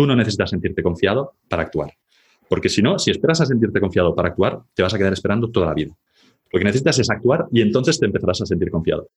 [0.00, 1.92] Tú no necesitas sentirte confiado para actuar.
[2.48, 5.50] Porque si no, si esperas a sentirte confiado para actuar, te vas a quedar esperando
[5.50, 5.94] toda la vida.
[6.50, 9.08] Lo que necesitas es actuar y entonces te empezarás a sentir confiado.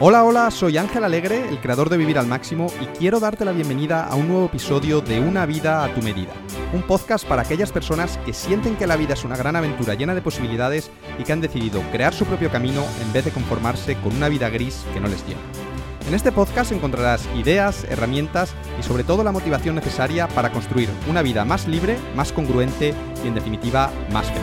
[0.00, 3.52] Hola, hola, soy Ángel Alegre, el creador de Vivir al Máximo, y quiero darte la
[3.52, 6.32] bienvenida a un nuevo episodio de Una vida a tu medida.
[6.72, 10.16] Un podcast para aquellas personas que sienten que la vida es una gran aventura llena
[10.16, 14.16] de posibilidades y que han decidido crear su propio camino en vez de conformarse con
[14.16, 15.63] una vida gris que no les llena.
[16.06, 21.22] En este podcast encontrarás ideas, herramientas y sobre todo la motivación necesaria para construir una
[21.22, 22.92] vida más libre, más congruente
[23.24, 24.42] y en definitiva más feliz.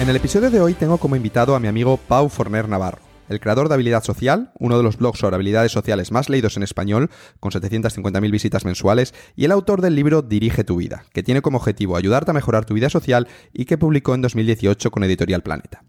[0.00, 3.40] En el episodio de hoy tengo como invitado a mi amigo Pau Forner Navarro, el
[3.40, 7.10] creador de Habilidad Social, uno de los blogs sobre habilidades sociales más leídos en español,
[7.40, 11.58] con 750.000 visitas mensuales, y el autor del libro Dirige tu vida, que tiene como
[11.58, 15.84] objetivo ayudarte a mejorar tu vida social y que publicó en 2018 con Editorial Planeta.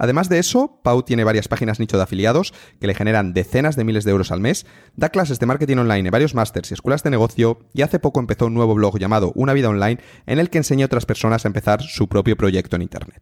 [0.00, 3.84] Además de eso, Pau tiene varias páginas nicho de afiliados que le generan decenas de
[3.84, 4.64] miles de euros al mes,
[4.96, 8.18] da clases de marketing online en varios másters y escuelas de negocio y hace poco
[8.18, 11.44] empezó un nuevo blog llamado Una vida online en el que enseña a otras personas
[11.44, 13.20] a empezar su propio proyecto en Internet.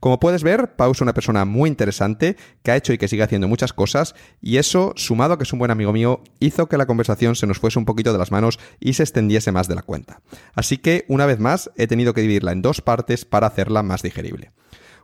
[0.00, 3.22] Como puedes ver, Pau es una persona muy interesante que ha hecho y que sigue
[3.22, 6.76] haciendo muchas cosas y eso, sumado a que es un buen amigo mío, hizo que
[6.76, 9.76] la conversación se nos fuese un poquito de las manos y se extendiese más de
[9.76, 10.20] la cuenta.
[10.54, 14.02] Así que, una vez más, he tenido que dividirla en dos partes para hacerla más
[14.02, 14.52] digerible.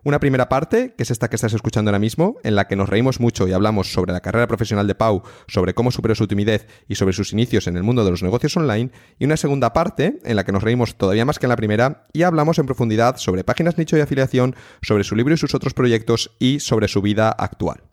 [0.04, 2.88] Una primera parte, que es esta que estás escuchando ahora mismo, en la que nos
[2.88, 6.66] reímos mucho y hablamos sobre la carrera profesional de Pau, sobre cómo superó su timidez
[6.88, 8.90] y sobre sus inicios en el mundo de los negocios online.
[9.18, 12.06] Y una segunda parte, en la que nos reímos todavía más que en la primera
[12.12, 15.74] y hablamos en profundidad sobre páginas nicho y afiliación, sobre su libro y sus otros
[15.74, 17.87] proyectos y sobre su vida actual.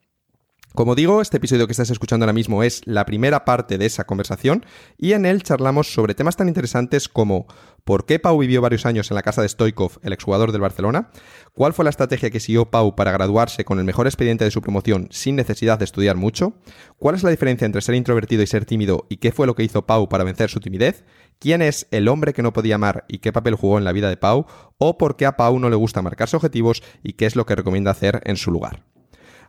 [0.75, 4.03] Como digo, este episodio que estás escuchando ahora mismo es la primera parte de esa
[4.03, 4.65] conversación
[4.97, 7.47] y en él charlamos sobre temas tan interesantes como
[7.85, 11.11] por qué Pau vivió varios años en la casa de Stoikov, el exjugador del Barcelona,
[11.53, 14.61] cuál fue la estrategia que siguió Pau para graduarse con el mejor expediente de su
[14.61, 16.55] promoción sin necesidad de estudiar mucho,
[16.97, 19.63] cuál es la diferencia entre ser introvertido y ser tímido y qué fue lo que
[19.63, 21.05] hizo Pau para vencer su timidez,
[21.39, 24.09] quién es el hombre que no podía amar y qué papel jugó en la vida
[24.09, 24.45] de Pau,
[24.77, 27.55] o por qué a Pau no le gusta marcarse objetivos y qué es lo que
[27.55, 28.94] recomienda hacer en su lugar.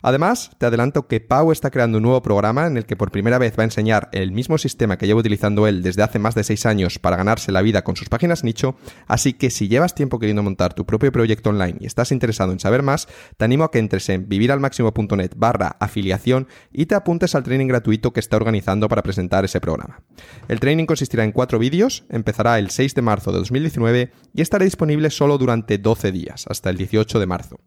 [0.01, 3.37] Además, te adelanto que Pau está creando un nuevo programa en el que por primera
[3.37, 6.43] vez va a enseñar el mismo sistema que lleva utilizando él desde hace más de
[6.43, 8.75] 6 años para ganarse la vida con sus páginas nicho,
[9.07, 12.59] así que si llevas tiempo queriendo montar tu propio proyecto online y estás interesado en
[12.59, 13.07] saber más,
[13.37, 18.13] te animo a que entres en viviralmaximo.net barra afiliación y te apuntes al training gratuito
[18.13, 20.01] que está organizando para presentar ese programa.
[20.47, 24.65] El training consistirá en cuatro vídeos, empezará el 6 de marzo de 2019 y estará
[24.65, 27.59] disponible solo durante 12 días, hasta el 18 de marzo.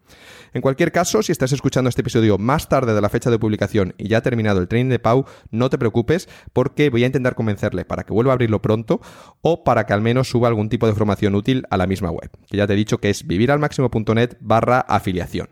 [0.52, 3.94] En cualquier caso, si estás escuchando este episodio más tarde de la fecha de publicación
[3.98, 7.34] y ya ha terminado el training de Pau, no te preocupes porque voy a intentar
[7.34, 9.00] convencerle para que vuelva a abrirlo pronto
[9.42, 12.30] o para que al menos suba algún tipo de información útil a la misma web,
[12.48, 15.48] que ya te he dicho que es viviralmaximo.net barra afiliación.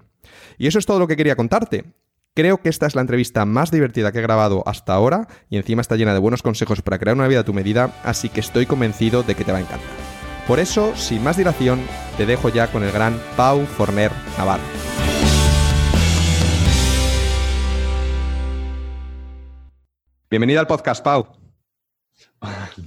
[0.58, 1.84] Y eso es todo lo que quería contarte.
[2.34, 5.80] Creo que esta es la entrevista más divertida que he grabado hasta ahora y encima
[5.80, 8.66] está llena de buenos consejos para crear una vida a tu medida, así que estoy
[8.66, 10.07] convencido de que te va a encantar.
[10.48, 11.78] Por eso, sin más dilación,
[12.16, 14.62] te dejo ya con el gran Pau Forner Navarro.
[20.30, 21.26] Bienvenido al podcast, Pau.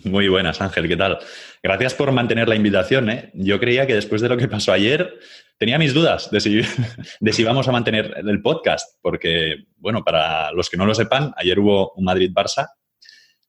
[0.06, 1.20] Muy buenas, Ángel, ¿qué tal?
[1.62, 3.12] Gracias por mantener la invitación.
[3.12, 3.30] ¿eh?
[3.36, 5.20] Yo creía que después de lo que pasó ayer,
[5.60, 6.62] tenía mis dudas de si,
[7.20, 11.32] de si vamos a mantener el podcast, porque, bueno, para los que no lo sepan,
[11.38, 12.70] ayer hubo un Madrid-Barça.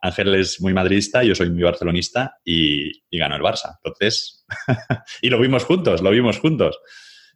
[0.02, 3.76] Ángel es muy madridista, yo soy muy barcelonista y, y ganó el Barça.
[3.82, 4.44] Entonces,
[5.22, 6.78] y lo vimos juntos, lo vimos juntos.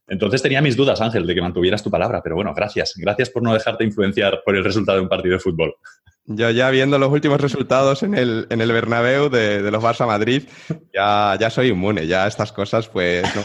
[0.08, 2.94] Entonces tenía mis dudas, Ángel, de que mantuvieras tu palabra, pero bueno, gracias.
[2.96, 5.74] Gracias por no dejarte influenciar por el resultado de un partido de fútbol.
[6.28, 10.42] Yo ya viendo los últimos resultados en el, en el Bernabéu de, los Barça Madrid,
[10.92, 13.42] ya, ya soy inmune, ya estas cosas pues no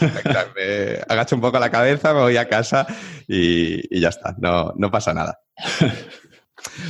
[0.56, 2.86] me agacho un poco la cabeza, me voy a casa
[3.28, 5.38] y, ya está, no, no pasa nada.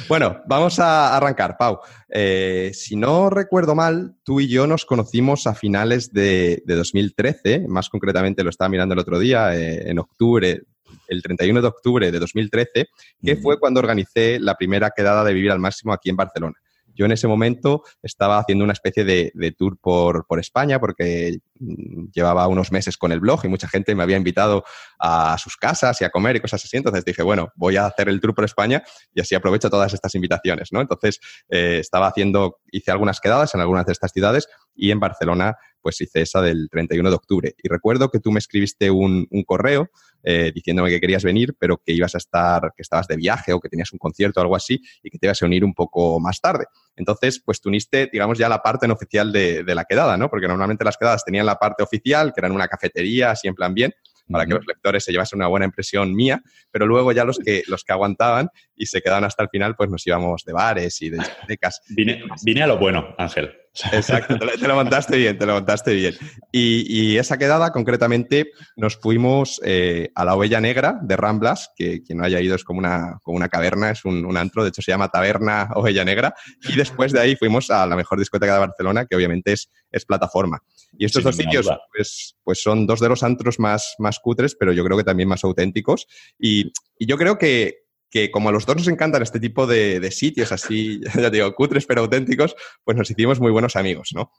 [0.08, 1.80] Bueno, vamos a arrancar, Pau.
[2.08, 7.88] Eh, si no recuerdo mal, tú y yo nos conocimos a finales de, 2013, más
[7.88, 10.62] concretamente lo estaba mirando el otro día, eh, en octubre
[11.08, 12.86] el 31 de octubre de 2013,
[13.22, 16.54] que fue cuando organicé la primera quedada de Vivir al Máximo aquí en Barcelona.
[16.94, 22.48] Yo en ese momento estaba haciendo una especie de, tour por, España porque mm, llevaba
[22.48, 24.64] unos meses con el blog y mucha gente me había invitado
[24.98, 26.76] a sus casas y a comer y cosas así.
[26.76, 28.82] Entonces dije, bueno, voy a hacer el tour por España
[29.14, 30.80] y así aprovecho todas estas invitaciones, ¿no?
[30.80, 35.56] Entonces eh, estaba haciendo, hice algunas quedadas en algunas de estas ciudades y en Barcelona
[35.80, 37.54] pues hice esa del 31 de octubre.
[37.62, 39.90] Y recuerdo que tú me escribiste un correo
[40.22, 43.60] eh, diciéndome que querías venir, pero que ibas a estar, que estabas de viaje o
[43.60, 46.20] que tenías un concierto o algo así y que te ibas a unir un poco
[46.20, 46.66] más tarde.
[46.96, 50.28] Entonces, pues tú uniste, digamos, ya la parte no oficial de, la quedada, ¿no?
[50.28, 53.74] Porque normalmente las quedadas tenían la parte oficial, que eran una cafetería, así en plan
[53.74, 53.92] bien,
[54.30, 57.62] para que los lectores se llevasen una buena impresión mía, pero luego ya los que,
[57.66, 61.10] los que aguantaban y se quedaban hasta el final, pues nos íbamos de bares y
[61.10, 61.80] de discotecas.
[61.88, 63.52] Vine, vine a lo bueno, Ángel.
[63.90, 66.14] Exacto, te lo, montaste bien, te lo montaste bien.
[66.50, 72.18] Y, esa quedada, concretamente, nos fuimos eh, a la Ovella Negra de Ramblas, que quien
[72.18, 74.92] no haya ido es como una, como una caverna, es un, antro, de hecho se
[74.92, 76.34] llama Taberna Ovella Negra.
[76.68, 80.04] Y después de ahí fuimos a la mejor discoteca de Barcelona, que obviamente es, es
[80.04, 80.62] plataforma.
[80.98, 84.72] Y estos dos sitios, pues, pues son dos de los antros más, más cutres, pero
[84.72, 86.06] yo creo que también más auténticos.
[86.38, 87.81] y yo creo que,
[88.12, 91.86] que como a los dos nos encantan este tipo de, sitios así, ya digo, cutres
[91.86, 92.54] pero auténticos,
[92.84, 94.30] pues nos hicimos muy buenos amigos, ¿no?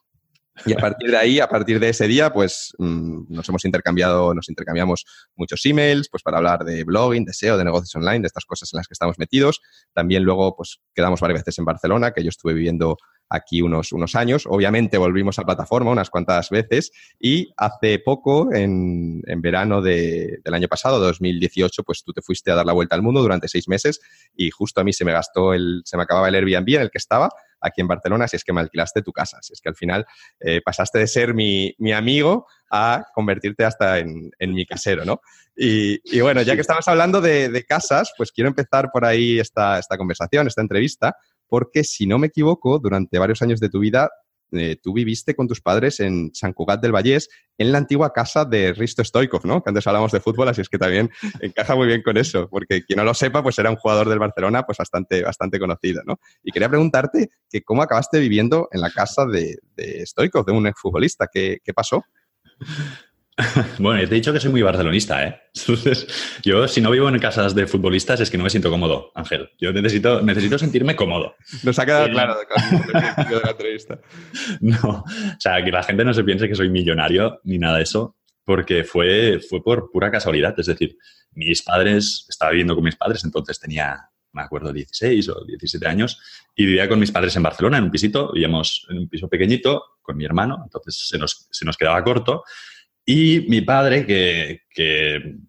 [0.66, 4.34] Y a partir de ahí, a partir de ese día, pues mm, nos hemos intercambiado,
[4.34, 5.06] nos intercambiamos
[5.36, 8.70] muchos emails, pues para hablar de blogging, de SEO, de negocios online, de estas cosas
[8.74, 9.62] en las que estamos metidos.
[9.94, 12.98] También luego, pues quedamos varias veces en Barcelona, que yo estuve viviendo
[13.30, 14.44] aquí unos, unos años.
[14.48, 20.54] Obviamente volvimos a plataforma unas cuantas veces y hace poco, en, en verano de, del
[20.54, 23.68] año pasado, 2018, pues tú te fuiste a dar la vuelta al mundo durante seis
[23.68, 24.00] meses
[24.36, 26.92] y justo a mí se me gastó el, se me acababa el Airbnb en el
[26.92, 27.30] que estaba
[27.64, 30.06] aquí en Barcelona si es que me alquilaste tu casa, si es que al final
[30.40, 35.22] eh, pasaste de ser mi, mi, amigo a convertirte hasta en, en mi casero, ¿no?
[35.56, 39.40] Y, y, bueno, ya que estamos hablando de, de, casas, pues quiero empezar por ahí
[39.40, 41.16] esta, esta conversación, esta entrevista,
[41.48, 44.10] porque si no me equivoco, durante varios años de tu vida
[44.54, 48.46] eh, tú viviste con tus padres en San Cugat del Vallés, en la antigua casa
[48.46, 49.64] de Risto Stoikov, ¿no?
[49.64, 51.10] Que antes hablamos de fútbol, así es que también
[51.42, 54.20] encaja muy bien con eso, porque quien no lo sepa, pues era un jugador del
[54.20, 56.20] Barcelona, pues bastante, bastante conocido, ¿no?
[56.44, 60.68] Y quería preguntarte que cómo acabaste viviendo en la casa de, de Stoikov, de un
[60.68, 62.04] exfutbolista, ¿qué, qué pasó?
[63.80, 65.42] Bueno, te he dicho que soy muy barcelonista, ¿eh?
[65.56, 66.08] Entonces,
[66.44, 69.50] yo si no vivo en casas de futbolistas es que no me siento cómodo, Ángel.
[69.60, 71.36] Yo necesito, necesito sentirme cómodo.
[71.64, 72.36] Nos ha quedado claro
[72.88, 74.00] de la entrevista.
[74.62, 77.84] No, o sea, que la gente no se piense que soy millonario ni nada de
[77.84, 78.16] eso,
[78.46, 80.54] porque fue, fue por pura casualidad.
[80.58, 80.98] Es decir,
[81.32, 86.20] mis padres, estaba viviendo con mis padres, entonces tenía, me acuerdo, 16 o 17 años,
[86.56, 89.84] y vivía con mis padres en Barcelona, en un pisito, vivíamos en un piso pequeñito
[90.02, 92.44] con mi hermano, entonces se nos, se nos quedaba corto.
[93.06, 94.62] Y mi padre, que,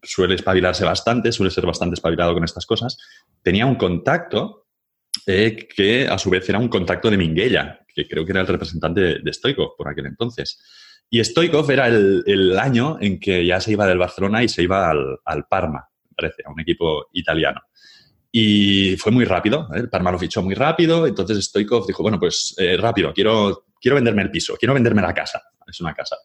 [0.03, 2.99] suele espabilarse bastante, suele ser bastante espabilado con estas cosas,
[3.43, 4.67] tenía un contacto
[5.27, 8.49] eh, que a su vez era un contacto de Minguella, que creo que era el
[8.49, 10.61] representante de, de Stoikov por aquel entonces.
[11.09, 14.91] Y Stoikov era el, año en que ya se iba del Barcelona y se iba
[14.91, 17.61] al, Parma, parece, a un equipo italiano.
[18.33, 19.79] Y fue muy rápido, ¿eh?
[19.79, 23.95] el Parma lo fichó muy rápido, entonces Stoikov dijo, bueno, pues eh, rápido, quiero, quiero
[23.95, 26.17] venderme el piso, quiero venderme la casa, es una casa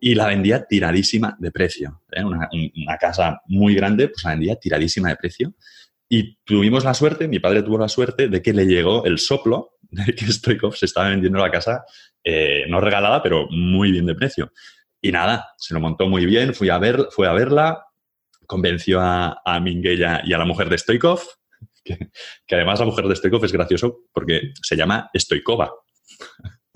[0.00, 2.02] y la vendía tiradísima de precio.
[2.12, 2.24] ¿eh?
[2.24, 5.54] Una, una, casa muy grande, pues la vendía tiradísima de precio.
[6.08, 9.72] Y tuvimos la suerte, mi padre tuvo la suerte de que le llegó el soplo
[9.90, 11.84] de que Stoikov se estaba vendiendo la casa,
[12.22, 14.52] eh, no regalada, pero muy bien de precio.
[15.00, 17.84] Y nada, se lo montó muy bien, fui a ver, fue a verla,
[18.46, 20.02] convenció a, a y
[20.32, 21.20] a la mujer de Stoikov,
[21.84, 22.10] que,
[22.46, 25.72] que además la mujer de Stoikov es gracioso porque se llama Stoikova.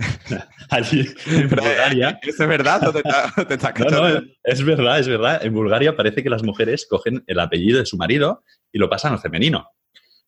[0.70, 2.19] allí en Bulgaria.
[2.23, 5.44] ¿Es verdad o te, te no, no, es verdad, es verdad.
[5.44, 8.43] En Bulgaria parece que las mujeres cogen el apellido de su marido
[8.73, 9.69] y lo pasan al femenino.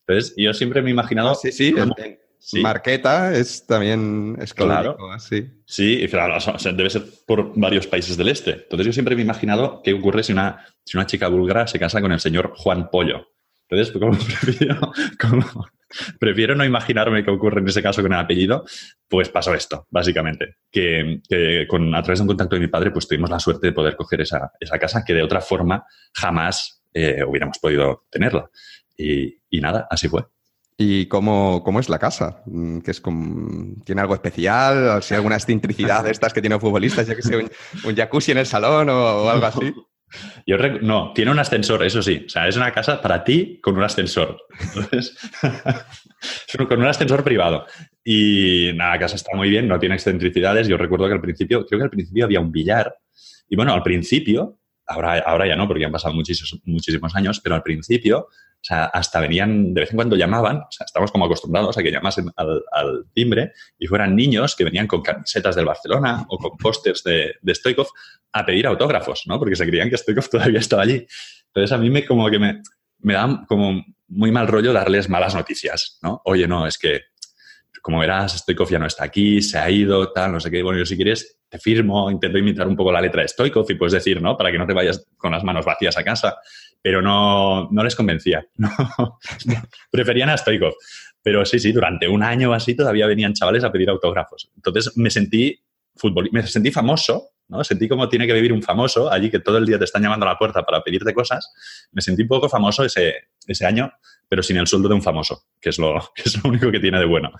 [0.05, 1.31] Entonces, yo siempre me he imaginado...
[1.31, 4.97] Ah, sí, sí, como, en, sí, Marqueta es también es claro.
[5.17, 8.51] Sí, sí claro, o sea, debe ser por varios países del este.
[8.51, 11.79] Entonces, yo siempre me he imaginado qué ocurre si una, si una chica búlgara se
[11.79, 13.32] casa con el señor Juan Pollo.
[13.73, 14.11] Entonces, como
[14.41, 15.67] prefiero, como,
[16.19, 18.65] prefiero no imaginarme qué ocurre en ese caso con el apellido,
[19.07, 20.57] pues pasó esto, básicamente.
[20.71, 23.67] Que, que, con, a través de un contacto de mi padre, pues tuvimos la suerte
[23.67, 28.49] de poder coger esa, esa casa que de otra forma jamás eh, hubiéramos podido tenerla.
[28.97, 30.25] Y, y, nada, así fue.
[30.77, 32.41] ¿Y cómo, cómo es la casa?
[32.45, 35.01] Mm, ¿Que es como, ¿Tiene algo especial?
[35.03, 37.03] ¿Si alguna excentricidad de estas que tiene un futbolista?
[37.03, 37.49] Ya que sea un,
[37.85, 39.73] un jacuzzi en el salón o, o algo así.
[40.45, 42.23] Yo no, tiene un ascensor, eso sí.
[42.25, 44.37] O sea, es una casa para ti con un ascensor.
[44.59, 45.17] Entonces,
[46.57, 47.65] con un ascensor privado.
[48.03, 50.67] Y la casa está muy bien, no tiene excentricidades.
[50.67, 52.95] Yo recuerdo que al principio, creo que al principio había un billar.
[53.49, 57.55] Y bueno, al principio, ahora, ahora ya no, porque han pasado muchísimos, muchísimos años, pero
[57.55, 58.27] al principio
[58.63, 61.83] o sea, hasta venían, de vez en cuando llamaban, o sea, estamos como acostumbrados a
[61.83, 66.57] que llamasen al, timbre y fueran niños que venían con camisetas del Barcelona o con
[66.57, 67.87] pósters de, de Stoikov
[68.31, 69.37] a pedir autógrafos, ¿no?
[69.37, 71.05] Porque se creían que Stoikov todavía estaba allí.
[71.47, 72.61] Entonces a mí me como que me,
[72.99, 76.21] me da como muy mal rollo darles malas noticias, ¿no?
[76.23, 77.01] Oye, no, es que
[77.83, 80.63] como verás, Stoikov ya no está aquí, se ha ido, tal, no sé qué.
[80.63, 83.75] Bueno, yo si quieres te firmo, intento imitar un poco la letra de Stoikov y
[83.75, 84.35] puedes decir, ¿no?
[84.35, 86.37] Para que no te vayas con las manos vacías a casa
[86.83, 88.45] pero no, no les convencía.
[88.57, 89.19] No,
[89.89, 90.73] preferían a Stoikov.
[91.21, 94.51] Pero sí, sí, durante un año así todavía venían chavales a pedir autógrafos.
[94.55, 95.63] Entonces me sentí,
[95.95, 97.63] fútbol, me sentí famoso ¿no?
[97.63, 100.25] Sentí como tiene que vivir un famoso allí que todo el día te están llamando
[100.25, 101.51] a la puerta para pedirte cosas.
[101.91, 103.13] Me sentí un poco famoso ese,
[103.47, 103.91] ese año,
[104.29, 106.79] pero sin el sueldo de un famoso, que es lo, que es lo único que
[106.79, 107.31] tiene de bueno.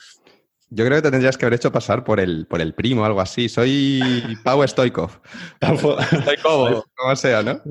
[0.69, 3.05] Yo creo que te tendrías que haber hecho pasar por el, por el primo o
[3.05, 3.47] algo así.
[3.47, 4.01] Soy
[4.43, 5.11] Pau Stoikov.
[5.61, 7.61] Stoikov, como sea, ¿no?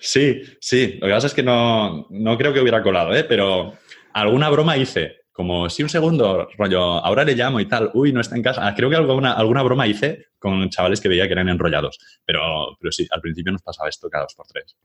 [0.00, 0.98] Sí, sí.
[1.00, 3.22] Lo que pasa es que no, no creo que hubiera colado, ¿eh?
[3.24, 3.74] pero
[4.12, 5.20] alguna broma hice.
[5.32, 8.66] Como si un segundo, rollo, ahora le llamo y tal, uy, no está en casa.
[8.66, 11.98] Ah, creo que alguna, alguna broma hice con chavales que veía que eran enrollados.
[12.24, 14.76] Pero, pero sí, al principio nos pasaba esto cada dos por tres.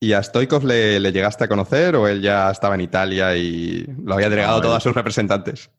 [0.00, 4.14] ¿Y a Stoikov le, llegaste a conocer o él ya estaba en Italia y lo
[4.14, 5.70] había delegado a todos sus representantes?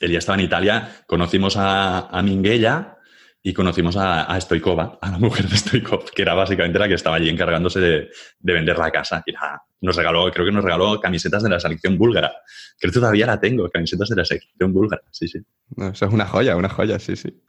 [0.00, 2.98] Él ya estaba en Italia, conocimos a, a Minguella,
[3.42, 6.94] y conocimos a, a, Stoikova, a la mujer de Stoikov, que era básicamente la que
[6.94, 9.22] estaba allí encargándose de, vender la casa.
[9.26, 9.32] Y
[9.80, 12.32] nos regaló, creo que nos regaló camisetas de la selección búlgara.
[12.78, 15.38] Creo que todavía la tengo, camisetas de la selección búlgara, sí, sí.
[15.78, 17.42] eso es una joya, una joya, sí, sí.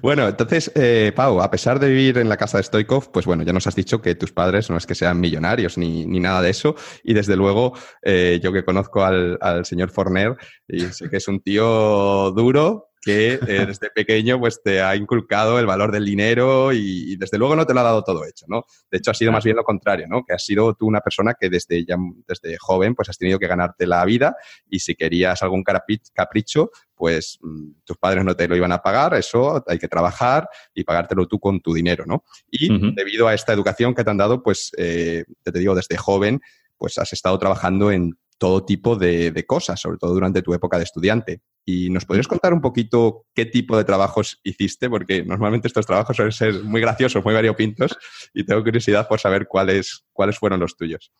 [0.00, 3.42] Bueno, entonces, eh, Pau, a pesar de vivir en la casa de Stoikov, pues bueno,
[3.42, 6.42] ya nos has dicho que tus padres no es que sean millonarios ni, ni nada
[6.42, 6.76] de eso.
[7.02, 10.36] Y desde luego, eh, yo que conozco al, al señor Forner,
[10.68, 15.66] y sé que es un tío duro, que desde pequeño pues te ha inculcado el
[15.66, 18.64] valor del dinero y, desde luego no te lo ha dado todo hecho, ¿no?
[18.90, 20.24] De hecho ha sido más bien lo contrario, ¿no?
[20.24, 21.96] Que has sido tú una persona que desde, ya,
[22.26, 24.36] desde joven pues has tenido que ganarte la vida
[24.68, 29.14] y si querías algún capricho pues mm, tus padres no te lo iban a pagar,
[29.14, 32.24] eso hay que trabajar y pagártelo tú con tu dinero, ¿no?
[32.50, 36.40] Y debido a esta educación que te han dado, pues eh, te digo, desde joven,
[36.76, 40.76] pues has estado trabajando en todo tipo de, de, cosas, sobre todo durante tu época
[40.76, 41.40] de estudiante.
[41.64, 44.90] ¿Y nos podrías contar un poquito qué tipo de trabajos hiciste?
[44.90, 47.96] Porque normalmente estos trabajos suelen ser muy graciosos, muy variopintos,
[48.34, 51.10] y tengo curiosidad por saber cuáles, cuáles fueron los tuyos.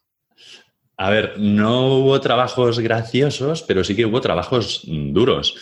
[0.98, 5.56] A ver, no hubo trabajos graciosos, pero sí que hubo trabajos duros.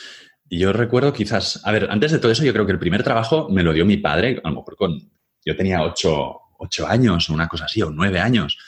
[0.49, 3.05] Y yo recuerdo quizás, a ver, antes de todo eso, yo creo que el primer
[3.05, 4.99] trabajo me lo dio mi padre, a lo mejor con,
[5.45, 8.59] yo tenía ocho, ocho años, una cosa así, o nueve años.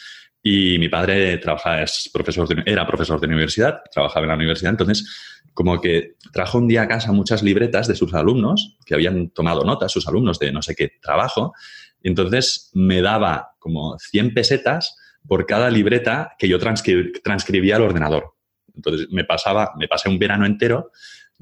[0.47, 5.43] Y mi padre trabaja, es profesor era profesor de universidad, trabajaba en la universidad, entonces
[5.55, 9.65] como que trajo un día a casa muchas libretas de sus alumnos que habían tomado
[9.65, 11.55] notas, sus alumnos de no sé qué trabajo,
[12.03, 14.95] entonces me daba como 100 pesetas
[15.27, 18.35] por cada libreta que yo transcribía al ordenador.
[18.75, 20.91] Entonces me pasaba, me pasé un verano entero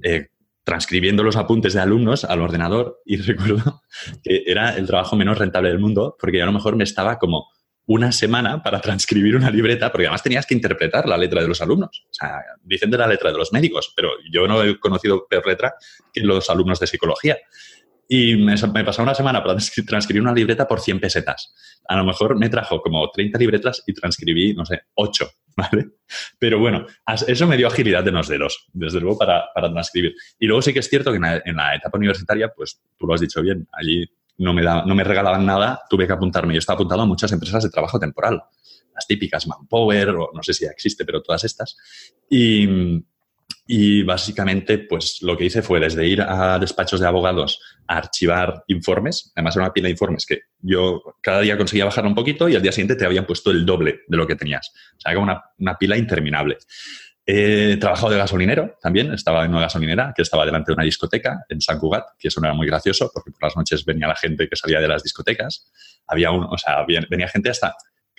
[0.01, 0.29] eh,
[0.63, 3.83] transcribiendo los apuntes de alumnos al ordenador y recuerdo
[4.23, 7.19] que era el trabajo menos rentable del mundo porque yo a lo mejor me estaba
[7.19, 7.49] como
[7.87, 11.61] una semana para transcribir una libreta, porque además tenías que interpretar la letra de los
[11.61, 12.05] alumnos.
[12.11, 15.47] O sea, dicen de la letra de los médicos, pero yo no he conocido peor
[15.47, 15.75] letra
[16.13, 17.39] que los alumnos de psicología.
[18.09, 21.55] Y me, me pasaba una semana para transcribir una libreta por 100 pesetas.
[21.89, 25.93] A lo mejor me trajo como 30 libretas y transcribí, no sé, 8, ¿vale?
[26.39, 26.87] Pero bueno,
[27.27, 30.15] eso me dio agilidad de los dedos, desde luego, para, para transcribir.
[30.39, 33.07] Y luego sí que es cierto que en la, en la etapa universitaria, pues tú
[33.07, 34.07] lo has dicho bien, allí
[34.39, 36.55] no me, no me regalaban nada, tuve que apuntarme.
[36.55, 38.43] Yo estaba apuntado a muchas empresas de trabajo temporal,
[38.95, 41.77] las típicas Manpower, o no sé si ya existe, pero todas estas.
[42.29, 43.03] Y,
[43.67, 48.65] y básicamente, pues lo que hice fue desde ir a despachos de abogados a archivar
[48.67, 52.49] informes, además era una pila de informes que yo cada día conseguía bajar un poquito
[52.49, 54.73] y al día siguiente te habían puesto el doble de lo que tenías.
[54.97, 56.59] O sea, era una, una pila interminable.
[57.25, 61.45] He trabajado de gasolinero también, estaba en una gasolinera que estaba delante de una discoteca
[61.49, 64.17] en San Cugat, que eso no era muy gracioso porque por las noches venía la
[64.17, 65.71] gente que salía de las discotecas.
[66.09, 67.77] Había un, o sea, venía gente hasta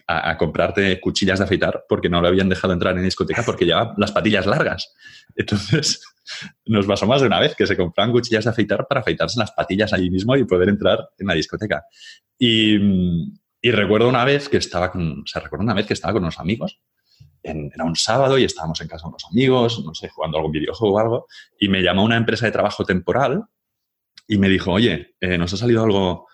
[0.08, 3.94] a, comprarte cuchillas de afeitar porque no lo habían dejado entrar en discoteca porque llevaba
[3.98, 4.94] las patillas largas.
[5.36, 6.02] Entonces,
[6.66, 9.52] nos pasó más de una vez que se compraban cuchillas de afeitar para afeitarse las
[9.52, 11.84] patillas allí mismo y poder entrar en la discoteca.
[12.38, 12.78] Y,
[13.62, 16.82] recuerdo una vez que estaba con, o recuerdo una vez que estaba con unos amigos
[17.44, 20.96] era un sábado y estábamos en casa con unos amigos, no sé, jugando algún videojuego
[20.96, 21.28] o algo,
[21.60, 23.44] y me llamó una empresa de trabajo temporal
[24.28, 26.28] y me dijo, oye, eh, nos ha salido algo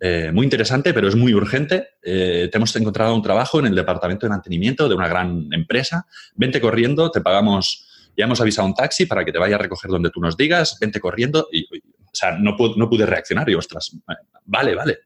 [0.00, 1.90] eh, muy interesante, pero es muy urgente.
[2.02, 6.06] Eh, te hemos encontrado un trabajo en el departamento de mantenimiento de una gran empresa.
[6.34, 9.90] Vente corriendo, te pagamos, ya hemos avisado un taxi para que te vaya a recoger
[9.90, 11.48] donde tú nos digas, vente corriendo.
[11.52, 13.48] Y, o sea, no, no pude reaccionar.
[13.48, 13.96] Y, ostras,
[14.44, 14.98] vale, vale,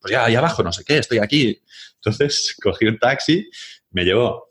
[0.00, 1.62] pues ya, ahí abajo, no sé qué, estoy aquí.
[1.96, 3.48] Entonces cogí un taxi,
[3.90, 4.45] me llevó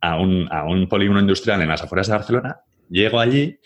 [0.00, 3.58] a un, a un polígono industrial en las afueras de Barcelona, llego allí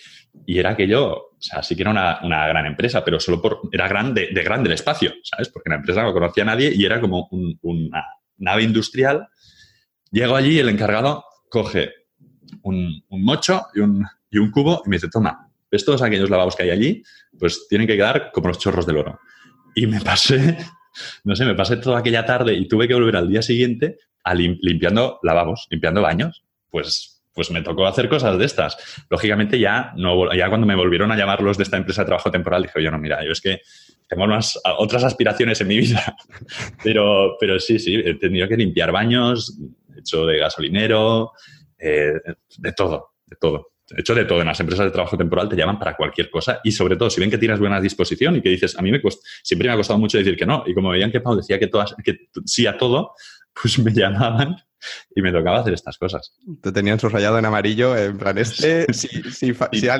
[0.46, 3.40] y era que yo, o sea, sí que era una, una gran empresa, pero solo
[3.42, 5.48] por, era grande, de grande el espacio, ¿sabes?
[5.48, 7.28] Porque la empresa no conocía a nadie y era como
[7.62, 8.04] una
[8.38, 9.28] nave industrial.
[10.10, 11.92] Llego allí y el encargado coge
[12.62, 16.30] un, un mocho y un, y un, cubo y me dice, toma, ¿ves todos aquellos
[16.30, 17.02] lavabos que hay allí?
[17.38, 19.20] Pues tienen que quedar como los chorros del oro.
[19.74, 20.58] Y me pasé,
[21.24, 23.98] no sé, me pasé toda aquella tarde y tuve que volver al día siguiente
[24.34, 29.04] limpiando lavabos, limpiando baños, pues, pues me tocó hacer cosas de estas.
[29.08, 32.30] Lógicamente ya, no, ya cuando me volvieron a llamar los de esta empresa de trabajo
[32.30, 33.60] temporal, dije, yo no, mira, yo es que
[34.08, 36.16] tengo unas, otras aspiraciones en mi vida.
[36.84, 39.56] pero, pero sí, sí, he tenido que limpiar baños,
[39.94, 41.32] he hecho de gasolinero,
[41.78, 42.14] eh,
[42.58, 43.68] de todo, de todo.
[43.96, 44.40] He hecho de todo.
[44.40, 47.20] En las empresas de trabajo temporal te llaman para cualquier cosa y sobre todo si
[47.20, 49.00] ven que tienes buena disposición y que dices, a mí me
[49.42, 50.64] siempre me ha costado mucho decir que no.
[50.66, 53.14] Y como veían que Pau decía que, todas, que sí a todo,
[53.60, 54.56] pues me llamaban
[55.14, 56.32] y me tocaba hacer estas cosas.
[56.62, 59.52] Te tenían subrayado en amarillo, en plan, este, si, si,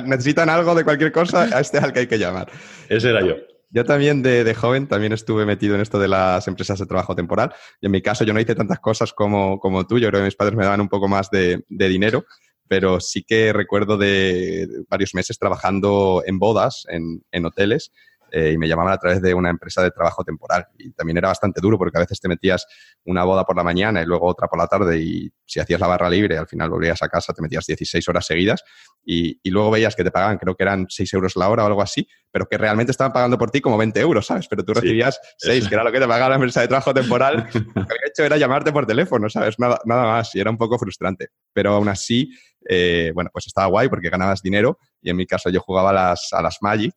[0.05, 2.51] necesitan algo de cualquier cosa, a este es al que hay que llamar.
[2.89, 3.35] Ese era yo.
[3.73, 7.53] Yo también de, joven también estuve metido en esto de las empresas de trabajo temporal.
[7.79, 9.97] Y en mi caso yo no hice tantas cosas como, como tú.
[9.97, 12.25] Yo creo que mis padres me daban un poco más de, de dinero,
[12.67, 17.93] pero sí que recuerdo de varios meses trabajando en bodas, en, en hoteles,
[18.31, 20.65] eh, y me llamaban a través de una empresa de trabajo temporal.
[20.77, 22.65] Y también era bastante duro porque a veces te metías
[23.05, 25.87] una boda por la mañana y luego otra por la tarde y si hacías la
[25.87, 28.63] barra libre al final volvías a casa, te metías 16 horas seguidas
[29.03, 31.67] y, y luego veías que te pagaban, creo que eran 6 euros la hora o
[31.67, 34.47] algo así, pero que realmente estaban pagando por ti como 20 euros, ¿sabes?
[34.47, 37.49] Pero tú recibías 6, que era lo que te pagaba la empresa de trabajo temporal.
[37.53, 39.59] lo que había hecho era llamarte por teléfono, ¿sabes?
[39.59, 41.29] Nada, nada más y era un poco frustrante.
[41.51, 42.31] Pero aún así,
[42.69, 45.93] eh, bueno, pues estaba guay porque ganabas dinero y en mi caso yo jugaba a
[45.93, 46.93] las, a las Magic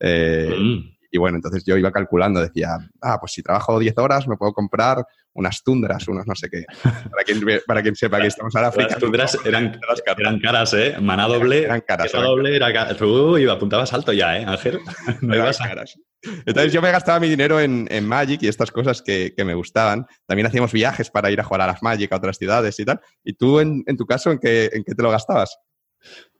[0.00, 0.98] eh, mm.
[1.10, 4.52] Y bueno, entonces yo iba calculando, decía, ah, pues si trabajo 10 horas me puedo
[4.52, 6.64] comprar unas tundras, unos no sé qué.
[6.82, 9.80] Para quien, para quien sepa que estamos ahora Las tundras eran,
[10.18, 10.96] eran caras, ¿eh?
[11.00, 11.64] Maná doble.
[11.64, 12.12] Eran caras.
[12.12, 13.00] Maná doble era caras.
[13.00, 14.80] Uy, apuntabas alto ya, ¿eh, Ángel?
[15.22, 15.68] No ibas a...
[15.68, 15.98] caras.
[16.44, 19.54] Entonces yo me gastaba mi dinero en, en Magic y estas cosas que, que, me
[19.54, 20.04] gustaban.
[20.26, 23.00] También hacíamos viajes para ir a jugar a las Magic a otras ciudades y tal.
[23.22, 25.56] ¿Y tú, en, en tu caso, en qué, en qué te lo gastabas?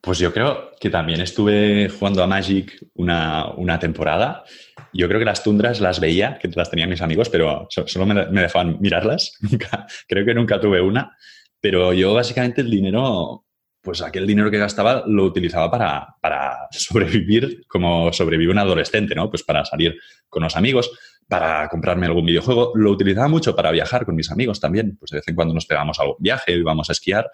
[0.01, 4.45] Pues yo creo que también estuve jugando a Magic una, una, temporada.
[4.93, 8.15] Yo creo que las tundras las veía, que las tenían mis amigos, pero solo me,
[8.41, 9.37] dejaban mirarlas.
[10.09, 11.17] creo que nunca tuve una.
[11.61, 13.45] Pero yo básicamente el dinero,
[13.83, 19.29] pues aquel dinero que gastaba lo utilizaba para, para sobrevivir como sobrevive un adolescente, ¿no?
[19.29, 19.99] Pues para salir
[20.29, 20.93] con los amigos,
[21.27, 22.73] para comprarme algún videojuego.
[22.77, 24.97] Lo utilizaba mucho para viajar con mis amigos también.
[24.97, 27.29] Pues de vez en cuando nos pegamos algún viaje, íbamos a esquiar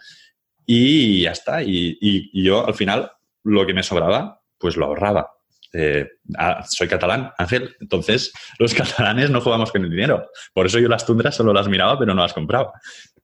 [0.67, 1.63] y ya está.
[1.63, 3.11] Y, yo al final
[3.43, 5.31] lo que me sobraba, pues lo ahorraba.
[5.73, 10.31] Eh, ah, soy catalán, Ángel, entonces los catalanes no jugamos con el dinero.
[10.53, 12.73] Por eso yo las tundras solo las miraba, pero no las compraba.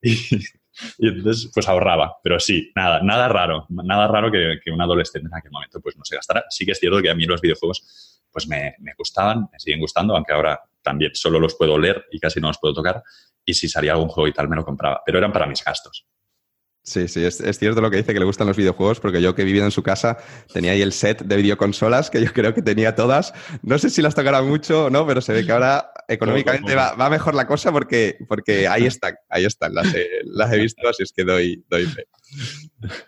[0.99, 2.17] Y, entonces, pues ahorraba.
[2.23, 5.95] Pero sí, nada, nada raro, nada raro que, que, un adolescente en aquel momento pues
[5.99, 6.45] no se gastara.
[6.49, 9.81] Sí que es cierto que a mí los videojuegos pues me, me gustaban, me siguen
[9.81, 13.03] gustando, aunque ahora también solo los puedo leer y casi no los puedo tocar.
[13.45, 15.03] Y si salía algún juego y tal, me lo compraba.
[15.05, 16.07] Pero eran para mis gastos.
[16.83, 19.43] Sí, sí, es, cierto lo que dice que le gustan los videojuegos, porque yo que
[19.43, 20.17] he vivido en su casa
[20.53, 23.35] tenía ahí el set de videoconsolas, que yo creo que tenía todas.
[23.63, 27.11] No sé si las tocará mucho o no, pero se ve que ahora económicamente va,
[27.11, 31.03] mejor la cosa porque, porque ahí están, ahí están, las he, las he visto, así
[31.03, 32.07] es que doy, doy fe.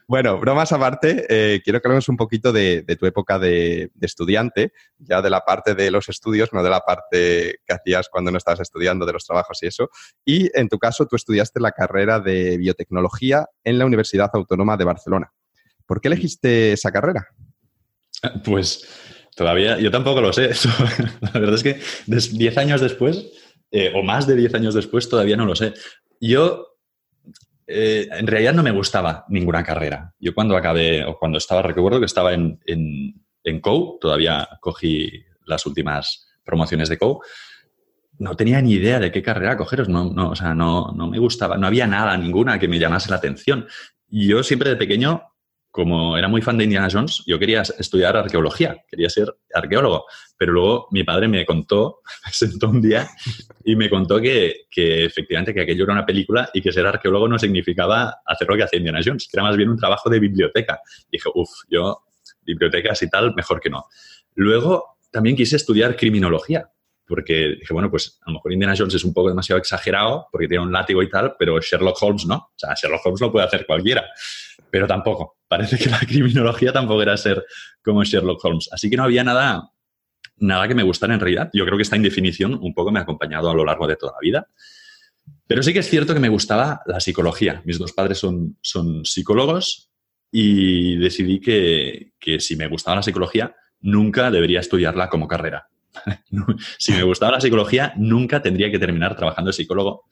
[0.06, 5.22] Bueno, bromas aparte, eh, quiero que hablemos un poquito de, tu época de, estudiante, ya
[5.22, 8.61] de la parte de los estudios, no de la parte que hacías cuando no estabas
[8.61, 9.90] estudiando, de los trabajos y eso.
[10.24, 14.85] Y en tu caso, tú estudiaste la carrera de biotecnología en la Universidad Autónoma de
[14.85, 15.33] Barcelona.
[15.87, 17.27] ¿Por qué elegiste esa carrera?
[18.44, 18.87] Pues
[19.35, 20.51] todavía, yo tampoco lo sé.
[21.20, 23.33] la verdad es que 10 años después,
[23.72, 25.75] eh, o más de 10 años después, todavía no lo sé.
[26.20, 26.77] Yo
[27.66, 30.14] eh, en realidad no me gustaba ninguna carrera.
[30.20, 35.11] Yo cuando acabé, o cuando estaba, recuerdo que estaba en, en, en COU, todavía cogí
[35.46, 37.20] las últimas promociones de COU,
[38.22, 41.18] no tenía ni idea de qué carrera cogeros, no, no, o sea, no, no me
[41.18, 43.66] gustaba, no había nada, ninguna que me llamase la atención.
[44.08, 45.22] Y yo siempre de pequeño
[45.72, 50.04] como era muy fan de Indiana Jones, yo quería estudiar arqueología, quería ser arqueólogo.
[50.37, 53.08] Pero luego mi padre me contó, me sentó un día
[53.64, 57.26] y me contó que, que, efectivamente que aquello era una película y que ser arqueólogo
[57.26, 60.20] no significaba hacer lo que hacía Indiana Jones, que era más bien un trabajo de
[60.20, 60.78] biblioteca.
[61.11, 62.02] dije, uff, yo
[62.42, 63.87] bibliotecas y tal, mejor que no.
[64.35, 66.68] Luego también quise estudiar criminología,
[67.12, 70.48] porque dije, bueno, pues a lo mejor Indiana Jones es un poco demasiado exagerado porque
[70.48, 72.37] tiene un látigo y tal, pero Sherlock Holmes no.
[72.37, 74.07] O sea, Sherlock Holmes lo puede hacer cualquiera,
[74.70, 77.44] pero tampoco parece que la criminología tampoco era ser
[77.85, 78.70] como Sherlock Holmes.
[78.72, 79.72] Así que no había nada,
[80.38, 81.51] nada que me gustara en realidad.
[81.53, 84.12] Yo creo que esta indefinición un poco me ha acompañado a lo largo de toda
[84.12, 84.46] la vida.
[85.46, 87.61] Pero sí que es cierto que me gustaba la psicología.
[87.66, 89.90] Mis dos padres son, son psicólogos
[90.31, 95.68] y decidí que, que si me gustaba la psicología, nunca debería estudiarla como carrera.
[96.78, 100.05] si me gustaba la psicología, nunca tendría que terminar trabajando de psicólogo,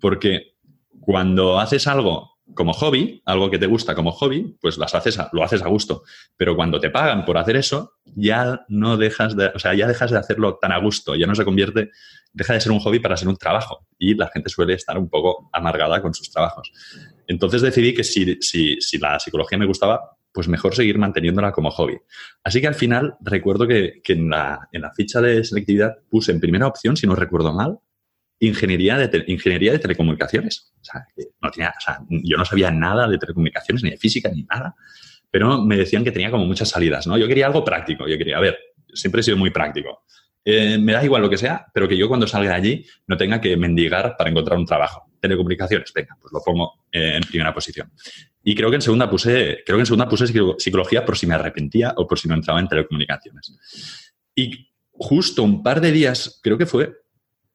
[0.00, 0.56] porque
[1.00, 5.42] cuando haces algo como hobby, algo que te gusta como hobby, pues las haces lo
[5.42, 6.04] haces a gusto.
[6.36, 10.10] Pero cuando te pagan por hacer eso, ya no dejas de, o sea, ya dejas
[10.10, 11.90] de hacerlo tan a gusto, ya no se convierte,
[12.32, 13.86] deja de ser un hobby para ser un trabajo.
[13.98, 16.72] Y la gente suele estar un poco amargada con sus trabajos.
[17.26, 21.70] Entonces decidí que si, si, si la psicología me gustaba, pues mejor seguir manteniéndola como
[21.70, 21.96] hobby.
[22.44, 26.30] Así que al final recuerdo que, que en, la, en la ficha de selectividad puse
[26.30, 27.78] en primera opción, si no recuerdo mal,
[28.38, 30.74] ingeniería de, ingeniería de telecomunicaciones.
[30.78, 31.06] O sea,
[32.10, 34.74] yo no sabía nada de telecomunicaciones, ni de física, ni nada,
[35.30, 37.16] pero me decían que tenía como muchas salidas, ¿no?
[37.16, 38.58] Yo quería algo práctico, yo quería, a ver,
[38.92, 40.02] siempre he sido muy práctico.
[40.44, 43.16] Eh, me da igual lo que sea, pero que yo cuando salga de allí no
[43.16, 45.10] tenga que mendigar para encontrar un trabajo.
[45.18, 47.90] Telecomunicaciones, venga, pues lo pongo en primera posición.
[48.48, 51.34] Y creo que en segunda puse, creo que en segunda puse psicología por si me
[51.34, 53.52] arrepentía o por si no entraba en telecomunicaciones.
[54.36, 56.94] Y justo un par de días, creo que fue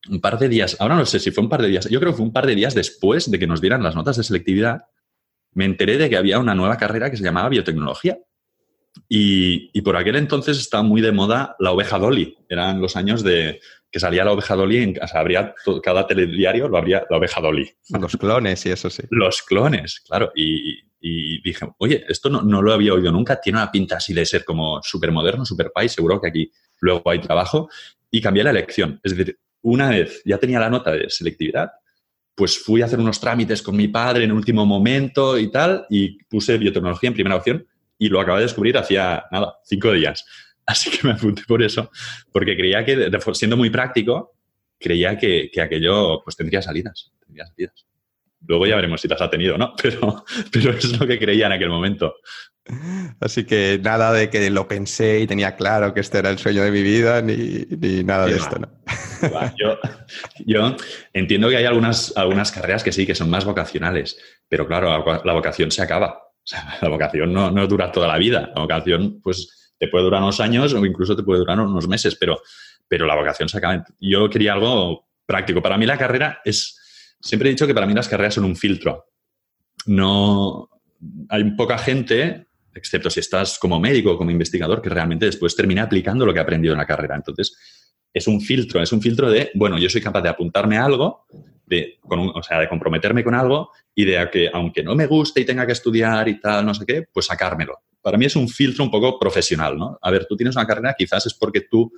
[0.09, 2.11] un par de días, ahora no sé si fue un par de días, yo creo
[2.11, 4.81] que fue un par de días después de que nos dieran las notas de selectividad,
[5.53, 8.19] me enteré de que había una nueva carrera que se llamaba biotecnología.
[9.13, 12.37] Y, por aquel entonces estaba muy de moda la oveja Dolly.
[12.47, 13.59] Eran los años de
[13.91, 17.69] que salía la oveja Dolly, en, o habría cada telediario lo habría la oveja Dolly.
[17.89, 19.03] Los clones y eso sí.
[19.09, 20.31] Los clones, claro.
[20.33, 20.81] Y,
[21.41, 24.45] dije, oye, esto no, no, lo había oído nunca, tiene una pinta así de ser
[24.45, 27.69] como súper moderno, súper país, seguro que aquí luego hay trabajo.
[28.09, 28.99] Y cambié la elección.
[29.03, 31.71] Es decir, una vez ya tenía la nota de selectividad,
[32.35, 36.23] pues fui a hacer unos trámites con mi padre en último momento y tal, y
[36.23, 37.67] puse biotecnología en primera opción
[38.01, 40.25] y lo acabé de descubrir hacía, nada, cinco días.
[40.65, 41.91] Así que me apunté por eso,
[42.31, 44.33] porque creía que, siendo muy práctico,
[44.79, 47.85] creía que, aquello pues tendría salidas, tendría salidas.
[48.47, 51.45] Luego ya veremos si las ha tenido o no, pero, pero es lo que creía
[51.45, 52.15] en aquel momento.
[53.19, 56.63] Así que nada de que lo pensé y tenía claro que este era el sueño
[56.63, 57.65] de mi vida, ni,
[58.03, 58.69] nada de esto, ¿no?
[60.45, 60.75] Yo,
[61.13, 65.33] entiendo que hay algunas, algunas carreras que sí, que son más vocacionales, pero claro, la,
[65.33, 66.30] vocación se acaba.
[66.81, 68.51] la vocación no, no, dura toda la vida.
[68.55, 72.15] La vocación, pues, te puede durar unos años o incluso te puede durar unos meses,
[72.15, 72.41] pero,
[72.87, 73.83] pero la vocación se acaba.
[73.99, 75.61] Yo quería algo práctico.
[75.61, 76.77] Para mí la carrera es...
[77.19, 79.05] Siempre he dicho que para mí las carreras son un filtro.
[79.85, 80.69] No...
[81.29, 85.83] Hay poca gente excepto si estás como médico o como investigador, que realmente después termina
[85.83, 87.15] aplicando lo que ha aprendido en la carrera.
[87.15, 87.55] Entonces,
[88.13, 91.25] es un filtro, es un filtro de, bueno, yo soy capaz de apuntarme a algo,
[91.71, 95.45] de, o sea, de comprometerme con algo y de que, aunque no me guste y
[95.45, 97.79] tenga que estudiar y tal, no sé qué, pues sacármelo.
[98.01, 99.97] Para mí es un filtro un poco profesional, ¿no?
[100.01, 101.91] A ver, tú tienes una carrera, quizás es porque tú,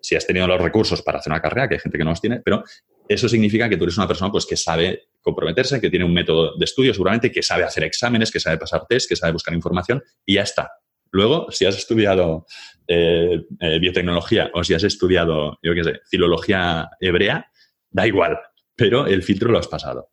[0.00, 2.20] si has tenido los recursos para hacer una carrera, que hay gente que no los
[2.20, 2.62] tiene, pero
[3.08, 6.56] eso significa que tú eres una persona pues, que sabe comprometerse, que tiene un método
[6.56, 10.02] de estudio seguramente, que sabe hacer exámenes, que sabe pasar test, que sabe buscar información
[10.24, 10.70] y ya está.
[11.10, 12.46] Luego, si has estudiado
[12.86, 17.50] eh, eh, biotecnología o si has estudiado, yo qué sé, filología hebrea,
[17.90, 18.38] da igual,
[18.76, 20.10] pero el filtro lo has pasado.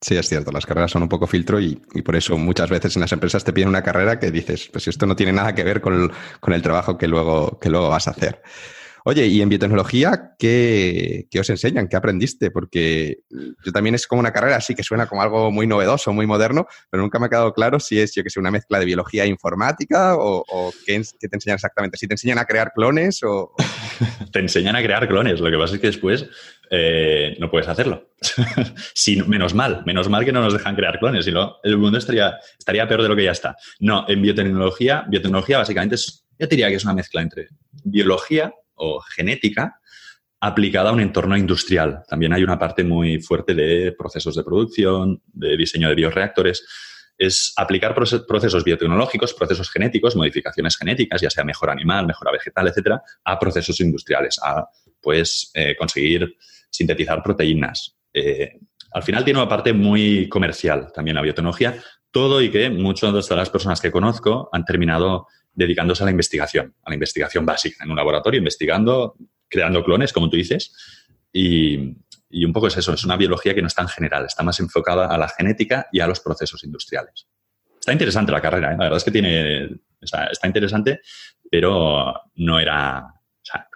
[0.00, 3.00] Sí, es cierto, las carreras son un poco filtro y, por eso muchas veces en
[3.00, 5.80] las empresas te piden una carrera que dices, pues esto no tiene nada que ver
[5.80, 8.40] con, con el trabajo que luego, que luego vas a hacer.
[9.04, 11.88] Oye, y en biotecnología, ¿qué, os enseñan?
[11.88, 12.50] ¿Qué aprendiste?
[12.50, 13.20] Porque
[13.64, 16.66] yo también es como una carrera así que suena como algo muy novedoso, muy moderno,
[16.90, 19.24] pero nunca me ha quedado claro si es, yo que sé, una mezcla de biología
[19.24, 20.44] e informática o,
[20.84, 21.96] qué, te enseñan exactamente.
[21.96, 23.54] Si te enseñan a crear clones o...
[24.30, 25.40] te enseñan a crear clones.
[25.40, 26.26] Lo que pasa es que después
[26.70, 28.10] eh, no puedes hacerlo.
[29.26, 32.38] menos mal, menos mal que no nos dejan crear clones, si no, el mundo estaría,
[32.58, 33.56] estaría peor de lo que ya está.
[33.80, 37.48] No, en biotecnología, biotecnología básicamente es, yo diría que es una mezcla entre
[37.84, 39.80] biología o genética
[40.40, 42.02] aplicada a un entorno industrial.
[42.08, 46.64] También hay una parte muy fuerte de procesos de producción, de diseño de bioreactores.
[47.16, 53.02] Es aplicar procesos biotecnológicos, procesos genéticos, modificaciones genéticas, ya sea mejora animal, mejora vegetal, etcétera,
[53.24, 54.68] a procesos industriales, a
[55.00, 56.36] pues eh, conseguir
[56.70, 57.96] sintetizar proteínas.
[58.12, 58.58] Eh,
[58.92, 63.36] al final tiene una parte muy comercial también la biotecnología, todo y que muchas de
[63.36, 67.90] las personas que conozco han terminado dedicándose a la investigación, a la investigación básica, en
[67.90, 69.16] un laboratorio, investigando,
[69.48, 70.72] creando clones, como tú dices,
[71.32, 71.96] y,
[72.44, 75.06] un poco es eso, es una biología que no es tan general, está más enfocada
[75.06, 77.26] a la genética y a los procesos industriales.
[77.78, 78.76] Está interesante la carrera, ¿eh?
[78.76, 81.00] la verdad es que tiene, está, interesante,
[81.50, 83.14] pero no era,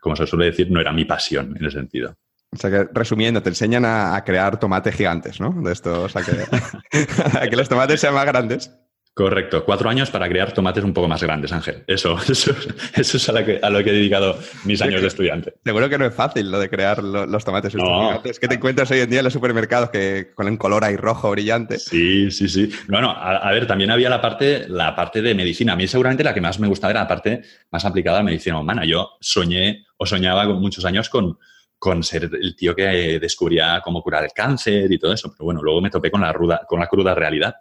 [0.01, 2.17] como se suele decir, no era mi pasión en ese sentido.
[2.55, 5.55] O sea que, resumiendo, te enseñan a, crear tomates gigantes, ¿no?
[5.63, 6.33] De esto, o sea que,
[7.39, 8.71] a que los tomates sean más grandes.
[9.15, 11.85] Correcto, cuatro años para crear tomates un poco más grandes, Ángel.
[11.87, 12.55] Eso, eso,
[12.95, 15.55] es a lo, que, he dedicado mis años de estudiante.
[15.63, 17.75] Seguro que no es fácil lo de crear los tomates.
[17.75, 18.23] No.
[18.25, 20.97] Es que te encuentras hoy en día en los supermercados que con un color ahí
[20.97, 21.79] rojo brillante.
[21.79, 22.71] Sí, sí, sí.
[22.89, 25.75] Bueno, a, a, ver, también había la parte, la parte de medicina.
[25.75, 28.59] A mí seguramente la que más me gustaba era la parte más aplicada a medicina
[28.59, 28.87] humana.
[28.87, 31.39] Yo soñé o soñaba con muchos años con,
[31.83, 35.33] con ser el tío que descubría cómo curar el cáncer y todo eso.
[35.33, 37.57] Pero bueno, luego me topé con la, ruda, con la cruda realidad.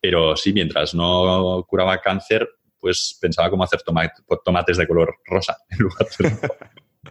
[0.00, 2.48] Pero sí, mientras no curaba cáncer,
[2.80, 6.48] pues pensaba cómo hacer tomates de color rosa en lugar de...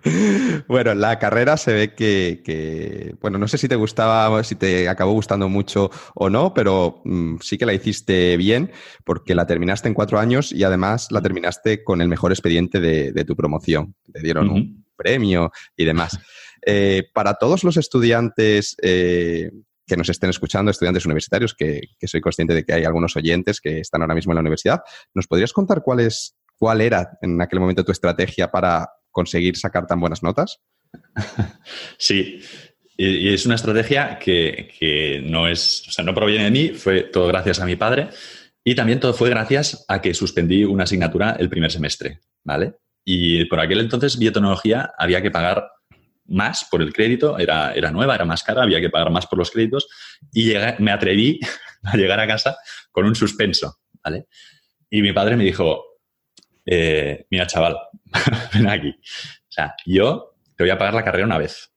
[0.68, 5.12] Bueno, la carrera se ve que, bueno, no sé si te gustaba, si te acabó
[5.12, 8.72] gustando mucho o no, pero mm, sí que la hiciste bien
[9.06, 13.26] porque la terminaste en cuatro años y además la terminaste con el mejor expediente de,
[13.26, 13.96] tu promoción.
[14.12, 16.20] Te dieron un premio y demás.
[16.70, 19.52] Eh, para todos los estudiantes eh,
[19.86, 23.80] que nos estén escuchando, estudiantes universitarios, que, soy consciente de que hay algunos oyentes que
[23.80, 24.82] están ahora mismo en la universidad,
[25.14, 29.88] ¿nos podrías contar cuál, es, cuál era en aquel momento tu estrategia para conseguir sacar
[29.88, 30.60] tan buenas notas?
[31.98, 32.42] Sí,
[32.98, 37.28] y, es una estrategia que, no es, o sea, no proviene de mí, fue todo
[37.28, 38.10] gracias a mi padre
[38.62, 42.74] y también todo fue gracias a que suspendí una asignatura el primer semestre, ¿vale?
[43.06, 45.72] Y por aquel entonces biotecnología había que pagar
[46.28, 49.40] más por el crédito, era, era nueva, era más cara, había que pagar más por
[49.40, 49.88] los créditos
[50.34, 51.40] y me atreví
[51.84, 52.58] a llegar a casa
[52.92, 54.26] con un suspenso, ¿vale?
[54.90, 55.84] Y mi padre me dijo,
[56.66, 57.78] eh, mira chaval,
[58.54, 58.90] ven aquí.
[58.90, 61.72] O sea, yo te voy a pagar la carrera una vez,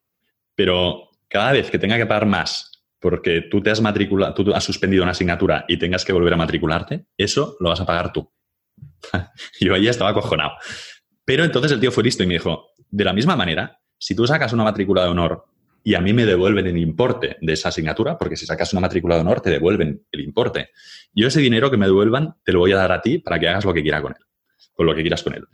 [0.55, 4.63] pero cada vez que tenga que pagar más porque tú te has matriculado, tú has
[4.63, 8.31] suspendido una asignatura y tengas que volver a matricularte, eso lo vas a pagar tú.
[9.61, 10.53] yo ahí estaba acojonado.
[11.25, 14.27] Pero entonces el tío fue listo y me dijo, de la misma manera, si tú
[14.27, 15.45] sacas una matrícula de honor
[15.85, 19.15] y a mí me devuelven el importe de esa asignatura, porque si sacas una matrícula
[19.15, 20.71] de honor te devuelven el importe,
[21.15, 23.49] yo ese dinero que me devuelvan te lo voy a dar a ti para que
[23.49, 24.25] hagas lo que quieras con él,
[24.73, 25.45] con lo que quieras con él.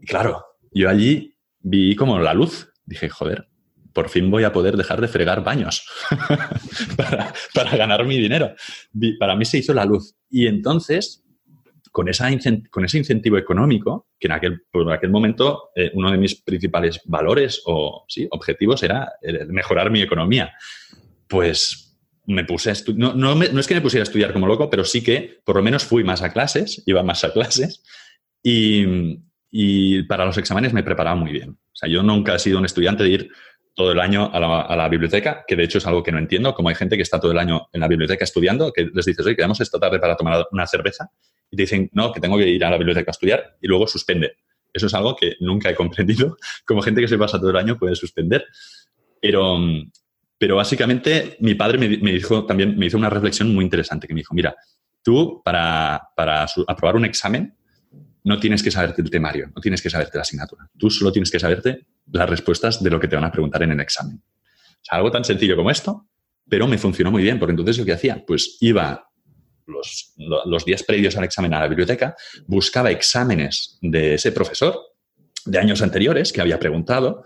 [0.00, 2.72] Y claro, yo allí vi como la luz.
[2.86, 3.48] Dije, joder,
[3.92, 5.86] por fin voy a poder dejar de fregar baños
[6.96, 8.54] para, ganar mi dinero.
[9.18, 10.14] Para mí se hizo la luz.
[10.30, 11.25] Y entonces,
[11.96, 12.28] con, esa
[12.68, 17.00] con ese incentivo económico, que en aquel, por aquel momento eh, uno de mis principales
[17.06, 19.14] valores o sí, objetivos era
[19.48, 20.52] mejorar mi economía,
[21.26, 24.68] pues me puse a no, no, no es que me pusiera a estudiar como loco,
[24.68, 27.82] pero sí que por lo menos fui más a clases, iba más a clases
[28.42, 28.84] y,
[29.50, 31.52] y para los exámenes me preparaba muy bien.
[31.52, 33.30] O sea, yo nunca he sido un estudiante de ir
[33.76, 34.40] todo el año a
[34.74, 37.20] la, biblioteca, que de hecho es algo que no entiendo, como hay gente que está
[37.20, 40.16] todo el año en la biblioteca estudiando, que les dices, oye, quedamos esta tarde para
[40.16, 41.10] tomar una cerveza,
[41.50, 43.86] y te dicen, no, que tengo que ir a la biblioteca a estudiar, y luego
[43.86, 44.38] suspende.
[44.72, 47.78] Eso es algo que nunca he comprendido, como gente que se pasa todo el año
[47.78, 48.46] puede suspender.
[49.20, 49.58] Pero,
[50.38, 54.20] pero básicamente mi padre me, dijo también, me hizo una reflexión muy interesante, que me
[54.20, 54.56] dijo, mira,
[55.02, 57.54] tú para, para aprobar un examen
[58.24, 60.66] no tienes que saberte el temario, no tienes que saberte la asignatura.
[60.78, 63.72] Tú solo tienes que saberte las respuestas de lo que te van a preguntar en
[63.72, 64.22] el examen.
[64.90, 66.08] O algo tan sencillo como esto,
[66.48, 69.08] pero me funcionó muy bien, porque entonces lo que hacía, pues iba
[69.66, 72.14] los, los días previos al examen a la biblioteca,
[72.46, 74.78] buscaba exámenes de ese profesor
[75.44, 77.24] de años anteriores que había preguntado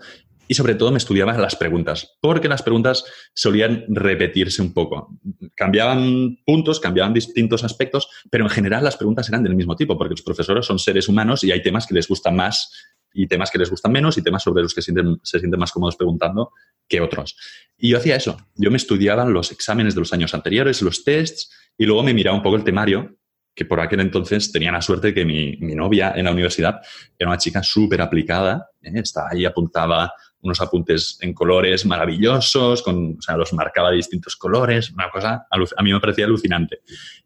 [0.51, 5.17] y sobre todo me estudiaba las preguntas, porque las preguntas solían repetirse un poco.
[5.55, 10.11] Cambiaban puntos, cambiaban distintos aspectos, pero en general las preguntas eran del mismo tipo, porque
[10.11, 12.69] los profesores son seres humanos y hay temas que les gustan más
[13.13, 15.95] y temas que les gustan menos y temas sobre los que se sienten más cómodos
[15.95, 16.51] preguntando
[16.87, 17.35] que otros.
[17.77, 21.49] Y yo hacía eso, yo me estudiaba los exámenes de los años anteriores, los tests,
[21.77, 23.17] y luego me miraba un poco el temario
[23.53, 26.79] que por aquel entonces tenía la suerte que mi, novia en la universidad
[27.17, 28.91] era una chica súper aplicada, ¿eh?
[28.95, 34.35] estaba ahí, apuntaba unos apuntes en colores maravillosos, con, o sea, los marcaba de distintos
[34.35, 36.79] colores, una cosa a mí me parecía alucinante.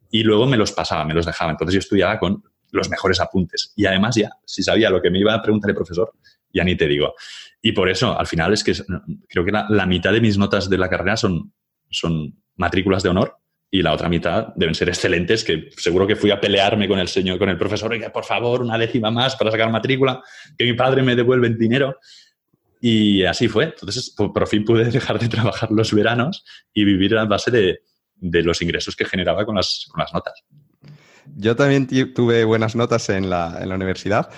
[0.09, 1.51] Y luego me los pasaba, me los dejaba.
[1.51, 2.43] Entonces yo estudiaba con
[2.75, 3.73] los mejores apuntes.
[3.75, 6.13] Y además ya, si sabía lo que me iba a preguntar el profesor,
[6.53, 7.15] ya ni te digo.
[7.61, 8.73] Y por eso, al final es que
[9.27, 11.53] creo que la, mitad de mis notas de la carrera son,
[11.89, 13.37] son matrículas de honor
[13.71, 17.07] y la otra mitad deben ser excelentes, que seguro que fui a pelearme con el
[17.07, 20.23] señor, con el profesor, que por favor, una décima más para sacar matrícula,
[20.57, 21.97] que mi padre me devuelve el dinero.
[22.79, 23.65] Y así fue.
[23.65, 27.79] Entonces, por, fin pude dejar de trabajar los veranos y vivir a base de,
[28.43, 30.43] los ingresos que generaba con las, con las notas.
[31.35, 34.29] Yo también tuve buenas notas en la, en la universidad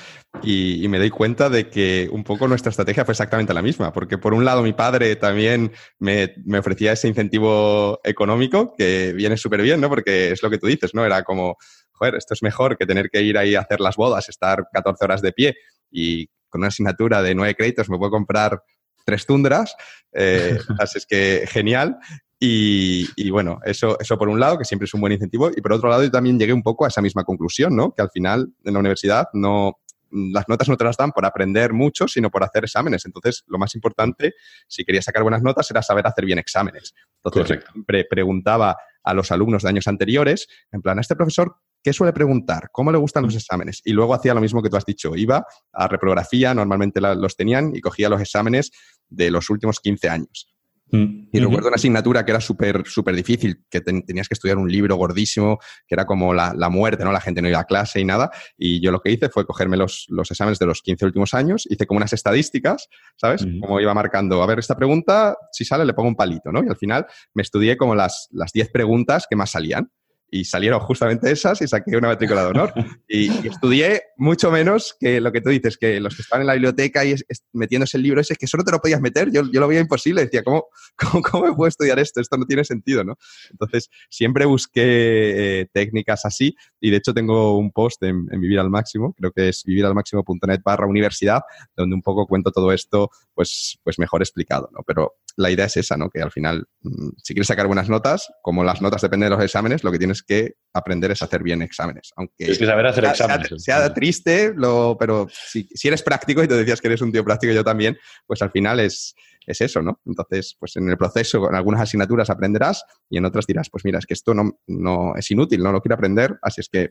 [0.43, 4.17] y, me doy cuenta de que un poco nuestra estrategia fue exactamente la misma, porque
[4.17, 9.61] por un lado mi padre también me, me ofrecía ese incentivo económico que viene súper
[9.61, 9.89] bien, ¿no?
[9.89, 11.05] Porque es lo que tú dices, ¿no?
[11.05, 11.57] Era como,
[11.91, 15.05] joder, esto es mejor que tener que ir ahí a hacer las bodas, estar 14
[15.05, 15.55] horas de pie
[15.89, 18.61] y con una asignatura de nueve créditos me puedo comprar
[19.05, 19.75] tres tundras,
[20.13, 21.97] eh, así es que genial.
[22.39, 25.73] Y, bueno, eso, eso por un lado, que siempre es un buen incentivo, y por
[25.73, 27.93] otro lado yo también llegué un poco a esa misma conclusión, ¿no?
[27.93, 29.79] Que al final en la universidad no,
[30.11, 33.05] las notas no te las dan por aprender mucho, sino por hacer exámenes.
[33.05, 34.35] Entonces, lo más importante,
[34.67, 36.93] si querías sacar buenas notas, era saber hacer bien exámenes.
[37.23, 41.93] Entonces, siempre preguntaba a los alumnos de años anteriores, en plan, a este profesor, ¿qué
[41.93, 42.69] suele preguntar?
[42.71, 43.37] ¿Cómo le gustan los mm.
[43.37, 43.81] exámenes?
[43.85, 47.75] Y luego hacía lo mismo que tú has dicho, iba a reprografía, normalmente los tenían,
[47.75, 48.71] y cogía los exámenes
[49.09, 50.56] de los últimos 15 años.
[50.91, 51.27] Mm.
[51.31, 54.95] Y recuerdo una asignatura que era súper súper difícil, que tenías que estudiar un libro
[54.95, 57.11] gordísimo, que era como la, muerte, ¿no?
[57.11, 58.31] La gente no iba a clase y nada.
[58.57, 61.67] Y yo lo que hice fue cogerme los, los exámenes de los 15 últimos años,
[61.69, 63.45] hice como unas estadísticas, ¿sabes?
[63.59, 66.63] Como iba marcando, a ver, esta pregunta, si sale, le pongo un palito, ¿no?
[66.63, 69.91] Y al final me estudié como las, las 10 preguntas que más salían
[70.29, 72.73] y salieron justamente esas y saqué una matrícula de honor.
[73.07, 76.53] Y, estudié mucho menos que lo que tú dices, que los que están en la
[76.53, 77.15] biblioteca y
[77.53, 80.23] metiéndose el libro ese, que solo te lo podías meter, yo, yo lo veía imposible,
[80.23, 80.65] decía, ¿cómo,
[80.97, 82.19] cómo, cómo me puedo estudiar esto?
[82.19, 83.15] Esto no tiene sentido, ¿no?
[83.49, 88.59] Entonces, siempre busqué eh, técnicas así y de hecho tengo un post en, en Vivir
[88.59, 91.41] al Máximo, creo que es viviralmáximo.net barra universidad,
[91.75, 94.83] donde un poco cuento todo esto, pues, pues mejor explicado, ¿no?
[94.85, 96.09] Pero la idea es esa, ¿no?
[96.09, 99.43] Que al final, mm, si quieres sacar buenas notas, como las notas dependen de los
[99.43, 102.11] exámenes, lo que tienes que aprender es hacer bien exámenes.
[102.15, 103.63] Aunque que saber hacer exámenes.
[103.63, 107.53] Sea, triste, lo, pero si, eres práctico y te decías que eres un tío práctico,
[107.53, 109.13] yo también, pues al final es,
[109.45, 110.01] es eso, ¿no?
[110.05, 113.99] Entonces, pues en el proceso, en algunas asignaturas aprenderás y en otras dirás, pues mira,
[113.99, 116.89] es que esto no, no es inútil, no lo quiero aprender, así es que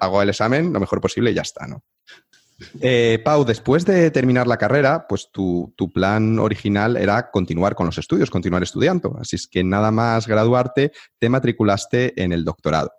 [0.00, 1.84] hago el examen lo mejor posible y ya está, ¿no?
[2.80, 7.98] Eh, Pau, después de terminar la carrera, pues tu, plan original era continuar con los
[7.98, 9.16] estudios, continuar estudiando.
[9.20, 12.90] Así es que nada más graduarte, te matriculaste en el doctorado.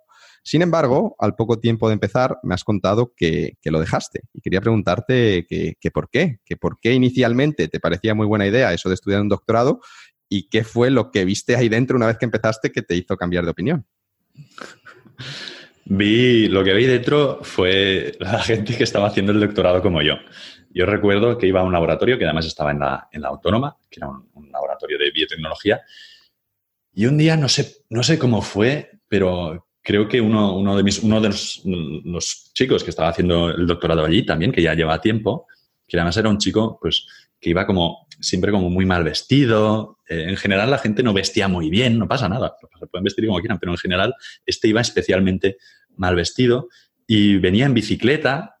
[0.44, 4.22] Sin embargo, al poco tiempo de empezar, me has contado que, lo dejaste.
[4.32, 8.72] Y quería preguntarte que, por qué, que por qué inicialmente te parecía muy buena idea
[8.72, 9.80] eso de estudiar un doctorado
[10.28, 13.16] y qué fue lo que viste ahí dentro una vez que empezaste que te hizo
[13.16, 13.86] cambiar de opinión.
[15.90, 20.14] Vi, lo que vi dentro fue la gente que estaba haciendo el doctorado como yo.
[20.70, 23.74] Yo recuerdo que iba a un laboratorio que además estaba en la, en la Autónoma,
[23.90, 25.80] que era un, laboratorio de biotecnología,
[26.92, 30.82] y un día, no sé, no sé cómo fue, pero creo que uno, uno de,
[30.82, 35.00] mis, uno de los, chicos que estaba haciendo el doctorado allí también, que ya lleva
[35.00, 35.46] tiempo,
[35.86, 37.06] que además era un chico pues,
[37.40, 39.98] que iba como siempre como muy mal vestido.
[40.08, 43.26] Eh, en general la gente no vestía muy bien, no pasa nada, se pueden vestir
[43.26, 45.56] como quieran, pero en general este iba especialmente
[45.98, 46.68] mal vestido
[47.06, 48.58] y venía en bicicleta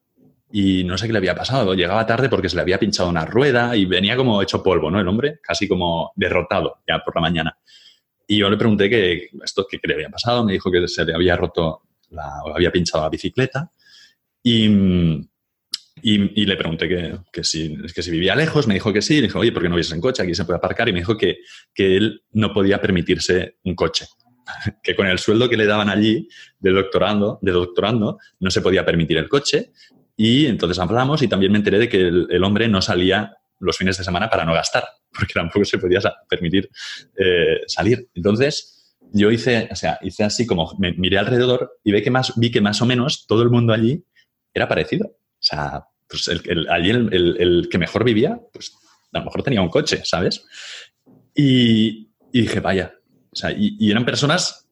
[0.50, 1.74] y no sé qué le había pasado.
[1.74, 5.00] Llegaba tarde porque se le había pinchado una rueda y venía como hecho polvo, ¿no?
[5.00, 7.58] El hombre, casi como derrotado ya por la mañana.
[8.26, 10.44] Y yo le pregunté que esto qué le había pasado.
[10.44, 13.70] Me dijo que se le había roto, la, había pinchado la bicicleta.
[14.42, 14.66] Y,
[16.02, 18.66] y, le pregunté que, que, si, que si vivía lejos.
[18.66, 19.16] Me dijo que sí.
[19.16, 20.22] Le dijo, oye, ¿por qué no vienes en coche?
[20.22, 20.88] Aquí se puede aparcar.
[20.88, 21.38] Y me dijo que,
[21.74, 24.06] que él no podía permitirse un coche.
[24.82, 28.84] que con el sueldo que le daban allí de doctorando, de doctorando no se podía
[28.84, 29.72] permitir el coche.
[30.16, 33.98] Y entonces hablamos y también me enteré de que el, hombre no salía los fines
[33.98, 36.68] de semana para no gastar, porque tampoco se podía permitir
[37.16, 38.08] eh, salir.
[38.14, 42.32] Entonces, yo hice, o sea, hice así como me miré alrededor y vi que más,
[42.36, 44.04] vi que más o menos todo el mundo allí
[44.52, 45.06] era parecido.
[45.06, 48.72] O sea, pues allí el, que mejor vivía, pues
[49.12, 50.44] a lo mejor tenía un coche, ¿sabes?
[51.34, 52.97] Y dije, vaya,
[53.56, 54.68] y, eran personas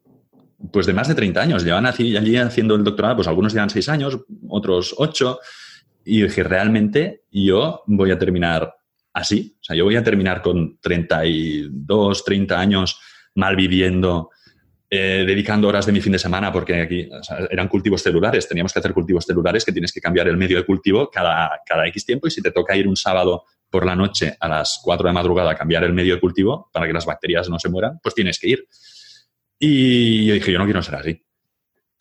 [0.73, 1.65] pues de más de 30 años.
[1.65, 5.39] Llevan allí haciendo el doctorado, pues algunos llevan 6 años, otros 8.
[6.05, 8.75] Y dije, realmente yo voy a terminar
[9.13, 9.57] así.
[9.61, 13.01] O sea, yo voy a terminar con 32, 30 años
[13.35, 14.31] mal viviendo,
[14.89, 17.09] eh, dedicando horas de mi fin de semana, porque aquí
[17.51, 20.65] eran cultivos celulares, teníamos que hacer cultivos celulares que tienes que cambiar el medio de
[20.65, 23.45] cultivo cada, cada X tiempo y si te toca ir un sábado
[23.77, 26.87] por la noche a las 4 de madrugada a cambiar el medio de cultivo para
[26.87, 28.67] que las bacterias no se mueran, pues tienes que ir.
[29.59, 31.23] Y yo dije, yo no quiero ser así.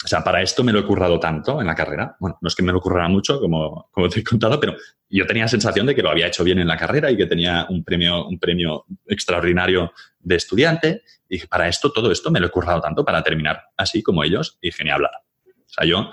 [0.02, 2.16] O sea, para esto me lo he currado tanto en la carrera.
[2.18, 4.78] Bueno, no es que me lo currara mucho, como, como te he contado, pero
[5.10, 7.66] yo tenía sensación de que lo había hecho bien en la carrera y que tenía
[7.68, 11.02] un premio, un premio extraordinario de estudiante.
[11.28, 14.24] Y dije, para esto, todo esto me lo he currado tanto para terminar así como
[14.24, 15.12] ellos y genial hablar.
[15.46, 16.10] O sea, yo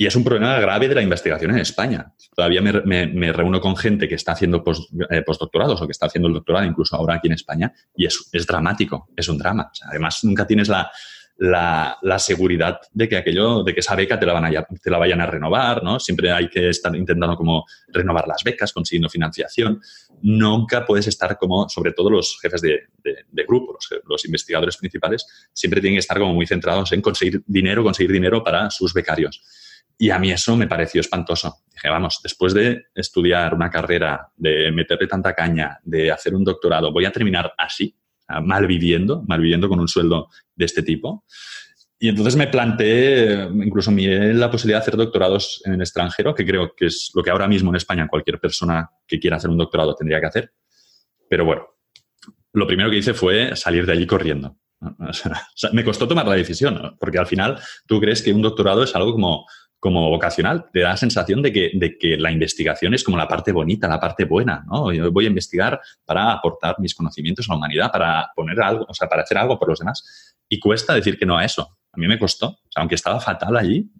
[0.00, 2.14] y es un problema grave de la investigación en España.
[2.32, 4.62] Todavía me, reúno con gente que está haciendo
[5.10, 8.46] eh, postdoctorados o que está haciendo el doctorado, incluso ahora aquí en España, y es,
[8.46, 9.72] dramático, es un drama.
[9.82, 10.88] además, nunca tienes la,
[11.38, 14.98] la, seguridad de que aquello, de que esa beca te la, van a, te la
[14.98, 15.98] vayan a renovar, ¿no?
[15.98, 19.80] Siempre hay que estar intentando como renovar las becas, consiguiendo financiación.
[20.22, 25.26] Nunca puedes estar como, sobre todo los jefes de, de, grupo, los, los, investigadores principales,
[25.52, 29.42] siempre tienen que estar como muy centrados en conseguir dinero, conseguir dinero para sus becarios.
[29.98, 31.64] Y a mí eso me pareció espantoso.
[31.72, 36.92] Dije, vamos, después de estudiar una carrera, de meterle tanta caña, de hacer un doctorado,
[36.92, 37.96] voy a terminar así,
[38.42, 41.24] mal viviendo, mal viviendo con un sueldo de este tipo.
[41.98, 46.46] Y entonces me planteé, incluso miré la posibilidad de hacer doctorados en el extranjero, que
[46.46, 49.58] creo que es lo que ahora mismo en España cualquier persona que quiera hacer un
[49.58, 50.52] doctorado tendría que hacer.
[51.28, 51.66] Pero bueno,
[52.52, 54.56] lo primero que hice fue salir de allí corriendo.
[55.72, 59.12] me costó tomar la decisión, porque al final tú crees que un doctorado es algo
[59.12, 59.44] como
[59.80, 60.66] como vocacional.
[60.72, 63.88] Te da la sensación de que, de que la investigación es como la parte bonita,
[63.88, 64.92] la parte buena, ¿no?
[64.92, 68.94] Yo voy a investigar para aportar mis conocimientos a la humanidad, para poner algo, o
[68.94, 70.36] sea, para hacer algo por los demás.
[70.48, 71.78] Y cuesta decir que no a eso.
[71.92, 72.58] A mí me costó.
[72.76, 73.90] aunque estaba fatal allí,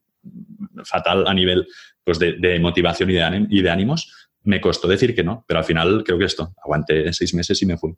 [0.85, 1.67] fatal a nivel
[2.05, 4.13] pues, de, motivación y de, y de ánimos,
[4.45, 7.67] me costó decir que no, pero al final creo que esto, aguanté seis meses y
[7.67, 7.95] me fui.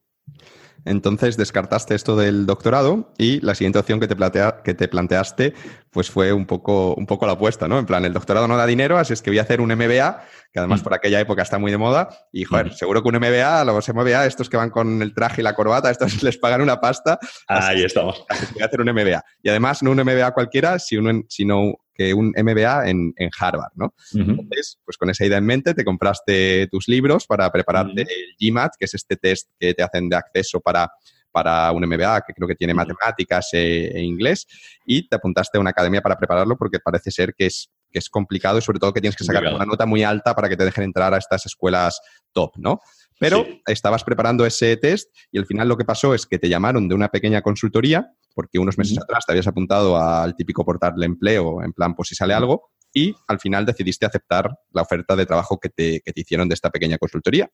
[0.84, 5.54] Entonces descartaste esto del doctorado y la siguiente opción que te, planteaste
[5.90, 7.78] pues fue un poco, un poco la apuesta, ¿no?
[7.78, 10.22] En plan, el doctorado no da dinero, así es que voy a hacer un MBA,
[10.52, 10.84] que además mm.
[10.84, 14.26] por aquella época está muy de moda, y joder, seguro que un MBA, los MBA,
[14.26, 17.18] estos que van con el traje y la corbata, estos les pagan una pasta.
[17.46, 18.24] Ahí estamos.
[18.52, 19.22] voy a hacer un MBA.
[19.42, 23.94] Y además no un MBA cualquiera, sino, sino que un MBA en, Harvard, ¿no?
[24.14, 28.72] Entonces, pues con esa idea en mente te compraste tus libros para prepararte el GMAT,
[28.78, 30.90] que es este test que te hacen de acceso para
[31.32, 34.46] para un MBA que creo que tiene matemáticas e, e, inglés
[34.84, 38.08] y te apuntaste a una academia para prepararlo porque parece ser que es, que es
[38.08, 40.64] complicado y sobre todo que tienes que sacar una nota muy alta para que te
[40.64, 42.00] dejen entrar a estas escuelas
[42.32, 42.80] top, ¿no?
[43.18, 46.88] Pero estabas preparando ese test y al final lo que pasó es que te llamaron
[46.88, 51.04] de una pequeña consultoría, porque unos meses atrás te habías apuntado al típico portal de
[51.04, 55.26] empleo, en plan, pues si sale algo, y al final decidiste aceptar la oferta de
[55.26, 57.50] trabajo que te, que te hicieron de esta pequeña consultoría.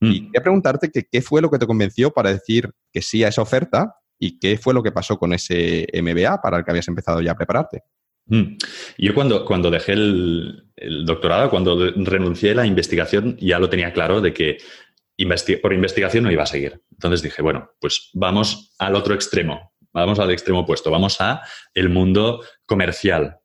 [0.00, 3.28] Y quería preguntarte que, qué fue lo que te convenció para decir que sí a
[3.28, 6.86] esa oferta y qué fue lo que pasó con ese MBA para el que habías
[6.86, 7.82] empezado ya a prepararte.
[8.28, 8.56] Mm.
[8.98, 10.64] Yo cuando, cuando dejé el,
[11.04, 14.58] doctorado, cuando renuncié a la investigación, ya lo tenía claro de que
[15.60, 16.80] por investigación no iba a seguir.
[16.92, 21.42] Entonces dije, bueno, pues vamos al otro extremo, vamos al extremo opuesto, vamos a
[21.74, 23.38] el mundo comercial.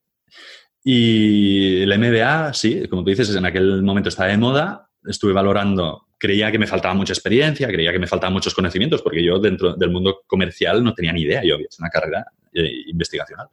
[0.84, 6.07] Y el MBA, sí, como tú dices, en aquel momento estaba de moda, estuve valorando,
[6.19, 9.75] creía que me faltaba mucha experiencia, creía que me faltaban muchos conocimientos, porque yo dentro
[9.75, 13.47] del mundo comercial no tenía ni idea, yo había hecho una carrera eh, investigacional.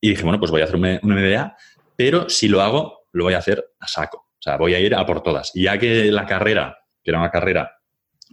[0.00, 1.56] Y dije, bueno, pues voy a hacer un, MBA,
[1.96, 4.28] pero si lo hago, lo voy a hacer a saco.
[4.38, 5.50] O sea, voy a ir a por todas.
[5.54, 7.70] Y ya que la carrera que era una carrera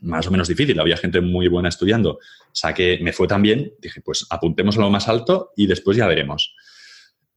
[0.02, 2.18] más o menos difícil, había gente muy buena estudiando,
[2.52, 6.08] saqué, me fue tan bien, dije, pues apuntemos a lo más alto y después ya
[6.08, 6.56] veremos.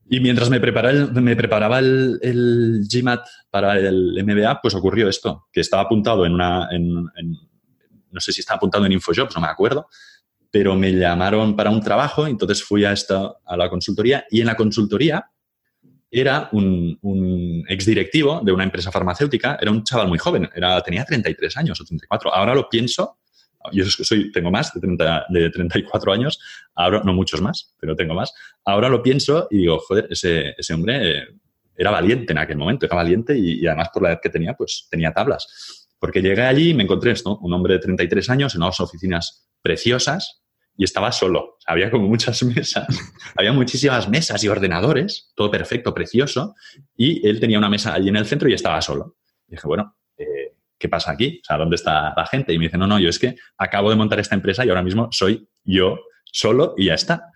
[0.08, 5.60] Y mientras me, me preparaba el, el, GMAT para el MBA, pues ocurrió esto, que
[5.60, 9.88] estaba apuntado en una, no sé si estaba apuntado en InfoJobs, no me acuerdo,
[10.58, 14.46] pero me llamaron para un trabajo, entonces fui a, esta, a la consultoría y en
[14.46, 15.30] la consultoría
[16.10, 21.04] era un, un exdirectivo de una empresa farmacéutica, era un chaval muy joven, era, tenía
[21.04, 22.34] 33 años o 34.
[22.34, 23.18] Ahora lo pienso,
[23.70, 26.40] yo soy, tengo más de, 30, de 34 años,
[26.74, 28.32] ahora no muchos más, pero tengo más.
[28.64, 31.24] Ahora lo pienso y digo, joder, ese, ese hombre eh,
[31.76, 34.88] era valiente en aquel momento, era valiente y, además por la edad que tenía, pues
[34.90, 35.90] tenía tablas.
[35.98, 39.46] Porque llegué allí y me encontré esto, un hombre de 33 años en unas oficinas
[39.60, 40.45] preciosas,
[40.76, 41.58] y estaba solo.
[41.66, 42.86] había como muchas mesas,
[43.36, 46.54] había muchísimas mesas y ordenadores, todo perfecto, precioso,
[46.96, 49.16] y él tenía una mesa allí en el centro y estaba solo.
[49.48, 51.40] Y dije, bueno, eh, ¿qué pasa aquí?
[51.42, 52.52] O sea, ¿dónde está la gente?
[52.52, 54.82] Y me dice, no, no, yo es que acabo de montar esta empresa y ahora
[54.82, 57.30] mismo soy yo solo y ya está.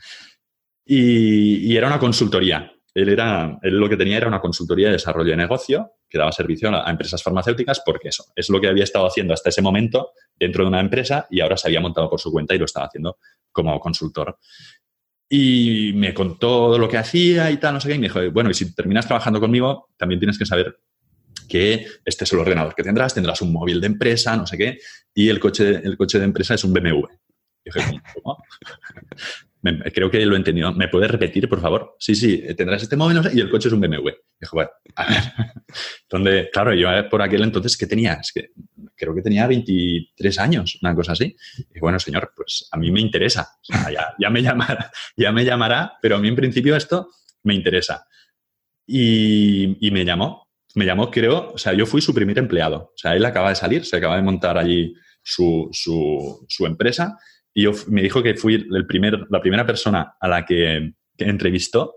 [0.85, 2.73] Y, era una consultoría.
[2.93, 6.33] Él, era, él lo que tenía era una consultoría de desarrollo de negocio que daba
[6.33, 10.11] servicio a, empresas farmacéuticas porque eso es lo que había estado haciendo hasta ese momento
[10.37, 12.87] dentro de una empresa y ahora se había montado por su cuenta y lo estaba
[12.87, 13.19] haciendo
[13.53, 14.39] como consultor.
[15.29, 18.51] Y me contó lo que hacía y tal, no sé qué, y me dijo, bueno,
[18.51, 20.81] y si terminas trabajando conmigo, también tienes que saber
[21.49, 24.79] que este es el ordenador que tendrás, tendrás un móvil de empresa, no sé qué,
[25.15, 27.07] y el coche, el coche de empresa es un BMW.
[27.65, 28.39] Y dije, ¿cómo?
[29.93, 30.73] Creo que lo he entendido.
[30.73, 31.97] ¿Me puedes repetir, por favor?
[31.99, 34.11] Sí, sí, tendrás este móvil y el coche es un BMW.
[34.41, 35.23] Dijo, bueno, a ver.
[36.11, 38.15] Donde, claro, yo por aquel entonces, ¿qué tenía?
[38.15, 38.51] Es que
[38.97, 41.37] creo que tenía 23 años, una cosa así.
[41.75, 43.49] Y bueno, señor, pues a mí me interesa.
[44.19, 47.11] ya, me llamará, ya me llamará, pero a mí en principio esto
[47.43, 48.07] me interesa.
[48.87, 50.49] Y, y me llamó.
[50.75, 52.93] Me llamó, creo, o sea, yo fui su primer empleado.
[52.95, 57.19] O sea, él acaba de salir, se acaba de montar allí su, su, su empresa
[57.55, 61.97] y me dijo que fui el primer, la primera persona a la que, entrevistó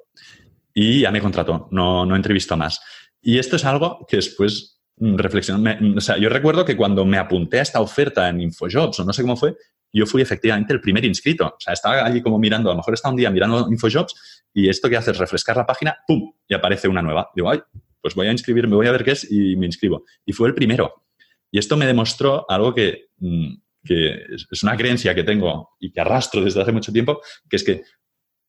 [0.73, 2.81] y ya me contrató, no, no entrevistó más.
[3.21, 5.79] Y esto es algo que después mm, reflexioné.
[5.95, 9.13] O sea, yo recuerdo que cuando me apunté a esta oferta en InfoJobs, o no
[9.13, 9.55] sé cómo fue,
[9.93, 11.45] yo fui efectivamente el primer inscrito.
[11.47, 14.67] O sea, estaba allí como mirando, a lo mejor estaba un día mirando InfoJobs y
[14.67, 16.33] esto que hace es refrescar la página, ¡pum!
[16.47, 17.29] Y aparece una nueva.
[17.33, 17.61] Digo, ay,
[18.01, 20.03] pues voy a inscribirme, voy a ver qué es y me inscribo.
[20.25, 21.05] Y fue el primero.
[21.49, 23.53] Y esto me demostró algo que mm,
[23.83, 27.63] que es una creencia que tengo y que arrastro desde hace mucho tiempo, que es
[27.63, 27.83] que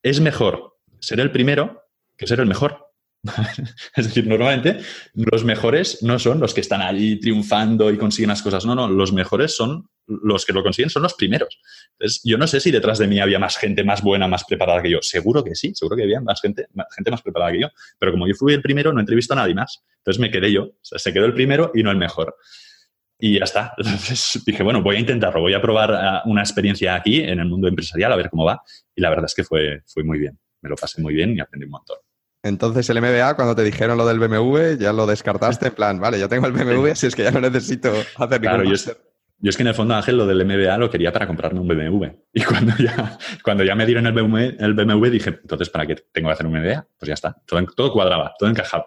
[0.02, 1.82] es mejor ser el primero
[2.16, 2.80] que ser el mejor.
[3.96, 4.80] es decir, normalmente
[5.14, 8.66] los mejores no son los que están allí triunfando y consiguen las cosas.
[8.66, 11.58] No, no, los mejores son los que lo consiguen, son los primeros.
[11.92, 14.82] Entonces, yo no sé si detrás de mí había más gente más buena, más preparada
[14.82, 14.98] que yo.
[15.00, 17.68] Seguro que sí, seguro que había más gente, más gente más preparada que yo.
[17.98, 19.82] Pero como yo fui el primero, no entrevisto a nadie más.
[19.98, 20.64] Entonces me quedé yo.
[20.64, 22.36] O se quedó el primero y no el mejor.
[23.26, 23.72] Y ya está.
[23.78, 27.46] Entonces dije, bueno, voy a intentarlo, voy a probar ah, una experiencia aquí en el
[27.46, 28.62] mundo empresarial, a ver cómo va.
[28.94, 30.38] Y la verdad es que fue, fue muy bien.
[30.60, 31.96] Me lo pasé muy bien y aprendí un montón.
[32.42, 36.18] Entonces el MBA, cuando te dijeron lo del BMW, ya lo descartaste en plan, vale,
[36.18, 38.92] ya tengo el BMW, así es que ya no necesito hacer claro, ningún yo,
[39.38, 41.68] yo es que en el fondo, Ángel, lo del MBA lo quería para comprarme un
[41.68, 42.04] BMW.
[42.34, 45.96] Y cuando ya, cuando ya me dieron el BMW, el BMW, dije, entonces, ¿para qué
[46.12, 46.86] tengo que hacer un MBA?
[46.98, 48.84] Pues ya está, todo, todo cuadraba, todo encajaba.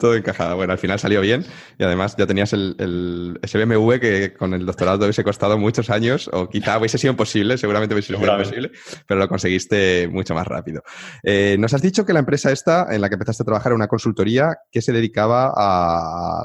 [0.00, 0.54] Todo encajaba.
[0.54, 1.44] Bueno, al final salió bien
[1.78, 5.90] y además ya tenías el, el, ese BMW que con el doctorado hubiese costado muchos
[5.90, 8.70] años o quizá hubiese sido imposible, seguramente hubiese sido imposible,
[9.06, 10.82] pero lo conseguiste mucho más rápido.
[11.22, 13.76] Eh, nos has dicho que la empresa esta en la que empezaste a trabajar era
[13.76, 15.52] una consultoría que se dedicaba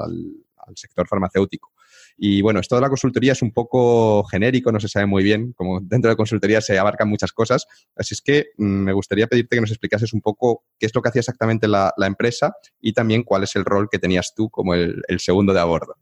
[0.04, 0.12] al,
[0.58, 1.72] al sector farmacéutico.
[2.18, 5.52] Y bueno, esto de la consultoría es un poco genérico, no se sabe muy bien,
[5.52, 7.66] como dentro de consultoría se abarcan muchas cosas.
[7.94, 11.02] Así es que mm, me gustaría pedirte que nos explicases un poco qué es lo
[11.02, 14.74] que hacía exactamente la, empresa y también cuál es el rol que tenías tú como
[14.74, 15.96] el, segundo de a bordo.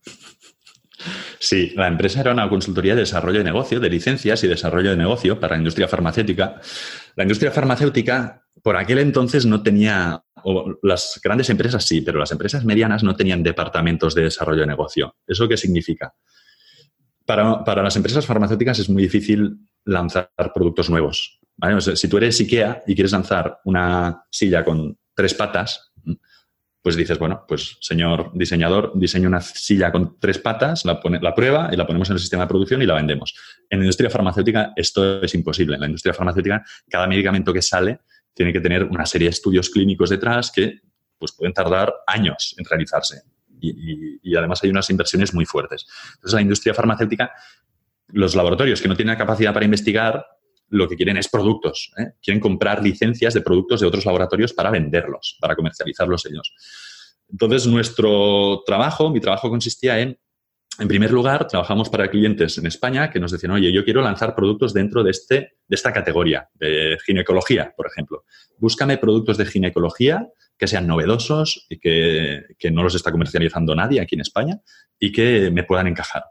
[1.39, 4.97] Sí, la empresa era una consultoría de desarrollo de negocio, de licencias y desarrollo de
[4.97, 6.61] negocio para la industria farmacéutica.
[7.17, 12.33] La industria farmacéutica por aquel entonces no tenía, o las grandes empresas sí, pero las
[12.33, 15.17] empresas medianas no tenían departamentos de desarrollo de negocio.
[15.27, 16.15] ¿Eso qué significa?
[17.27, 21.41] Para, las empresas farmacéuticas es muy difícil lanzar productos nuevos.
[21.95, 25.93] si tú eres IKEA y quieres lanzar una silla con tres patas,
[26.85, 31.35] pues dices, bueno, pues señor diseñador, diseño una silla con tres patas, la, pone, la
[31.35, 33.35] prueba y la ponemos en el sistema de producción y la vendemos.
[33.71, 35.77] En la industria farmacéutica esto es imposible.
[35.77, 38.01] En la industria farmacéutica, cada medicamento que sale
[38.35, 40.81] tiene que tener una serie de estudios clínicos detrás que
[41.19, 43.23] pues, pueden tardar años en realizarse.
[43.61, 45.87] Y, además hay unas inversiones muy fuertes.
[46.17, 47.33] Entonces, la industria farmacéutica,
[48.09, 50.27] los laboratorios que no tienen la capacidad para investigar,
[50.69, 51.93] lo que quieren es productos.
[51.97, 52.13] ¿eh?
[52.23, 56.53] Quieren comprar licencias de productos de otros laboratorios para venderlos, para comercializarlos ellos.
[57.31, 60.19] Entonces, nuestro trabajo, mi trabajo consistía en
[60.79, 64.35] en primer lugar, trabajamos para clientes en España que nos decían, oye, yo quiero lanzar
[64.35, 68.25] productos dentro de, este, de esta categoría, de ginecología, por ejemplo.
[68.59, 70.27] Búscame productos de ginecología
[70.59, 74.61] que sean novedosos y que, que, no los está comercializando nadie aquí en España
[74.99, 76.25] y que me puedan encajar.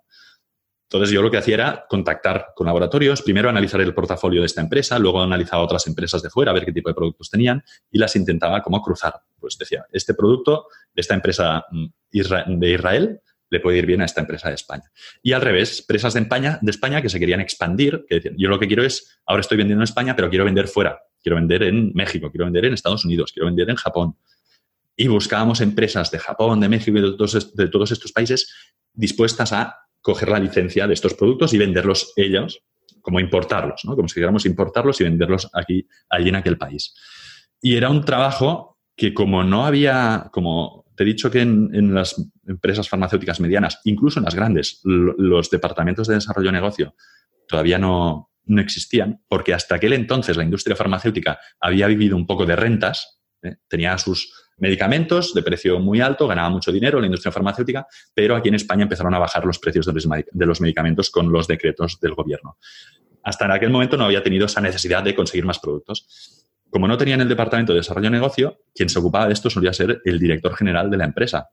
[0.93, 4.61] Entonces yo lo que hacía era contactar con laboratorios, primero analizar el portafolio de esta
[4.61, 7.97] empresa, luego analizaba otras empresas de fuera, a ver qué tipo de productos tenían y
[7.97, 9.13] las intentaba como cruzar.
[9.39, 11.85] Pues decía, este producto de esta empresa mm,
[12.59, 13.21] de Israel
[13.53, 14.91] le puede ir bien a esta empresa de España.
[15.21, 18.49] Y al revés, empresas de España, de España que se querían expandir, que decían, yo
[18.49, 21.63] lo que quiero es, ahora estoy vendiendo en España, pero quiero vender fuera, quiero vender
[21.63, 24.17] en México, quiero vender en Estados Unidos, quiero vender en Japón.
[24.95, 28.51] Y buscábamos empresas de Japón, de México y de todos, de todos estos países
[28.91, 32.63] dispuestas a coger la licencia de estos productos y venderlos ellos,
[33.01, 33.95] como importarlos, ¿no?
[33.95, 36.93] como si quisiéramos importarlos y venderlos aquí, allí en aquel país.
[37.61, 42.15] Y era un trabajo que como no había, como te he dicho que en, las
[42.47, 46.95] empresas farmacéuticas medianas, incluso en las grandes, los departamentos de desarrollo de negocio
[47.47, 52.55] todavía no, existían, porque hasta aquel entonces la industria farmacéutica había vivido un poco de
[52.55, 53.55] rentas, ¿eh?
[53.67, 58.49] tenía sus medicamentos de precio muy alto, ganaba mucho dinero la industria farmacéutica, pero aquí
[58.49, 62.57] en España empezaron a bajar los precios de los medicamentos con los decretos del gobierno.
[63.23, 66.42] Hasta en aquel momento no había tenido esa necesidad de conseguir más productos.
[66.73, 69.71] Como no tenían el departamento de desarrollo de negocio, quien se ocupaba de esto solía
[69.71, 71.49] ser el director general de la empresa.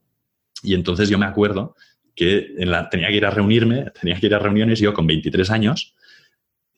[0.62, 1.76] Y entonces yo me acuerdo
[2.16, 2.54] que
[2.90, 5.94] tenía que ir a reunirme, tenía que ir a reuniones yo con 23 años,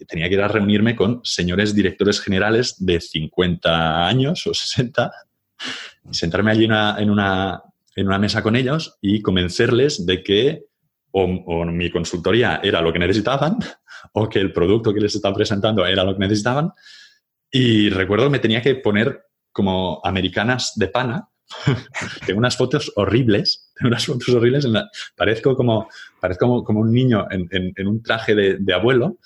[0.09, 5.12] tenía que ir a reunirme con señores directores generales de 50 años o 60
[6.11, 7.62] y sentarme allí en una,
[7.95, 10.64] en mesa con ellos y convencerles de que
[11.12, 11.28] o,
[11.66, 13.59] mi consultoría era lo que necesitaban
[14.14, 16.72] o que el producto que les estaba presentando era lo que necesitaban
[17.53, 21.28] y recuerdo que me tenía que poner como americanas de pana.
[22.26, 24.64] tengo unas fotos horribles, tengo unas fotos horribles.
[24.64, 25.88] En la, parezco como,
[26.18, 29.18] parezco como, un niño en, un traje de, abuelo.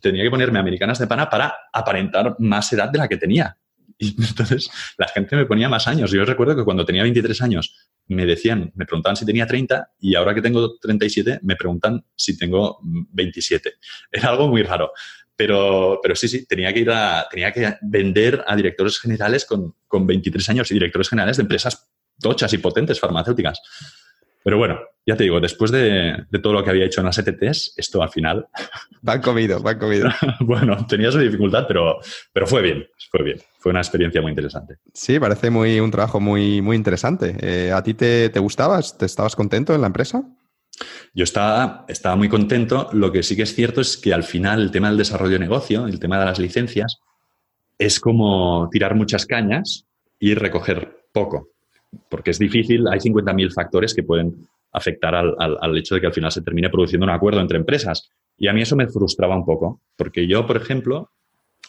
[0.00, 3.58] Tenía que ponerme americanas de pana para aparentar más edad de la que tenía.
[3.98, 6.10] Y entonces la gente me ponía más años.
[6.10, 7.76] Yo recuerdo que cuando tenía 23 años
[8.06, 12.38] me decían, me preguntaban si tenía 30 y ahora que tengo 37 me preguntan si
[12.38, 13.74] tengo 27.
[14.10, 14.92] Era algo muy raro.
[15.36, 19.74] Pero, pero sí, sí, tenía que ir a, tenía que vender a directores generales con,
[19.88, 23.60] con 23 años y directores generales de empresas tochas y potentes farmacéuticas.
[24.44, 27.74] Pero bueno, ya te digo, después de, todo lo que había hecho en las ETTs,
[27.78, 28.46] esto al final...
[29.00, 30.10] Van comido, van comido.
[30.40, 31.98] bueno, tenía su dificultad, pero,
[32.32, 33.38] pero fue bien, fue bien.
[33.58, 34.76] Fue una experiencia muy interesante.
[34.92, 37.36] Sí, parece muy, un trabajo muy, muy interesante.
[37.40, 38.98] Eh, ¿A ti te, te gustabas?
[38.98, 40.22] ¿Te estabas contento en la empresa?
[41.14, 42.88] Yo estaba, estaba muy contento.
[42.92, 45.38] Lo que sí que es cierto es que al final el tema del desarrollo de
[45.40, 47.00] negocio, el tema de las licencias,
[47.78, 49.86] es como tirar muchas cañas
[50.18, 51.48] y recoger poco.
[52.08, 56.12] Porque es difícil, hay 50.000 factores que pueden afectar al, al, hecho de que al
[56.12, 58.10] final se termine produciendo un acuerdo entre empresas.
[58.36, 61.10] Y a mí eso me frustraba un poco, porque yo, por ejemplo,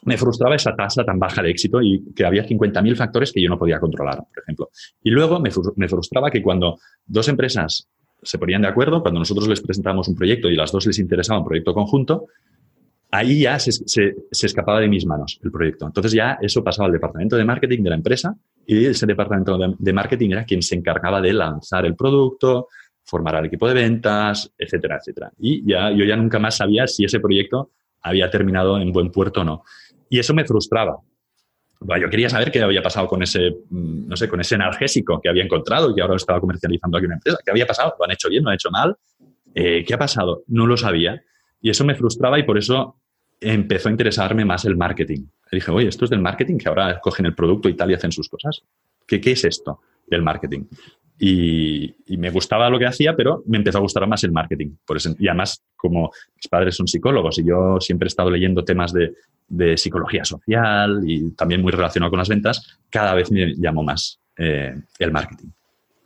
[0.03, 3.49] me frustraba esa tasa tan baja de éxito y que había 50.000 factores que yo
[3.49, 4.70] no podía controlar, por ejemplo.
[5.03, 7.88] Y luego me, me frustraba que cuando dos empresas
[8.26, 11.39] se ponían de acuerdo, cuando nosotros les presentábamos un proyecto y las dos les interesaba
[11.39, 12.26] un proyecto conjunto,
[13.11, 14.15] ahí ya se, se,
[14.45, 15.86] escapaba de mis manos el proyecto.
[15.86, 19.93] Entonces ya eso pasaba al departamento de marketing de la empresa y ese departamento de,
[19.93, 22.67] marketing era quien se encargaba de lanzar el producto,
[23.03, 25.32] formar al equipo de ventas, etcétera, etcétera.
[25.39, 27.71] Y ya yo ya nunca más sabía si ese proyecto
[28.01, 29.63] había terminado en buen puerto o no.
[30.09, 30.97] Y eso me frustraba.
[32.01, 35.29] Yo quería saber qué había pasado con ese, mm, no sé, con ese analgésico que
[35.29, 37.38] había encontrado y que ahora estaba comercializando aquí una empresa.
[37.43, 37.95] ¿Qué había pasado?
[37.97, 38.43] ¿Lo han hecho bien?
[38.43, 38.95] ¿Lo han hecho mal?
[39.53, 40.43] Eh, ¿Qué ha pasado?
[40.47, 41.21] No lo sabía.
[41.61, 42.99] Y eso me frustraba y por eso
[43.39, 45.25] empezó a interesarme más el marketing.
[45.51, 48.11] dije, oye, esto es del marketing, que ahora cogen el producto y tal y hacen
[48.11, 48.63] sus cosas.
[49.07, 50.65] ¿Qué, qué es esto del marketing?
[51.18, 54.76] Y, me gustaba lo que hacía, pero me empezó a gustar más el marketing.
[54.86, 58.63] Por eso, y además, como mis padres son psicólogos y yo siempre he estado leyendo
[58.63, 59.13] temas de,
[59.47, 64.20] de psicología social y también muy relacionado con las ventas, cada vez me llamó más
[64.38, 65.47] eh, el marketing.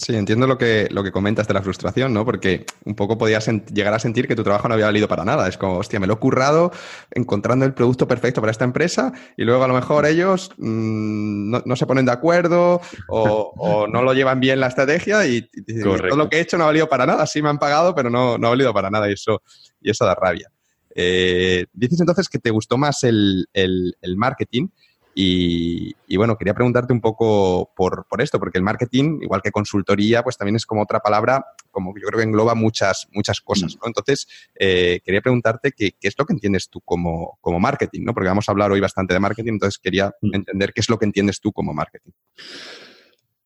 [0.01, 2.23] Sí, entiendo lo que, lo que comentas de la frustración, ¿no?
[2.23, 5.45] Porque un poco podías llegar a sentir que tu trabajo no había valido para nada.
[5.49, 6.71] Es como, hostia, me lo he currado
[7.11, 11.75] encontrando el producto perfecto para esta empresa y luego a lo mejor ellos mm, no,
[11.75, 12.79] se ponen de acuerdo
[13.09, 15.49] o, no lo llevan bien la estrategia y,
[15.83, 17.27] todo lo que he hecho no ha valido para nada.
[17.27, 19.41] Sí me han pagado, pero no, no ha valido para nada y eso,
[19.81, 20.49] y eso da rabia.
[20.95, 24.69] Eh, dices entonces que te gustó más el, el, el marketing.
[25.15, 30.37] Y, bueno, quería preguntarte un poco por, esto, porque el marketing, igual que consultoría, pues
[30.37, 33.87] también es como otra palabra, como yo creo que engloba muchas, muchas cosas, ¿no?
[33.87, 38.13] Entonces, eh, quería preguntarte qué, es lo que entiendes tú como, como marketing, ¿no?
[38.13, 40.35] Porque vamos a hablar hoy bastante de marketing, entonces quería mm.
[40.35, 42.11] entender qué es lo que entiendes tú como marketing.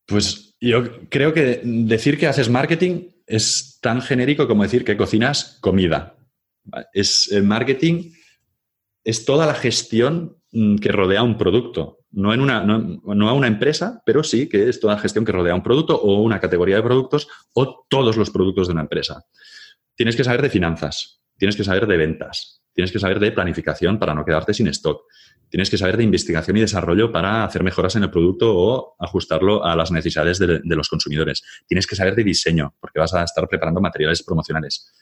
[0.05, 5.57] Pues yo creo que decir que haces marketing es tan genérico como decir que cocinas
[5.61, 6.15] comida.
[6.93, 8.11] Es el marketing
[9.03, 11.99] es toda la gestión que rodea un producto.
[12.11, 15.55] No, en una, no, a una empresa, pero sí que es toda gestión que rodea
[15.55, 19.25] un producto o una categoría de productos o todos los productos de una empresa.
[19.95, 23.97] Tienes que saber de finanzas, tienes que saber de ventas, tienes que saber de planificación
[23.97, 25.01] para no quedarte sin stock,
[25.49, 29.65] tienes que saber de investigación y desarrollo para hacer mejoras en el producto o ajustarlo
[29.65, 31.41] a las necesidades de, de los consumidores.
[31.67, 34.93] Tienes que saber de diseño, porque vas a estar preparando materiales promocionales.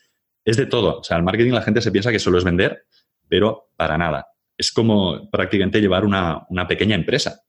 [0.46, 1.00] Es de todo.
[1.00, 2.86] O sea, el marketing la gente se piensa que solo es vender,
[3.28, 4.31] pero para nada
[4.62, 7.42] es como prácticamente llevar una, pequeña empresa.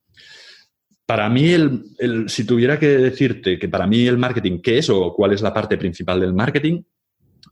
[1.04, 5.12] Para mí, el, si tuviera que decirte que para mí el marketing, ¿qué es o
[5.14, 6.82] cuál es la parte principal del marketing?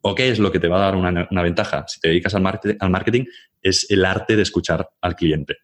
[0.00, 1.84] ¿O qué es lo que te va a dar una, ventaja?
[1.86, 2.46] Si te dedicas al,
[2.78, 3.24] al marketing,
[3.60, 5.56] es el arte de escuchar al cliente.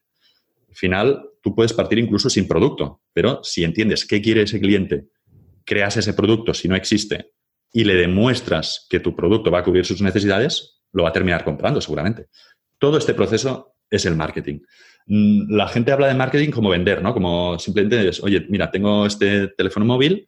[0.68, 5.06] Al final, tú puedes partir incluso sin producto, pero si entiendes qué quiere ese cliente,
[5.64, 7.32] creas ese producto si no existe
[7.72, 11.44] y le demuestras que tu producto va a cubrir sus necesidades, lo va a terminar
[11.44, 12.26] comprando seguramente.
[12.78, 14.60] Todo este proceso es el marketing.
[15.06, 17.12] Mm, la gente habla de marketing como vender, ¿no?
[17.12, 20.26] Como simplemente es, oye, mira, tengo este teléfono móvil,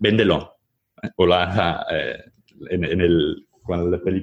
[0.00, 0.56] véndelo.
[1.02, 1.10] ¿eh?
[1.16, 2.24] O la, eh,
[2.70, 3.46] en, el...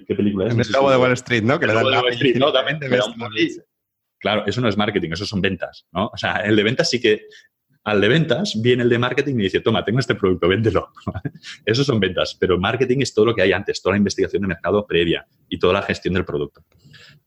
[0.07, 0.53] ¿Qué película es?
[0.53, 1.59] En el lobo de Wall Street, ¿no?
[1.59, 2.51] Que le dan de Wall Street, ¿no?
[2.51, 2.79] También
[4.19, 6.07] Claro, eso no es marketing, eso son ventas, ¿no?
[6.07, 7.21] O sea, el de ventas sí que
[7.97, 10.91] de ventas viene el de marketing y dice, toma, tengo este producto, véndelo.
[11.65, 14.47] Eso son ventas, pero marketing es todo lo que hay antes, toda la investigación de
[14.47, 16.63] mercado previa y toda la gestión del producto.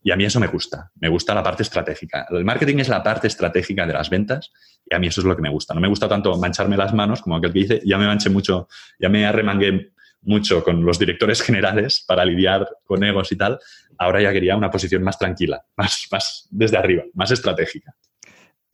[0.04, 2.26] Y a mí eso me gusta, me gusta la parte estratégica.
[2.30, 4.52] El marketing es la parte estratégica de las ventas
[4.84, 5.74] y a mí eso es lo que me gusta.
[5.74, 8.68] No me gusta tanto mancharme las manos, como aquel que dice, ya me manché mucho,
[8.98, 9.92] ya me arremangué
[10.22, 13.58] mucho con los directores generales para lidiar con egos y tal.
[13.98, 17.94] Ahora ya quería una posición más tranquila, más, más desde arriba, más estratégica.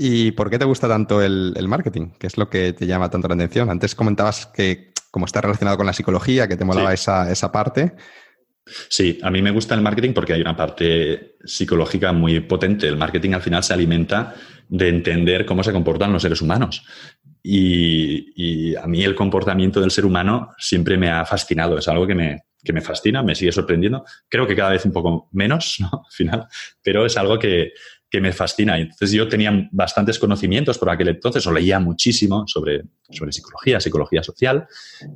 [0.00, 2.12] ¿Y por qué te gusta tanto el, marketing?
[2.20, 3.68] ¿Qué es lo que te llama tanto la atención?
[3.68, 7.94] Antes comentabas que como está relacionado con la psicología, que te molaba esa, esa parte.
[8.88, 12.86] Sí, a mí me gusta el marketing porque hay una parte psicológica muy potente.
[12.86, 14.34] El marketing al final se alimenta
[14.68, 16.84] de entender cómo se comportan los seres humanos.
[17.42, 21.78] Y, a mí el comportamiento del ser humano siempre me ha fascinado.
[21.78, 24.04] Es algo que me, que me fascina, me sigue sorprendiendo.
[24.28, 25.90] Creo que cada vez un poco menos, ¿no?
[26.06, 26.46] Al final,
[26.82, 27.72] pero es algo que,
[28.10, 28.78] que me fascina.
[28.78, 34.22] Entonces yo tenía bastantes conocimientos por aquel entonces, o leía muchísimo sobre, sobre psicología, psicología
[34.22, 34.66] social,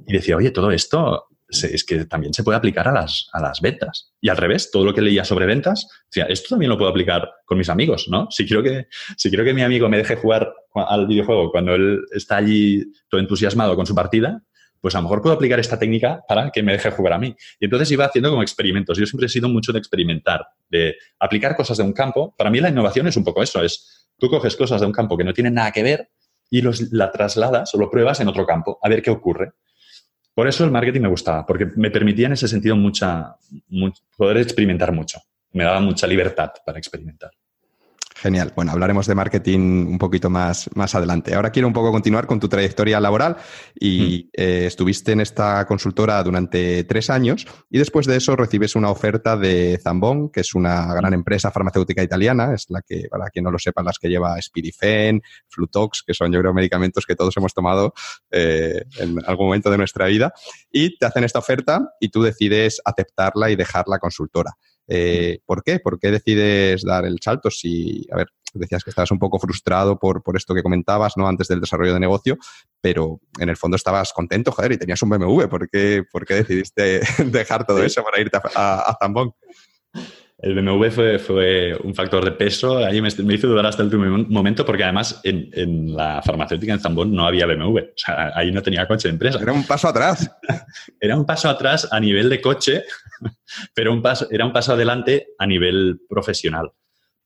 [0.07, 3.61] y decía, oye, todo esto es que también se puede aplicar a las, a las
[3.61, 4.13] ventas.
[4.21, 7.31] Y al revés, todo lo que leía sobre ventas, decía, esto también lo puedo aplicar
[7.45, 8.29] con mis amigos, ¿no?
[8.31, 8.87] Si quiero que,
[9.17, 13.21] si quiero que mi amigo me deje jugar al videojuego cuando él está allí todo
[13.21, 14.43] entusiasmado con su partida,
[14.83, 17.35] pues a lo mejor puedo aplicar esta técnica para que me deje jugar a mí.
[17.61, 18.99] Y entonces iba haciendo como experimentos.
[18.99, 22.35] Yo siempre he sido mucho de experimentar, de aplicar cosas de un campo.
[22.37, 25.17] Para mí la innovación es un poco eso, es tú coges cosas de un campo
[25.17, 26.11] que no tienen nada que ver
[26.51, 29.53] y los, la trasladas o lo pruebas en otro campo, a ver qué ocurre.
[30.35, 33.37] Por eso el marketing me gustaba, porque me permitía en ese sentido mucha,
[34.17, 35.21] poder experimentar mucho.
[35.53, 37.31] Me daba mucha libertad para experimentar.
[38.23, 38.53] Genial.
[38.55, 39.59] Bueno, hablaremos de marketing
[39.89, 41.35] un poquito más, más adelante.
[41.35, 43.37] Ahora quiero un poco continuar con tu trayectoria laboral
[43.75, 44.41] y mm.
[44.41, 49.37] eh, estuviste en esta consultora durante tres años y después de eso recibes una oferta
[49.37, 53.51] de Zambon, que es una gran empresa farmacéutica italiana, es la que, para quien no
[53.51, 57.53] lo sepa, las que lleva Spirifen, Flutox, que son yo creo medicamentos que todos hemos
[57.53, 57.93] tomado
[58.31, 60.33] eh, en algún momento de nuestra vida,
[60.71, 64.57] y te hacen esta oferta y tú decides aceptarla y dejar la consultora.
[64.95, 65.79] Eh, ¿Por qué?
[65.79, 67.51] ¿Por qué decides dar el salto?
[67.51, 71.27] Si, a ver, decías que estabas un poco frustrado por, por esto que comentabas, ¿no?
[71.27, 72.37] Antes del desarrollo de negocio,
[72.83, 75.49] pero en el fondo estabas contento, joder, y tenías un BMW.
[75.49, 79.33] ¿Por qué, por qué decidiste dejar todo eso para irte a, a Zambón?
[80.43, 82.79] El BMW fue, fue, un factor de peso.
[82.79, 86.81] Ahí me, hizo dudar hasta el último momento porque además en, en, la farmacéutica en
[86.81, 87.79] Zambón no había BMW.
[87.79, 89.39] O sea, ahí no tenía coche de empresa.
[89.41, 90.29] Era un paso atrás.
[91.01, 92.83] era un paso atrás a nivel de coche,
[93.75, 96.73] pero un paso, era un paso adelante a nivel profesional.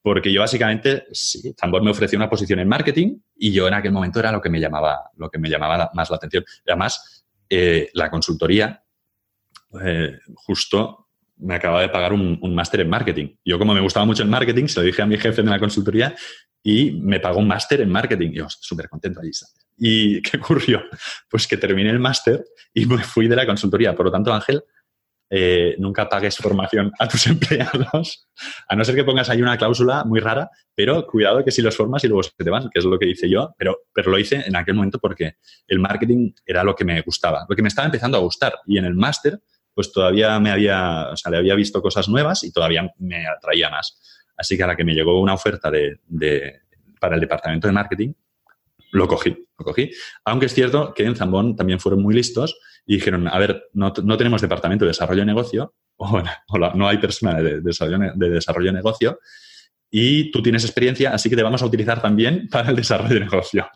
[0.02, 3.92] Porque yo básicamente, sí, Zambón me ofreció una posición en marketing y yo en aquel
[3.92, 6.44] momento era lo que me llamaba, lo que me llamaba más la atención.
[6.66, 8.84] Además, eh, la consultoría,
[9.82, 11.05] eh, justo
[11.38, 13.36] me acaba de pagar un, máster en marketing.
[13.44, 15.58] Yo, como me gustaba mucho el marketing, se lo dije a mi jefe de la
[15.58, 16.14] consultoría
[16.62, 18.32] y me pagó un máster en marketing.
[18.32, 19.30] Yo, súper contento allí.
[19.76, 20.84] ¿Y qué ocurrió?
[21.28, 23.94] Pues que terminé el máster y me fui de la consultoría.
[23.94, 24.62] Por lo tanto, Ángel,
[25.28, 28.28] eh, nunca pagues formación a tus empleados,
[28.68, 31.76] a no ser que pongas ahí una cláusula muy rara, pero cuidado que si los
[31.76, 34.18] formas y luego se te van, que es lo que hice yo, pero, pero lo
[34.18, 35.34] hice en aquel momento porque
[35.66, 38.54] el marketing era lo que me gustaba, lo que me estaba empezando a gustar.
[38.66, 39.40] Y en el máster
[39.76, 43.68] pues todavía me había, o sea, le había visto cosas nuevas y todavía me atraía
[43.68, 44.00] más.
[44.34, 46.00] Así que a la que me llegó una oferta de,
[46.98, 48.14] para el departamento de marketing,
[48.92, 49.90] lo cogí, lo cogí.
[50.24, 53.92] Aunque es cierto que en Zambón también fueron muy listos y dijeron, a ver, no,
[53.92, 56.22] tenemos departamento de desarrollo de negocio, o,
[56.74, 59.18] no hay persona de, desarrollo, de desarrollo de negocio,
[59.90, 63.20] y tú tienes experiencia, así que te vamos a utilizar también para el desarrollo de
[63.20, 63.68] negocio.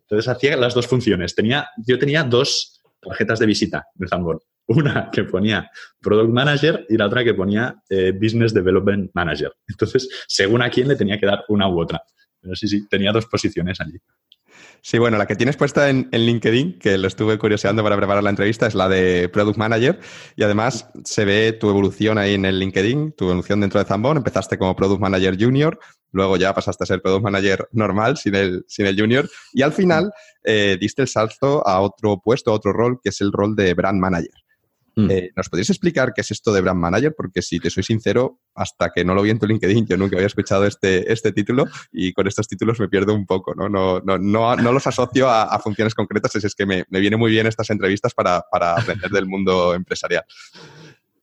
[0.00, 1.34] Entonces hacía las dos funciones.
[1.34, 4.38] Tenía, yo tenía dos tarjetas de visita de Zambón
[4.68, 9.52] una que ponía Product Manager y la otra que ponía eh, Business Development Manager.
[9.68, 12.00] Entonces, según a quién le tenía que dar una u otra.
[12.40, 13.98] Pero sí, sí, tenía dos posiciones allí.
[14.82, 18.30] Sí, bueno, la que tienes puesta en, LinkedIn, que lo estuve curioseando para preparar la
[18.30, 19.98] entrevista, es la de Product Manager.
[20.36, 24.18] Y además se ve tu evolución ahí en el LinkedIn, tu evolución dentro de Zambon.
[24.18, 25.78] Empezaste como Product Manager Junior,
[26.12, 29.28] luego ya pasaste a ser Product Manager normal, sin el, sin el Junior.
[29.52, 30.12] Y al final
[30.44, 33.74] eh, diste el salto a otro puesto, a otro rol, que es el rol de
[33.74, 34.30] Brand Manager.
[34.96, 35.10] Mm.
[35.10, 37.14] Eh, ¿Nos podrías explicar qué es esto de Brand Manager?
[37.14, 40.16] Porque si te soy sincero, hasta que no lo vi en tu LinkedIn, yo nunca
[40.16, 43.68] había escuchado este, este título y con estos títulos me pierdo un poco, ¿no?
[43.68, 47.16] No, no, no, no los asocio a, funciones concretas, es, es que me, me, viene
[47.16, 50.24] muy bien estas entrevistas para, para aprender del mundo empresarial.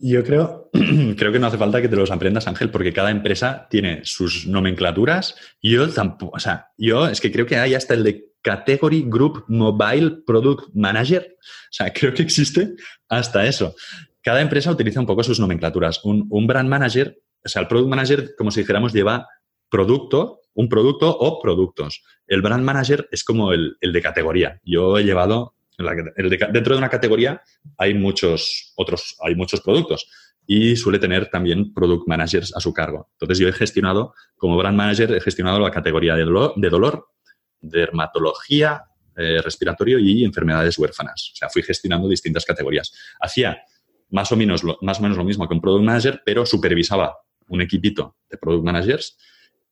[0.06, 0.70] Yo creo,
[1.18, 4.46] creo que no hace falta que te los aprendas, Ángel, porque cada empresa tiene sus
[4.46, 5.36] nomenclaturas.
[5.62, 9.46] Yo tampoco, o sea, yo es que creo que hay hasta el de Category Group
[9.48, 11.36] Mobile Product Manager.
[11.40, 12.76] O sea, creo que existe
[13.10, 13.76] hasta eso.
[14.22, 16.02] Cada empresa utiliza un poco sus nomenclaturas.
[16.04, 19.28] Un, brand manager, o sea, el product manager, como si dijéramos, lleva
[19.70, 22.04] producto, un producto o productos.
[22.28, 24.62] El brand manager es como el, de categoría.
[24.64, 27.42] Yo he llevado, dentro de una categoría
[27.78, 30.08] hay muchos otros, hay muchos productos
[30.46, 33.10] y suele tener también product managers a su cargo.
[33.14, 37.08] Entonces yo he gestionado, como brand manager, he gestionado la categoría de dolor,
[37.64, 38.84] dermatología,
[39.16, 41.32] eh, respiratorio y enfermedades huérfanas.
[41.34, 42.94] O sea, fui gestionando distintas categorías.
[43.20, 43.64] Hacía
[44.12, 47.18] más o, menos lo, más o menos lo mismo que un product manager, pero supervisaba
[47.48, 49.18] un equipito de product managers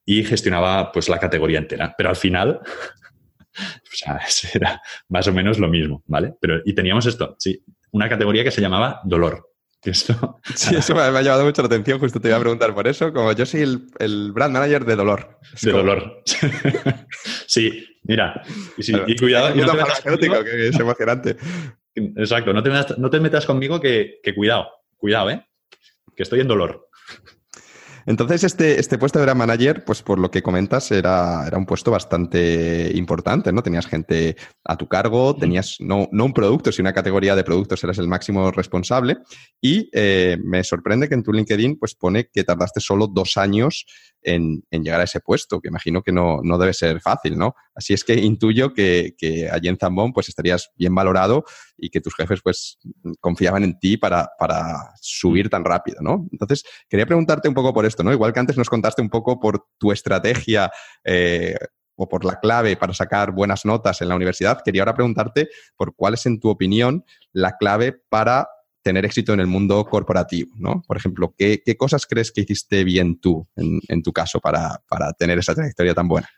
[0.05, 1.93] y gestionaba pues la categoría entera.
[1.97, 2.59] Pero al final,
[3.59, 4.19] o sea,
[4.53, 6.33] era más o menos lo mismo, ¿vale?
[6.39, 9.50] Pero, y teníamos esto, sí, una categoría que se llamaba dolor.
[9.83, 12.87] Esto, sí, eso me, ha llamado mucho la atención, justo te iba a preguntar por
[12.87, 13.61] eso, como yo soy
[13.99, 15.39] el, brand manager de dolor.
[15.61, 16.23] de dolor.
[17.47, 18.43] sí, mira,
[18.77, 19.55] y, cuidado.
[19.55, 21.35] no que es emocionante.
[21.95, 25.45] Exacto, no te, metas, no te metas conmigo que, cuidado, cuidado, ¿eh?
[26.15, 26.87] Que estoy en dolor.
[28.05, 31.65] Entonces, este, este puesto de gran manager, pues por lo que comentas, era, era un
[31.65, 33.63] puesto bastante importante, ¿no?
[33.63, 37.83] Tenías gente a tu cargo, tenías no, no un producto, sino una categoría de productos,
[37.83, 39.17] eras el máximo responsable.
[39.61, 43.85] Y eh, me sorprende que en tu LinkedIn, pues pone que tardaste solo dos años
[44.23, 47.55] en, llegar a ese puesto, que imagino que no, no, debe ser fácil, ¿no?
[47.75, 51.43] Así es que intuyo que, que allí en Zambón, pues estarías bien valorado
[51.77, 52.77] y que tus jefes, pues,
[53.19, 56.27] confiaban en ti para, para subir tan rápido, ¿no?
[56.31, 58.13] Entonces, quería preguntarte un poco por esto, ¿no?
[58.13, 60.71] Igual que antes nos contaste un poco por tu estrategia
[61.03, 61.55] eh,
[61.95, 65.95] o por la clave para sacar buenas notas en la universidad, quería ahora preguntarte por
[65.95, 68.47] cuál es, en tu opinión, la clave para
[68.81, 70.83] tener éxito en el mundo corporativo, ¿no?
[70.87, 75.37] Por ejemplo, ¿qué, cosas crees que hiciste bien tú, en, tu caso, para, para tener
[75.37, 76.29] esa trayectoria tan buena?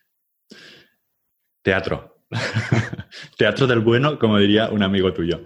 [1.61, 2.25] Teatro.
[3.37, 5.43] Teatro del bueno, como diría un amigo tuyo.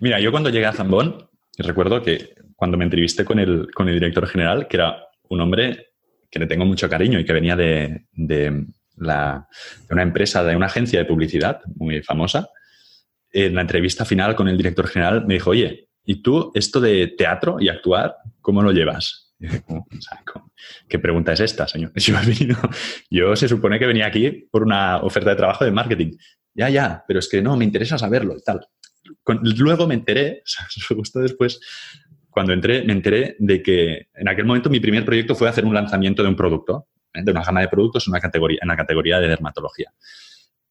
[0.00, 3.94] Mira, yo cuando llegué a Zambón, recuerdo que cuando me entrevisté con el, con el
[3.94, 5.88] director general, que era un hombre
[6.30, 9.48] que le tengo mucho cariño y que venía de, de, la,
[9.88, 12.48] de una empresa, de una agencia de publicidad muy famosa,
[13.32, 17.08] en la entrevista final con el director general me dijo, oye, ¿y tú esto de
[17.08, 19.28] teatro y actuar, cómo lo llevas?
[20.88, 21.92] ¿Qué pregunta es esta, señor?
[21.96, 22.16] Yo,
[23.10, 26.16] yo se supone que venía aquí por una oferta de trabajo de marketing.
[26.54, 28.66] Ya, ya, pero es que no, me interesa saberlo y tal.
[29.58, 30.42] luego me enteré,
[30.88, 31.60] justo después,
[32.30, 35.74] cuando entré, me enteré de que en aquel momento mi primer proyecto fue hacer un
[35.74, 37.22] lanzamiento de un producto, ¿eh?
[37.22, 39.92] de una gama de productos en una categoría, en la categoría de dermatología.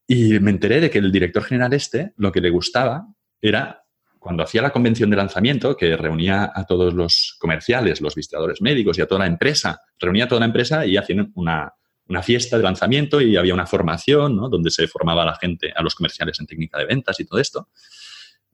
[0.08, 3.08] Y me enteré de que el director general este, lo que le gustaba
[3.42, 3.84] era
[4.20, 8.98] cuando hacía la convención de lanzamiento, que reunía a todos los comerciales, los visitadores médicos
[8.98, 11.74] y a toda la empresa, reunía a toda la empresa y hacían una,
[12.08, 14.50] una fiesta de lanzamiento y había una formación ¿no?
[14.50, 17.40] donde se formaba a la gente, a los comerciales en técnica de ventas y todo
[17.40, 17.70] esto,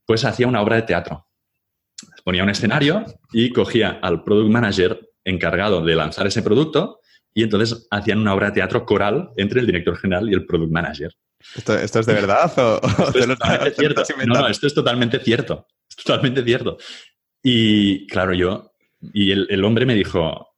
[0.05, 1.27] pues hacía una obra de teatro
[2.23, 6.99] ponía un escenario y cogía al product manager encargado de lanzar ese producto
[7.33, 10.71] y entonces hacían una obra de teatro coral entre el director general y el product
[10.71, 11.11] manager.
[11.55, 12.81] ¿Esto, es de verdad o,
[13.11, 14.03] cierto?
[14.25, 15.67] No, no, esto es totalmente cierto.
[15.89, 16.77] Es totalmente cierto.
[17.41, 18.73] Y claro, yo,
[19.13, 20.55] y el, el hombre me dijo,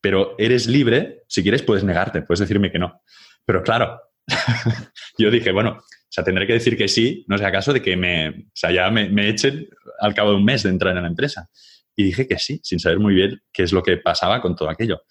[0.00, 3.02] pero eres libre, si quieres puedes negarte, puedes decirme que no.
[3.44, 4.00] Pero claro,
[5.18, 7.96] yo dije, bueno, o sea, tendré que decir que sí, no sea caso de que
[7.96, 9.68] me, o sea, ya me, me, echen
[10.00, 11.48] al cabo de un mes de entrar en la empresa.
[11.96, 14.68] Y dije que sí, sin saber muy bien qué es lo que pasaba con todo
[14.68, 15.02] aquello.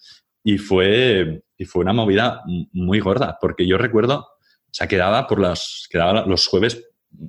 [0.42, 2.42] Y fue, y fue una movida
[2.72, 4.28] muy gorda, porque yo recuerdo,
[4.74, 6.84] sea, quedaba, por las, quedaba los jueves,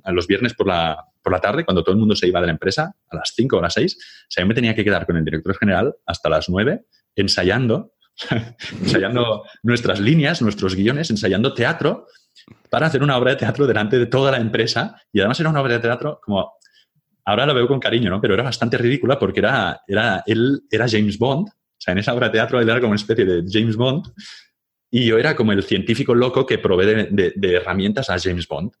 [0.06, 2.52] los viernes por la, por la tarde, cuando todo el mundo se iba de la
[2.52, 5.06] empresa, a las 5 o a las 6, o sea, yo me tenía que quedar
[5.06, 6.84] con el director general hasta las 9
[7.16, 7.94] ensayando,
[8.82, 12.06] ensayando nuestras líneas, nuestros guiones, ensayando teatro
[12.70, 15.00] para hacer una obra de teatro delante de toda la empresa.
[15.12, 16.52] Y además era una obra de teatro como,
[17.24, 18.20] ahora lo veo con cariño, ¿no?
[18.20, 21.48] Pero era bastante ridícula porque era, era, él era James Bond.
[21.48, 24.06] O sea, en esa obra de teatro él era como una especie de James Bond.
[24.96, 28.72] Y yo era como el científico loco que provee de, herramientas a James Bond.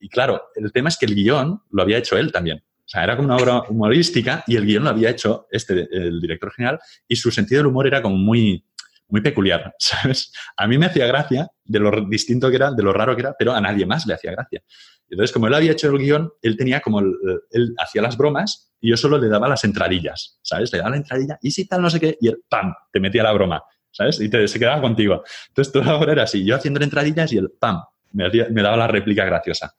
[0.00, 2.56] Y claro, el tema es que el guion lo había hecho él también.
[2.56, 6.22] O sea, era como una obra humorística y el guion lo había hecho este, el
[6.22, 8.64] director general y su sentido del humor era como muy,
[9.08, 10.32] muy peculiar, ¿sabes?
[10.56, 13.36] A mí me hacía gracia de lo distinto que era, de lo raro que era,
[13.38, 14.62] pero a nadie más le hacía gracia.
[15.10, 18.88] Entonces, como él había hecho el guion, él tenía como, él hacía las bromas y
[18.88, 20.72] yo solo le daba las entradillas, ¿sabes?
[20.72, 23.22] Le daba la entradilla y si tal, no sé qué, y él, ¡pam!, te metía
[23.22, 23.62] la broma,
[23.98, 24.20] ¿sabes?
[24.20, 25.24] Y te, se quedaba contigo.
[25.48, 27.82] Entonces, toda la hora era así, yo haciendo entradillas y él, ¡pam!,
[28.12, 29.74] me, me daba la réplica graciosa.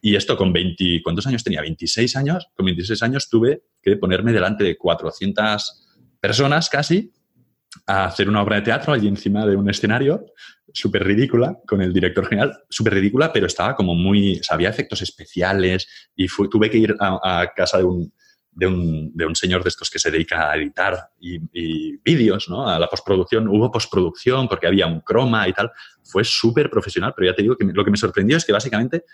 [0.00, 1.60] Y esto con 20, ¿cuántos años tenía?
[1.60, 2.48] 26 años.
[2.56, 5.88] Con 26 años tuve que ponerme delante de 400
[6.18, 7.12] personas casi
[7.86, 10.26] a hacer una obra de teatro allí encima de un escenario,
[10.72, 14.70] súper ridícula, con el director general, súper ridícula, pero estaba como muy, o sea, había
[14.70, 15.86] efectos especiales
[16.16, 18.12] y tuve que ir a, casa de un,
[18.52, 21.38] de un, de un, señor de estos que se dedica a editar y,
[21.98, 22.68] vídeos, ¿no?
[22.68, 23.48] A la postproducción.
[23.48, 25.70] Hubo postproducción porque había un croma y tal.
[26.02, 29.04] Fue súper profesional, pero ya te digo que lo que me sorprendió es que básicamente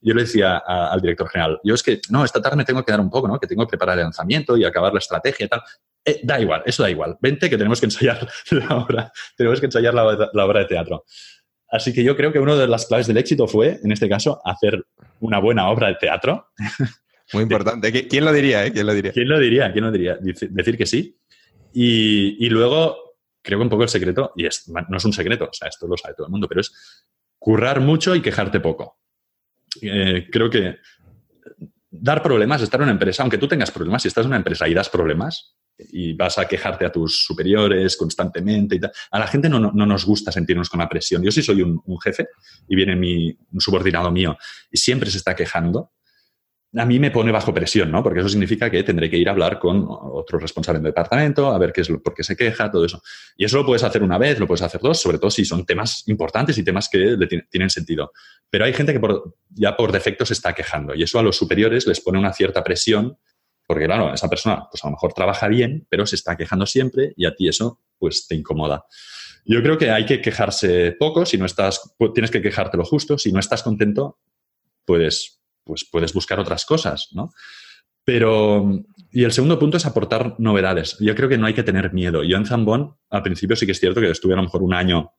[0.00, 2.92] yo le decía al director general, yo es que, no, esta tarde me tengo que
[2.92, 3.38] dar un poco, ¿no?
[3.38, 5.62] Que tengo que preparar el lanzamiento y acabar la estrategia y tal.
[6.04, 7.16] Eh, da igual, eso da igual.
[7.20, 11.04] Vente que tenemos que ensayar la obra, tenemos que ensayar la, la, obra de teatro.
[11.68, 14.40] Así que yo creo que una de las claves del éxito fue, en este caso,
[14.44, 14.86] hacer
[15.20, 16.48] una buena obra de teatro.
[17.32, 18.08] Muy importante.
[18.08, 18.64] ¿Quién lo diría?
[18.64, 18.72] Eh?
[18.72, 19.12] ¿Quién lo diría?
[19.12, 19.72] ¿Quién lo diría?
[19.72, 20.18] ¿Quién lo diría?
[20.20, 21.18] Decir que sí.
[21.72, 25.44] Y, y luego, creo que un poco el secreto, y es, no es un secreto,
[25.44, 26.72] o sea, esto lo sabe todo el mundo, pero es
[27.38, 29.00] currar mucho y quejarte poco.
[29.82, 30.76] Eh, creo que
[31.90, 34.68] dar problemas, estar en una empresa, aunque tú tengas problemas, si estás en una empresa
[34.68, 38.92] y das problemas, y vas a quejarte a tus superiores constantemente y tal.
[39.10, 41.22] A la gente no, no, nos gusta sentirnos con la presión.
[41.22, 42.28] Yo sí soy un, jefe
[42.68, 44.36] y viene mi, un subordinado mío
[44.70, 45.92] y siempre se está quejando.
[46.76, 48.02] A mí me pone bajo presión, ¿no?
[48.02, 51.58] Porque eso significa que tendré que ir a hablar con otro responsable del departamento, a
[51.58, 53.02] ver qué es lo, por qué se queja, todo eso.
[53.36, 55.64] Y eso lo puedes hacer una vez, lo puedes hacer dos, sobre todo si son
[55.64, 57.16] temas importantes y temas que
[57.50, 58.12] tienen sentido.
[58.50, 59.00] Pero hay gente que
[59.50, 62.62] ya por defecto se está quejando y eso a los superiores les pone una cierta
[62.62, 63.18] presión
[63.66, 67.12] porque, claro, esa persona pues a lo mejor trabaja bien, pero se está quejando siempre
[67.16, 68.84] y a ti eso pues te incomoda.
[69.44, 73.18] Yo creo que hay que quejarse poco, si no estás, tienes que quejarte lo justo,
[73.18, 74.18] si no estás contento,
[74.84, 75.35] puedes
[75.66, 77.30] pues puedes buscar otras cosas, ¿no?
[78.04, 80.96] Pero, y el segundo punto es aportar novedades.
[81.00, 82.22] Yo creo que no hay que tener miedo.
[82.22, 84.74] Yo en Zambón, al principio sí que es cierto que estuve a lo mejor un
[84.74, 85.12] año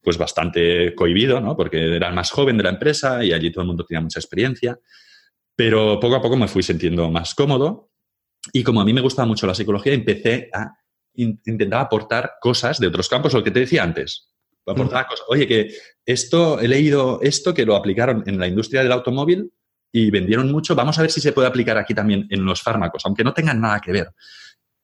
[0.00, 1.54] pues bastante cohibido, ¿no?
[1.54, 4.18] Porque era el más joven de la empresa y allí todo el mundo tenía mucha
[4.18, 4.80] experiencia.
[5.54, 7.90] Pero poco a poco me fui sintiendo más cómodo
[8.50, 10.72] y como a mí me gustaba mucho la psicología, empecé a
[11.14, 14.32] intentar aportar cosas de otros campos, lo que te decía antes.
[14.66, 15.26] Aportar cosas.
[15.28, 15.68] Oye, que
[16.06, 19.52] esto, he leído esto que lo aplicaron en la industria del automóvil
[19.92, 20.74] y vendieron mucho.
[20.74, 23.60] Vamos a ver si se puede aplicar aquí también en los fármacos, aunque no tengan
[23.60, 24.10] nada que ver.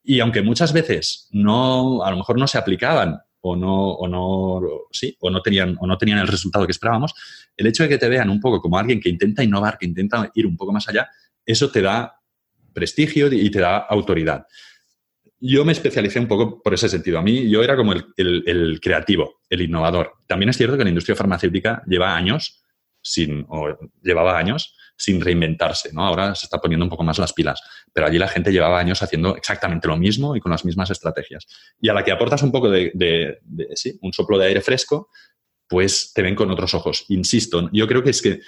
[0.03, 4.61] Y aunque muchas veces no, a lo mejor no se aplicaban o no, o no,
[4.91, 7.13] sí, o no tenían, o no tenían el resultado que esperábamos,
[7.57, 10.29] el hecho de que te vean un poco como alguien que intenta innovar, que intenta
[10.35, 11.09] ir un poco más allá,
[11.45, 12.19] eso te da
[12.73, 14.45] prestigio y te da autoridad.
[15.41, 17.17] Yo me especialicé un poco por ese sentido.
[17.17, 20.13] A mí yo era como el, creativo, el innovador.
[20.27, 22.61] También es cierto que la industria farmacéutica lleva años,
[23.01, 26.05] sin, o llevaba años, sin reinventarse, ¿no?
[26.05, 27.61] Ahora se está poniendo un poco más las pilas,
[27.93, 31.47] pero allí la gente llevaba años haciendo exactamente lo mismo y con las mismas estrategias.
[31.79, 33.39] Y a la que aportas un poco de,
[33.75, 35.09] sí, un soplo de aire fresco,
[35.67, 37.05] pues te ven con otros ojos.
[37.07, 38.41] Insisto, yo creo que es que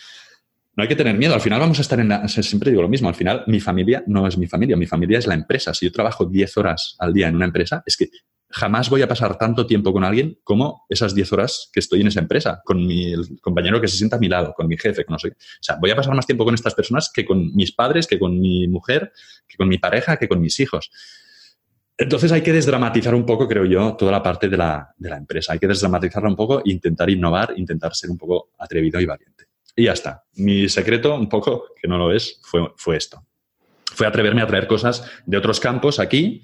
[0.75, 1.33] no hay que tener miedo.
[1.33, 2.27] Al final vamos a estar en la...
[2.27, 3.07] Siempre digo lo mismo.
[3.07, 4.75] Al final mi familia no es mi familia.
[4.75, 5.73] Mi familia es la empresa.
[5.73, 8.09] Si yo trabajo 10 horas al día en una empresa, es que
[8.51, 12.07] jamás voy a pasar tanto tiempo con alguien como esas 10 horas que estoy en
[12.07, 15.13] esa empresa, con mi compañero que se sienta a mi lado, con mi jefe, con
[15.13, 15.29] no sé.
[15.29, 18.19] O sea, voy a pasar más tiempo con estas personas que con mis padres, que
[18.19, 19.11] con mi mujer,
[19.47, 20.91] que con mi pareja, que con mis hijos.
[21.97, 25.17] Entonces hay que desdramatizar un poco, creo yo, toda la parte de la, de la
[25.17, 25.53] empresa.
[25.53, 29.45] Hay que desdramatizarla un poco, intentar innovar, intentar ser un poco atrevido y valiente.
[29.75, 30.23] Y ya está.
[30.35, 33.25] Mi secreto, un poco, que no lo es, fue, fue esto.
[33.93, 36.41] Fue atreverme a traer cosas de otros campos aquí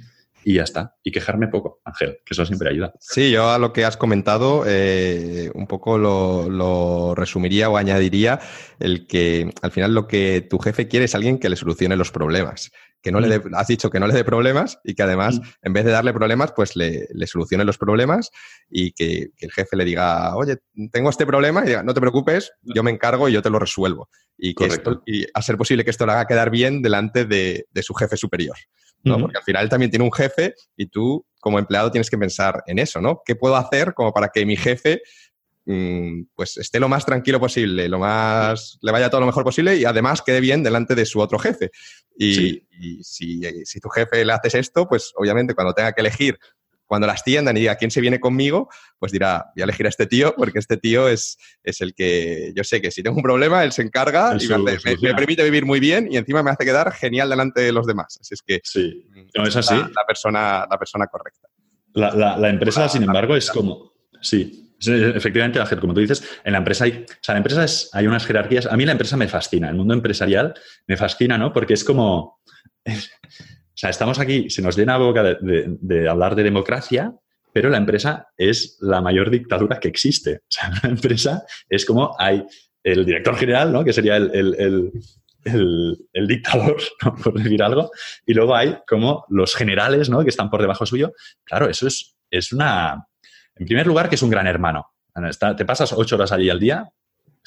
[0.47, 0.95] y ya está.
[1.03, 2.93] Y quejarme poco, Ángel, que eso siempre ayuda.
[3.01, 8.39] Sí, yo a lo que has comentado eh, un poco lo, resumiría o añadiría
[8.79, 12.11] el que al final lo que tu jefe quiere es alguien que le solucione los
[12.11, 12.71] problemas.
[13.01, 13.55] Que no le mm.
[13.55, 15.43] has dicho que no le dé problemas y que además, mm.
[15.63, 18.31] en vez de darle problemas, pues le, solucione los problemas
[18.69, 20.59] y que, el jefe le diga, oye,
[20.93, 23.59] tengo este problema y diga, no te preocupes, yo me encargo y yo te lo
[23.59, 24.07] resuelvo.
[24.37, 24.69] Y, que
[25.05, 28.55] y a ser posible que esto lo haga quedar bien delante de su jefe superior.
[29.03, 29.19] ¿No?
[29.19, 32.79] Porque al final también tiene un jefe y tú como empleado tienes que pensar en
[32.79, 33.21] eso, ¿no?
[33.25, 35.01] ¿Qué puedo hacer como para que mi jefe
[35.65, 39.75] mm, pues esté lo más tranquilo posible, lo más le vaya todo lo mejor posible
[39.77, 41.71] y además quede bien delante de su otro jefe.
[42.17, 46.37] Y, y si, si, tu jefe le haces esto, pues obviamente cuando tenga que elegir
[46.87, 49.89] cuando las tiendan y diga quién se viene conmigo, pues dirá, voy a elegir a
[49.89, 53.23] este tío porque este tío es, es el que yo sé que si tengo un
[53.23, 56.91] problema, él se encarga y me, permite vivir muy bien y encima me hace quedar
[56.93, 58.17] genial delante de los demás.
[58.19, 59.05] Así es que sí.
[59.35, 59.75] no, es así.
[59.75, 61.47] La, persona, la persona correcta.
[61.93, 63.93] La, empresa, sin embargo, es como...
[64.21, 68.05] Sí, Efectivamente, como tú dices, en la empresa hay, o sea, la empresa es, hay
[68.05, 68.67] unas jerarquías.
[68.67, 70.53] A mí la empresa me fascina, el mundo empresarial
[70.85, 71.51] me fascina, ¿no?
[71.51, 72.41] Porque es como,
[73.79, 77.13] sea, estamos aquí, se nos llena la boca de, hablar de democracia,
[77.53, 80.37] pero la empresa es la mayor dictadura que existe.
[80.37, 82.43] O sea, la empresa es como hay
[82.83, 83.83] el director general, ¿no?
[83.83, 84.91] que sería el,
[86.27, 86.77] dictador,
[87.23, 87.91] por decir algo,
[88.25, 90.23] y luego hay como los generales ¿no?
[90.23, 91.13] que están por debajo suyo.
[91.43, 93.05] Claro, eso es, es una...
[93.55, 94.87] En primer lugar, que es un gran hermano.
[95.57, 96.89] te pasas ocho horas allí al día,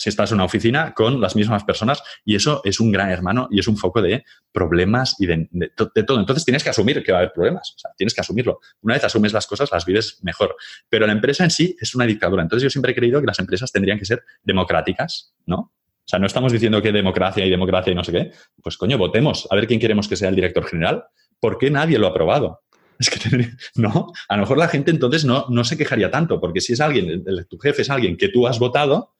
[0.00, 3.48] si estás en una oficina con las mismas personas y eso es un gran hermano
[3.50, 6.18] y es un foco de problemas y de, todo.
[6.18, 8.60] Entonces tienes que asumir que va a haber problemas, o sea, tienes que asumirlo.
[8.80, 10.56] Una vez asumes las cosas, las vives mejor.
[10.88, 12.42] Pero la empresa en sí es una dictadura.
[12.42, 15.58] Entonces yo siempre he creído que las empresas tendrían que ser democráticas, ¿no?
[15.58, 18.32] O sea, no estamos diciendo que democracia y democracia y no sé qué.
[18.62, 21.04] Pues coño, votemos a ver quién queremos que sea el director general.
[21.40, 22.62] ¿Por qué nadie lo ha aprobado?
[22.98, 23.18] Es que
[23.74, 26.80] no, a lo mejor la gente entonces no, no se quejaría tanto, porque si es
[26.80, 29.12] alguien, tu jefe es alguien que tú has votado,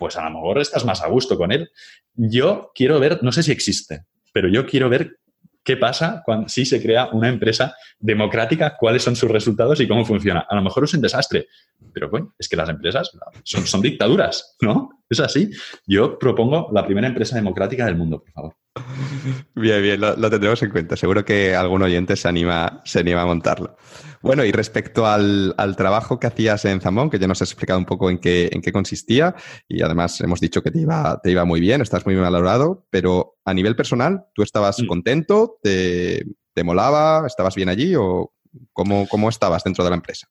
[0.00, 1.70] pues a lo mejor estás más a gusto con él.
[2.14, 5.18] Yo quiero ver, no sé si existe, pero yo quiero ver
[5.62, 10.06] qué pasa cuando si se crea una empresa democrática, cuáles son sus resultados y cómo
[10.06, 10.46] funciona.
[10.48, 11.48] A lo mejor es un desastre,
[11.92, 13.10] pero bueno, es que las empresas
[13.44, 14.88] son, son dictaduras, ¿no?
[15.10, 15.50] Es así.
[15.86, 18.56] Yo propongo la primera empresa democrática del mundo, por favor.
[19.54, 20.96] Bien, bien, lo, tendremos en cuenta.
[20.96, 23.76] Seguro que algún oyente se anima, se anima a montarlo.
[24.22, 27.84] Bueno, y respecto al, trabajo que hacías en Zambón, que ya nos has explicado un
[27.84, 29.34] poco en qué, en qué consistía,
[29.68, 32.86] y además hemos dicho que te iba, te iba muy bien, estás muy bien valorado,
[32.90, 34.86] pero a nivel personal, ¿tú estabas mm.
[34.86, 35.58] contento?
[35.62, 36.24] Te,
[36.62, 37.26] molaba?
[37.26, 37.94] ¿Estabas bien allí?
[37.96, 38.34] ¿O
[38.74, 40.28] cómo, cómo estabas dentro de la empresa?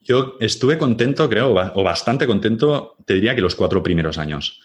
[0.00, 4.62] Yo estuve contento, creo, o bastante contento, te diría que los cuatro primeros años.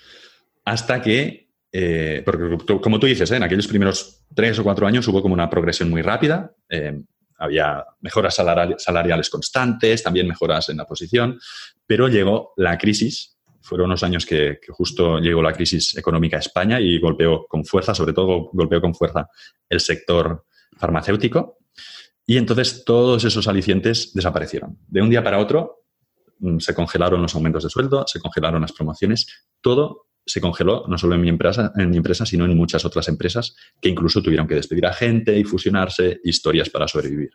[0.64, 1.43] Hasta que
[1.76, 3.38] eh, porque como tú dices, ¿eh?
[3.38, 7.02] en aquellos primeros tres o cuatro años hubo como una progresión muy rápida, eh,
[7.40, 11.40] había mejoras salariales constantes, también mejoras en la posición,
[11.88, 16.80] pero llegó la crisis, fueron unos años que, justo llegó la crisis económica a España
[16.80, 19.28] y golpeó con fuerza, sobre todo golpeó con fuerza
[19.68, 20.46] el sector
[20.78, 21.58] farmacéutico,
[22.24, 24.78] y entonces todos esos alicientes desaparecieron.
[24.88, 25.86] De un día para otro
[26.38, 30.98] mm, se congelaron los aumentos de sueldo, se congelaron las promociones, todo se congeló no
[30.98, 34.48] solo en mi empresa, en mi empresa, sino en muchas otras empresas que incluso tuvieron
[34.48, 37.32] que despedir a gente y fusionarse, historias para sobrevivir.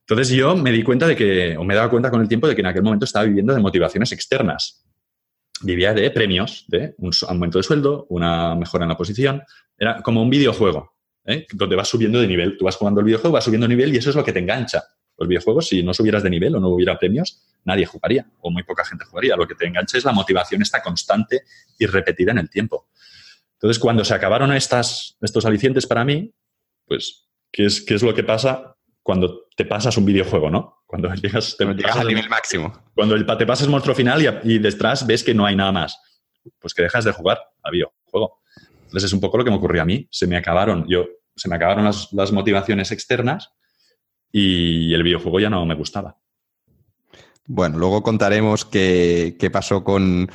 [0.00, 2.54] Entonces yo me di cuenta de que, o me daba cuenta con el tiempo de
[2.54, 4.84] que en aquel momento estaba viviendo de motivaciones externas.
[5.62, 9.42] Vivía de premios, de un aumento de sueldo, una mejora en la posición.
[9.78, 11.46] Era como un videojuego, ¿eh?
[11.52, 12.56] donde vas subiendo de nivel.
[12.56, 14.40] Tú vas jugando el videojuego, vas subiendo de nivel y eso es lo que te
[14.40, 14.82] engancha.
[15.20, 18.62] Los videojuegos, si no subieras de nivel o no hubiera premios, nadie jugaría o muy
[18.62, 19.36] poca gente jugaría.
[19.36, 21.42] Lo que te engancha es la motivación esta constante
[21.78, 22.88] y repetida en el tiempo.
[23.52, 26.32] Entonces, cuando se acabaron estas, estos alicientes para mí,
[26.86, 30.84] pues, ¿qué es, ¿qué es lo que pasa cuando te pasas un videojuego, no?
[30.86, 32.72] Cuando llegas, al nivel máximo.
[32.94, 36.00] Cuando te pasas monstruo final y, y, detrás ves que no hay nada más.
[36.58, 38.40] Pues que dejas de jugar al videojuego.
[38.84, 40.08] Entonces es un poco lo que me ocurrió a mí.
[40.10, 41.06] Se me acabaron, yo,
[41.36, 43.52] se me acabaron las, las motivaciones externas
[44.32, 46.16] y el videojuego ya no me gustaba.
[47.52, 50.28] Bueno, luego contaremos qué, pasó con,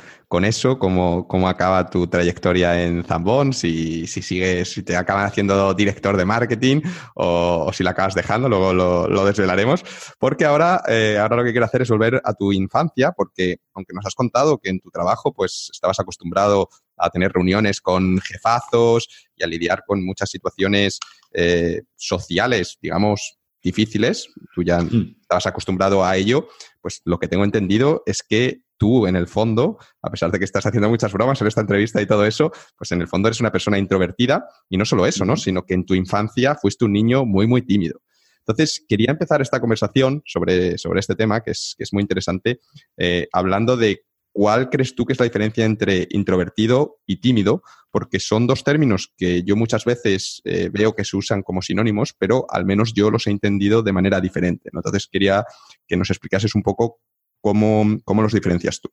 [0.44, 5.72] eso, cómo, cómo, acaba tu trayectoria en Zambón, si, si sigues, si te acaban haciendo
[5.72, 6.82] director de marketing
[7.14, 9.82] o, si la acabas dejando, luego lo, desvelaremos.
[10.18, 13.94] Porque ahora, eh, ahora lo que quiero hacer es volver a tu infancia, porque aunque
[13.94, 16.68] nos has contado que en tu trabajo pues estabas acostumbrado
[16.98, 21.00] a tener reuniones con jefazos y a lidiar con muchas situaciones
[21.32, 25.16] eh, sociales, digamos, difíciles, tú ya mm.
[25.20, 26.48] estabas acostumbrado a ello,
[26.80, 30.44] pues lo que tengo entendido es que tú en el fondo, a pesar de que
[30.44, 33.40] estás haciendo muchas bromas en esta entrevista y todo eso, pues en el fondo eres
[33.40, 35.36] una persona introvertida y no solo eso, ¿no?
[35.36, 38.00] Sino que en tu infancia fuiste un niño muy, muy tímido.
[38.46, 42.60] Entonces, quería empezar esta conversación sobre, sobre este tema, que es, que es muy interesante,
[42.96, 44.04] eh, hablando de
[44.36, 47.62] ¿Cuál crees tú que es la diferencia entre introvertido y tímido?
[47.90, 52.12] Porque son dos términos que yo muchas veces eh, veo que se usan como sinónimos,
[52.12, 54.68] pero al menos yo los he entendido de manera diferente.
[54.70, 55.46] Entonces quería
[55.88, 57.00] que nos explicases un poco
[57.40, 58.90] cómo, los diferencias tú.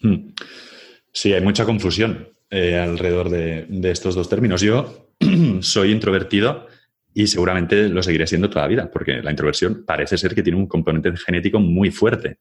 [0.00, 0.34] Hmm.
[1.12, 4.60] Sí, hay mucha confusión eh, alrededor de, de estos dos términos.
[4.60, 5.12] Yo
[5.60, 6.66] soy introvertido
[7.14, 10.58] y seguramente lo seguiré siendo toda la vida, porque la introversión parece ser que tiene
[10.58, 12.38] un componente genético muy fuerte.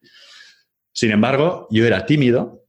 [0.91, 2.65] Sin embargo, yo era tímido,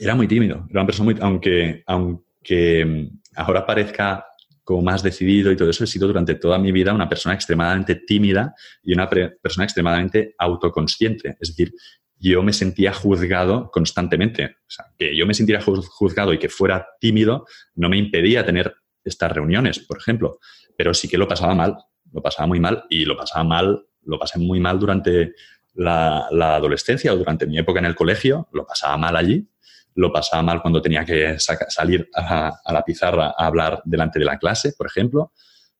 [0.00, 4.24] era muy tímido, era una persona muy, aunque, aunque mm, ahora parezca
[4.62, 7.96] como más decidido y todo eso, he sido durante toda mi vida una persona extremadamente
[7.96, 11.36] tímida y una persona extremadamente autoconsciente.
[11.40, 11.72] Es decir,
[12.20, 14.44] yo me sentía juzgado constantemente.
[14.44, 18.72] O sea, que yo me sintiera juzgado y que fuera tímido no me impedía tener
[19.02, 20.38] estas reuniones, por ejemplo,
[20.76, 21.76] pero sí que lo pasaba mal,
[22.12, 25.34] lo pasaba muy mal y lo pasaba mal, lo pasé muy mal durante
[25.74, 29.48] la, adolescencia o durante mi época en el colegio, lo pasaba mal allí,
[29.94, 34.38] lo pasaba mal cuando tenía que salir a, la pizarra a hablar delante de la
[34.38, 35.32] clase, por ejemplo.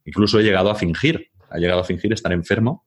[0.05, 2.87] Incluso he llegado a fingir, he llegado a fingir estar enfermo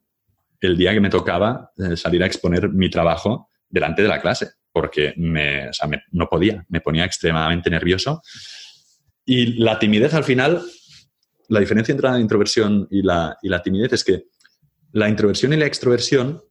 [0.59, 4.51] el día que me tocaba eh, salir a exponer mi trabajo delante de la clase,
[4.71, 5.69] porque me,
[6.11, 8.21] no podía, me ponía extremadamente nervioso.
[9.25, 10.61] Y la timidez al final,
[11.49, 14.23] la diferencia entre la introversión y la, y la timidez es que
[14.93, 16.41] la introversión y la extroversión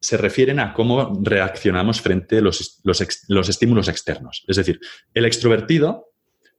[0.00, 4.44] se refieren a cómo reaccionamos frente a los, los, estímulos externos.
[4.48, 4.80] Es decir,
[5.12, 6.12] el extrovertido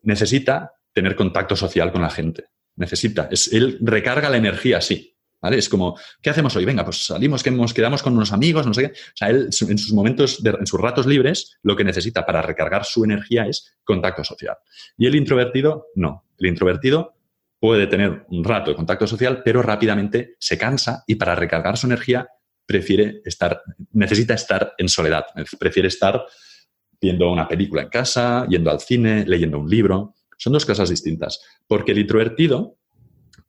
[0.04, 2.46] necesita tener contacto social con la gente.
[2.76, 3.28] Necesita.
[3.32, 5.18] Es, él recarga la energía así.
[5.42, 5.58] ¿Vale?
[5.58, 6.66] Es como, ¿qué hacemos hoy?
[6.66, 8.92] Venga, pues salimos, que nos quedamos con unos amigos, no sé qué.
[8.92, 12.86] O sea, él en sus momentos, en sus ratos libres, lo que necesita para recargar
[12.86, 14.58] su energía es contacto social.
[14.98, 16.28] Y el introvertido, no.
[16.38, 17.16] El introvertido
[17.60, 21.88] puede tener un rato de contacto social, pero rápidamente se cansa y para recargar su
[21.88, 22.28] energía
[22.72, 23.62] prefiere estar,
[23.92, 25.26] necesita estar en soledad,
[25.60, 26.24] prefiere estar
[27.02, 30.14] viendo una película en casa, yendo al cine, leyendo un libro.
[30.38, 32.78] Son dos cosas distintas, porque el introvertido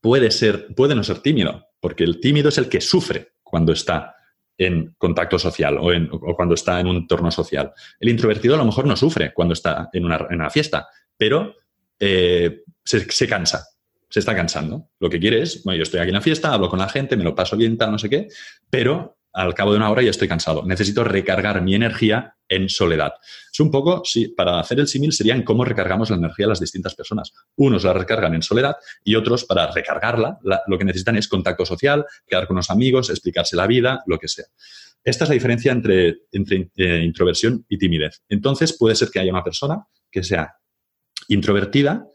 [0.00, 4.16] puede ser, puede no ser tímido, porque el tímido es el que sufre cuando está
[4.58, 7.72] en contacto social o, cuando está en un entorno social.
[8.00, 11.54] El introvertido a lo mejor no sufre cuando está en una, en una fiesta, pero
[11.98, 13.64] eh, se, cansa,
[14.08, 14.88] se está cansando.
[14.98, 17.16] Lo que quiere es, bueno, yo estoy aquí en la fiesta, hablo con la gente,
[17.16, 18.28] me lo paso bien, tal, no sé qué,
[18.68, 20.64] pero al cabo de una hora ya estoy cansado.
[20.66, 23.14] Necesito recargar mi energía en soledad.
[23.50, 26.60] Es un poco, sí, para hacer el símil serían cómo recargamos la energía a las
[26.60, 27.32] distintas personas.
[27.56, 32.04] Unos la recargan en soledad y otros, para recargarla, lo que necesitan es contacto social,
[32.26, 34.46] quedar con los amigos, explicarse la vida, lo que sea.
[35.02, 38.22] Esta es la diferencia entre, entre eh, introversión y timidez.
[38.28, 40.56] Entonces, puede ser que haya una persona que sea
[41.28, 42.06] introvertida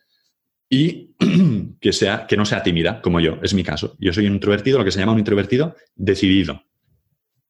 [0.69, 1.15] y
[1.81, 3.95] que, sea, que no sea tímida, como yo, es mi caso.
[3.99, 6.66] Yo soy un introvertido, lo que se llama un introvertido decidido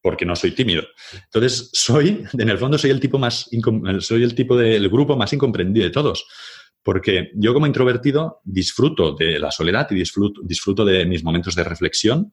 [0.02, 0.84] porque no soy tímido.
[1.24, 3.48] Entonces, soy, en el fondo, soy el tipo más,
[4.00, 6.26] soy el tipo del grupo más incomprendido de todos.
[6.82, 11.64] Porque yo como introvertido disfruto de la soledad y disfruto, disfruto de mis momentos de
[11.64, 12.32] reflexión.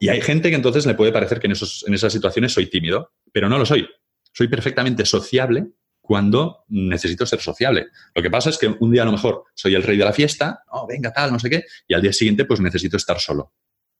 [0.00, 2.66] Y hay gente que entonces le puede parecer que en, esos, en esas situaciones soy
[2.66, 3.88] tímido, pero no lo soy.
[4.32, 5.68] Soy perfectamente sociable
[6.08, 7.88] cuando necesito ser sociable.
[8.14, 10.12] Lo que pasa es que un día a lo mejor soy el rey de la
[10.12, 13.52] fiesta, oh, venga, tal, no sé qué, y al día siguiente pues necesito estar solo.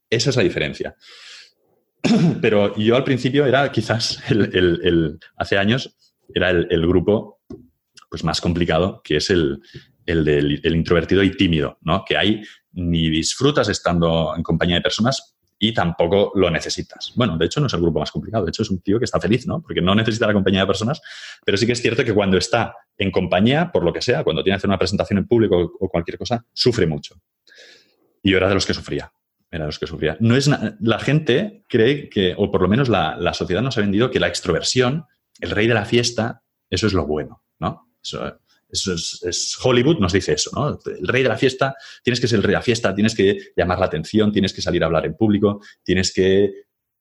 [0.09, 0.97] Esa es la diferencia.
[2.41, 5.97] Pero yo al principio era quizás el, hace años
[6.35, 7.41] era el, grupo
[8.11, 9.61] pues más complicado, que es el,
[10.07, 12.05] del introvertido y tímido, ¿no?
[12.05, 12.43] Que ahí
[12.73, 17.13] ni disfrutas estando en compañía de personas y tampoco lo necesitas.
[17.17, 19.05] Bueno, de hecho no es el grupo más complicado, de hecho es un tío que
[19.05, 19.61] está feliz, ¿no?
[19.61, 21.01] Porque no necesita la compañía de personas,
[21.45, 24.43] pero sí que es cierto que cuando está en compañía, por lo que sea, cuando
[24.43, 27.17] tiene que hacer una presentación en público o cualquier cosa, sufre mucho.
[28.23, 29.11] Y yo era de los que sufría
[29.51, 30.17] era los que sufría.
[30.21, 30.51] No es
[30.81, 34.29] la gente cree que, o por lo menos la, sociedad nos ha vendido que la
[34.29, 35.07] extroversión,
[35.41, 37.91] el rey de la fiesta, eso es lo bueno, ¿no?
[38.03, 40.79] Eso, es, Hollywood nos dice eso, ¿no?
[40.85, 43.39] El rey de la fiesta, tienes que ser el rey de la fiesta, tienes que
[43.57, 46.53] llamar la atención, tienes que salir a hablar en público, tienes que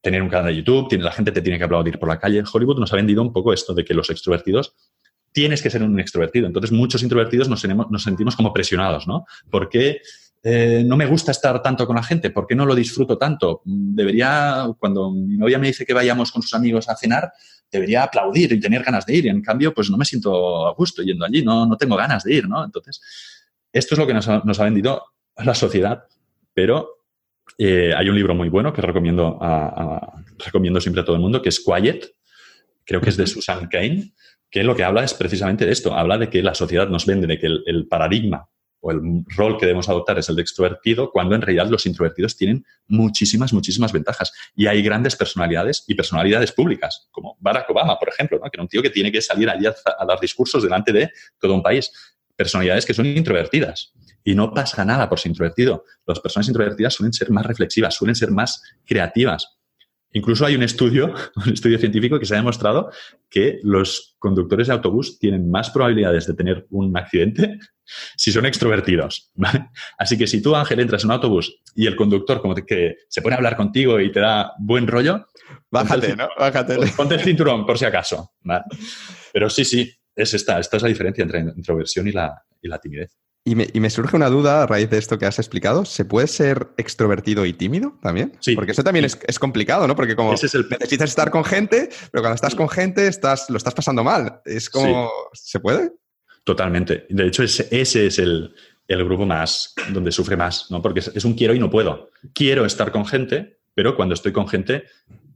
[0.01, 2.41] tener un canal de YouTube, tiene, la gente te tiene que aplaudir por la calle.
[2.51, 4.73] Hollywood nos ha vendido un poco esto de que los extrovertidos
[5.33, 6.47] tienes que ser un extrovertido.
[6.47, 9.25] Entonces, muchos introvertidos nos, nos sentimos como presionados, ¿no?
[9.51, 10.01] Porque
[10.43, 13.61] eh, no me gusta estar tanto con la gente, ¿por qué no lo disfruto tanto?
[13.65, 17.31] Debería, cuando mi novia me dice que vayamos con sus amigos a cenar,
[17.71, 19.25] debería aplaudir y tener ganas de ir.
[19.25, 22.23] Y en cambio, pues no me siento a gusto yendo allí, no, no tengo ganas
[22.23, 22.63] de ir, ¿no?
[22.63, 23.01] Entonces,
[23.73, 25.03] esto es lo que nos ha, vendido
[25.37, 26.03] la sociedad,
[26.53, 27.03] pero
[27.57, 29.39] eh, hay un libro muy bueno que recomiendo,
[30.45, 32.05] recomiendo siempre a todo el mundo, que es Quiet,
[32.85, 34.13] creo que es de Susan Cain,
[34.49, 37.27] que lo que habla es precisamente de esto, habla de que la sociedad nos vende,
[37.27, 38.47] de que el paradigma
[38.91, 42.65] el rol que debemos adoptar es el de extrovertido, cuando en realidad los introvertidos tienen
[42.87, 44.31] muchísimas, muchísimas ventajas.
[44.55, 48.69] Y hay grandes personalidades y personalidades públicas, como Barack Obama, por ejemplo, que era un
[48.69, 51.91] tío que tiene que salir allí a, dar discursos delante de todo un país.
[52.35, 53.93] Personalidades que son introvertidas.
[54.23, 55.85] Y no pasa nada por ser introvertido.
[56.05, 59.56] Las personas introvertidas suelen ser más reflexivas, suelen ser más creativas,
[60.13, 61.13] Incluso hay un estudio,
[61.45, 62.91] un estudio científico que se ha demostrado
[63.29, 67.59] que los conductores de autobús tienen más probabilidades de tener un accidente
[68.15, 69.31] si son extrovertidos.
[69.97, 73.21] Así que si tú, Ángel, entras en un autobús y el conductor como que se
[73.21, 75.27] pone a hablar contigo y te da buen rollo,
[75.69, 76.29] bájate, ¿no?
[76.37, 76.77] Bájate.
[76.95, 78.31] Ponte el cinturón por si acaso.
[79.33, 82.79] Pero sí, sí, es esta, esta es la diferencia entre introversión y la, y la
[82.79, 83.17] timidez.
[83.47, 85.85] Y me, surge una duda a raíz de esto que has explicado.
[85.85, 88.33] ¿Se puede ser extrovertido y tímido también?
[88.41, 88.55] Sí.
[88.55, 89.95] Porque eso también es, complicado, ¿no?
[89.95, 90.31] Porque como
[90.79, 94.41] necesitas estar con gente, pero cuando estás con gente estás, lo estás pasando mal.
[94.43, 95.09] Es como...
[95.31, 95.93] ¿Se puede?
[96.43, 97.05] Totalmente.
[97.09, 98.53] De hecho, ese, ese es el,
[98.89, 100.81] grupo más donde sufre más, ¿no?
[100.81, 102.09] Porque es, un quiero y no puedo.
[102.33, 104.83] Quiero estar con gente, pero cuando estoy con gente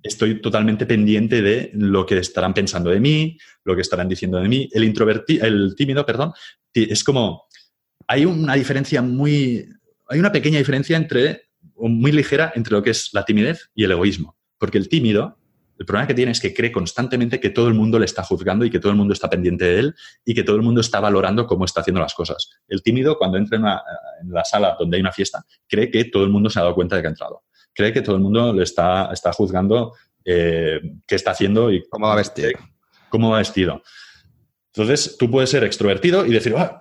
[0.03, 4.49] estoy totalmente pendiente de lo que estarán pensando de mí, lo que estarán diciendo de
[4.49, 4.67] mí.
[4.73, 6.33] El introvertido, el tímido, perdón,
[6.73, 7.45] es como
[8.11, 9.65] hay una diferencia muy,
[10.09, 11.43] hay una pequeña diferencia entre,
[11.75, 14.35] o muy ligera entre lo que es la timidez y el egoísmo.
[14.57, 15.38] Porque el tímido,
[15.79, 18.65] el problema que tiene es que cree constantemente que todo el mundo le está juzgando
[18.65, 20.99] y que todo el mundo está pendiente de él y que todo el mundo está
[20.99, 22.49] valorando cómo está haciendo las cosas.
[22.67, 26.31] El tímido, cuando entra en, la sala donde hay una fiesta, cree que todo el
[26.31, 27.43] mundo se ha dado cuenta de que ha entrado.
[27.73, 29.93] Cree que todo el mundo le está, está juzgando
[30.25, 32.49] eh, qué está haciendo y cómo va vestido.
[33.07, 33.81] Cómo va vestido.
[34.73, 36.81] Entonces, tú puedes ser extrovertido y decir, ah,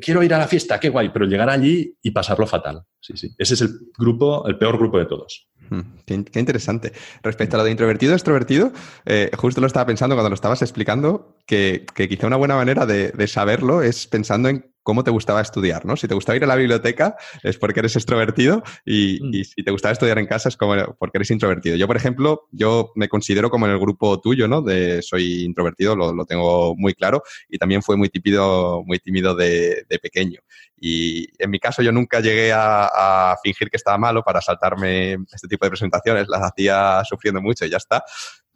[0.00, 2.82] quiero ir a la fiesta, qué guay, pero llegar allí y pasarlo fatal.
[3.00, 3.34] Sí, sí.
[3.38, 5.48] Ese es el grupo, el peor grupo de todos.
[5.70, 6.92] Hmm, qué, interesante.
[7.22, 8.72] Respecto a lo de introvertido, extrovertido,
[9.04, 13.26] eh, justo lo estaba pensando cuando lo estabas explicando, que, quizá una buena manera de,
[13.26, 15.96] saberlo es pensando en cómo te gustaba estudiar, ¿no?
[15.96, 19.44] Si te gustaba ir a la biblioteca es porque eres extrovertido y, mm.
[19.44, 21.76] si te gustaba estudiar en casa es como porque eres introvertido.
[21.76, 24.62] Yo, por ejemplo, yo me considero como en el grupo tuyo, ¿no?
[24.62, 29.86] De soy introvertido, lo, tengo muy claro y también fue muy tímido, muy tímido de,
[30.02, 30.40] pequeño.
[30.78, 35.16] Y en mi caso yo nunca llegué a, a, fingir que estaba malo para saltarme
[35.32, 38.04] este tipo de presentaciones, las hacía sufriendo mucho y ya está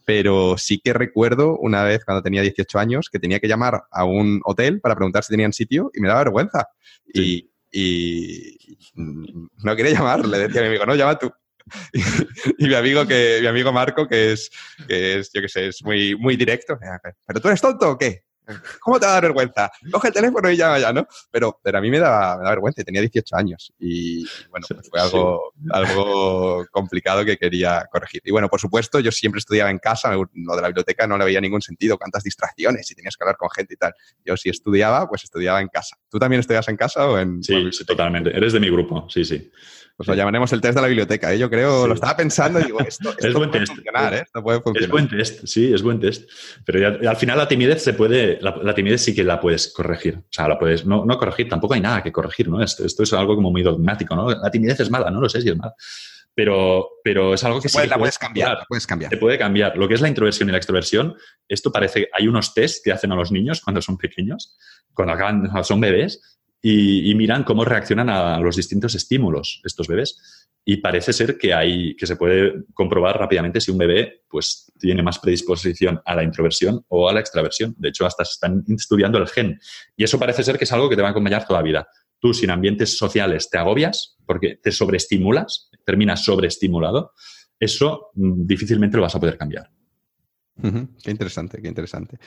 [0.09, 4.07] pero sí que recuerdo una vez cuando tenía 18 años que tenía que llamar a
[4.07, 6.67] un hotel para preguntar si tenían sitio y me daba vergüenza.
[7.13, 8.57] Y, y
[8.95, 11.31] no quería llamar, le decía a mi amigo, no, llama tú.
[12.59, 14.51] y mi amigo que mi amigo Marco que es
[14.89, 16.79] que es yo que sé es muy muy directo
[17.27, 18.23] pero tú eres tonto o qué
[18.81, 19.71] ¿Cómo te va a dar vergüenza?
[19.91, 21.07] Coge el teléfono y llama ya, ¿no?
[21.31, 25.01] Pero, pero a mí me da, me vergüenza, tenía 18 años y bueno, pues fue
[25.01, 28.23] algo, algo complicado que quería corregir.
[28.25, 31.25] Y bueno, por supuesto, yo siempre estudiaba en casa, lo de la biblioteca no le
[31.25, 33.95] veía ningún sentido, cuántas distracciones y tenías que hablar con gente y tal.
[34.25, 35.97] Yo si estudiaba, pues estudiaba en casa.
[36.09, 37.43] ¿Tú también estudias en casa o en...?
[37.43, 38.37] Sí, sí totalmente.
[38.37, 39.51] Eres de mi grupo, sí, sí.
[39.99, 41.35] Pues lo llamaremos el test de la biblioteca.
[41.35, 41.41] ¿eh?
[41.41, 43.75] Yo creo, lo estaba pensando y digo, esto, es buen puede test.
[43.75, 44.23] funcionar, ¿eh?
[44.25, 44.85] Esto puede funcionar.
[44.85, 46.31] Es buen test, sí, es buen test.
[46.65, 50.19] Pero al final la timidez se puede, la, timidez sí que la puedes corregir.
[50.19, 52.63] O sea, la puedes, no, no corregir, tampoco hay nada que corregir, ¿no?
[52.63, 54.31] Esto, esto, es algo como muy dogmático, ¿no?
[54.31, 55.75] La timidez es mala, no lo sé si es mala.
[56.33, 59.11] Pero, pero es algo que sí la puedes cambiar, puedes cambiar.
[59.11, 59.77] Se puede cambiar.
[59.77, 61.17] Lo que es la introversión y la extroversión,
[61.49, 64.57] esto parece, hay unos test que hacen a los niños cuando son pequeños,
[64.95, 70.77] cuando acaban, son bebés, y, miran cómo reaccionan a los distintos estímulos estos bebés y
[70.79, 75.19] parece ser que, hay, que se puede comprobar rápidamente si un bebé pues, tiene más
[75.19, 77.75] predisposición a la introversión o a la extraversión.
[77.79, 79.59] De hecho, hasta se están estudiando el gen.
[79.97, 81.89] Y eso parece ser que es algo que te va a acompañar toda la vida.
[82.19, 87.13] Tú, sin ambientes sociales, te agobias porque te sobreestimulas, terminas sobreestimulado.
[87.59, 89.71] Eso mm, difícilmente lo vas a poder cambiar.
[90.61, 92.19] Qué interesante, qué interesante.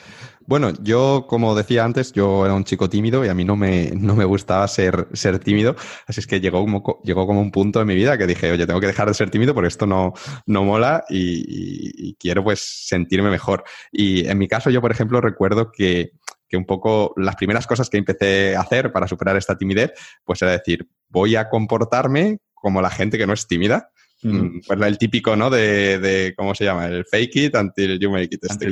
[0.46, 3.90] Bueno, yo, como decía antes, yo era un chico tímido y a mí no me,
[3.94, 5.76] no me gustaba ser, ser tímido.
[6.06, 8.66] Así es que llegó como, llegó como un punto en mi vida que dije, oye,
[8.66, 10.14] tengo que dejar de ser tímido porque esto no,
[10.46, 13.64] no mola y, quiero pues sentirme mejor.
[13.90, 16.12] Y en mi caso, yo, por ejemplo, recuerdo que,
[16.48, 19.92] que un poco las primeras cosas que empecé a hacer para superar esta timidez,
[20.24, 23.90] pues era decir, voy a comportarme como la gente que no es tímida.
[24.22, 25.50] Mm, pues el típico, ¿no?
[25.50, 26.86] De, ¿cómo se llama?
[26.86, 28.44] El fake it until you make it.
[28.44, 28.68] Este,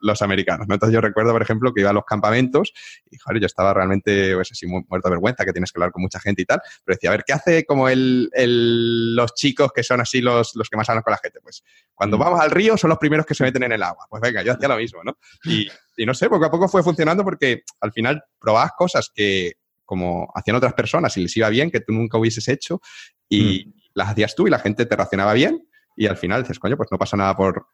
[0.00, 0.74] los, americanos, ¿no?
[0.74, 2.72] Entonces yo recuerdo, por ejemplo, que iba a los campamentos
[3.08, 6.02] y, joder, yo estaba realmente, pues así, muerto de vergüenza, que tienes que hablar con
[6.02, 8.28] mucha gente y tal, pero decía, a ver, ¿qué hace como el,
[9.14, 11.40] los chicos que son así los, los que más hablan con la gente?
[11.40, 11.62] Pues
[11.94, 14.06] cuando vamos al río son los primeros que se meten en el agua.
[14.10, 15.16] Pues venga, yo hacía lo mismo, ¿no?
[15.44, 19.52] Y, y no sé, poco a poco fue funcionando porque al final probabas cosas que
[19.84, 22.80] como hacían otras personas y les iba bien, que tú nunca hubieses hecho
[23.28, 25.66] y, mm las hacías tú y la gente te reaccionaba bien
[25.96, 27.66] y al final dices, coño, pues no pasa nada por,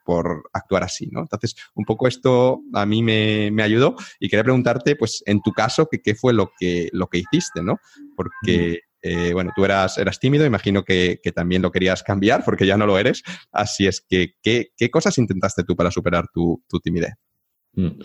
[0.53, 1.21] actuar así, ¿no?
[1.21, 5.89] Entonces, un poco esto a mí me, ayudó y quería preguntarte, pues, en tu caso,
[5.91, 7.79] ¿qué, fue lo que, lo que hiciste, ¿no?
[8.17, 12.77] Porque, eh, bueno, tú eras, eras tímido, imagino que, también lo querías cambiar porque ya
[12.77, 13.23] no lo eres,
[13.53, 17.15] así es que, ¿qué, cosas intentaste tú para superar tu, timidez?
[17.75, 18.01] Mm.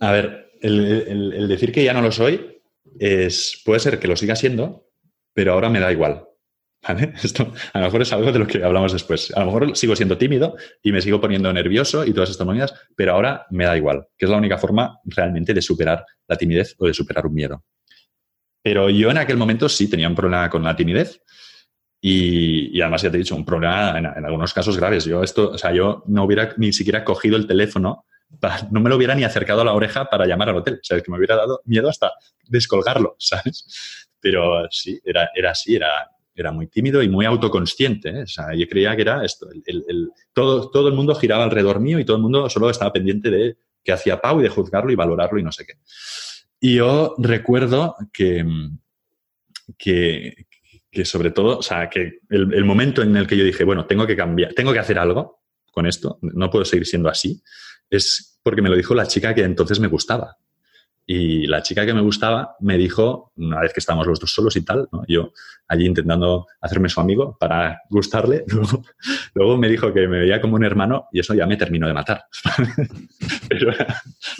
[0.00, 2.60] A ver, el, el decir que ya no lo soy
[2.98, 4.90] es, puede ser que lo siga siendo,
[5.32, 6.26] pero ahora me da igual.
[7.22, 9.32] Esto a lo mejor es algo de lo que hablamos después.
[9.34, 12.74] A lo mejor sigo siendo tímido y me sigo poniendo nervioso y todas estas movidas,
[12.94, 16.74] pero ahora me da igual, que es la única forma realmente de superar la timidez
[16.78, 17.64] o de superar un miedo.
[18.62, 21.20] Pero yo en aquel momento sí tenía un problema con la timidez
[22.00, 25.04] y, además ya te he dicho, un problema en, algunos casos graves.
[25.04, 28.06] Yo esto, o sea, yo no hubiera ni siquiera cogido el teléfono,
[28.70, 30.74] no me lo hubiera ni acercado a la oreja para llamar al hotel.
[30.74, 32.12] O sea, es que me hubiera dado miedo hasta
[32.48, 34.08] descolgarlo, ¿sabes?
[34.20, 38.10] Pero sí, era, era así, era, era muy tímido y muy autoconsciente.
[38.10, 38.22] ¿eh?
[38.22, 39.48] O sea, yo creía que era esto.
[39.64, 43.30] El, todo, todo el mundo giraba alrededor mío y todo el mundo solo estaba pendiente
[43.30, 45.74] de qué hacía Pau y de juzgarlo y valorarlo y no sé qué.
[46.60, 48.44] Y yo recuerdo que,
[49.78, 50.46] que,
[50.90, 53.86] que sobre todo, o sea, que el, el, momento en el que yo dije, bueno,
[53.86, 57.42] tengo que cambiar, tengo que hacer algo con esto, no puedo seguir siendo así,
[57.90, 60.38] es porque me lo dijo la chica que entonces me gustaba.
[61.08, 64.56] Y la chica que me gustaba me dijo, una vez que estábamos los dos solos
[64.56, 65.32] y tal, yo
[65.68, 68.44] allí intentando hacerme su amigo para gustarle,
[69.34, 71.94] luego, me dijo que me veía como un hermano y eso ya me terminó de
[71.94, 72.24] matar.
[73.48, 73.72] pero,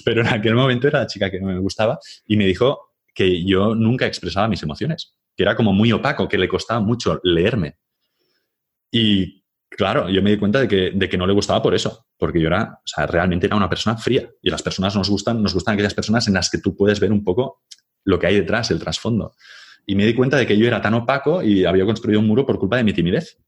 [0.04, 3.76] pero en aquel momento era la chica que me gustaba y me dijo que yo
[3.76, 7.76] nunca expresaba mis emociones, que era como muy opaco, que le costaba mucho leerme.
[8.90, 12.06] Y Claro, yo me di cuenta de que, de que no le gustaba por eso,
[12.16, 15.42] porque yo era, o sea, realmente era una persona fría y las personas nos gustan,
[15.42, 17.62] nos gustan aquellas personas en las que tú puedes ver un poco
[18.04, 19.34] lo que hay detrás, el trasfondo.
[19.84, 22.46] Y me di cuenta de que yo era tan opaco y había construido un muro
[22.46, 23.38] por culpa de mi timidez.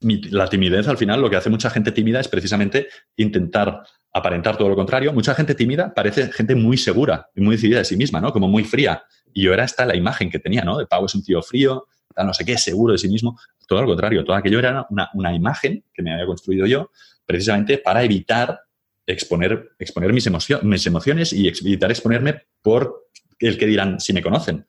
[0.00, 3.82] la timidez, al final, lo que hace mucha gente tímida es precisamente intentar
[4.12, 5.12] aparentar todo lo contrario.
[5.12, 8.32] Mucha gente tímida parece gente muy segura y muy decidida de sí misma, ¿no?
[8.32, 9.02] Como muy fría.
[9.32, 10.78] Y yo era esta la imagen que tenía, ¿no?
[10.78, 13.38] De Pau es un tío frío, no sé qué, seguro de sí mismo.
[13.66, 16.90] Todo lo contrario, todo aquello era una, imagen que me había construido yo
[17.24, 18.60] precisamente para evitar
[19.06, 20.28] exponer, exponer mis,
[20.62, 23.08] mis emociones y evitar exponerme por
[23.38, 24.66] el que dirán si me conocen.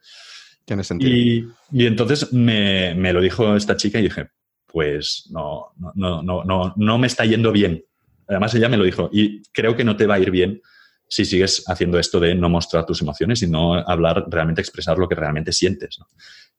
[0.66, 1.12] Tiene sentido.
[1.12, 4.30] Y, y entonces me, me, lo dijo esta chica y dije,
[4.68, 7.84] pues no, no, no, no, no me está yendo bien
[8.32, 10.62] además ella me lo dijo, y creo que no te va a ir bien
[11.08, 15.10] si sigues haciendo esto de no mostrar tus emociones y no hablar, realmente expresar lo
[15.10, 16.00] que realmente sientes.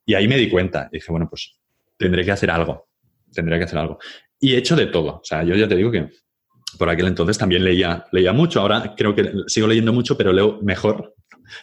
[0.05, 1.59] Y ahí me di cuenta, y dije, bueno, pues
[1.97, 2.89] tendré que hacer algo,
[3.33, 3.99] tendré que hacer algo.
[4.41, 6.09] Y he hecho de todo, o sea, yo ya te digo que
[6.79, 10.59] por aquel entonces también leía, leía mucho, ahora creo que sigo leyendo mucho, pero leo
[10.63, 11.15] mejor,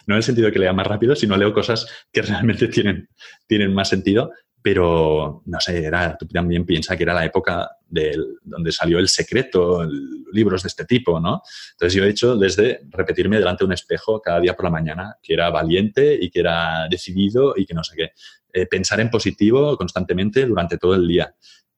[0.06, 3.08] no en el sentido de que lea más rápido, sino leo cosas que realmente tienen,
[3.46, 4.32] tienen más sentido
[4.62, 9.08] pero no sé, era, tú también piensas que era la época del, donde salió El
[9.08, 9.86] Secreto,
[10.32, 11.42] libros de este tipo, ¿no?
[11.72, 15.16] Entonces yo he hecho desde repetirme delante de un espejo cada día por la mañana
[15.22, 18.12] que era valiente y que era decidido y que no sé qué.
[18.52, 21.34] Eh, pensar en positivo constantemente durante todo el día.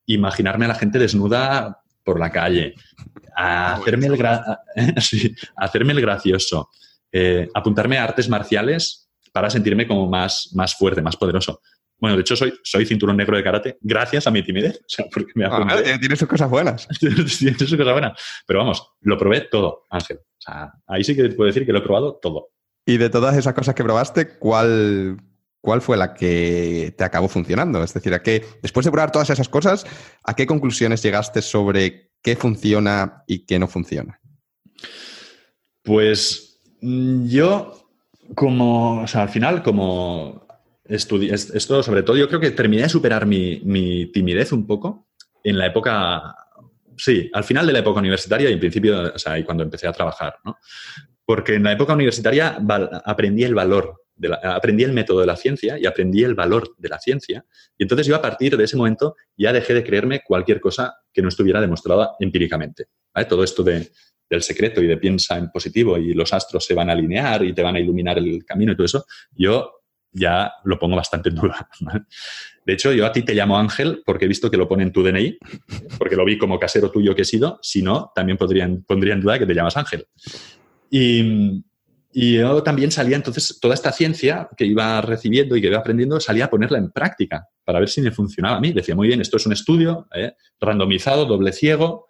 [0.06, 2.74] Imaginarme a la gente desnuda por la calle.
[3.36, 4.18] hacerme, el
[5.56, 6.70] hacerme el gracioso.
[7.12, 11.60] Eh, apuntarme a artes marciales para sentirme como más, más fuerte, más poderoso.
[12.02, 14.76] Bueno, de hecho, soy, soy cinturón negro de karate gracias a mi timidez.
[14.80, 16.88] O sea, porque me ah, tiene sus cosas buenas.
[16.98, 18.20] tiene sus cosas buenas.
[18.44, 20.16] Pero vamos, lo probé todo, Ángel.
[20.16, 22.50] O sea, ahí sí que puedo decir que lo he probado todo.
[22.84, 25.16] Y de todas esas cosas que probaste, ¿cuál,
[25.60, 27.84] cuál fue la que te acabó funcionando?
[27.84, 29.86] Es decir, ¿a qué, después de probar todas esas cosas,
[30.24, 34.18] ¿a qué conclusiones llegaste sobre qué funciona y qué no funciona?
[35.84, 37.88] Pues mm, yo,
[38.34, 40.42] como, o sea, al final, como
[40.94, 45.08] esto sobre todo, yo creo que terminé de superar mi, timidez un poco
[45.42, 46.34] en la época,
[46.96, 49.88] sí, al final de la época universitaria y en principio, o sea, y cuando empecé
[49.88, 50.56] a trabajar, ¿no?
[51.24, 52.58] Porque en la época universitaria
[53.04, 56.88] aprendí el valor, de aprendí el método de la ciencia y aprendí el valor de
[56.88, 57.44] la ciencia.
[57.78, 61.22] Y entonces yo a partir de ese momento ya dejé de creerme cualquier cosa que
[61.22, 62.86] no estuviera demostrada empíricamente.
[63.28, 63.90] Todo esto de,
[64.28, 67.52] del secreto y de piensa en positivo y los astros se van a alinear y
[67.52, 69.81] te van a iluminar el camino y todo eso, yo
[70.12, 71.68] ya lo pongo bastante en duda.
[72.64, 74.92] De hecho, yo a ti te llamo Ángel porque he visto que lo pone en
[74.92, 75.38] tu DNI,
[75.98, 77.58] porque lo vi como casero tuyo que he sido.
[77.60, 80.06] Si no, también podrían, pondría en duda que te llamas Ángel.
[80.88, 81.64] Y,
[82.12, 86.20] y, yo también salía entonces, toda esta ciencia que iba recibiendo y que iba aprendiendo,
[86.20, 88.72] salía a ponerla en práctica para ver si me funcionaba a mí.
[88.72, 90.34] Decía, muy bien, esto es un estudio ¿eh?
[90.60, 92.06] randomizado, doble ciego,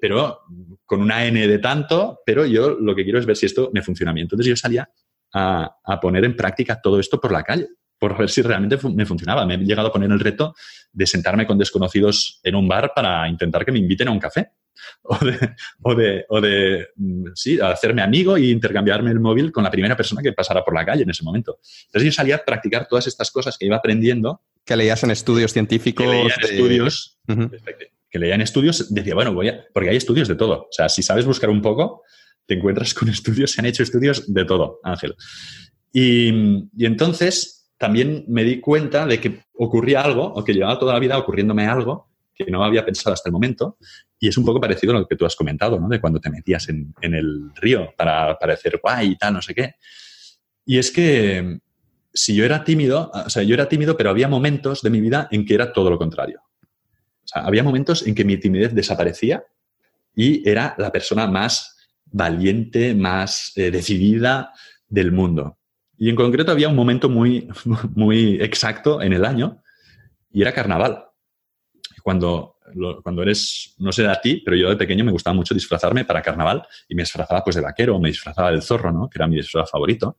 [0.00, 0.40] pero
[0.86, 3.82] con una N de tanto, pero yo lo que quiero es ver si esto me
[3.82, 4.22] funciona a mí.
[4.22, 4.88] Entonces yo salía
[5.32, 7.68] a, poner en práctica todo esto por la calle,
[7.98, 9.46] por ver si realmente me funcionaba.
[9.46, 10.54] Me he llegado a poner el reto
[10.92, 14.50] de sentarme con desconocidos en un bar para intentar que me inviten a un café.
[15.04, 19.62] O de, o de, o de mm, sí, hacerme amigo e intercambiarme el móvil con
[19.62, 21.58] la primera persona que pasara por la calle en ese momento.
[21.86, 24.40] Entonces yo salía a practicar todas estas cosas que iba aprendiendo.
[24.64, 26.04] Que leías en estudios científicos.
[26.04, 27.18] Que leía en estudios.
[28.10, 30.62] Que leía en estudios, decía, bueno, voy a, porque hay estudios de todo.
[30.62, 32.02] O sea, si sabes buscar un poco,
[32.46, 35.14] te encuentras con estudios, se han hecho estudios de todo, Ángel.
[35.92, 36.28] Y,
[36.78, 41.18] entonces también me di cuenta de que ocurría algo, o que llevaba toda la vida
[41.18, 43.76] ocurriéndome algo que no había pensado hasta el momento,
[44.18, 45.88] y es un poco parecido a lo que tú has comentado, ¿no?
[45.88, 49.74] De cuando te metías en, el río para parecer guay y tal, no sé qué.
[50.64, 51.58] Y es que
[52.14, 55.28] si yo era tímido, o sea, yo era tímido, pero había momentos de mi vida
[55.30, 56.40] en que era todo lo contrario.
[57.24, 59.44] O sea, había momentos en que mi timidez desaparecía
[60.14, 61.71] y era la persona más
[62.12, 64.52] valiente, más eh, decidida
[64.88, 65.58] del mundo.
[65.96, 67.48] Y en concreto había un momento muy,
[67.94, 69.62] muy exacto en el año
[70.30, 71.06] y era carnaval.
[72.02, 72.56] Cuando,
[73.02, 76.20] cuando eres, no sé a ti, pero yo de pequeño me gustaba mucho disfrazarme para
[76.20, 79.08] carnaval y me disfrazaba pues de vaquero, me disfrazaba del zorro, ¿no?
[79.08, 80.18] que era mi disfraz favorito.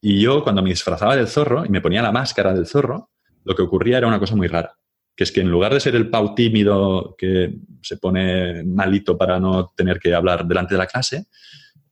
[0.00, 3.10] Y yo cuando me disfrazaba del zorro y me ponía la máscara del zorro,
[3.44, 4.76] lo que ocurría era una cosa muy rara
[5.16, 9.38] que es que en lugar de ser el pau tímido que se pone malito para
[9.38, 11.26] no tener que hablar delante de la clase,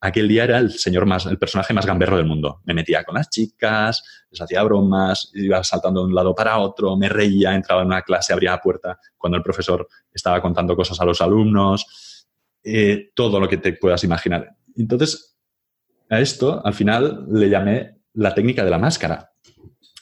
[0.01, 2.61] aquel día era el señor más, el personaje más gamberro del mundo.
[2.65, 6.97] Me metía con las chicas, les hacía bromas, iba saltando de un lado para otro,
[6.97, 11.01] me reía, entraba en una clase, abría la puerta cuando el profesor estaba contando cosas
[11.01, 12.27] a los alumnos,
[12.65, 14.57] eh, todo lo que te puedas imaginar.
[14.77, 15.37] Entonces,
[16.11, 19.31] a esto, al final, le llamé la técnica de la máscara,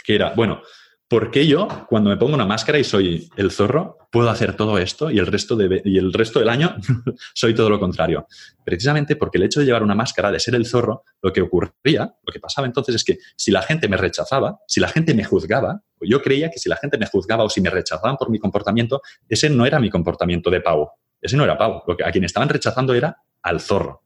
[0.04, 0.62] que era, bueno,
[1.10, 4.78] ¿por qué yo, cuando me pongo una máscara y soy el zorro, puedo hacer todo
[4.78, 6.76] esto y el resto, de, y el resto del año
[7.34, 8.28] soy todo lo contrario?
[8.64, 12.14] Precisamente porque el hecho de llevar una máscara, de ser el zorro, lo que ocurría,
[12.24, 15.24] lo que pasaba entonces es que si la gente me rechazaba, si la gente me
[15.24, 18.38] juzgaba, yo creía que si la gente me juzgaba o si me rechazaban por mi
[18.38, 20.92] comportamiento, ese no era mi comportamiento de pavo.
[21.20, 21.82] Ese no era pavo.
[21.88, 24.04] Lo que, a quien estaban rechazando era al zorro.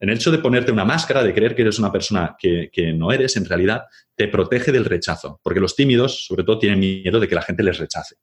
[0.00, 3.10] En el hecho de ponerte una máscara, de creer que eres una persona que, no
[3.10, 3.84] eres, en realidad
[4.14, 7.62] te protege del rechazo, porque los tímidos, sobre todo, tienen miedo de que la gente
[7.62, 8.16] les rechace.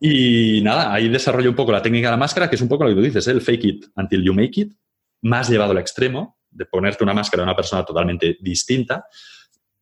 [0.00, 2.82] Y nada, ahí desarrollo un poco la técnica de la máscara, que es un poco
[2.82, 3.30] lo que tú dices, ¿eh?
[3.30, 4.72] el fake it until you make it,
[5.22, 9.04] más llevado al extremo, de ponerte una máscara de una persona totalmente distinta,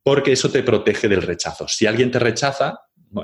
[0.02, 1.66] porque eso te protege del rechazo.
[1.68, 2.78] Si alguien te rechaza,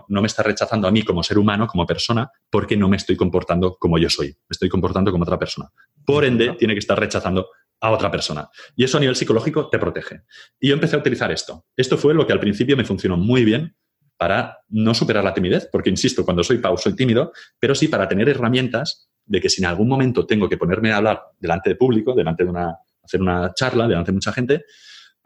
[0.09, 3.17] no me está rechazando a mí como ser humano, como persona, porque no me estoy
[3.17, 5.69] comportando como yo soy, me estoy comportando como otra persona.
[6.05, 7.49] Por ende, tiene que estar rechazando
[7.87, 8.49] a otra persona.
[8.75, 10.23] Y eso a nivel psicológico te protege.
[10.61, 11.67] Y yo empecé a utilizar esto.
[11.77, 13.77] Esto fue lo que al principio me funcionó muy bien
[14.17, 18.09] para no superar la timidez, porque insisto, cuando soy Pau soy tímido, pero sí para
[18.09, 21.77] tener herramientas de que si en algún momento tengo que ponerme a hablar delante de
[21.77, 24.65] público, delante de una, hacer una charla, delante de mucha gente,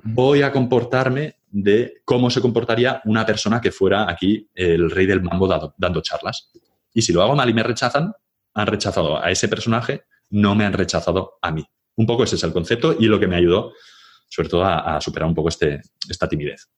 [0.02, 5.22] voy a comportarme de cómo se comportaría una persona que fuera aquí el rey del
[5.22, 6.50] mambo dando charlas.
[6.92, 8.12] Y si lo hago mal y me rechazan,
[8.54, 11.64] han rechazado a ese personaje, no me han rechazado a mí.
[12.00, 13.74] Un poco ese es el concepto y lo que me ayudó,
[14.26, 16.70] sobre todo, a, a superar un poco este, esta timidez.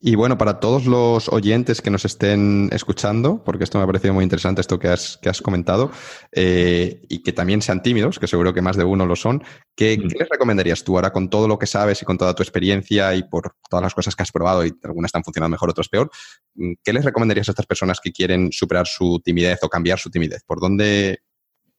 [0.00, 4.14] Y bueno, para todos los oyentes que nos estén escuchando, porque esto me ha parecido
[4.14, 5.92] muy interesante, esto que has, que has comentado,
[6.32, 9.44] eh, y que también sean tímidos, que seguro que más de uno lo son,
[9.76, 10.08] ¿qué, mm.
[10.08, 13.14] ¿qué, les recomendarías tú ahora con todo lo que sabes y con toda tu experiencia
[13.14, 16.10] y por todas las cosas que has probado y algunas están funcionando mejor, otras peor?
[16.54, 20.10] Mm, ¿Qué les recomendarías a estas personas que quieren superar su timidez o cambiar su
[20.10, 20.42] timidez?
[20.44, 21.20] ¿Por dónde,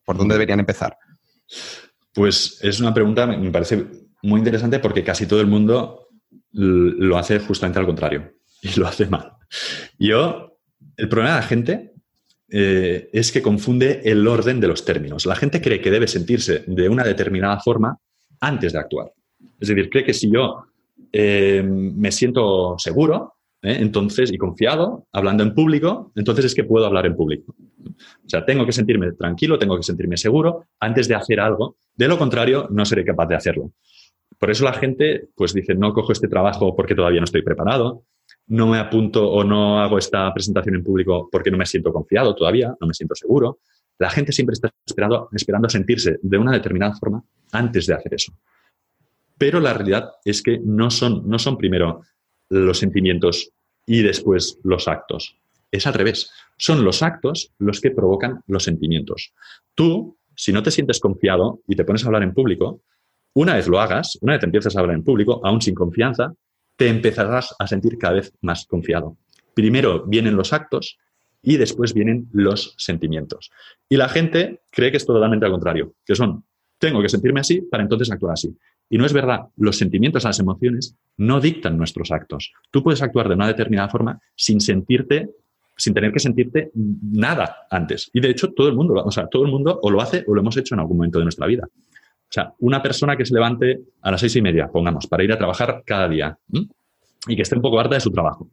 [0.06, 0.98] por dónde deberían empezar?
[2.18, 3.86] Pues es una pregunta, me parece
[4.24, 6.08] muy interesante porque casi todo el mundo
[6.52, 8.34] lo hace justamente al contrario
[8.64, 9.34] y lo hace mal.
[10.00, 10.58] Yo,
[10.98, 11.94] el problema de la gente
[12.50, 15.28] eh, es que confunde el orden de los términos.
[15.28, 18.00] La gente cree que debe sentirse de una determinada forma
[18.40, 19.14] antes de actuar.
[19.60, 20.64] Es decir, cree que si yo
[21.14, 23.36] eh, me siento seguro,
[23.68, 27.54] eh, entonces, y confiado, hablando en público, entonces es que puedo hablar en público.
[27.54, 31.76] O sea, tengo que sentirme tranquilo, tengo que sentirme seguro antes de hacer algo.
[31.94, 33.74] De lo contrario, no seré capaz de hacerlo.
[34.40, 38.04] Por eso la gente pues dice, no cojo este trabajo porque todavía no estoy preparado,
[38.48, 42.36] no me apunto o no hago esta presentación en público porque no me siento confiado
[42.36, 43.60] todavía, no me siento seguro.
[44.00, 47.22] La gente siempre está esperando, esperando sentirse de una determinada forma
[47.52, 48.32] antes de hacer eso.
[49.38, 52.02] Pero la realidad es que no son, no son primero
[52.50, 53.52] los sentimientos
[53.88, 55.38] y después los actos.
[55.72, 56.30] Es al revés.
[56.58, 59.34] Son los actos los que provocan los sentimientos.
[59.74, 62.82] Tú, si no te sientes confiado y te pones a hablar en público,
[63.34, 66.34] una vez lo hagas, una vez empieces a hablar en público, aún sin confianza,
[66.76, 69.18] te empezarás a sentir cada vez más confiado.
[69.54, 70.98] Primero vienen los actos
[71.42, 73.52] y después vienen los sentimientos.
[73.88, 76.44] Y la gente cree que es totalmente al contrario, que son,
[76.78, 78.56] tengo que sentirme así para entonces actuar así.
[78.90, 82.54] Y no es verdad, los sentimientos, las emociones no dictan nuestros actos.
[82.72, 85.30] Tú puedes actuar de una determinada forma sin sentirte
[85.78, 88.10] sin tener que sentirte nada antes.
[88.12, 90.34] Y de hecho, todo el mundo, o sea, todo el mundo o lo hace o
[90.34, 91.68] lo hemos hecho en algún momento de nuestra vida.
[91.68, 95.32] O sea, una persona que se levante a las seis y media, pongamos, para ir
[95.32, 96.38] a trabajar cada día
[97.28, 98.50] y que esté un poco harta de su trabajo.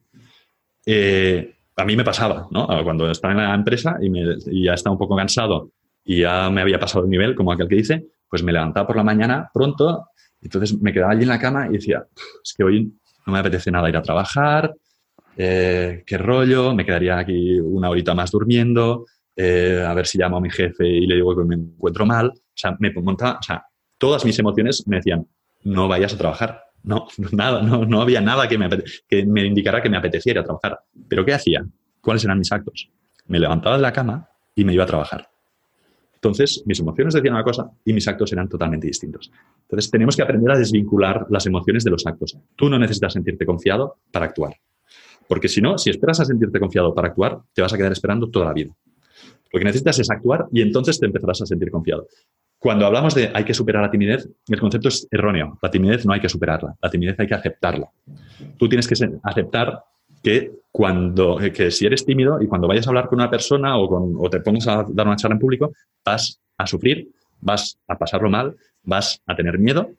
[0.87, 2.69] Eh, a mí me pasaba, ¿no?
[2.85, 5.71] Cuando estaba en la empresa y, me, ya estaba un poco cansado
[6.05, 8.97] y ya me había pasado el nivel, como aquel que dice, pues me levantaba por
[8.97, 10.09] la mañana pronto,
[10.45, 12.07] entonces me quedaba allí en la cama y decía,
[12.43, 12.93] es que hoy
[13.27, 14.75] no me apetece nada ir a trabajar,
[15.37, 19.07] eh, qué rollo, me quedaría aquí una horita más durmiendo,
[19.37, 22.29] eh, a ver si llamo a mi jefe y le digo que me encuentro mal.
[22.29, 23.65] O sea, me montaba, o sea,
[23.99, 25.27] todas mis emociones me decían,
[25.65, 26.63] no vayas a trabajar.
[26.83, 28.69] No, nada, no, no había nada que me,
[29.09, 30.79] que me indicara que me apeteciera trabajar.
[31.09, 31.65] Pero ¿qué hacía?
[32.01, 32.91] ¿Cuáles eran mis actos?
[33.27, 35.29] Me levantaba de la cama y me iba a trabajar.
[36.25, 39.31] Entonces, mis emociones decían una cosa y mis actos eran totalmente distintos.
[39.61, 42.39] Entonces, tenemos que aprender a desvincular las emociones de los actos.
[42.57, 44.55] Tú no necesitas sentirte confiado para actuar.
[45.29, 48.31] Porque si no, si esperas a sentirte confiado para actuar, te vas a quedar esperando
[48.31, 48.75] toda la vida.
[49.53, 52.09] Lo que necesitas es actuar y entonces te empezarás a sentir confiado.
[52.59, 55.59] Cuando hablamos de hay que superar la timidez, el concepto es erróneo.
[55.61, 57.91] La timidez no hay que superarla, la timidez hay que aceptarla.
[58.57, 59.85] Tú tienes que aceptar
[60.25, 63.89] que cuando que si eres tímido y cuando vayas a hablar con una persona o,
[63.89, 65.73] con, o te pongas a dar una charla en público,
[66.05, 67.11] vas a sufrir,
[67.41, 69.91] vas a pasarlo mal, vas a tener miedo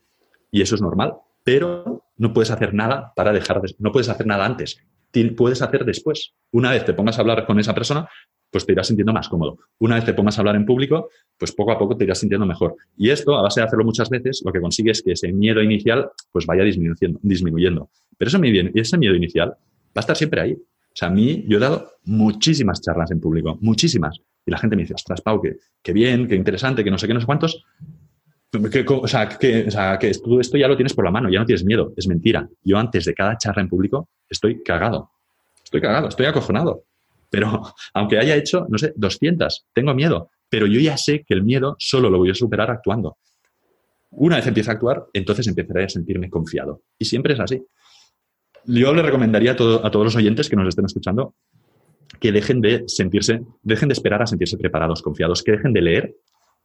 [0.52, 4.26] y eso es normal, pero no puedes hacer nada para dejar de, no puedes hacer
[4.26, 4.82] nada antes,
[5.36, 6.34] puedes hacer después.
[6.52, 8.10] Una vez te pongas a hablar con esa persona,
[8.52, 9.60] pues te irás sintiendo más cómodo.
[9.80, 12.46] Una vez te pongas a hablar en público, pues poco a poco te irás sintiendo
[12.46, 12.76] mejor.
[12.98, 15.62] Y esto, a base de hacerlo muchas veces, lo que consigue es que ese miedo
[15.62, 17.20] inicial pues vaya disminuyendo.
[17.22, 17.90] disminuyendo.
[18.18, 19.56] Pero ese miedo, ese miedo inicial
[19.96, 20.54] va a estar siempre ahí.
[20.54, 24.20] O sea, a mí, yo he dado muchísimas charlas en público, muchísimas.
[24.46, 27.14] Y la gente me dice, ostras, Pau, qué, bien, qué interesante, que no sé qué,
[27.14, 27.64] no sé cuántos.
[28.54, 31.40] o, sea, que, o sea, que tú esto ya lo tienes por la mano, ya
[31.40, 31.94] no tienes miedo.
[31.98, 32.48] Es mentira.
[32.64, 35.12] Yo antes de cada charla en público estoy cagado.
[35.64, 36.84] Estoy cagado, estoy acojonado.
[37.30, 37.64] Pero
[37.94, 40.30] aunque haya hecho, no sé, 200, tengo miedo.
[40.50, 43.18] Pero yo ya sé que el miedo solo lo voy a superar actuando.
[44.12, 46.84] Una vez empiece a actuar, entonces empezaré a sentirme confiado.
[46.98, 47.62] Y siempre es así.
[48.68, 51.36] Yo le recomendaría a, todos los oyentes que nos estén escuchando
[52.20, 56.16] que dejen de sentirse, dejen de esperar a sentirse preparados, confiados, que dejen de leer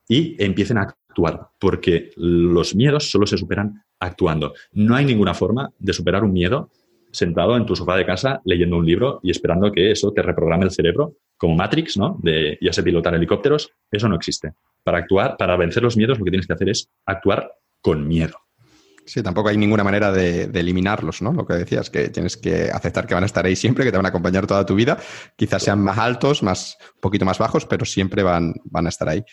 [0.09, 4.55] y empiecen a actuar, porque los miedos solo se superan actuando.
[4.73, 6.71] No hay ninguna forma de superar un miedo
[7.13, 10.65] sentado en tu sofá de casa leyendo un libro y esperando que eso te reprograme
[10.65, 12.19] el cerebro, como Matrix, ¿no?
[12.23, 14.53] De ya sé pilotar helicópteros, eso no existe.
[14.85, 18.37] Para actuar, para vencer los miedos, lo que tienes que hacer es actuar con miedo.
[19.11, 21.33] Sí, tampoco hay ninguna manera de, eliminarlos, ¿no?
[21.33, 23.97] Lo que decías, que tienes que aceptar que van a estar ahí siempre, que te
[23.97, 24.99] van a acompañar toda tu vida.
[25.35, 29.09] Quizás sean más altos, más, un poquito más bajos, pero siempre van, van a estar
[29.09, 29.25] ahí.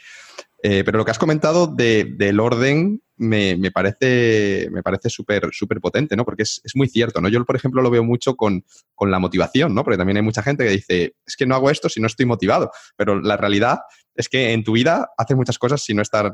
[0.63, 6.15] Eh, pero lo que has comentado del orden me, parece me parece súper súper potente,
[6.15, 6.25] ¿no?
[6.25, 7.29] Porque es, muy cierto, ¿no?
[7.29, 9.83] Yo, por ejemplo, lo veo mucho con, con, la motivación, ¿no?
[9.83, 12.25] Porque también hay mucha gente que dice, es que no hago esto si no estoy
[12.25, 12.71] motivado.
[12.95, 13.81] Pero la realidad
[14.15, 16.31] es que en tu vida haces muchas cosas sin no estar,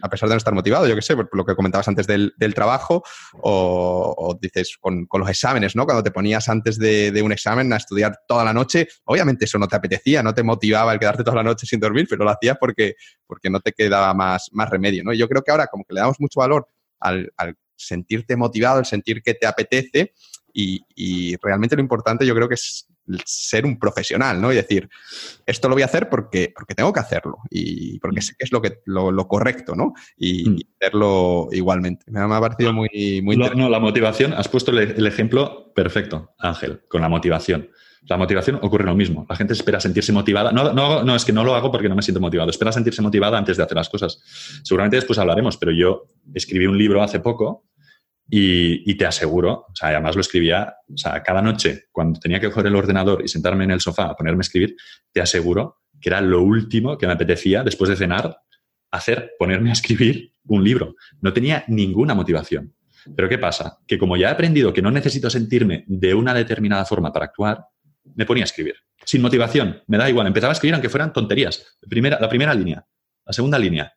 [0.00, 2.32] a pesar de no estar motivado, yo qué sé, por lo que comentabas antes del,
[2.54, 3.02] trabajo,
[3.34, 5.84] o, dices con, los exámenes, ¿no?
[5.84, 9.68] Cuando te ponías antes de, un examen a estudiar toda la noche, obviamente eso no
[9.68, 12.56] te apetecía, no te motivaba el quedarte toda la noche sin dormir, pero lo hacías
[12.58, 12.94] porque,
[13.26, 15.12] porque no te quedaba más, más remedio, ¿no?
[15.12, 16.66] Y yo creo que ahora como que le damos mucho valor
[17.00, 17.30] al,
[17.76, 20.12] sentirte motivado, el sentir que te apetece,
[20.52, 22.88] y, y, realmente lo importante yo creo que es
[23.24, 24.52] ser un profesional, ¿no?
[24.52, 24.88] Y decir,
[25.44, 28.52] esto lo voy a hacer porque, porque tengo que hacerlo y porque sé que es
[28.52, 29.92] lo, que, lo, correcto, ¿no?
[30.16, 30.58] Y, mm.
[30.80, 32.04] hacerlo igualmente.
[32.10, 37.00] Me ha, parecido muy, muy No, la motivación, has puesto el, ejemplo perfecto, Ángel, con
[37.00, 37.70] la motivación.
[38.08, 39.26] La motivación ocurre lo mismo.
[39.28, 40.52] La gente espera sentirse motivada.
[40.52, 42.50] No, es que no lo hago porque no me siento motivado.
[42.50, 44.20] Espera sentirse motivada antes de hacer las cosas.
[44.62, 47.64] Seguramente después hablaremos, pero yo escribí un libro hace poco
[48.28, 52.48] y, te aseguro, o sea, además lo escribía, o sea, cada noche cuando tenía que
[52.48, 54.76] coger el ordenador y sentarme en el sofá a ponerme a escribir,
[55.12, 58.36] te aseguro que era lo último que me apetecía después de cenar
[58.90, 60.94] hacer, ponerme a escribir un libro.
[61.20, 62.74] No tenía ninguna motivación.
[63.14, 63.78] Pero ¿qué pasa?
[63.86, 67.64] Que como ya he aprendido que no necesito sentirme de una determinada forma para actuar,
[68.14, 68.76] me ponía a escribir.
[69.04, 70.26] Sin motivación, me da igual.
[70.26, 71.78] Empezaba a escribir aunque fueran tonterías.
[71.88, 72.86] Primera, la primera línea,
[73.24, 73.92] la segunda línea.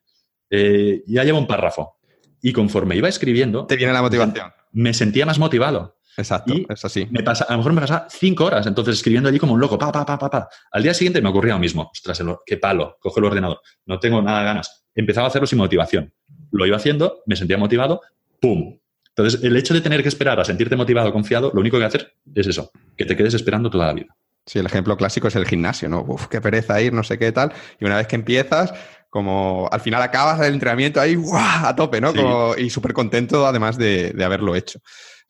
[0.48, 1.98] Eh, ya llevo un párrafo.
[2.42, 3.66] Y conforme iba escribiendo...
[3.66, 4.52] Te viene la motivación.
[4.72, 6.00] Me sentía más motivado.
[6.16, 7.06] Exacto, es así.
[7.10, 9.78] Me pasa, a lo mejor me pasaba cinco horas entonces escribiendo allí como un loco,
[9.78, 10.48] pa, pa, pa, pa, pa.
[10.72, 11.90] Al día siguiente me ocurría lo mismo.
[11.92, 13.60] Ostras, qué palo, coge el ordenador.
[13.86, 14.86] No tengo nada de ganas.
[14.94, 16.12] Empezaba a hacerlo sin motivación.
[16.50, 18.00] Lo iba haciendo, me sentía motivado,
[18.40, 18.79] ¡pum!
[19.20, 22.14] Entonces, el hecho de tener que esperar a sentirte motivado, confiado, lo único que hacer
[22.34, 24.16] es eso, que te quedes esperando toda la vida.
[24.46, 26.04] Sí, el ejemplo clásico es el gimnasio, ¿no?
[26.08, 27.52] Uf, qué pereza ir, no sé qué tal.
[27.78, 28.72] Y una vez que empiezas,
[29.10, 32.12] como al final acabas el entrenamiento ahí a tope, ¿no?
[32.56, 34.80] y súper contento además de, haberlo hecho.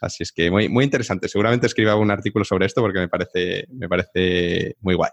[0.01, 1.29] Así es que muy, muy interesante.
[1.29, 5.11] Seguramente escriba un artículo sobre esto porque me parece, me parece muy guay.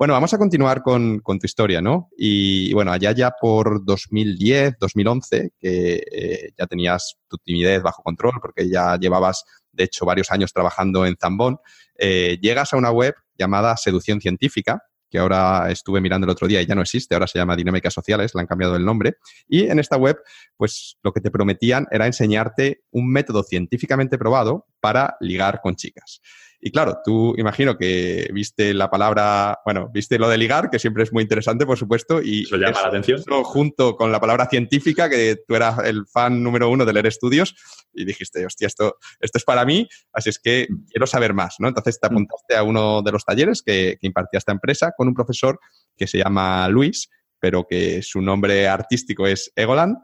[0.00, 2.08] Bueno, vamos a continuar con, tu historia, ¿no?
[2.16, 8.32] Y bueno, allá ya por 2010, 2011, que eh, ya tenías tu timidez bajo control
[8.40, 11.58] porque ya llevabas, de hecho, varios años trabajando en Zambón,
[11.98, 16.62] eh, llegas a una web llamada Seducción Científica, que ahora estuve mirando el otro día
[16.62, 19.16] y ya no existe, ahora se llama Dinámicas Sociales, le han cambiado el nombre.
[19.48, 20.18] Y en esta web,
[20.56, 26.22] pues lo que te prometían era enseñarte un método científicamente probado para ligar con chicas.
[26.62, 31.04] Y claro, tú imagino que viste la palabra, bueno, viste lo de ligar, que siempre
[31.04, 33.22] es muy interesante, por supuesto, y eso llama la atención.
[33.44, 37.54] junto con la palabra científica, que tú eras el fan número uno de leer estudios,
[37.94, 41.68] y dijiste, hostia, esto, esto es para mí, así es que quiero saber más, ¿no?
[41.68, 42.12] Entonces te mm.
[42.12, 45.58] apuntaste a uno de los talleres que, que impartía esta empresa con un profesor
[45.96, 47.08] que se llama Luis,
[47.38, 49.96] pero que su nombre artístico es Egoland,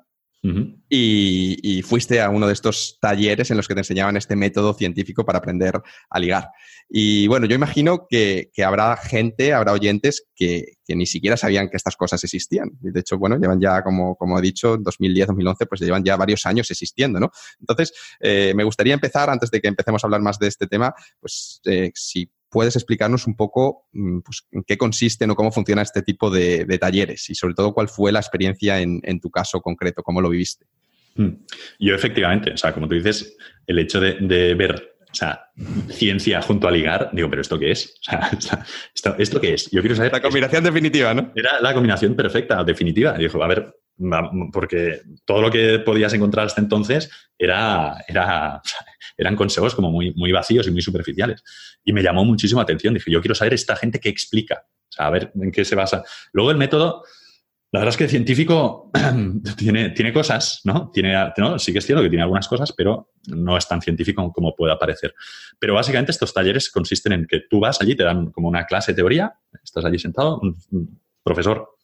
[0.89, 5.25] y, fuiste a uno de estos talleres en los que te enseñaban este método científico
[5.25, 5.81] para aprender
[6.11, 6.49] a ligar.
[6.89, 11.97] Y bueno, yo imagino que, habrá gente, habrá oyentes que, ni siquiera sabían que estas
[11.97, 12.71] cosas existían.
[12.81, 16.47] de hecho, bueno, llevan ya, como, como he dicho, 2010, 2011, pues llevan ya varios
[16.47, 17.31] años existiendo, ¿no?
[17.59, 20.95] Entonces, eh, me gustaría empezar, antes de que empecemos a hablar más de este tema,
[21.21, 25.83] pues eh, si puedes explicarnos un poco mm, pues, en qué consisten o cómo funciona
[25.83, 30.03] este tipo de, talleres y sobre todo cuál fue la experiencia en, tu caso concreto,
[30.03, 30.65] cómo lo viviste.
[31.17, 31.33] Hmm.
[31.79, 35.51] Yo efectivamente, o sea, como tú dices, el hecho de, ver o sea,
[35.91, 37.95] ciencia junto a ligar, digo, pero ¿esto qué es?
[38.09, 38.65] O sea,
[39.19, 39.71] ¿esto, qué es?
[39.71, 40.13] Yo quiero saber.
[40.13, 41.33] La combinación definitiva, ¿no?
[41.37, 43.19] Era la combinación perfecta, definitiva.
[43.19, 43.77] dijo, a ver,
[44.53, 48.61] porque todo lo que podías encontrar hasta entonces era, era,
[49.17, 51.43] eran consejos como muy, muy vacíos y muy superficiales.
[51.85, 52.95] Y me llamó muchísimo atención.
[52.95, 54.67] Dije, yo quiero saber esta gente qué explica,
[54.99, 56.05] a ver en qué se basa.
[56.33, 57.05] Luego el método,
[57.73, 58.91] la verdad es que el científico
[59.57, 60.91] tiene, tiene cosas, ¿no?
[60.93, 61.59] Tiene, ¿no?
[61.59, 64.79] Sí que es cierto que tiene algunas cosas, pero no es tan científico como pueda
[64.79, 65.15] parecer.
[65.59, 68.93] Pero básicamente estos talleres consisten en que tú vas allí, te dan como una clase
[68.93, 69.33] de teoría,
[69.65, 71.76] estás allí sentado, un profesor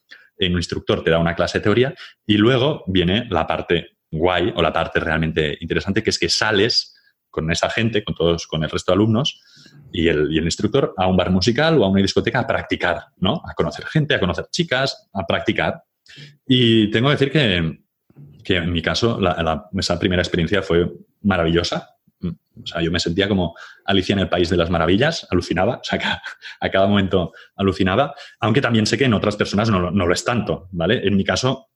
[0.51, 1.95] un instructor te da una clase de teoría
[2.25, 6.95] y luego viene la parte guay o la parte realmente interesante, que es que sales
[7.29, 9.41] con esa gente, con todos, con el resto de alumnos
[9.91, 13.05] y el, y el instructor a un bar musical o a una discoteca a practicar,
[13.17, 13.41] ¿no?
[13.43, 15.83] A conocer gente, a conocer chicas, a practicar.
[16.45, 17.79] Y tengo que decir que,
[18.43, 19.19] que en mi caso,
[19.79, 20.91] esa primera experiencia fue
[21.21, 21.95] maravillosa.
[22.61, 23.55] O sea, yo me sentía como
[23.85, 26.21] Alicia en el País de las Maravillas, alucinaba, o sea,
[26.59, 30.23] a, cada momento alucinaba, aunque también sé que en otras personas no, no, lo es
[30.23, 31.05] tanto, ¿vale?
[31.05, 31.69] En mi caso,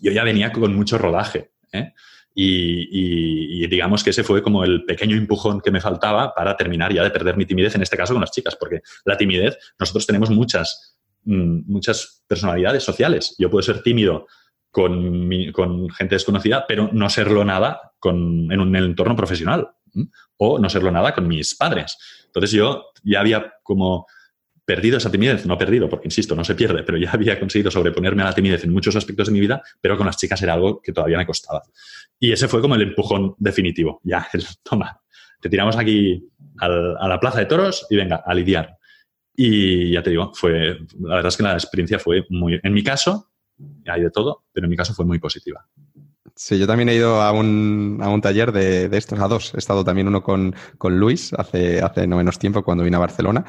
[0.00, 1.92] yo ya venía con mucho rodaje, ¿eh?
[2.32, 7.02] Y, digamos que ese fue como el pequeño empujón que me faltaba para terminar ya
[7.02, 10.30] de perder mi timidez, en este caso con las chicas, porque la timidez, nosotros tenemos
[10.30, 13.34] muchas, mm, muchas personalidades sociales.
[13.38, 14.26] Yo puedo ser tímido
[14.70, 19.68] con, con gente desconocida, pero no serlo nada con, en un entorno profesional
[20.36, 21.96] o no serlo nada con mis padres.
[22.26, 24.06] Entonces yo ya había como
[24.64, 28.22] perdido esa timidez, no perdido, porque insisto, no se pierde, pero ya había conseguido sobreponerme
[28.22, 30.80] a la timidez en muchos aspectos de mi vida, pero con las chicas era algo
[30.80, 31.62] que todavía me costaba.
[32.20, 34.00] Y ese fue como el empujón definitivo.
[34.04, 35.00] Ya, el, toma,
[35.40, 36.24] te tiramos aquí
[36.58, 38.76] a la plaza de toros y venga, a lidiar.
[39.34, 42.84] Y ya te digo, fue, la verdad es que la experiencia fue muy, en mi
[42.84, 43.30] caso,
[43.86, 45.66] hay de todo, pero en mi caso fue muy positiva.
[46.42, 49.52] Sí, yo también he ido a un, a un taller de, de, estos, a dos.
[49.52, 53.00] He estado también uno con, con Luis hace, hace no menos tiempo cuando vine a
[53.00, 53.44] Barcelona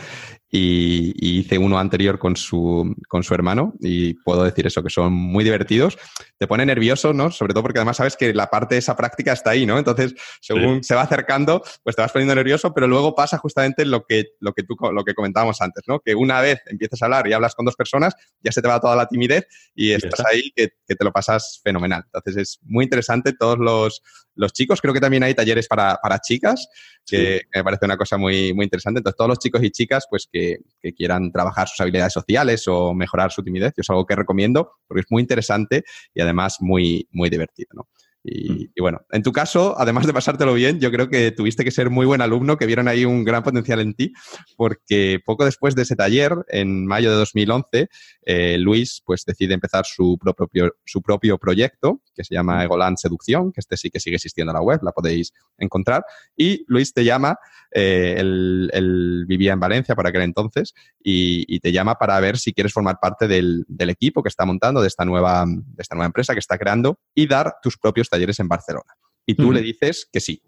[0.51, 5.13] y, hice uno anterior con su, con su hermano y puedo decir eso, que son
[5.13, 5.97] muy divertidos.
[6.37, 7.31] Te pone nervioso, ¿no?
[7.31, 9.77] Sobre todo porque además sabes que la parte de esa práctica está ahí, ¿no?
[9.77, 14.03] Entonces, según se va acercando, pues te vas poniendo nervioso, pero luego pasa justamente lo
[14.03, 16.01] que, lo que tú lo que comentábamos antes, ¿no?
[16.01, 18.13] Que una vez empiezas a hablar y hablas con dos personas,
[18.43, 21.61] ya se te va toda la timidez y estás ahí que, que te lo pasas
[21.63, 22.03] fenomenal.
[22.05, 24.01] Entonces, es muy interesante todos los,
[24.35, 24.81] los chicos.
[24.81, 26.67] Creo que también hay talleres para, para chicas,
[27.05, 28.99] que me parece una cosa muy, muy interesante.
[28.99, 32.93] Entonces, todos los chicos y chicas, pues que, que, quieran trabajar sus habilidades sociales o
[32.93, 35.83] mejorar su timidez, es algo que recomiendo porque es muy interesante
[36.13, 37.87] y además muy, muy divertido, ¿no?
[38.23, 38.69] Mm.
[38.75, 41.89] Y, bueno, en tu caso, además de pasártelo bien, yo creo que tuviste que ser
[41.89, 44.13] muy buen alumno, que vieron ahí un gran potencial en ti,
[44.57, 47.89] porque poco después de ese taller, en mayo de 2011,
[48.23, 52.61] eh, Luis pues decide empezar su propio, su propio proyecto, que se llama mm.
[52.61, 56.03] Egoland Seducción, que este sí que sigue existiendo en la web, la podéis encontrar.
[56.35, 57.37] Y Luis te llama,
[57.73, 62.73] eh, él, vivía en Valencia por aquel entonces, y, te llama para ver si quieres
[62.73, 66.33] formar parte del, del equipo que está montando, de esta, nueva, de esta nueva empresa
[66.33, 68.93] que está creando, y dar tus propios talleres en Barcelona.
[69.25, 70.43] Y tú le dices que sí.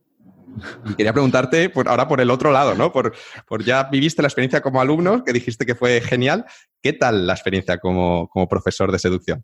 [0.85, 2.91] Y quería preguntarte por, ahora por el otro lado, ¿no?
[2.91, 3.13] Por,
[3.47, 6.45] por, ya viviste la experiencia como alumno, que dijiste que fue genial.
[6.81, 9.43] ¿Qué tal la experiencia como, como profesor de seducción?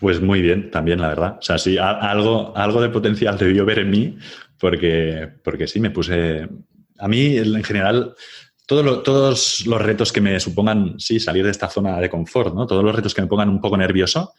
[0.00, 1.36] Pues muy bien, también, la verdad.
[1.38, 4.18] O sea, sí, algo, algo de potencial debió ver en mí,
[4.58, 6.48] porque, porque sí, me puse.
[6.98, 8.14] A mí, en general,
[8.66, 12.66] todos los retos que me supongan, sí, salir de esta zona de confort, ¿no?
[12.66, 14.34] Todos los retos que me pongan un poco nervioso,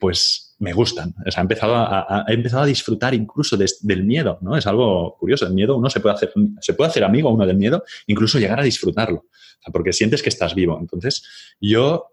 [0.00, 1.14] pues me gustan.
[1.24, 4.56] O sea, he empezado a, empezado a disfrutar incluso del miedo, ¿no?
[4.56, 5.46] Es algo curioso.
[5.46, 8.58] El miedo, uno se puede hacer, se puede hacer amigo uno del miedo, incluso llegar
[8.58, 9.26] a disfrutarlo,
[9.72, 10.78] porque sientes que estás vivo.
[10.80, 12.06] Entonces, yo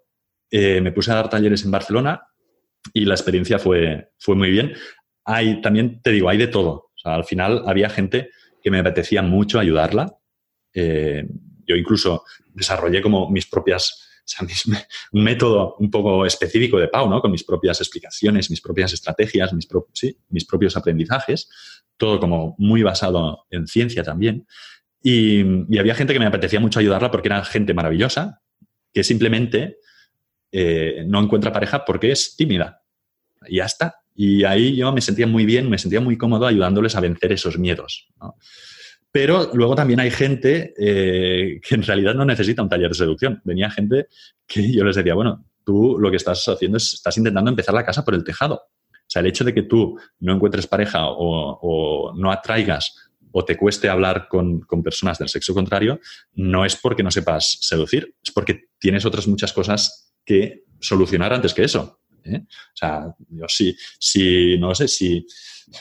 [0.52, 2.28] eh, me puse a dar talleres en Barcelona
[2.94, 4.74] y la experiencia fue, fue muy bien.
[5.24, 6.72] Hay, también te digo, hay de todo.
[6.72, 8.30] O sea, al final había gente
[8.62, 10.18] que me apetecía mucho ayudarla.
[10.74, 11.26] Eh,
[11.66, 12.24] yo incluso
[12.54, 14.07] desarrollé como mis propias
[15.12, 17.22] un método un poco específico de Pau, ¿no?
[17.22, 19.68] Con mis propias explicaciones, mis propias estrategias, mis,
[20.30, 21.50] mis propios aprendizajes,
[21.98, 24.46] todo como muy basado en ciencia también.
[25.02, 25.42] Y,
[25.80, 28.42] había gente que me apetecía mucho ayudarla porque era gente maravillosa,
[28.94, 29.78] que simplemente
[30.52, 32.82] eh, no encuentra pareja porque es tímida.
[33.48, 33.68] Y ya.
[34.16, 37.60] Y ahí yo me sentía muy bien, me sentía muy cómodo ayudándoles a vencer esos
[37.60, 38.08] miedos.
[39.18, 43.42] Pero luego también hay gente eh, que en realidad no necesita un taller de seducción.
[43.44, 44.10] Venía gente
[44.46, 47.84] que yo les decía, bueno, tú lo que estás haciendo es, estás intentando empezar la
[47.84, 48.54] casa por el tejado.
[48.54, 53.58] O sea, el hecho de que tú no encuentres pareja o, no atraigas o te
[53.58, 56.00] cueste hablar con, personas del sexo contrario,
[56.36, 61.56] no es porque no sepas seducir, es porque tienes otras muchas cosas que solucionar antes
[61.56, 62.02] que eso.
[62.28, 62.44] ¿Eh?
[62.46, 65.26] O sea, yo sí, si, no sé, si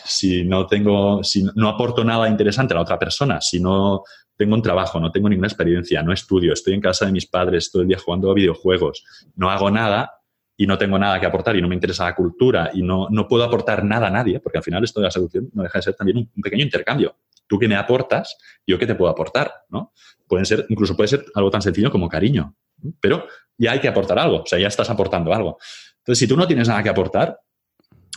[0.04, 4.02] si no tengo, si no aporto nada interesante a la otra persona, si no
[4.36, 7.70] tengo un trabajo, no tengo ninguna experiencia, no estudio, estoy en casa de mis padres
[7.70, 9.04] todo el día jugando a videojuegos,
[9.36, 10.12] no hago nada
[10.56, 13.28] y no tengo nada que aportar y no me interesa la cultura y no, no
[13.28, 15.82] puedo aportar nada a nadie, porque al final esto de la seducción no deja de
[15.82, 17.16] ser también un, pequeño intercambio.
[17.46, 18.36] Tú que me aportas,
[18.66, 19.92] yo que te puedo aportar, ¿no?
[20.26, 22.56] Pueden ser, incluso puede ser algo tan sencillo como cariño,
[23.00, 25.58] pero ya hay que aportar algo, o sea, ya estás aportando algo.
[26.06, 27.40] Entonces, si tú no tienes nada que aportar,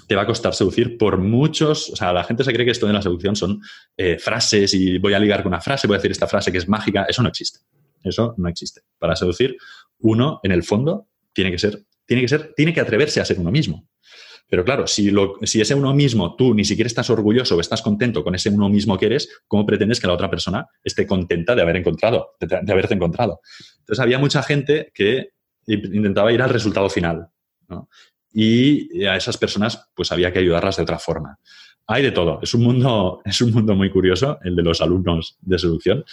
[0.07, 2.85] te va a costar seducir por muchos, o sea, la gente se cree que esto
[2.85, 3.59] de la seducción son
[3.97, 6.59] eh, frases y voy a ligar con una frase, voy a decir esta frase que
[6.59, 7.61] es mágica, eso no existe.
[8.03, 8.81] Eso no existe.
[8.99, 9.57] Para seducir,
[10.01, 13.39] uno, en el fondo, tiene que ser, tiene que ser, tiene que atreverse a ser
[13.39, 13.87] uno mismo.
[14.47, 17.81] Pero claro, si, lo, si ese uno mismo tú ni siquiera estás orgulloso o estás
[17.81, 21.55] contento con ese uno mismo que eres, ¿cómo pretendes que la otra persona esté contenta
[21.55, 23.41] de haber encontrado, de, de haberte encontrado?
[23.79, 25.29] Entonces había mucha gente que
[25.65, 27.29] intentaba ir al resultado final.
[28.33, 31.37] Y a esas personas pues había que ayudarlas de otra forma.
[31.87, 32.39] hay de todo.
[32.41, 36.03] Es un mundo, es un mundo muy curioso, el de los alumnos de seducción.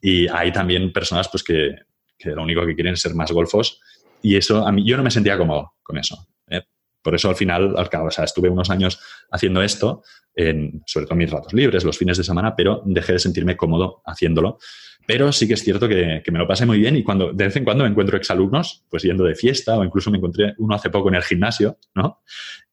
[0.00, 1.74] Y hay también personas pues, que,
[2.16, 3.80] que lo único que quieren es ser más golfos.
[4.22, 6.28] Y eso, a mí, yo no me sentía cómodo con eso.
[6.48, 6.62] ¿eh?
[7.02, 9.00] Por eso al final, al cabo, o sea, estuve unos años
[9.30, 10.02] haciendo esto,
[10.34, 14.02] sobre todo en mis ratos libres, los fines de semana, pero dejé de sentirme cómodo
[14.04, 14.58] haciéndolo.
[15.06, 17.44] Pero sí que es cierto que, que, me lo pasé muy bien y cuando de
[17.44, 20.74] vez en cuando me encuentro exalumnos, pues yendo de fiesta o incluso me encontré uno
[20.74, 22.22] hace poco en el gimnasio, ¿no?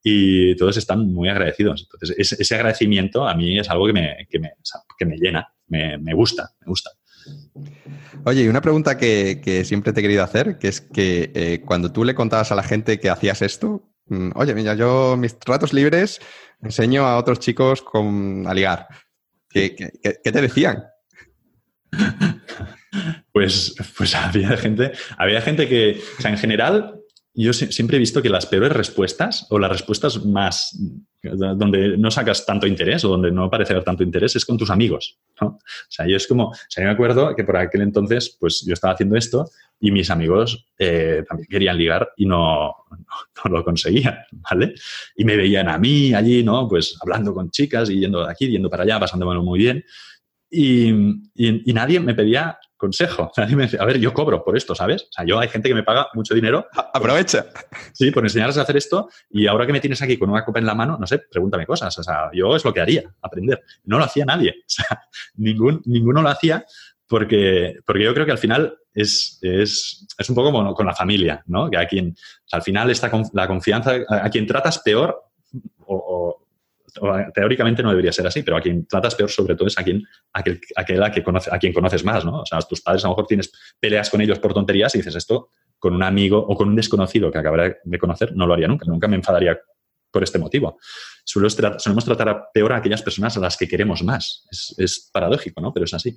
[0.01, 1.83] Y todos están muy agradecidos.
[1.83, 4.53] Entonces, ese, ese agradecimiento a mí es algo que me, que me,
[4.97, 6.89] que me llena, me, me gusta, me gusta.
[8.25, 11.61] Oye, y una pregunta que, que, siempre te he querido hacer, que es que eh,
[11.65, 15.37] cuando tú le contabas a la gente que hacías esto, mmm, oye, mira, yo mis
[15.45, 16.19] ratos libres
[16.61, 18.87] enseño a otros chicos con, a ligar.
[19.49, 19.91] ¿Qué, qué,
[20.23, 20.83] qué te decían?
[23.33, 26.99] Pues, pues había gente, había gente que, o sea, en general,
[27.33, 30.77] yo siempre he visto que las peores respuestas o las respuestas más
[31.23, 34.69] donde no sacas tanto interés o donde no parece haber tanto interés es con tus
[34.69, 35.17] amigos.
[35.39, 35.47] ¿no?
[35.47, 38.63] O sea, yo es como, o sea, yo me acuerdo que por aquel entonces, pues
[38.67, 39.49] yo estaba haciendo esto
[39.79, 43.05] y mis amigos eh, también querían ligar y no, no,
[43.45, 44.75] no, lo conseguían, ¿vale?
[45.15, 46.67] Y me veían a mí allí, ¿no?
[46.67, 49.83] Pues hablando con chicas y yendo de aquí, yendo para allá, pasándomelo muy bien.
[50.55, 50.91] Y,
[51.33, 53.31] y, y, nadie me pedía consejo.
[53.37, 55.03] Nadie me decía, a ver, yo cobro por esto, ¿sabes?
[55.03, 56.67] O sea, yo hay gente que me paga mucho dinero.
[56.93, 57.47] Aprovecha.
[57.91, 60.59] Sí, por enseñarles a hacer esto y ahora que me tienes aquí con una copa
[60.59, 61.97] en la mano, no sé, pregúntame cosas.
[61.97, 63.63] O sea, yo es lo que haría, aprender.
[63.85, 64.51] No lo hacía nadie.
[64.59, 65.01] O sea,
[65.35, 66.65] ningún, ninguno lo hacía
[67.07, 70.93] porque, porque yo creo que al final es, es, es un poco como con la
[70.93, 71.67] familia, ¿no?
[71.71, 75.19] Que a quien, o sea, al final está la confianza, a, a quien tratas peor
[75.85, 76.42] o, o
[77.33, 80.03] teóricamente no debería ser así, pero a quien tratas peor sobre todo es a quien,
[80.33, 82.41] aquel, aquel a, que conoce, a quien conoces más, ¿no?
[82.41, 85.15] O sea, tus padres a lo mejor tienes peleas con ellos por tonterías y dices
[85.15, 85.49] esto
[85.79, 88.85] con un amigo o con un desconocido que acabará de conocer, no lo haría nunca,
[88.85, 89.59] nunca me enfadaría
[90.09, 90.77] por este motivo.
[91.25, 94.47] Solemos, tra solemos tratar a peor a aquellas personas a las que queremos más.
[94.49, 95.73] Es, es paradójico, ¿no?
[95.73, 96.15] Pero es así.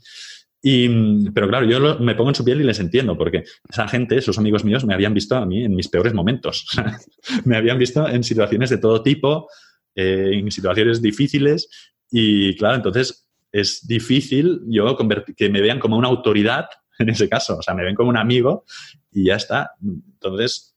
[0.63, 3.87] Y, pero claro, yo lo, me pongo en su piel y les entiendo, porque esa
[3.89, 6.67] gente, esos amigos míos, me habían visto a mí en mis peores momentos.
[7.45, 9.49] me habían visto en situaciones de todo tipo,
[9.97, 11.69] eh, en situaciones difíciles.
[12.11, 14.97] Y claro, entonces es difícil yo
[15.37, 16.67] que me vean como una autoridad
[16.99, 18.65] en ese caso, o sea, me ven como un amigo
[19.11, 19.73] y ya está.
[19.83, 20.77] Entonces,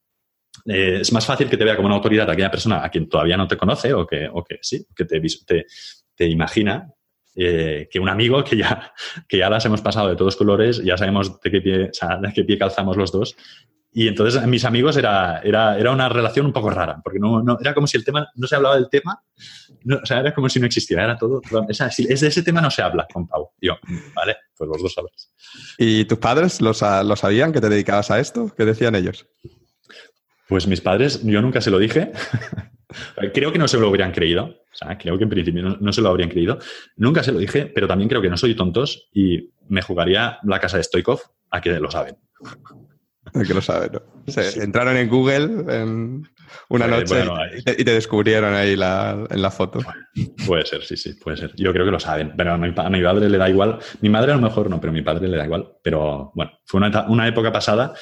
[0.65, 3.37] eh, es más fácil que te vea como una autoridad aquella persona a quien todavía
[3.37, 5.65] no te conoce o que, o que sí, que te, te,
[6.15, 6.91] te imagina
[7.35, 8.93] eh, que un amigo que ya,
[9.27, 12.17] que ya las hemos pasado de todos colores, ya sabemos de qué pie, o sea,
[12.17, 13.35] de qué pie calzamos los dos
[13.91, 17.57] y entonces mis amigos era, era, era una relación un poco rara, porque no, no,
[17.60, 19.24] era como si el tema, no se hablaba del tema,
[19.84, 22.70] no, o sea, era como si no existiera, era todo, es, de ese tema no
[22.70, 23.49] se habla con Pau.
[23.60, 23.78] Y yo,
[24.14, 25.34] vale, pues los dos sabes.
[25.78, 26.72] ¿Y tus padres lo,
[27.03, 28.53] lo sabían que te dedicabas a esto?
[28.56, 29.28] ¿Qué decían ellos?
[30.48, 32.11] Pues mis padres, yo nunca se lo dije.
[33.34, 34.45] creo que no se lo habrían creído.
[34.45, 36.60] O sea, creo que en principio no, no, se lo habrían creído.
[36.95, 40.60] Nunca se lo dije, pero también creo que no soy tontos y me jugaría la
[40.60, 41.20] casa de Stoikov
[41.52, 42.18] a que lo saben.
[43.45, 44.01] Que lo sabe, ¿no?
[44.61, 46.27] Entraron en Google en
[46.69, 49.79] una noche bueno, y, te, y, te, descubrieron ahí la, en la foto.
[50.45, 51.53] Puede ser, sí, sí, puede ser.
[51.55, 53.79] Yo creo que lo saben, pero a mi, a mi, padre le da igual.
[54.01, 55.67] Mi madre a lo mejor no, pero a mi padre le da igual.
[55.83, 57.93] Pero bueno, fue una, una época pasada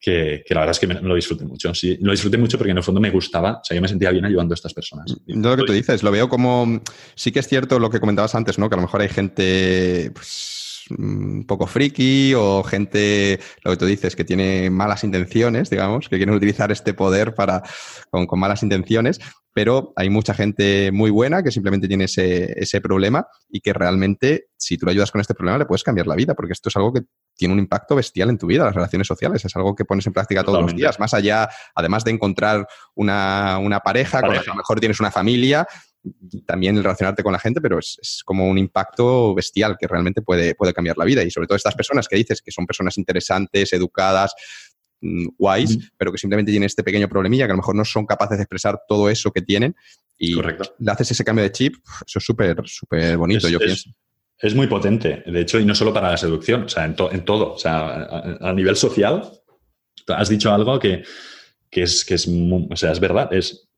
[0.00, 1.72] que, que, la verdad es que me, lo disfruté mucho.
[1.74, 4.10] Sí, lo disfruté mucho porque en el fondo me gustaba, o sea, yo me sentía
[4.10, 5.14] bien ayudando a estas personas.
[5.26, 6.82] No lo que tú dices, lo veo como,
[7.14, 8.68] sí que es cierto lo que comentabas antes, ¿no?
[8.68, 10.61] Que a lo mejor hay gente, pues,
[10.98, 16.16] un poco friki o gente, lo que tú dices, que tiene malas intenciones, digamos, que
[16.16, 17.62] quieren utilizar este poder para,
[18.10, 19.20] con, con malas intenciones,
[19.52, 24.46] pero hay mucha gente muy buena que simplemente tiene ese, ese, problema y que realmente,
[24.56, 26.76] si tú le ayudas con este problema, le puedes cambiar la vida, porque esto es
[26.76, 27.02] algo que
[27.36, 30.12] tiene un impacto bestial en tu vida, las relaciones sociales, es algo que pones en
[30.12, 30.72] práctica todos Totalmente.
[30.72, 34.54] los días, más allá, además de encontrar una, una pareja, pareja, con la que a
[34.54, 35.66] lo mejor tienes una familia,
[36.46, 40.22] también el relacionarte con la gente, pero es, es, como un impacto bestial que realmente
[40.22, 41.22] puede, puede cambiar la vida.
[41.22, 44.34] Y sobre todo estas personas que dices que son personas interesantes, educadas,
[45.00, 48.06] mm, guays, pero que simplemente tienen este pequeño problemilla que a lo mejor no son
[48.06, 49.76] capaces de expresar todo eso que tienen
[50.18, 50.74] y Correcto.
[50.78, 51.76] le haces ese cambio de chip,
[52.06, 53.90] eso es súper, súper bonito, es, yo es, pienso.
[54.38, 57.12] Es muy potente, de hecho, y no solo para la seducción, o sea, en, to,
[57.12, 59.30] en todo, o sea, a, a, nivel social,
[60.08, 61.04] has dicho algo que,
[61.70, 63.68] que es, que es, o sea, es verdad, es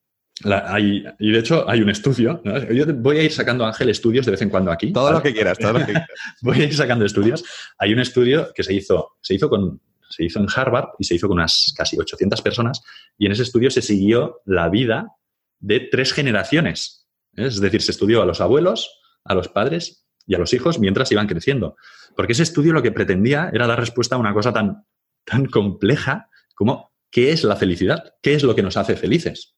[0.42, 2.58] la, hay, y de hecho hay un estudio, ¿no?
[2.72, 4.92] yo voy a ir sacando Ángel estudios de vez en cuando aquí.
[4.92, 5.16] Todo ¿vale?
[5.18, 6.08] lo que quieras, todo lo que quieras.
[6.42, 7.44] voy a ir sacando estudios.
[7.78, 11.14] Hay un estudio que se hizo, se hizo con, se hizo en Harvard y se
[11.14, 12.82] hizo con unas casi 800 personas
[13.16, 15.12] y en ese estudio se siguió la vida
[15.60, 17.06] de tres generaciones.
[17.36, 17.46] ¿eh?
[17.46, 18.90] Es decir, se estudió a los abuelos,
[19.24, 21.76] a los padres y a los hijos mientras iban creciendo.
[22.16, 24.84] Porque ese estudio lo que pretendía era dar respuesta a una cosa tan,
[25.24, 28.14] tan compleja como ¿qué es la felicidad?
[28.20, 29.54] ¿Qué es lo que nos hace felices?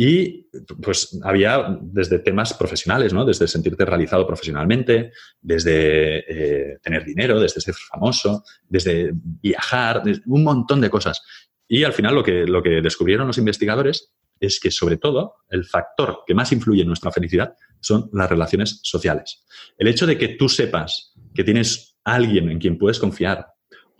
[0.00, 0.48] Y
[0.80, 3.24] pues había desde temas profesionales, ¿no?
[3.24, 5.10] Desde sentirte realizado profesionalmente,
[5.40, 11.20] desde eh, tener dinero, desde ser famoso, desde viajar, un montón de cosas.
[11.66, 15.64] Y al final lo que, lo que descubrieron los investigadores es que sobre todo el
[15.64, 19.44] factor que más influye en nuestra felicidad son las relaciones sociales.
[19.78, 23.48] El hecho de que tú sepas que tienes alguien en quien puedes confiar,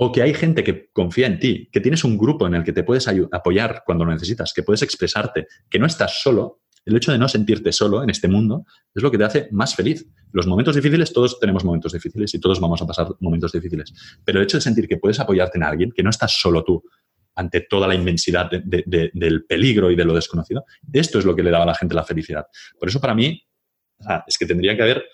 [0.00, 2.72] o que hay gente que confía en ti, que tienes un grupo en el que
[2.72, 7.10] te puedes apoyar cuando lo necesitas, que puedes expresarte, que no estás solo, el hecho
[7.10, 8.64] de no sentirte solo en este mundo
[8.94, 10.06] es lo que te hace más feliz.
[10.30, 13.92] Los momentos difíciles, todos tenemos momentos difíciles y todos vamos a pasar momentos difíciles,
[14.24, 16.80] pero el hecho de sentir que puedes apoyarte en alguien, que no estás solo tú
[17.34, 21.50] ante toda la inmensidad del peligro y de lo desconocido, esto es lo que le
[21.50, 22.46] daba a la gente la felicidad.
[22.78, 23.42] Por eso para mí
[24.28, 25.04] es que tendría que haber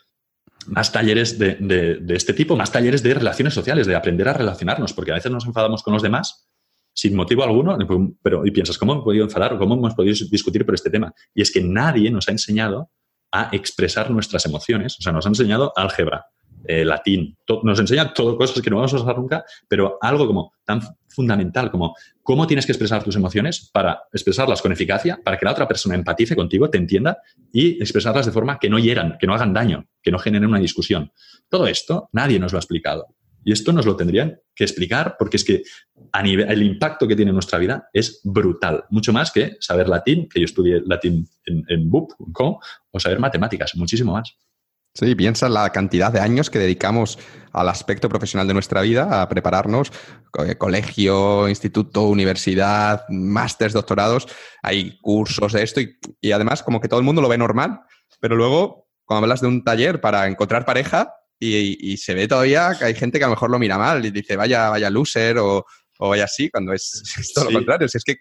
[0.69, 5.13] más talleres de, este tipo, más talleres de relaciones sociales, de aprender a relacionarnos, porque
[5.13, 6.49] a veces nos enfadamos con los demás
[6.97, 7.77] sin motivo alguno,
[8.23, 11.13] pero y piensas, ¿cómo hemos podido enfadar o cómo hemos podido discutir por este tema?
[11.35, 12.91] Y es que nadie nos ha enseñado
[13.33, 16.27] a expresar nuestras emociones, o sea, nos ha enseñado álgebra,
[16.67, 20.53] eh, latín, nos enseña todo cosas que no vamos a usar nunca, pero algo como
[20.65, 25.45] tan fundamental como cómo tienes que expresar tus emociones para expresarlas con eficacia, para que
[25.45, 27.19] la otra persona empatice contigo, te entienda
[27.53, 30.59] y expresarlas de forma que no hieran, que no hagan daño, que no generen una
[30.59, 31.13] discusión.
[31.49, 33.15] Todo esto nadie nos lo ha explicado.
[33.45, 35.63] Y esto nos lo tendrían que explicar porque es que
[36.15, 38.85] el impacto que tiene en nuestra vida es brutal.
[38.89, 44.13] Mucho más que saber latín, que yo estudié latín en, en o saber matemáticas, muchísimo
[44.13, 44.35] más.
[44.97, 47.19] Sí, piensa la cantidad de años que dedicamos
[47.53, 49.91] al aspecto profesional de nuestra vida, a prepararnos,
[50.47, 54.29] eh, colegio, instituto, universidad, másteres, doctorados,
[54.63, 57.81] hay cursos de esto y, además como que todo el mundo lo ve normal,
[58.21, 62.85] pero luego cuando hablas de un taller para encontrar pareja y, se ve todavía que
[62.85, 65.67] hay gente que a lo mejor lo mira mal y dice vaya, vaya loser o,
[65.99, 67.03] vaya así, cuando es,
[67.35, 67.89] todo lo contrario.
[67.93, 68.19] es que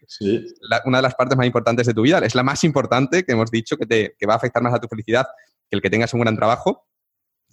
[0.86, 3.52] una de las partes más importantes de tu vida es la más importante que hemos
[3.52, 5.28] dicho que, te, que va a afectar más a tu felicidad
[5.76, 6.88] el que tengas un gran trabajo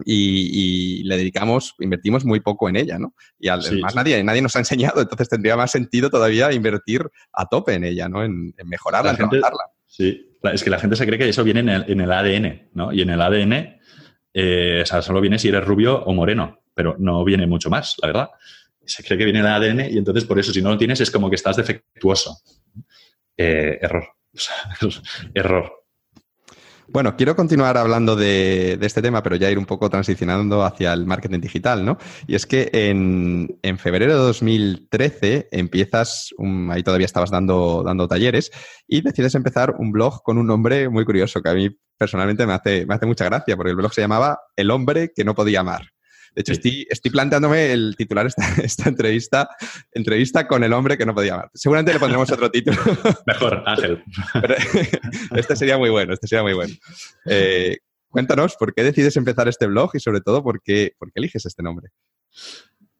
[0.04, 3.14] y, le dedicamos, invertimos muy poco en ella, ¿no?
[3.38, 7.02] Y además nadie, nadie nos ha enseñado, entonces tendría más sentido todavía invertir
[7.32, 8.24] a tope en ella, ¿no?
[8.24, 9.64] En, mejorarla, en trabajarla.
[9.86, 12.92] Sí, es que la gente se cree que eso viene en el, ADN, ¿no?
[12.92, 13.78] Y en el ADN,
[14.32, 17.96] eh, o sea, solo viene si eres rubio o moreno, pero no viene mucho más,
[18.00, 18.30] la verdad.
[18.84, 21.00] Se cree que viene en el ADN y entonces por eso, si no lo tienes,
[21.00, 22.38] es como que estás defectuoso.
[23.36, 24.04] Eh, error.
[25.34, 25.79] error.
[26.92, 31.06] Bueno, quiero continuar hablando de, este tema, pero ya ir un poco transicionando hacia el
[31.06, 31.98] marketing digital, ¿no?
[32.26, 36.34] Y es que en, febrero de 2013 empiezas,
[36.68, 38.50] ahí todavía estabas dando, talleres,
[38.88, 42.54] y decides empezar un blog con un nombre muy curioso que a mí personalmente me
[42.54, 45.82] hace mucha gracia, porque el blog se llamaba El hombre que no podía amar.
[46.34, 49.48] De hecho, estoy, estoy, planteándome el titular esta, esta entrevista,
[49.92, 51.50] entrevista con el hombre que no podía amar.
[51.54, 52.78] Seguramente le pondremos otro título.
[53.26, 54.02] Mejor, Ángel.
[55.36, 56.74] este sería muy bueno, este sería muy bueno.
[57.26, 57.78] Eh,
[58.08, 61.46] cuéntanos, ¿por qué decides empezar este blog y sobre todo, por qué, por qué eliges
[61.46, 61.88] este nombre?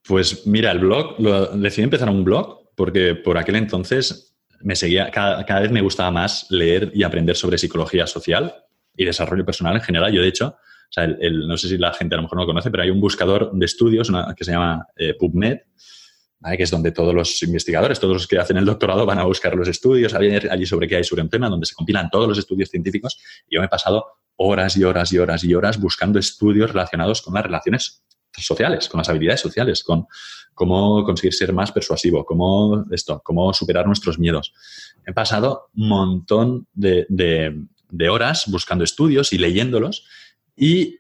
[0.07, 5.11] Pues mira, el blog, lo, decidí empezar un blog porque por aquel entonces me seguía,
[5.11, 8.55] cada, cada, vez me gustaba más leer y aprender sobre psicología social
[8.97, 10.13] y desarrollo personal en general.
[10.13, 10.57] Yo, de hecho,
[10.97, 13.51] no sé si la gente a lo mejor no lo conoce, pero hay un buscador
[13.53, 15.59] de estudios que se llama eh, PubMed,
[16.57, 19.55] que es donde todos los investigadores, todos los que hacen el doctorado van a buscar
[19.55, 22.71] los estudios allí sobre qué hay sobre un tema, donde se compilan todos los estudios
[22.71, 23.19] científicos.
[23.49, 24.07] Yo me he pasado
[24.37, 28.05] horas y horas y horas y horas buscando estudios relacionados con las relaciones
[28.37, 30.07] sociales, con las habilidades sociales, con
[30.55, 34.55] cómo conseguir ser más persuasivo, cómo esto, cómo superar nuestros miedos.
[35.07, 40.07] He pasado un montón de horas buscando estudios y leyéndolos
[40.61, 40.99] y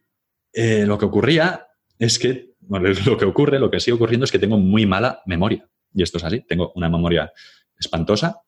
[0.54, 1.66] eh, lo que ocurría
[1.98, 5.22] es que, bueno, lo que ocurre, lo que sigue ocurriendo es que tengo muy mala
[5.26, 5.68] memoria.
[5.92, 7.30] Y esto es así, tengo una memoria
[7.78, 8.40] espantosa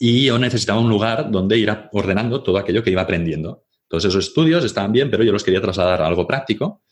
[0.00, 3.66] y yo necesitaba un lugar donde ir ordenando todo aquello que iba aprendiendo.
[3.86, 6.82] Todos esos estudios estaban bien, pero yo los quería trasladar a algo práctico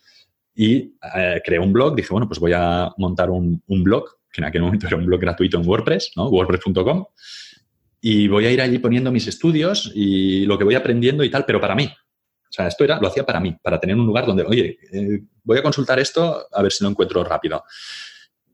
[0.55, 1.97] y eh, creé un blog.
[1.97, 5.21] Dije, bueno, pues voy a montar un, blog, que en aquel momento era un blog
[5.21, 6.29] gratuito en WordPress, ¿no?
[6.29, 7.07] wordpress.com,
[8.01, 11.45] y voy a ir allí poniendo mis estudios y lo que voy aprendiendo y tal,
[11.45, 11.91] pero para mí,
[12.51, 15.23] o sea, esto era, lo hacía para mí, para tener un lugar donde, oye, eh,
[15.45, 17.63] voy a consultar esto a ver si lo encuentro rápido.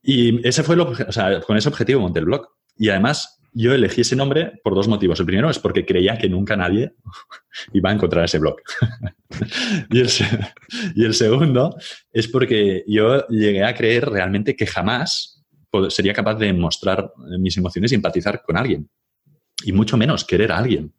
[0.03, 2.47] Y ese fue lo, o sea, con ese objetivo monté el blog.
[2.77, 5.19] Y además, yo elegí ese nombre por dos motivos.
[5.19, 6.93] El primero es porque creía que nunca nadie
[7.73, 8.57] iba a encontrar ese blog.
[9.91, 10.01] y,
[11.03, 11.75] el, segundo
[12.13, 15.43] es porque yo llegué a creer realmente que jamás
[15.89, 18.91] sería capaz de mostrar mis emociones y empatizar con alguien.
[19.65, 20.93] Y mucho menos querer a alguien.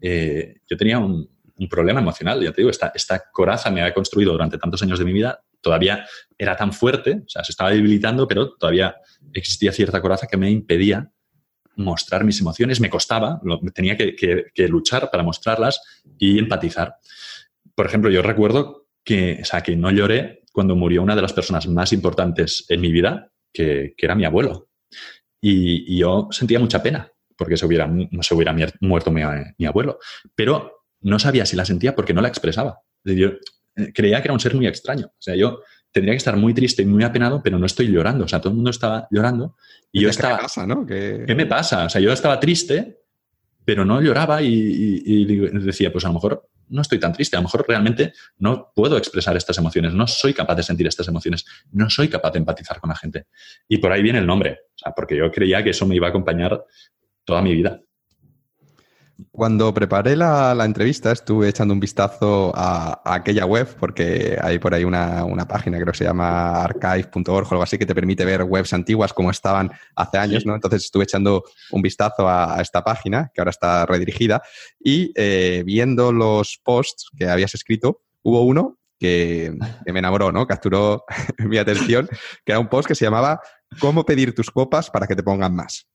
[0.00, 1.28] Eh, yo tenía un,
[1.58, 2.42] un problema emocional.
[2.42, 6.06] Ya te digo, esta, coraza me había construido durante tantos años de mi vida, todavía
[6.38, 8.96] era tan fuerte, o sea, se estaba debilitando, pero todavía
[9.32, 11.10] existía cierta coraza que me impedía
[11.76, 13.40] mostrar mis emociones, me costaba,
[13.74, 15.80] tenía que, luchar para mostrarlas
[16.18, 16.96] y empatizar.
[17.74, 21.34] Por ejemplo, yo recuerdo que, o sea, que no lloré cuando murió una de las
[21.34, 24.70] personas más importantes en mi vida, que, era mi abuelo.
[25.40, 27.90] Y, yo sentía mucha pena porque se hubiera,
[28.22, 29.98] se hubiera muerto mi, abuelo.
[30.34, 30.75] Pero
[31.06, 32.80] no sabía si la sentía porque no la expresaba.
[33.04, 33.28] Yo
[33.76, 35.06] eh, creía que era un ser muy extraño.
[35.06, 35.60] O sea, yo
[35.92, 38.24] tendría que estar muy triste y muy apenado, pero no estoy llorando.
[38.24, 39.56] O sea, todo el mundo estaba llorando
[39.92, 40.36] y yo estaba...
[40.36, 40.84] ¿Qué pasa, no?
[40.84, 41.24] ¿Qué...
[41.36, 41.84] me pasa?
[41.84, 43.02] O sea, yo estaba triste,
[43.64, 45.24] pero no lloraba y,
[45.64, 48.96] decía, pues a lo mejor no estoy tan triste, a lo mejor realmente no puedo
[48.96, 52.80] expresar estas emociones, no soy capaz de sentir estas emociones, no soy capaz de empatizar
[52.80, 53.26] con la gente.
[53.68, 56.08] Y por ahí viene el nombre, o sea, porque yo creía que eso me iba
[56.08, 56.64] a acompañar
[57.24, 57.80] toda mi vida.
[59.30, 64.84] Cuando preparé la, entrevista estuve echando un vistazo a, aquella web porque hay por ahí
[64.84, 68.74] una, página, creo que se llama archive.org o algo así, que te permite ver webs
[68.74, 70.54] antiguas como estaban hace años, ¿no?
[70.54, 74.42] Entonces estuve echando un vistazo a, esta página, que ahora está redirigida,
[74.78, 80.46] y eh, viendo los posts que habías escrito, hubo uno que, que me enamoró, ¿no?
[80.46, 81.04] Capturó
[81.38, 82.06] mi atención,
[82.44, 83.40] que era un post que se llamaba
[83.80, 85.86] ¿Cómo pedir tus copas para que te pongan más?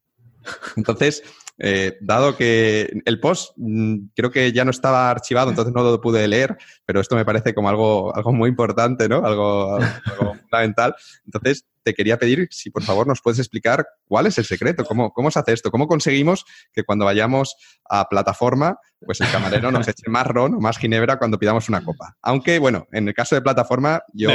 [0.76, 1.24] Entonces,
[1.64, 6.02] eh, dado que el post mm, creo que ya no estaba archivado, entonces no lo
[6.02, 9.24] pude leer, pero esto me parece como algo, algo muy importante, ¿no?
[9.24, 10.96] Algo, algo fundamental.
[11.26, 15.12] Entonces, te quería pedir si por favor nos puedes explicar cuál es el secreto, cómo,
[15.12, 17.56] cómo se hace esto, cómo conseguimos que cuando vayamos
[17.90, 21.84] a plataforma, pues el camarero nos eche más ron o más ginebra cuando pidamos una
[21.84, 22.16] copa.
[22.22, 24.30] Aunque, bueno, en el caso de plataforma, yo,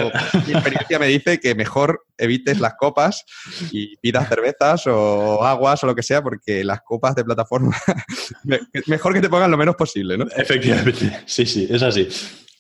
[0.47, 3.25] mi experiencia me dice que mejor evites las copas
[3.71, 7.77] y pidas cervezas o aguas o lo que sea, porque las copas de plataforma,
[8.87, 10.27] mejor que te pongan lo menos posible, ¿no?
[10.37, 12.09] Efectivamente, sí, sí, es así.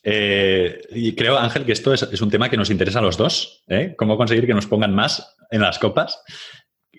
[0.08, 3.64] Eh, y creo, Ángel, que esto es, un tema que nos interesa a los dos,
[3.66, 3.94] ¿eh?
[3.98, 6.22] Cómo conseguir que nos pongan más en las copas.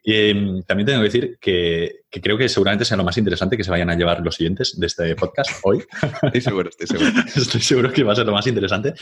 [0.03, 3.71] Em, también tengo que decir que, creo que seguramente sea lo más interesante que se
[3.71, 5.85] vayan a llevar los siguientes de este podcast hoy.
[6.21, 7.11] Estoy seguro, estoy seguro.
[7.35, 8.93] estoy seguro que va a ser lo más interesante.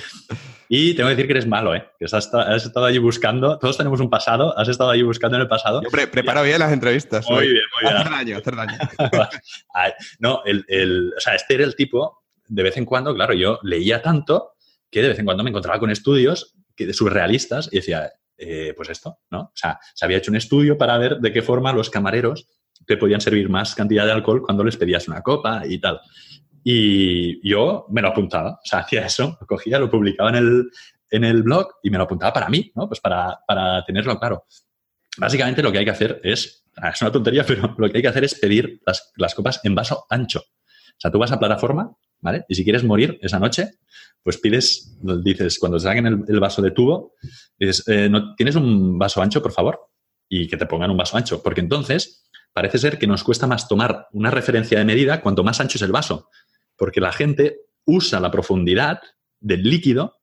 [0.69, 1.88] Y tengo que decir que eres malo, ¿eh?
[1.98, 3.57] Que has, estado allí buscando.
[3.57, 4.56] Todos tenemos un pasado.
[4.56, 5.82] Has estado allí buscando en el pasado.
[5.82, 7.27] Yo preparo bien las entrevistas.
[7.27, 7.98] Muy bien, muy bien.
[7.98, 8.77] Hacer daño, hacer daño.
[10.19, 14.02] no, el, o sea, este era el tipo de vez en cuando, claro, yo leía
[14.02, 14.54] tanto
[14.90, 18.90] que de vez en cuando me encontraba con estudios que, surrealistas y decía, eh, pues
[18.90, 19.42] esto, ¿no?
[19.42, 22.48] O sea, se había hecho un estudio para ver de qué forma los camareros
[22.86, 26.02] te podían servir más cantidad de alcohol cuando les pedías una copa y tal.
[26.64, 30.70] Y yo me lo apuntaba, o sea, hacía eso, lo cogía, lo publicaba en el,
[31.10, 32.88] en el blog y me lo apuntaba para mí, ¿no?
[32.88, 34.46] Pues para, para tenerlo claro.
[35.18, 38.08] Básicamente lo que hay que hacer es, es una tontería, pero lo que hay que
[38.08, 40.40] hacer es pedir las, las copas en vaso ancho.
[40.40, 41.92] O sea, tú vas a plataforma
[42.26, 42.44] ¿vale?
[42.50, 43.76] Y si quieres morir esa noche,
[44.24, 47.14] pues pides, dices, cuando te saquen el, vaso de tubo,
[47.60, 49.80] dices, eh, ¿no, ¿tienes un vaso ancho, por favor?
[50.28, 53.68] Y que te pongan un vaso ancho, porque entonces parece ser que nos cuesta más
[53.68, 56.30] tomar una referencia de medida cuanto más ancho es el vaso,
[56.76, 59.00] porque la gente usa la profundidad
[59.40, 60.18] del líquido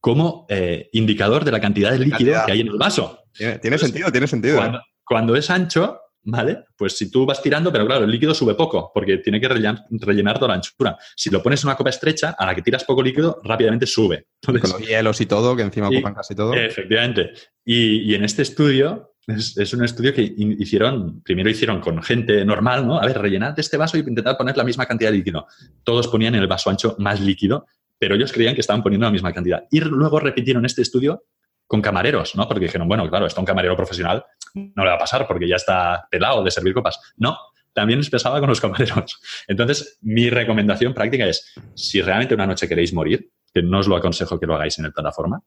[0.00, 3.24] como eh, indicador de la cantidad de líquido que hay en el vaso.
[3.34, 4.62] Tiene, sentido, tiene sentido.
[5.04, 6.64] cuando, es ancho, ¿vale?
[6.76, 10.38] Pues si tú vas tirando, pero claro, el líquido sube poco, porque tiene que rellenar,
[10.38, 10.98] toda la anchura.
[11.14, 14.26] Si lo pones en una copa estrecha, a la que tiras poco líquido, rápidamente sube.
[14.44, 16.52] Con los hielos y todo, que encima ocupan casi todo.
[16.52, 17.32] Efectivamente.
[17.64, 23.00] Y, en este estudio, es, un estudio que hicieron, primero hicieron con gente normal, ¿no?
[23.00, 25.46] A ver, rellenad este vaso y intentad poner la misma cantidad de líquido.
[25.82, 27.66] Todos ponían en el vaso ancho más líquido,
[27.98, 29.64] pero ellos creían que estaban poniendo la misma cantidad.
[29.70, 31.24] Y luego repitieron este estudio
[31.66, 32.46] con camareros, ¿no?
[32.46, 34.24] Porque dijeron, bueno, claro, está un camarero profesional,
[34.54, 36.98] no le va a pasar porque ya está pelado de servir copas.
[37.16, 37.36] No,
[37.72, 39.20] también les pesaba con los camareros.
[39.48, 43.96] Entonces, mi recomendación práctica es, si realmente una noche queréis morir, que no os lo
[43.96, 45.42] aconsejo que lo hagáis en el plataforma,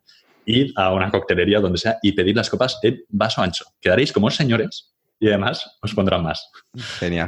[0.45, 3.65] ir a una coctelería donde sea y pedir las copas en vaso ancho.
[3.79, 4.88] Quedaréis como señores
[5.19, 6.49] y además os pondrán más.
[6.99, 7.27] Genial.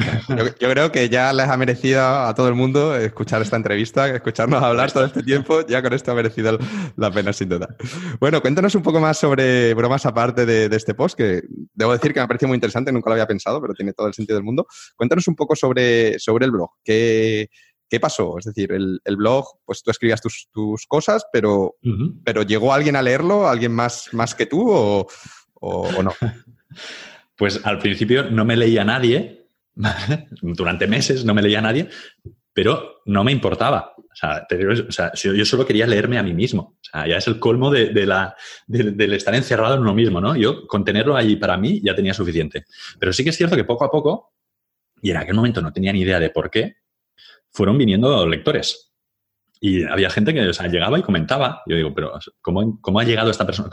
[0.59, 4.63] Yo, creo que ya les ha merecido a todo el mundo escuchar esta entrevista, escucharnos
[4.63, 6.57] hablar todo este tiempo, ya con esto ha merecido
[6.95, 7.75] la pena sin duda.
[8.19, 11.41] Bueno, cuéntanos un poco más sobre bromas aparte de, este post, que
[11.73, 14.07] debo decir que me ha parecido muy interesante, nunca lo había pensado, pero tiene todo
[14.07, 14.65] el sentido del mundo.
[14.95, 16.69] Cuéntanos un poco sobre, sobre el blog.
[16.83, 17.49] ¿Qué,
[17.89, 18.37] ¿Qué pasó?
[18.37, 20.47] Es decir, el, blog, pues tú escribías tus,
[20.87, 21.75] cosas, pero,
[22.23, 23.49] pero ¿llegó alguien a leerlo?
[23.49, 25.07] ¿Alguien más, más que tú o,
[25.59, 26.13] o no?
[27.41, 29.47] Pues al principio no me leía nadie,
[30.43, 31.89] durante meses no me leía nadie,
[32.53, 33.95] pero no me importaba.
[33.97, 34.45] O sea,
[35.15, 36.77] yo solo quería leerme a mí mismo.
[36.79, 38.35] O sea, ya es el colmo de, la,
[38.67, 40.35] del estar encerrado en uno mismo, ¿no?
[40.35, 42.65] Yo con tenerlo ahí para mí ya tenía suficiente.
[42.99, 44.35] Pero sí que es cierto que poco a poco,
[45.01, 46.75] y en aquel momento no tenía ni idea de por qué,
[47.49, 48.93] fueron viniendo lectores.
[49.59, 51.63] Y había gente que llegaba y comentaba.
[51.65, 53.67] Yo digo, pero ¿cómo, ¿cómo, ha llegado esta persona?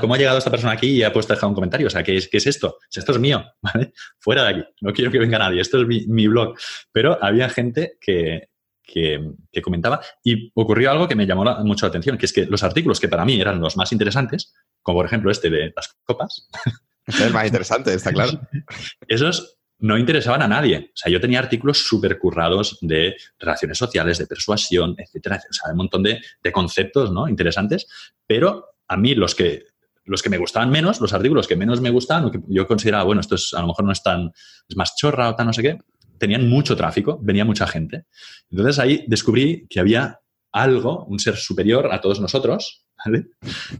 [0.00, 1.86] ¿Cómo ha llegado esta persona aquí y ha puesto dejar un comentario?
[1.86, 2.78] O sea, ¿qué es, qué es esto?
[2.94, 3.92] Esto es mío, ¿vale?
[4.18, 4.64] Fuera de aquí.
[4.80, 5.60] No quiero que venga nadie.
[5.60, 6.56] Esto es mi, blog.
[6.92, 8.48] Pero había gente que,
[8.82, 12.62] que, comentaba y ocurrió algo que me llamó mucho la atención, que es que los
[12.62, 16.48] artículos que para mí eran los más interesantes, como por ejemplo este de las copas.
[17.08, 18.38] Es más interesante, está claro.
[19.08, 20.90] Esos no interesaban a nadie.
[20.92, 25.40] O sea, yo tenía artículos súper currados de relaciones sociales, de persuasión, etcétera.
[25.48, 26.20] O sea, un montón de,
[26.52, 27.28] conceptos ¿no?
[27.28, 27.86] interesantes,
[28.26, 29.64] pero a mí los que,
[30.04, 33.04] los que me gustaban menos, los artículos que menos me gustaban, o que yo consideraba,
[33.04, 34.32] bueno, esto es, a lo mejor no es tan,
[34.68, 35.78] es más chorra o tan no sé qué,
[36.18, 38.04] tenían mucho tráfico, venía mucha gente.
[38.50, 40.20] Entonces ahí descubrí que había
[40.52, 43.26] algo, un ser superior a todos nosotros, ¿vale?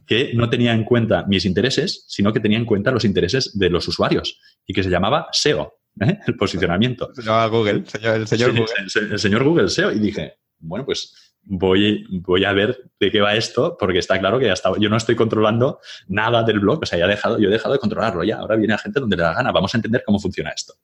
[0.07, 3.71] que no tenía en cuenta mis intereses, sino que tenía en cuenta los intereses de
[3.71, 5.79] los usuarios y que se llamaba SEO.
[6.01, 6.19] ¿eh?
[6.27, 7.13] el posicionamiento.
[7.15, 8.75] Se llama Google, el señor Google.
[9.11, 9.93] El, señor Google SEO.
[9.93, 14.39] Y dije, bueno, pues voy, voy a ver de qué va esto, porque está claro
[14.39, 17.49] que hasta yo no estoy controlando nada del blog, o sea, ya he dejado, yo
[17.49, 18.37] he dejado de controlarlo ya.
[18.37, 19.51] Ahora viene la gente donde le da gana.
[19.51, 20.75] Vamos a entender cómo funciona esto.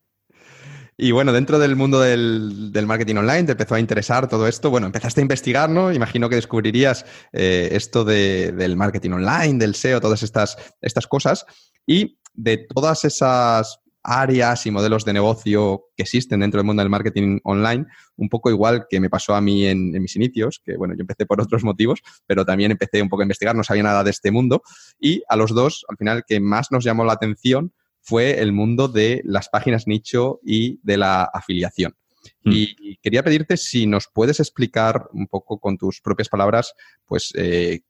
[0.96, 4.70] Y bueno, dentro del mundo del, marketing online te empezó a interesar todo esto.
[4.70, 5.92] Bueno, empezaste a investigar, ¿no?
[5.92, 11.46] Imagino que descubrirías eh, esto del marketing online, del SEO, todas estas, estas cosas.
[11.84, 16.90] Y de todas esas áreas y modelos de negocio que existen dentro del mundo del
[16.90, 17.86] marketing online,
[18.16, 21.26] un poco igual que me pasó a mí en, mis inicios, que bueno, yo empecé
[21.26, 24.30] por otros motivos, pero también empecé un poco a investigar, no sabía nada de este
[24.30, 24.62] mundo,
[25.00, 28.86] y a los dos, al final, que más nos llamó la atención fue el mundo
[28.88, 31.96] de las páginas nicho y de la afiliación.
[32.44, 32.52] Hmm.
[32.52, 36.74] Y quería pedirte si nos puedes explicar un poco con tus propias palabras,
[37.06, 37.80] pues, eh,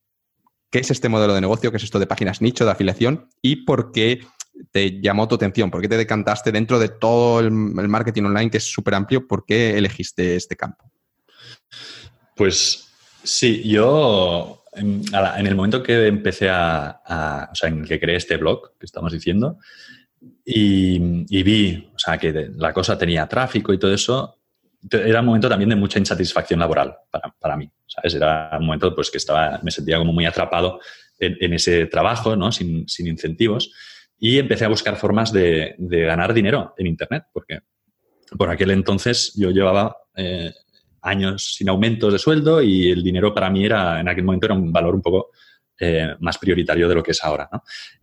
[0.75, 3.65] qué es este modelo de negocio, qué es esto de páginas nicho, de afiliación y
[3.65, 4.21] por qué
[4.71, 5.71] te llamó tu atención?
[5.71, 9.27] ¿Por qué te decantaste dentro de todo el, marketing online que es súper amplio?
[9.27, 10.91] ¿Por qué elegiste este campo?
[12.37, 12.89] Pues
[13.23, 15.05] sí, yo en,
[15.47, 19.59] el momento que empecé a, o sea, en que creé este blog que estamos diciendo
[20.45, 24.41] y, vi, o sea, que la cosa tenía tráfico y todo eso,
[24.91, 26.95] era un momento también de mucha insatisfacción laboral
[27.41, 27.71] para, mí.
[27.87, 28.15] ¿sabes?
[28.15, 30.81] Era un momento pues, que estaba, me sentía como muy atrapado
[31.19, 32.53] en, ese trabajo, ¿no?
[32.53, 33.73] sin, sin incentivos.
[34.19, 37.61] Y empecé a buscar formas de, ganar dinero en Internet, porque
[38.37, 40.53] por aquel entonces yo llevaba eh,
[41.03, 44.55] años sin aumentos de sueldo y el dinero para mí era, en aquel momento era
[44.55, 45.31] un valor un poco
[45.79, 47.49] eh, más prioritario de lo que es ahora.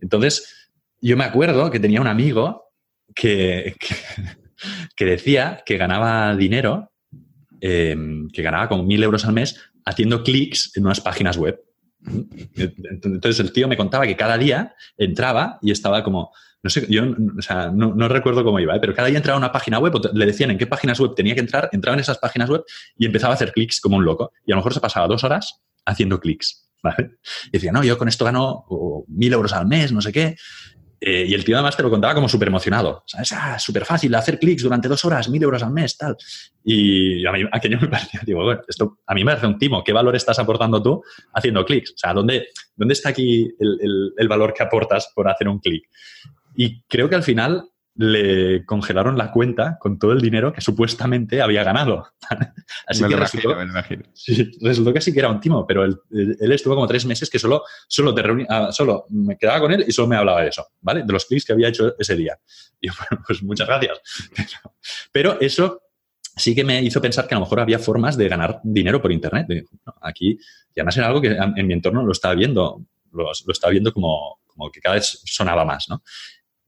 [0.00, 0.70] Entonces,
[1.00, 2.72] yo me acuerdo que tenía un amigo
[3.14, 3.74] que,
[4.96, 6.92] que, decía que ganaba dinero,
[7.60, 7.96] eh,
[8.32, 11.60] que ganaba como mil euros al mes haciendo clics en unas páginas web.
[12.56, 17.04] Entonces el tío me contaba que cada día entraba y estaba como, no sé, yo
[17.38, 18.80] o sea, no, recuerdo cómo iba, ¿eh?
[18.80, 21.34] pero cada día entraba a una página web, le decían en qué páginas web tenía
[21.34, 22.64] que entrar, entraba en esas páginas web
[22.96, 24.32] y empezaba a hacer clics como un loco.
[24.46, 26.68] Y a lo mejor se pasaba dos horas haciendo clics.
[27.46, 28.64] Y decía, no, yo con esto gano
[29.08, 30.36] mil euros al mes, no sé qué.
[31.04, 33.02] Eh, y el tío además te lo contaba como súper emocionado.
[33.06, 33.32] ¿Sabes?
[33.32, 36.16] Ah, súper fácil, hacer clics durante dos horas, mil euros al mes, tal.
[36.62, 39.82] Y a mí aquello me parecía, digo, bueno, esto a mí me parece un timo.
[39.82, 41.02] ¿Qué valor estás aportando tú
[41.34, 41.90] haciendo clics?
[41.90, 42.46] O sea, ¿dónde,
[42.76, 45.88] dónde está aquí el, el valor que aportas por hacer un clic?
[46.54, 51.42] Y creo que al final le congelaron la cuenta con todo el dinero que supuestamente
[51.42, 52.06] había ganado.
[52.86, 53.54] Así que resultó,
[54.14, 55.98] Sí, resultó que sí que era un timo, pero él,
[56.40, 59.92] estuvo como tres meses que solo, solo, te ah, solo me quedaba con él y
[59.92, 61.02] solo me hablaba de eso, ¿vale?
[61.04, 62.38] De los clics que había hecho ese día.
[62.80, 64.00] Y yo, bueno, pues muchas gracias.
[65.12, 65.82] Pero, eso
[66.34, 69.12] sí que me hizo pensar que a lo mejor había formas de ganar dinero por
[69.12, 69.46] Internet.
[70.00, 70.38] aquí,
[70.74, 73.92] y además era algo que en mi entorno lo estaba viendo, lo, lo estaba viendo
[73.92, 76.02] como, como que cada vez sonaba más, ¿no?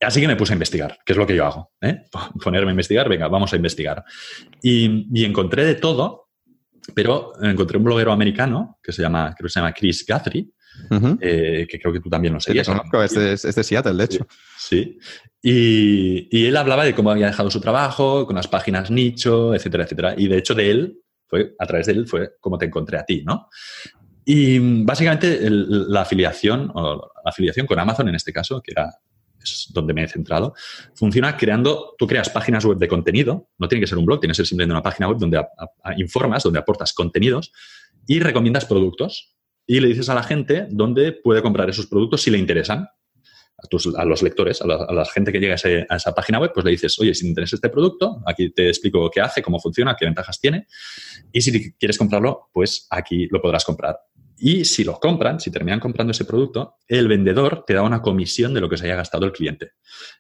[0.07, 1.73] Así que me puse a investigar, que es lo que yo hago.
[1.81, 2.05] ¿eh?
[2.43, 4.05] Ponerme a investigar, venga, vamos a investigar.
[4.63, 6.29] Y, encontré de todo,
[6.95, 10.51] pero encontré un bloguero americano que se llama, creo que se llama Chris Guthrie,
[11.21, 12.67] eh, que creo que tú también lo seguías.
[12.67, 14.27] Sí, conozco, es de, Seattle, de hecho.
[14.59, 14.99] Sí.
[15.43, 20.15] Y, él hablaba de cómo había dejado su trabajo, con las páginas nicho, etcétera, etcétera.
[20.17, 23.05] Y de hecho de él, fue, a través de él fue como te encontré a
[23.05, 23.49] ti, ¿no?
[24.27, 28.91] Y básicamente la afiliación, o la afiliación con Amazon en este caso, que era
[29.53, 30.55] es donde me he centrado,
[30.95, 34.33] funciona creando, tú creas páginas web de contenido, no tiene que ser un blog, tiene
[34.33, 35.45] que ser simplemente una página web donde
[35.97, 37.53] informas, donde aportas contenidos
[38.07, 42.31] y recomiendas productos y le dices a la gente dónde puede comprar esos productos si
[42.31, 42.89] le interesan.
[43.97, 46.99] A, los lectores, a la, gente que llega a, esa página web, pues le dices,
[46.99, 50.39] oye, si te interesa este producto, aquí te explico qué hace, cómo funciona, qué ventajas
[50.39, 50.67] tiene.
[51.33, 53.97] Y si quieres comprarlo, pues aquí lo podrás comprar.
[54.37, 58.53] Y si lo compran, si terminan comprando ese producto, el vendedor te da una comisión
[58.55, 59.73] de lo que se haya gastado el cliente.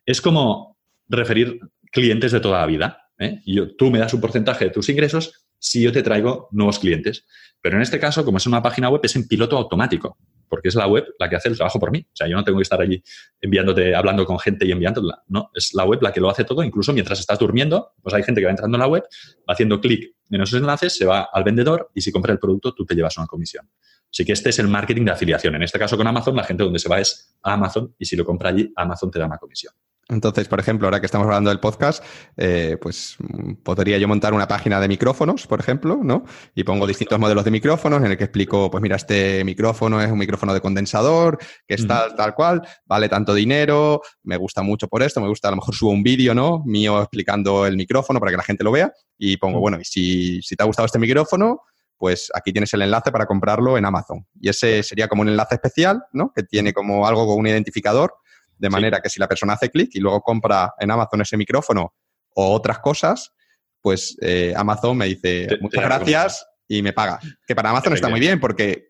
[0.07, 0.79] Es como
[1.09, 1.61] referir
[1.91, 2.99] clientes de toda la vida.
[3.19, 3.41] ¿eh?
[3.79, 7.27] tú me das un porcentaje de tus ingresos si yo te traigo nuevos clientes.
[7.61, 10.19] Pero en este caso, como es una página web, es en piloto automático.
[10.47, 12.07] porque es la web la que hace el trabajo por mí.
[12.07, 13.03] O sea, yo no tengo que estar allí
[13.41, 15.23] enviándote, hablando con gente y enviándola.
[15.27, 18.23] No, es la web la que lo hace todo, incluso mientras estás durmiendo, pues hay
[18.23, 19.03] gente que va entrando en la web,
[19.49, 22.73] va haciendo clic en esos enlaces, se va al vendedor y si compra el producto,
[22.73, 23.69] tú te llevas una comisión.
[24.15, 25.57] Así que este es el marketing de afiliación.
[25.57, 28.15] En este caso con Amazon, la gente donde se va es a Amazon y si
[28.15, 29.75] lo compra allí, Amazon te da una comisión.
[30.09, 32.05] Entonces, por ejemplo, ahora que estamos hablando del podcast,
[32.37, 36.25] eh, pues mm, podría yo montar una página de micrófonos, por ejemplo, ¿no?
[36.55, 40.13] Y pongo distintos modelos de micrófonos en el que explico, pues mira, este micrófono es
[40.13, 41.37] un micrófono de condensador,
[41.67, 45.49] que es tal, tal cual, vale tanto dinero, me gusta mucho por esto, me gusta,
[45.49, 46.63] a lo mejor subo un vídeo, ¿no?
[46.67, 50.41] Mío explicando el micrófono para que la gente lo vea y pongo, bueno, y si,
[50.41, 51.63] si te ha gustado este micrófono,
[52.05, 54.27] pues aquí tienes el enlace para comprarlo en Amazon.
[54.39, 56.35] Y ese sería como un enlace especial, ¿no?
[56.35, 58.13] Que tiene como algo con un identificador
[58.59, 61.95] de manera que si la persona hace clic y luego compra en Amazon ese micrófono
[62.35, 63.33] o otras cosas,
[63.81, 67.19] pues eh, Amazon me dice muchas gracias y me paga.
[67.47, 68.89] Que para Amazon está muy bien porque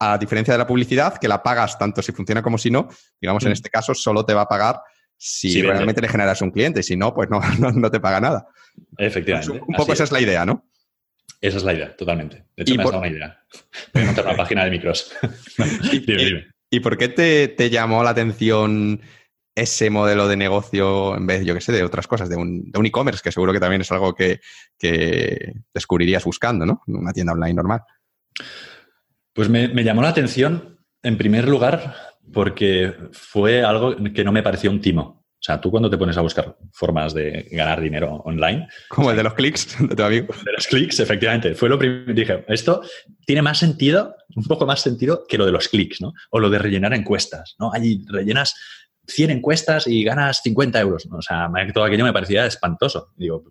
[0.00, 2.88] a diferencia de la publicidad, que la pagas tanto si funciona como si no,
[3.20, 3.52] digamos en mm.
[3.52, 4.80] este caso solo te va a pagar
[5.16, 7.40] si realmente le generas un cliente, si no, pues no,
[7.70, 8.48] no, te paga nada.
[8.96, 9.62] Efectivamente.
[9.64, 10.67] un poco esa es la idea, ¿no?
[11.40, 12.44] Esa es la idea, totalmente.
[12.56, 13.44] De hecho, me has dado una idea.
[13.94, 15.12] Voy a montar una página de micros.
[15.90, 16.46] dime, dime.
[16.70, 19.00] ¿Y por qué te, llamó la atención
[19.54, 23.22] ese modelo de negocio en vez, yo qué sé, de otras cosas, de un e-commerce,
[23.22, 24.40] que seguro que también es algo que,
[25.74, 26.82] descubrirías buscando, ¿no?
[26.86, 27.80] Una tienda online normal.
[29.32, 31.94] Pues me, llamó la atención, en primer lugar,
[32.32, 35.24] porque fue algo que no me pareció un timo.
[35.40, 38.66] O sea, tú cuando te pones a buscar formas de ganar dinero online.
[38.88, 40.34] Como el de los clics de tu amigo.
[40.44, 41.54] De los clics, efectivamente.
[41.54, 42.12] Fue lo primero.
[42.12, 42.82] Dije, esto
[43.24, 46.12] tiene más sentido, un poco más sentido que lo de los clics, ¿no?
[46.30, 47.72] O lo de rellenar encuestas, ¿no?
[47.72, 48.56] Allí rellenas
[49.06, 51.08] 100 encuestas y ganas 50 euros.
[51.10, 53.12] O sea, todo aquello me parecía espantoso.
[53.16, 53.44] Digo,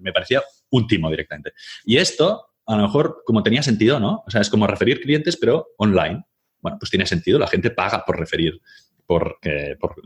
[0.00, 1.52] me parecía un timo directamente.
[1.84, 4.24] Y esto, a lo mejor, como tenía sentido, ¿no?
[4.26, 6.24] O sea, es como referir clientes, pero online.
[6.60, 8.60] Bueno, pues tiene sentido, la gente paga por referir
[9.08, 9.38] por,
[9.80, 9.96] por,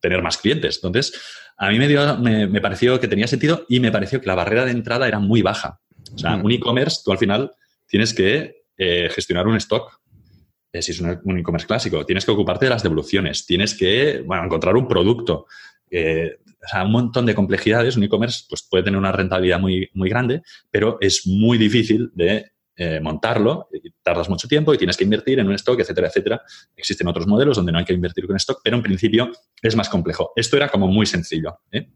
[0.00, 0.80] tener más clientes.
[0.82, 1.12] Entonces,
[1.58, 4.64] a mí me, dio, me, pareció que tenía sentido y me pareció que la barrera
[4.64, 5.78] de entrada era muy baja.
[6.14, 7.50] O sea, un e-commerce, tú al final
[7.86, 10.00] tienes que eh, gestionar un stock.
[10.72, 14.44] Eh, si es un e-commerce clásico, tienes que ocuparte de las devoluciones, tienes que bueno,
[14.44, 15.46] encontrar un producto.
[15.90, 17.98] Eh, o sea, un montón de complejidades.
[17.98, 20.40] Un e-commerce pues, puede tener una rentabilidad muy, muy grande,
[20.70, 22.52] pero es muy difícil de
[22.82, 23.68] eh, montarlo,
[24.02, 26.40] tardas mucho tiempo y tienes que invertir en un stock, etcétera, etcétera.
[26.74, 29.30] Existen otros modelos donde no hay que invertir con stock, pero en principio
[29.60, 30.32] es más complejo.
[30.34, 31.58] Esto era como muy sencillo.
[31.70, 31.90] ¿eh?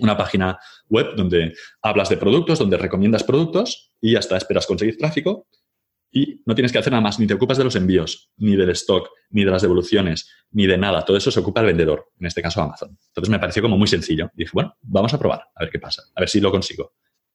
[0.00, 0.58] Una página
[0.88, 5.46] web donde hablas de productos, donde recomiendas productos y hasta esperas conseguir tráfico
[6.10, 8.70] y no tienes que hacer nada más, ni te ocupas de los envíos, ni del
[8.70, 11.04] stock, ni de las devoluciones, ni de nada.
[11.04, 12.98] Todo eso se ocupa el vendedor, en este caso Amazon.
[13.06, 14.32] Entonces me pareció como muy sencillo.
[14.34, 16.94] Dije, bueno, vamos a probar, a ver qué pasa, a ver si lo consigo.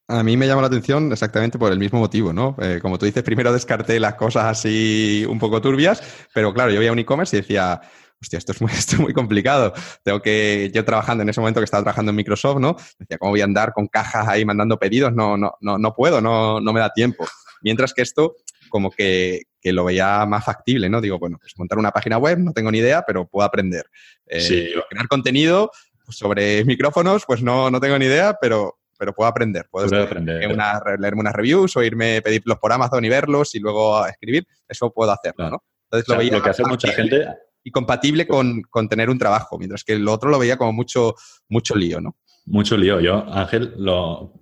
[0.10, 2.56] A mí me llama la atención exactamente por el mismo motivo, ¿no?
[2.60, 6.02] Eh, como tú dices, primero descarté las cosas así un poco turbias,
[6.34, 7.80] pero claro, yo veía un e-commerce y decía,
[8.20, 9.72] hostia, esto es, muy, esto es muy complicado.
[10.02, 12.76] Tengo que, yo trabajando en ese momento que estaba trabajando en Microsoft, ¿no?
[12.98, 15.14] Decía, ¿cómo voy a andar con cajas ahí mandando pedidos?
[15.14, 17.28] No, no, no, no puedo, no, no me da tiempo.
[17.62, 18.38] Mientras que esto,
[18.70, 21.02] como que, que, lo veía más factible, ¿no?
[21.02, 23.86] Digo, bueno, pues montar una página web, no tengo ni idea, pero puedo aprender.
[24.26, 25.70] Eh, Crear contenido
[26.10, 29.66] sobre micrófonos, pues no, no tengo ni idea, pero pero puedo aprender.
[29.72, 30.42] Puedo aprender.
[31.00, 34.46] leerme unas reviews o irme a pedirlos por Amazon y verlos y luego escribir.
[34.68, 35.64] Eso puedo hacerlo, ¿no?
[35.86, 36.34] Entonces lo veía.
[36.34, 37.28] Lo que hace mucha gente.
[37.64, 41.16] Y compatible con, tener un trabajo, mientras que lo otro lo veía como mucho,
[41.48, 42.18] mucho lío, ¿no?
[42.46, 43.00] Mucho lío.
[43.00, 44.34] Yo, Ángel, lo,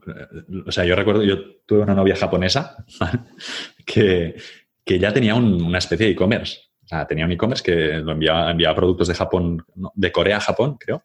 [0.66, 2.84] o sea, yo recuerdo, yo tuve una novia japonesa
[3.86, 4.36] que,
[4.84, 6.60] que ya tenía una especie de e-commerce.
[6.84, 9.64] O sea, tenía un e-commerce que lo enviaba, enviaba productos de Japón,
[9.94, 11.04] de Corea a Japón, creo,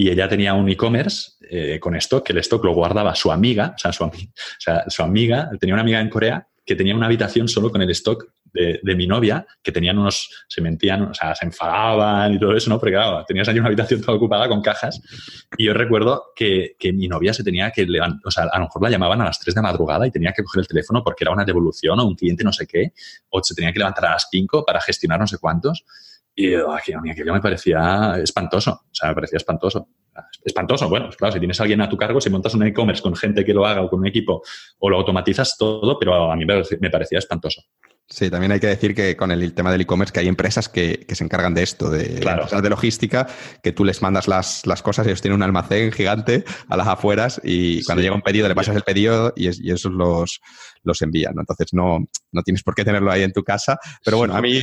[0.00, 3.74] y ella tenía un e-commerce eh, con stock, que el stock lo guardaba su amiga,
[3.76, 7.82] o sea, su, amiga, tenía una amiga en Corea que tenía una habitación solo con
[7.82, 12.38] el stock de, mi novia, que tenían unos, se mentían, o sea, se enfadaban y
[12.38, 12.80] todo eso, ¿no?
[12.80, 15.02] Porque claro, tenías allí una habitación toda ocupada con cajas.
[15.58, 18.64] Y yo recuerdo que, que mi novia se tenía que levantar, o sea, a lo
[18.64, 21.24] mejor la llamaban a las 3 de madrugada y tenía que coger el teléfono porque
[21.24, 22.92] era una devolución o un cliente no sé qué,
[23.28, 25.84] o se tenía que levantar a las 5 para gestionar no sé cuántos.
[26.40, 29.88] Y aquí, a mí aquello me parecía espantoso, o sea, me parecía espantoso.
[30.42, 33.02] Espantoso, bueno, pues claro, si tienes a alguien a tu cargo, si montas un e-commerce
[33.02, 34.42] con gente que lo haga o con un equipo,
[34.78, 37.62] o lo automatizas todo, pero a mí me parecía espantoso.
[38.10, 41.06] Sí, también hay que decir que con el tema del e-commerce que hay empresas que,
[41.08, 43.28] se encargan de esto, de empresas de logística,
[43.62, 47.40] que tú les mandas las, cosas y ellos tienen un almacén gigante a las afueras
[47.44, 50.40] y cuando llega un pedido le pasas el pedido y, esos los,
[50.82, 51.42] los envían, ¿no?
[51.42, 54.60] Entonces no, no tienes por qué tenerlo ahí en tu casa, pero bueno, a mí...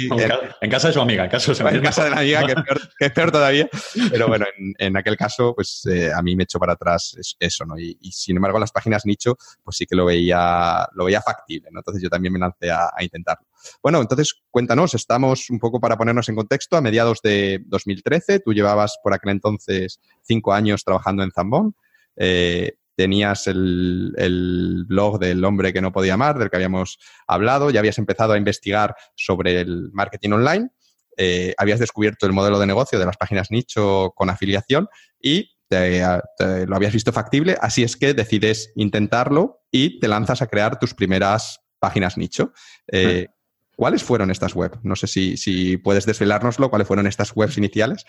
[0.61, 2.61] En, casa de su amiga, en, caso de, en casa de la amiga, que es
[2.63, 3.69] peor, que es peor todavía,
[4.11, 7.65] pero bueno, en, en aquel caso, pues eh, a mí me echo para atrás eso,
[7.65, 7.77] ¿no?
[7.77, 11.79] Y, sin embargo, las páginas nicho, pues sí que lo veía, lo veía factible, ¿no?
[11.79, 13.47] Entonces yo también me lancé a, intentarlo.
[13.81, 18.53] Bueno, entonces cuéntanos, estamos un poco para ponernos en contexto, a mediados de 2013, tú
[18.53, 21.75] llevabas por aquel entonces cinco años trabajando en Zambón.
[22.15, 26.97] Eh, tenías el, el, blog del hombre que no podía amar, del que habíamos
[27.27, 30.71] hablado, ya habías empezado a investigar sobre el marketing online
[31.19, 34.87] eh, habías descubierto el modelo de negocio de las páginas nicho con afiliación
[35.19, 40.79] y lo habías visto factible, así es que decides intentarlo y te lanzas a crear
[40.79, 42.53] tus primeras páginas nicho.
[42.89, 43.27] Eh,
[43.75, 44.77] ¿Cuáles fueron estas webs?
[44.83, 48.05] No sé si, puedes desvelárnoslo, cuáles fueron estas webs iniciales.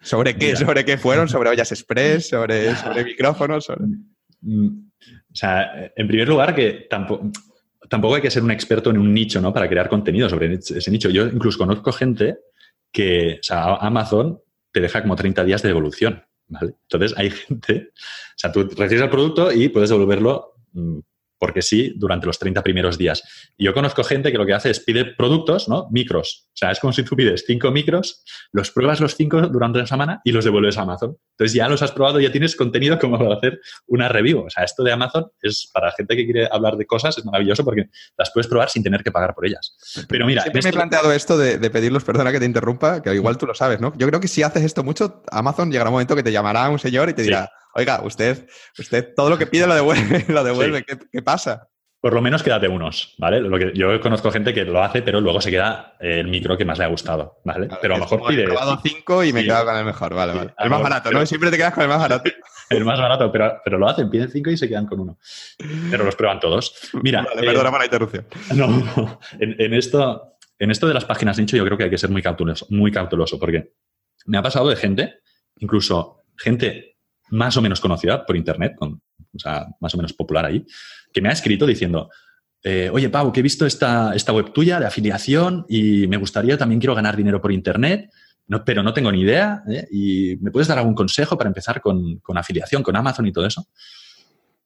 [0.00, 0.56] ¿Sobre qué?
[0.56, 1.28] ¿Sobre qué fueron?
[1.28, 2.28] ¿Sobre ollas express?
[2.30, 3.68] ¿Sobre, sobre micrófonos?
[4.40, 7.30] Mm, o sea, en primer lugar, que tampoco,
[7.88, 9.52] tampoco hay que ser un experto en un nicho, ¿no?
[9.52, 11.10] Para crear contenido sobre ese nicho.
[11.10, 12.36] Yo incluso conozco gente
[12.90, 16.74] que, o sea, Amazon te deja como 30 días de devolución, ¿vale?
[16.82, 20.98] Entonces hay gente, o sea, tú recibes el producto y puedes devolverlo mm,
[21.42, 23.20] porque sí, durante los 30 primeros días.
[23.56, 25.88] Y yo conozco gente que lo que hace es pide productos, ¿no?
[25.90, 26.46] Micros.
[26.46, 29.88] O sea, es como si tú pides cinco micros, los pruebas los cinco durante una
[29.88, 31.18] semana y los devuelves a Amazon.
[31.32, 33.58] Entonces ya los has probado, ya tienes contenido como para hacer
[33.88, 34.44] una review.
[34.46, 37.64] O sea, esto de Amazon es para gente que quiere hablar de cosas, es maravilloso
[37.64, 39.76] porque las puedes probar sin tener que pagar por ellas.
[40.08, 40.42] Pero mira.
[40.42, 43.54] Siempre me he planteado esto de, pedirlos, perdona que te interrumpa, que igual tú lo
[43.56, 43.92] sabes, ¿no?
[43.96, 46.78] Yo creo que si haces esto mucho, Amazon llegará un momento que te llamará un
[46.78, 47.50] señor y te dirá.
[47.74, 48.46] Oiga, usted,
[48.78, 50.84] usted todo lo que pide lo devuelve, lo devuelve.
[50.84, 51.68] ¿Qué, pasa?
[52.00, 53.40] Por lo menos quédate unos, ¿vale?
[53.40, 56.64] Lo que, yo conozco gente que lo hace, pero luego se queda el micro que
[56.64, 57.68] más le ha gustado, ¿vale?
[57.80, 58.42] pero a lo mejor pide.
[58.42, 60.54] He probado cinco y me he quedado con el mejor, vale, vale.
[60.58, 61.24] El más barato, ¿no?
[61.24, 62.30] Siempre te quedas con el más barato.
[62.70, 65.18] el más barato, pero, pero lo hacen, piden cinco y se quedan con uno.
[65.90, 66.90] Pero los prueban todos.
[67.02, 67.22] Mira.
[67.22, 68.26] Vale, perdona eh, la interrupción.
[68.54, 69.20] No, no.
[69.38, 72.22] En, esto, en esto de las páginas nicho, yo creo que hay que ser muy
[72.22, 73.74] cauteloso, muy cauteloso, porque
[74.26, 75.20] me ha pasado de gente,
[75.58, 76.91] incluso gente
[77.32, 80.64] más o menos conocida por internet, o sea, más o menos popular ahí,
[81.12, 82.10] que me ha escrito diciendo,
[82.62, 86.58] eh, oye, Pau, que he visto esta, esta web tuya de afiliación y me gustaría,
[86.58, 88.10] también quiero ganar dinero por Internet,
[88.66, 89.62] pero no tengo ni idea.
[89.68, 89.86] ¿eh?
[89.90, 93.46] ¿Y me puedes dar algún consejo para empezar con, con, afiliación, con Amazon y todo
[93.46, 93.66] eso?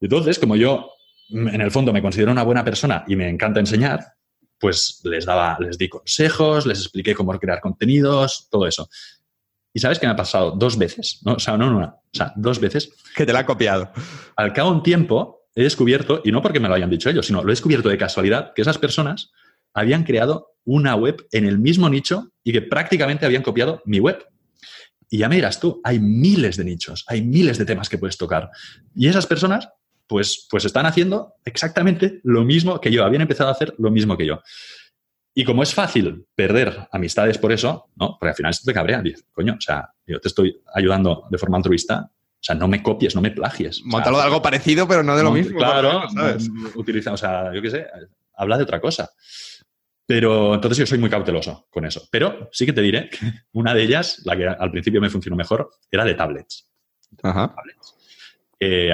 [0.01, 0.91] Entonces, como yo
[1.31, 4.05] en el fondo me considero una buena persona y me encanta enseñar,
[4.59, 8.89] pues les daba, les di consejos, les expliqué cómo crear contenidos, todo eso.
[9.77, 11.35] Y sabes qué me ha pasado dos veces, ¿no?
[11.35, 12.89] O sea, no una, o sea, dos veces.
[13.15, 13.93] Que te la ha copiado.
[14.35, 17.27] Al cabo de un tiempo, he descubierto, y no porque me lo hayan dicho ellos,
[17.27, 19.32] sino lo he descubierto de casualidad, que esas personas
[19.74, 24.27] habían creado una web en el mismo nicho y que prácticamente habían copiado mi web.
[25.11, 28.16] Y ya me dirás tú, hay miles de nichos, hay miles de temas que puedes
[28.16, 28.48] tocar.
[28.94, 29.69] Y esas personas,
[30.07, 34.16] pues, pues están haciendo exactamente lo mismo que yo, habían empezado a hacer lo mismo
[34.16, 34.40] que yo.
[35.39, 38.17] Y como es fácil perder amistades por eso, ¿no?
[38.19, 39.03] Porque al final esto te cabrea.
[39.03, 42.83] Dices, coño, o sea, yo te estoy ayudando de forma altruista o sea, no me
[42.83, 43.83] copies, no me plagies.
[43.85, 45.59] Montalo de algo parecido, pero no de lo mismo.
[45.59, 46.05] Claro,
[46.77, 47.87] utiliza, o sea, yo qué sé,
[48.35, 49.11] habla de otra cosa.
[50.07, 52.07] Pero entonces yo soy muy cauteloso con eso.
[52.11, 53.19] Pero sí que te diré que
[53.53, 56.71] una de ellas, la que al principio me funcionó mejor, era de tablets.
[57.23, 57.55] Ajá.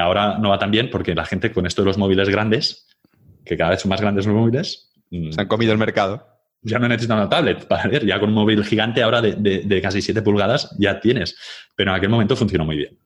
[0.01, 2.89] ahora no va tan bien porque la gente con esto de los móviles grandes,
[3.44, 4.91] que cada vez son más grandes los móviles...
[5.12, 6.26] Mm, Se han comido el mercado.
[6.62, 8.05] Ya no necesitan una tablet para ver.
[8.05, 11.36] Ya con un móvil gigante ahora de, de casi 7 pulgadas ya tienes.
[11.76, 12.98] Pero en aquel momento funcionó muy bien.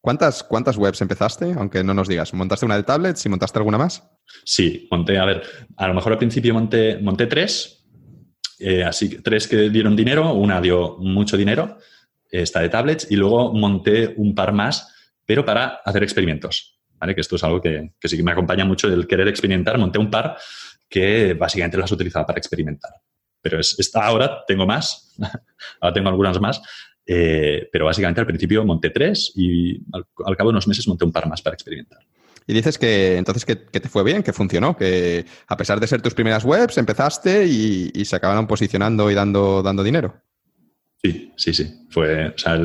[0.00, 1.52] ¿Cuántas, ¿Cuántas webs empezaste?
[1.52, 2.32] Aunque no nos digas.
[2.32, 4.02] ¿Montaste una de tablets y montaste alguna más?
[4.44, 5.42] Sí, monté, a ver,
[5.76, 7.84] a lo mejor al principio monté, monté tres,
[8.58, 11.76] eh, así que tres que dieron dinero, una dio mucho dinero,
[12.30, 14.94] esta de tablets, y luego monté un par más,
[15.26, 16.80] pero para hacer experimentos.
[17.00, 17.14] ¿vale?
[17.14, 19.78] Que esto es algo que, sí que me acompaña mucho del querer experimentar.
[19.78, 20.36] Monté un par
[20.90, 22.90] que básicamente las utilizaba para experimentar.
[23.40, 25.14] Pero es, ahora tengo más,
[25.80, 26.60] ahora tengo algunas más,
[27.06, 31.12] eh, pero básicamente al principio monté tres y al, cabo de unos meses monté un
[31.12, 32.00] par más para experimentar.
[32.46, 36.02] Y dices que entonces que, te fue bien, que funcionó, que a pesar de ser
[36.02, 40.20] tus primeras webs, empezaste y, se acabaron posicionando y dando, dando dinero.
[41.02, 41.86] Sí, sí, sí.
[41.90, 42.58] Fue, o sea,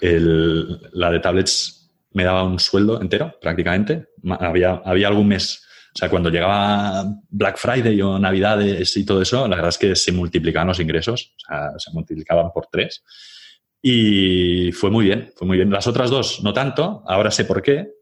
[0.00, 4.08] la de tablets me daba un sueldo entero, prácticamente.
[4.38, 5.63] Había, había algún mes
[5.94, 9.94] o sea, cuando llegaba Black Friday o Navidades y todo eso, la verdad es que
[9.94, 13.04] se multiplicaban los ingresos, o sea, se multiplicaban por tres.
[13.80, 15.70] Y fue muy bien, fue muy bien.
[15.70, 17.92] Las otras dos no tanto, ahora sé por qué.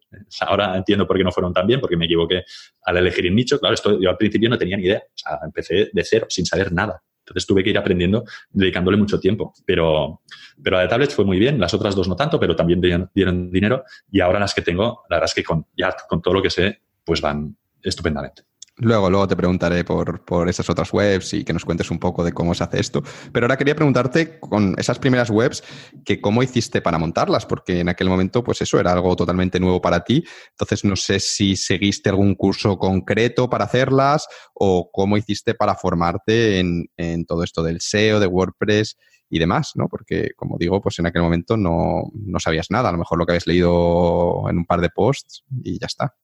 [0.41, 2.45] Ahora entiendo por qué no fueron tan bien, porque me equivoqué
[2.83, 3.59] al elegir el nicho.
[3.59, 5.03] Claro, esto yo al principio no tenía ni idea.
[5.05, 7.03] O sea, empecé de cero, sin saber nada.
[7.19, 9.53] Entonces tuve que ir aprendiendo, dedicándole mucho tiempo.
[9.67, 10.23] Pero,
[10.63, 13.51] pero la de tablets fue muy bien, las otras dos no tanto, pero también dieron,
[13.51, 13.85] dinero.
[14.11, 16.51] Y ahora las que tengo, la verdad es que con, ya con todo lo que
[16.51, 18.43] sé, pues van, estupendamente.
[18.77, 22.25] Luego, luego te preguntaré por, por, esas otras webs y que nos cuentes un poco
[22.25, 23.03] de cómo se hace esto.
[23.31, 25.63] Pero ahora quería preguntarte con esas primeras webs,
[26.07, 29.83] que cómo hiciste para montarlas, porque en aquel momento, pues eso era algo totalmente nuevo
[29.83, 30.25] para ti.
[30.53, 36.59] Entonces, no sé si seguiste algún curso concreto para hacerlas o cómo hiciste para formarte
[36.59, 38.97] en, en todo esto del SEO, de WordPress
[39.29, 39.87] y demás, ¿no?
[39.89, 42.89] Porque, como digo, pues en aquel momento no, no sabías nada.
[42.89, 46.15] A lo mejor lo que habías leído en un par de posts y ya está.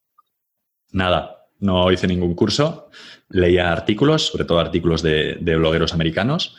[0.92, 2.90] Nada, no hice ningún curso,
[3.28, 6.56] leía artículos, sobre todo artículos de, blogueros americanos,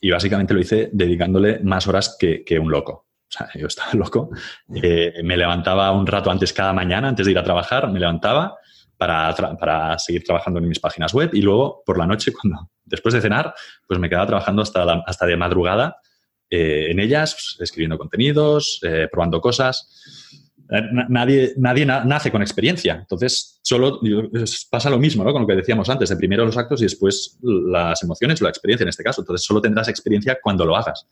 [0.00, 3.06] y básicamente lo hice dedicándole más horas que, un loco.
[3.28, 4.30] O sea, yo estaba loco.
[4.74, 8.56] Eh, me levantaba un rato antes cada mañana, antes de ir a trabajar, me levantaba
[8.96, 13.14] para, para, seguir trabajando en mis páginas web y luego por la noche, cuando después
[13.14, 13.54] de cenar,
[13.86, 15.96] pues me quedaba trabajando hasta, hasta de madrugada
[16.48, 19.88] eh, en ellas, pues, escribiendo contenidos, eh, probando cosas.
[20.70, 22.94] Eh, nadie, nadie nace con experiencia.
[22.94, 24.00] Entonces, solo
[24.70, 25.32] pasa lo mismo, ¿no?
[25.32, 28.50] Con lo que decíamos antes, de primero los actos y después las emociones o la
[28.50, 29.20] experiencia en este caso.
[29.22, 31.06] Entonces, solo tendrás experiencia cuando lo hagas.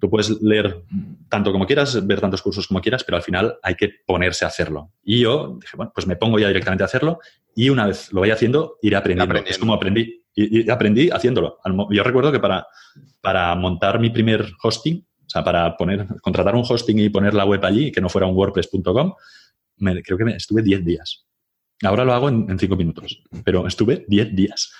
[0.00, 0.84] Tú puedes leer
[1.28, 4.48] tanto como quieras, ver tantos cursos como quieras, pero al final hay que ponerse a
[4.48, 4.92] hacerlo.
[5.02, 7.18] Y yo dije, bueno, pues me pongo ya directamente a hacerlo
[7.54, 9.36] y una vez lo vaya haciendo, iré aprendiendo.
[9.46, 10.20] Es como aprendí.
[10.36, 11.58] Y, aprendí haciéndolo.
[11.90, 12.66] Yo recuerdo que para,
[13.20, 15.04] para montar mi primer hosting,
[15.34, 18.36] sea, para poner, contratar un hosting y poner la web allí, que no fuera un
[18.36, 19.14] wordpress.com,
[20.02, 21.26] creo que me, estuve 10 días.
[21.82, 24.72] Ahora lo hago en 5 minutos, pero estuve 10 días.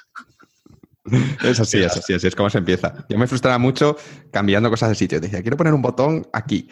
[1.42, 3.04] Es así, es así, así es como se empieza.
[3.10, 3.96] Yo me frustraba mucho
[4.30, 5.20] cambiando cosas de sitio.
[5.20, 6.70] Decía, quiero poner un botón aquí.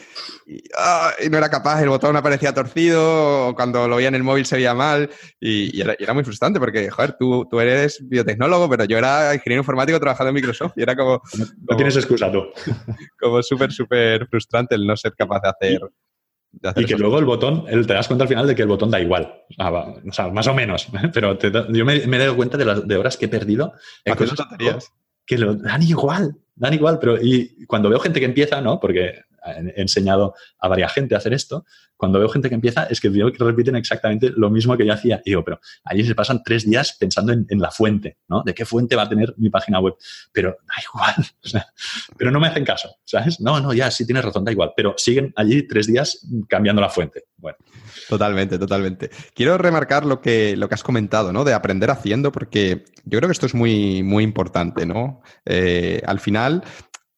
[0.78, 4.22] Ah, y, no era capaz, el botón aparecía torcido, o cuando lo veía en el
[4.22, 5.10] móvil se veía mal.
[5.38, 10.00] Y, era, muy frustrante porque, joder, tú, tú eres biotecnólogo, pero yo era ingeniero informático
[10.00, 11.20] trabajando en Microsoft y era como...
[11.68, 12.44] No, tienes excusa tú.
[13.20, 15.80] Como súper, súper frustrante el no ser capaz de hacer
[16.76, 19.00] y que luego el botón, te das cuenta al final de que el botón da
[19.00, 19.32] igual.
[19.58, 20.88] o sea, más o menos.
[21.12, 23.72] Pero yo me, he dado cuenta de las de horas que he perdido
[24.04, 24.46] en cosas
[25.24, 26.98] que lo dan igual, dan igual.
[26.98, 28.80] Pero y cuando veo gente que empieza, ¿no?
[28.80, 31.64] Porque he enseñado a varias gente a hacer esto,
[32.02, 33.08] cuando veo gente que empieza es que
[33.38, 35.22] repiten exactamente lo mismo que yo hacía.
[35.24, 38.42] Y digo, pero allí se pasan tres días pensando en, la fuente, ¿no?
[38.42, 39.94] ¿De qué fuente va a tener mi página web?
[40.32, 41.14] Pero da igual,
[42.18, 43.40] pero no me hacen caso, ¿sabes?
[43.40, 46.88] No, no, ya, sí tienes razón, da igual, pero siguen allí tres días cambiando la
[46.88, 47.26] fuente.
[47.36, 47.56] Bueno.
[48.08, 49.10] Totalmente, totalmente.
[49.32, 51.44] Quiero remarcar lo que, lo que has comentado, ¿no?
[51.44, 55.22] De aprender haciendo, porque yo creo que esto es muy, muy importante, ¿no?
[55.44, 56.64] Eh, al final,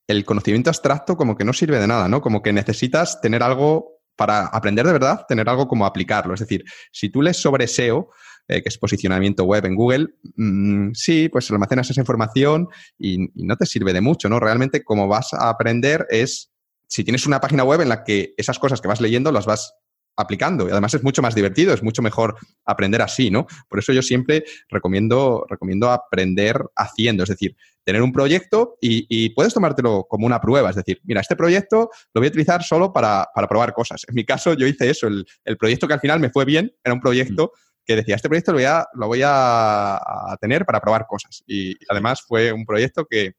[0.06, 2.20] el conocimiento abstracto como que no sirve de nada, ¿no?
[2.20, 6.34] Como que necesitas tener algo para aprender de verdad, tener algo como aplicarlo.
[6.34, 8.10] Es decir, si tú lees sobre SEO,
[8.46, 12.68] eh, que es posicionamiento web en Google, mm, sí, pues almacenas esa información
[12.98, 14.38] y, y, no te sirve de mucho, ¿no?
[14.38, 16.52] Realmente como vas a aprender es,
[16.86, 19.74] si tienes una página web en la que esas cosas que vas leyendo las vas
[20.16, 20.66] aplicando.
[20.68, 23.46] Y además es mucho más divertido, es mucho mejor aprender así, ¿no?
[23.68, 29.52] Por eso yo siempre recomiendo, recomiendo aprender haciendo, es decir, tener un proyecto y, puedes
[29.52, 33.28] tomártelo como una prueba, es decir, mira, este proyecto lo voy a utilizar solo para,
[33.48, 34.02] probar cosas.
[34.08, 36.94] En mi caso yo hice eso, el, proyecto que al final me fue bien era
[36.94, 37.52] un proyecto
[37.84, 40.00] que decía, este proyecto lo voy a, lo voy a,
[40.40, 41.42] tener para probar cosas.
[41.46, 43.34] Y además fue un proyecto que,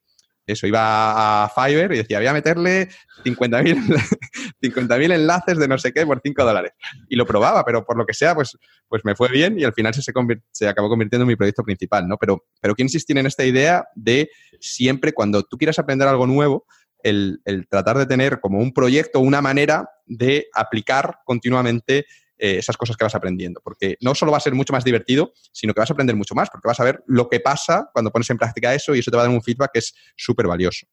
[0.46, 2.90] eso, iba a Fiverr y decía, voy a meterle
[3.24, 6.74] 50.000 enlaces de no sé qué por 5 dólares.
[7.10, 8.58] Y lo probaba, pero por lo que sea, pues,
[8.88, 10.04] pues me fue bien y al final se,
[10.52, 12.18] se, acabó convirtiendo en mi proyecto principal, ¿no?
[12.18, 16.66] Pero, pero quiero insistir en esta idea de siempre cuando tú quieras aprender algo nuevo,
[17.02, 22.06] el, el tratar de tener como un proyecto, una manera de aplicar continuamente
[22.38, 23.62] eh, esas cosas que vas aprendiendo.
[23.64, 26.36] Porque no solo va a ser mucho más divertido, sino que vas a aprender mucho
[26.36, 29.12] más, porque vas a ver lo que pasa cuando pones en práctica eso y eso
[29.12, 30.88] te va a dar un feedback que es súper valioso.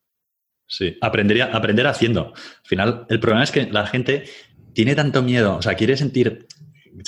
[0.67, 2.33] Sí, aprendería, aprender haciendo.
[2.35, 4.25] Al final, el problema es que la gente
[4.73, 6.47] tiene tanto miedo, o sea, quiere sentir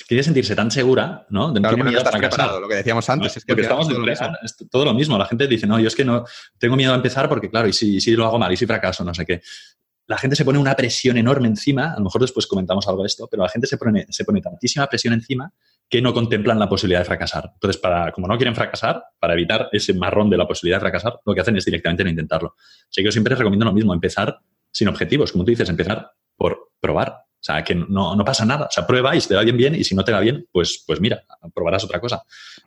[0.08, 1.52] quiere sentirse tan segura, ¿no?
[1.52, 2.02] De no miedo
[2.60, 3.36] lo que decíamos antes.
[3.36, 4.28] es que estamos todo, lo mismo.
[4.70, 5.18] todo lo mismo.
[5.18, 6.24] La gente dice, no, yo es que no
[6.58, 9.04] tengo miedo a empezar porque, claro, y si, si lo hago mal, y si fracaso,
[9.04, 9.42] no sé qué
[10.06, 13.06] la gente se pone una presión enorme encima, a lo mejor después comentamos algo de
[13.06, 15.52] esto, pero la gente se pone, se pone tantísima presión encima
[15.88, 17.50] que no contemplan la posibilidad de fracasar.
[17.54, 21.20] Entonces, para, como no quieren fracasar, para evitar ese marrón de la posibilidad de fracasar,
[21.24, 22.54] lo que hacen es directamente no intentarlo.
[22.88, 24.38] Así que yo siempre recomiendo lo mismo, empezar
[24.70, 27.10] sin objetivos, como tú dices, empezar por probar.
[27.10, 28.66] O sea, que no, no pasa nada.
[28.66, 30.46] O sea, prueba y si te va bien, bien, y si no te va bien,
[30.50, 31.24] pues, pues mira,
[31.54, 32.22] probarás otra cosa.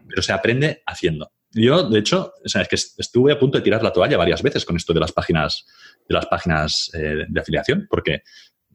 [0.07, 1.31] Pero se aprende haciendo.
[1.57, 4.41] Yo, de hecho, o sea, es que estuve a punto de tirar la toalla varias
[4.41, 5.65] veces con esto de las páginas
[6.07, 8.21] de las páginas eh, de afiliación, porque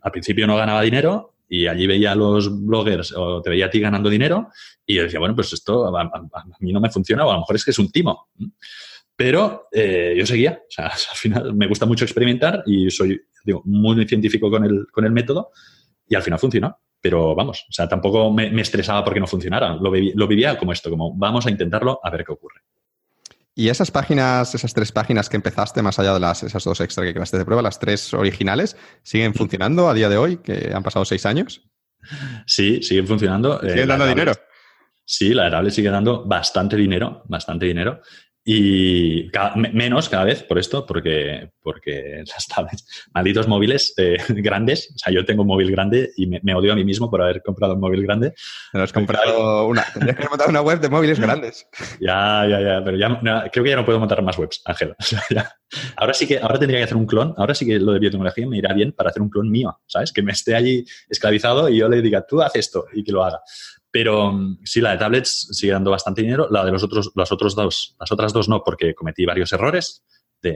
[0.03, 3.71] al principio no ganaba dinero y allí veía a los bloggers o te veía a
[3.71, 4.49] ti ganando dinero
[4.87, 6.11] y yo decía, bueno, pues esto a,
[6.61, 8.29] mí no me funciona o a lo mejor es que es un timo.
[9.15, 13.63] Pero eh, yo seguía, o sea, al final me gusta mucho experimentar y soy digo,
[13.65, 15.51] muy científico con el, con el método
[16.09, 16.79] y al final funcionó.
[17.01, 19.75] pero vamos, o sea, tampoco me, estresaba porque no funcionara.
[19.75, 22.63] Lo, lo vivía como esto, como vamos a intentarlo a ver qué ocurre.
[23.55, 27.05] Y esas páginas, esas tres páginas que empezaste, más allá de las, esas dos extra
[27.05, 30.83] que creaste de prueba, las tres originales, ¿siguen funcionando a día de hoy, que han
[30.83, 31.63] pasado seis años?
[32.47, 33.61] Sí, siguen funcionando.
[33.61, 34.33] ¿Siguen eh, dando dinero?
[35.05, 38.01] Sí, la Erable sigue dando bastante dinero, bastante dinero.
[38.45, 39.31] Y
[39.73, 42.25] menos cada vez por esto, porque, porque
[43.15, 44.93] malditos móviles eh, grandes.
[44.97, 47.41] O sea, yo tengo un móvil grande y me, odio a mí mismo por haber
[47.43, 48.35] comprado un móvil grande.
[48.73, 49.85] Pero has comprado una.
[49.93, 51.69] Tendrías que montar una web de móviles grandes.
[52.01, 52.85] Ya, ya, ya.
[52.85, 53.21] Pero ya
[53.53, 54.97] creo que ya no puedo montar más webs, Ángel.
[55.97, 57.35] Ahora sí que, ahora tendría que hacer un clon.
[57.37, 60.13] Ahora sí que lo de biotecnología me irá bien para hacer un clon mío, ¿sabes?
[60.13, 63.25] Que me esté allí esclavizado y yo le diga, tú haz esto y que lo
[63.25, 63.41] haga.
[63.93, 66.49] Pero mm, sí, la de tablets sigue dando bastante dinero.
[66.51, 70.03] La de los otros, otros dos, las otras dos no, porque cometí varios errores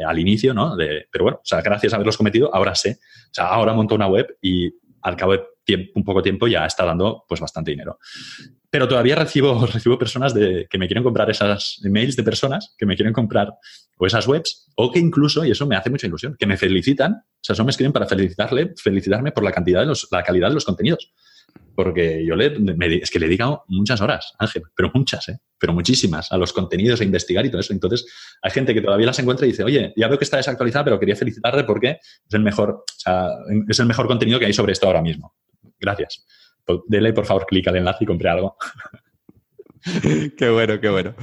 [0.07, 0.77] al inicio, ¿no?
[0.77, 2.99] Pero bueno, gracias a haberlos cometido, ahora sé.
[3.01, 4.73] O sea, ahora monto una web y
[5.03, 5.45] al cabo de
[5.95, 7.99] un poco tiempo ya está dando pues bastante dinero.
[8.71, 12.87] Pero todavía recibo, recibo personas de, que me quieren comprar esas emails de personas que
[12.87, 13.53] me quieren comprar
[13.99, 17.13] o esas webs, o que incluso, y eso me hace mucha ilusión, que me felicitan,
[17.13, 20.55] o sea, son me escriben para felicitarle, felicitarme por la cantidad de la calidad de
[20.55, 21.13] los contenidos
[21.77, 22.47] porque yo le,
[23.03, 25.39] es que le he dedicado muchas horas, Ángel, pero muchas, ¿eh?
[25.59, 27.75] pero muchísimas, a los contenidos, a investigar y todo eso.
[27.75, 28.07] Entonces,
[28.43, 30.99] hay gente que todavía las encuentra y dice, oye, ya veo que está desactualizada, pero
[30.99, 33.29] quería felicitarte porque es el mejor, o sea,
[33.69, 35.35] es el mejor contenido que hay sobre esto ahora mismo.
[35.79, 36.25] Gracias.
[36.65, 38.57] Pues, dele, por favor, clic al enlace y compre algo.
[40.37, 41.15] qué bueno, qué bueno.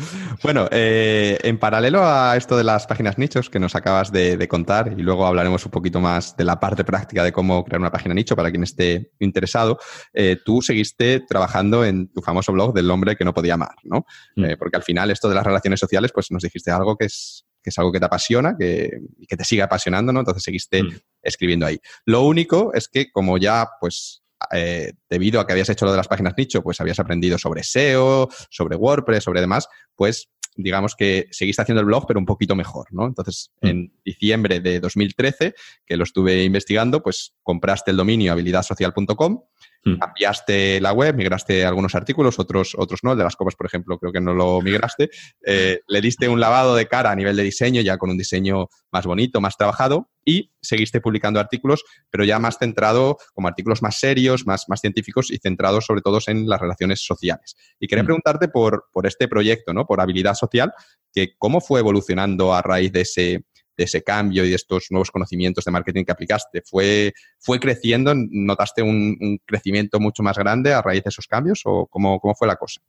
[0.41, 4.93] Bueno, eh, en paralelo a esto de las páginas nichos que nos acabas de, contar,
[4.97, 8.13] y luego hablaremos un poquito más de la parte práctica de cómo crear una página
[8.13, 9.79] nicho para quien esté interesado,
[10.13, 14.05] eh, tú seguiste trabajando en tu famoso blog del hombre que no podía amar, ¿no?
[14.35, 14.45] Mm.
[14.45, 17.45] Eh, porque al final esto de las relaciones sociales, pues nos dijiste algo que es
[17.63, 20.19] que es algo que te apasiona que, y que te sigue apasionando, ¿no?
[20.19, 20.99] Entonces seguiste mm.
[21.21, 21.79] escribiendo ahí.
[22.05, 25.97] Lo único es que como ya, pues, eh, debido a que habías hecho lo de
[25.97, 31.27] las páginas nicho, pues habías aprendido sobre SEO, sobre WordPress, sobre demás, pues digamos que
[31.31, 33.07] seguiste haciendo el blog, pero un poquito mejor, ¿no?
[33.07, 33.67] Entonces, mm.
[33.67, 35.53] en diciembre de 2013,
[35.85, 39.41] que lo estuve investigando, pues compraste el dominio habilidadsocial.com
[39.85, 39.97] Hmm.
[39.97, 43.11] Cambiaste la web, migraste algunos artículos, otros, otros no.
[43.11, 45.09] El de las copas, por ejemplo, creo que no lo migraste.
[45.45, 48.69] Eh, le diste un lavado de cara a nivel de diseño, ya con un diseño
[48.91, 53.99] más bonito, más trabajado, y seguiste publicando artículos, pero ya más centrado, como artículos más
[53.99, 57.57] serios, más, más científicos y centrados sobre todo en las relaciones sociales.
[57.77, 58.07] Y quería hmm.
[58.07, 59.85] preguntarte por, por este proyecto, ¿no?
[59.85, 60.71] Por habilidad social,
[61.11, 63.43] que cómo fue evolucionando a raíz de ese,
[63.77, 66.61] de ese cambio y de estos nuevos conocimientos de marketing que aplicaste?
[66.65, 68.13] ¿Fue, fue creciendo?
[68.15, 72.47] ¿Notaste un, crecimiento mucho más grande a raíz de esos cambios o cómo, cómo fue
[72.47, 72.81] la cosa?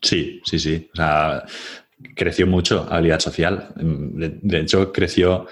[0.00, 0.90] Sí, sí, sí.
[0.92, 1.44] O sea,
[2.14, 3.72] creció mucho habilidad social.
[3.76, 5.46] De, hecho, creció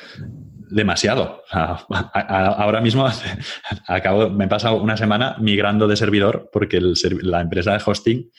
[0.70, 1.42] demasiado.
[1.50, 3.08] ahora mismo
[3.86, 8.30] acabo, me he pasado una semana migrando de servidor porque la empresa de hosting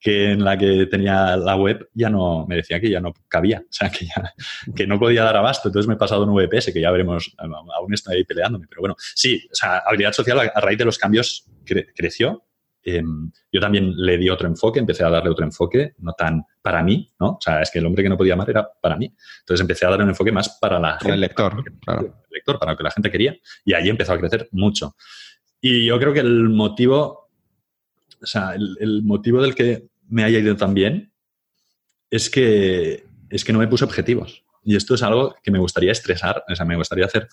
[0.00, 3.60] que en la que tenía la web ya no, me decía que ya no cabía,
[3.60, 4.34] o sea, que, ya,
[4.74, 5.68] que no podía dar abasto.
[5.68, 8.66] Entonces me he pasado un VPS, que ya veremos, aún estoy ahí peleándome.
[8.66, 11.44] Pero bueno, sí, o sea, habilidad social a, raíz de los cambios
[11.94, 12.46] creció.
[12.82, 16.82] Em, yo también le di otro enfoque, empecé a darle otro enfoque, no tan para
[16.82, 17.32] mí, ¿no?
[17.32, 19.14] O sea, es que el hombre que no podía amar era para mí.
[19.40, 21.12] Entonces empecé a darle un enfoque más para la gente.
[21.12, 22.00] El lector, claro.
[22.00, 23.36] El lector, para lo que la gente quería.
[23.66, 24.94] Y allí empezó a crecer mucho.
[25.60, 27.19] Y yo creo que el motivo,
[28.22, 31.12] o sea, el motivo del que me haya ido tan bien
[32.10, 34.44] es que, es que no me puse objetivos.
[34.62, 37.28] Y esto es algo que me gustaría estresar, o sea, me gustaría hacer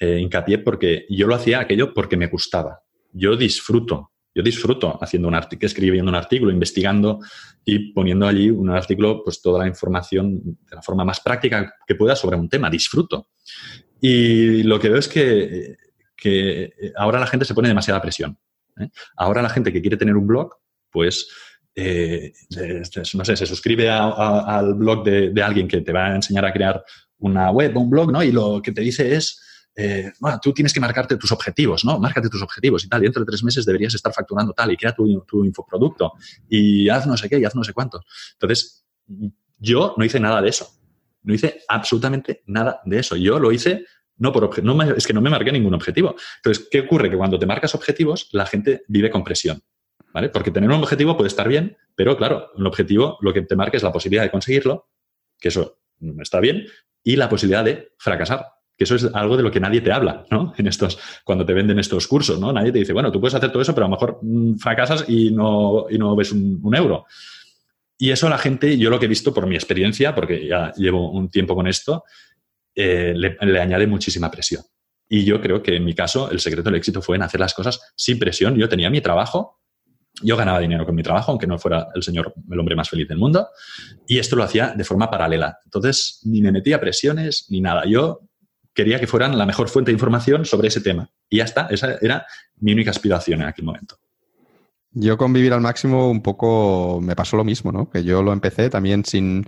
[0.00, 2.80] eh, hincapié porque yo lo hacía aquello porque me gustaba.
[3.12, 7.20] Yo disfruto, yo disfruto haciendo un artículo, escribiendo un artículo, investigando
[7.64, 11.94] y poniendo allí un artículo, pues toda la información de la forma más práctica que
[11.94, 12.70] pueda sobre un tema.
[12.70, 13.28] Disfruto.
[14.00, 15.76] Y lo que veo es que,
[16.16, 18.38] que ahora la gente se pone demasiada presión.
[18.80, 18.88] ¿Eh?
[19.16, 20.54] Ahora la gente que quiere tener un blog,
[20.90, 21.28] pues
[21.74, 22.32] eh,
[23.14, 26.84] no sé, se suscribe al blog de, alguien que te va a enseñar a crear
[27.18, 28.22] una web o un blog, ¿no?
[28.22, 29.40] Y lo que te dice es,
[29.74, 31.98] eh, bueno, tú tienes que marcarte tus objetivos, ¿no?
[31.98, 33.00] Márcate tus objetivos y tal.
[33.00, 36.12] Y dentro de tres meses deberías estar facturando tal y crea tu, tu infoproducto
[36.48, 38.02] y haz no sé qué y haz no sé cuánto.
[38.34, 38.84] Entonces,
[39.58, 40.68] yo no hice nada de eso.
[41.22, 43.16] No hice absolutamente nada de eso.
[43.16, 43.86] Yo lo hice
[44.22, 46.14] no por no es que no me marqué ningún objetivo.
[46.36, 47.10] Entonces, ¿qué ocurre?
[47.10, 49.60] Que cuando te marcas objetivos, la gente vive con presión.
[50.12, 50.28] ¿vale?
[50.28, 53.76] Porque tener un objetivo puede estar bien, pero claro, un objetivo lo que te marca
[53.76, 54.88] es la posibilidad de conseguirlo,
[55.40, 55.80] que eso
[56.20, 56.66] está bien,
[57.02, 60.24] y la posibilidad de fracasar, que eso es algo de lo que nadie te habla,
[60.30, 60.52] ¿no?
[60.58, 62.52] En estos, cuando te venden estos cursos, ¿no?
[62.52, 65.04] Nadie te dice, bueno, tú puedes hacer todo eso, pero a lo mejor mm, fracasas
[65.08, 67.06] y no, y no ves un, euro.
[67.98, 71.10] Y eso la gente, yo lo que he visto por mi experiencia, porque ya llevo
[71.10, 72.04] un tiempo con esto,
[72.74, 74.62] eh, le, le añade muchísima presión.
[75.08, 77.54] Y yo creo que en mi caso el secreto del éxito fue en hacer las
[77.54, 78.56] cosas sin presión.
[78.56, 79.60] Yo tenía mi trabajo,
[80.22, 83.08] yo ganaba dinero con mi trabajo, aunque no fuera el señor, el hombre más feliz
[83.08, 83.48] del mundo,
[84.06, 85.58] y esto lo hacía de forma paralela.
[85.64, 87.84] Entonces, ni me metía presiones ni nada.
[87.86, 88.20] Yo
[88.74, 91.10] quería que fueran la mejor fuente de información sobre ese tema.
[91.28, 92.26] Y ya está, esa era
[92.56, 93.98] mi única aspiración en aquel momento.
[94.94, 97.88] Yo con Vivir al Máximo un poco me pasó lo mismo, ¿no?
[97.88, 99.46] Que yo lo empecé también sin,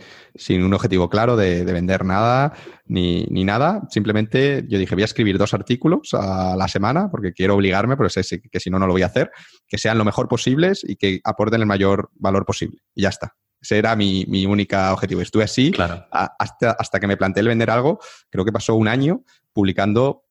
[0.48, 2.55] un objetivo claro de, vender nada
[2.86, 3.82] ni, nada.
[3.90, 8.08] Simplemente yo dije, voy a escribir dos artículos a la semana porque quiero obligarme, pero
[8.08, 9.31] sé que si no, no lo voy a hacer,
[9.68, 12.81] que sean lo mejor posibles y que aporten el mayor valor posible.
[12.94, 13.34] Y ya está.
[13.60, 15.20] Ese era mi, mi único objetivo.
[15.20, 15.73] Estuve así
[16.10, 17.98] hasta, hasta que me planteé el vender algo.
[18.31, 20.24] Creo que pasó un año publicando,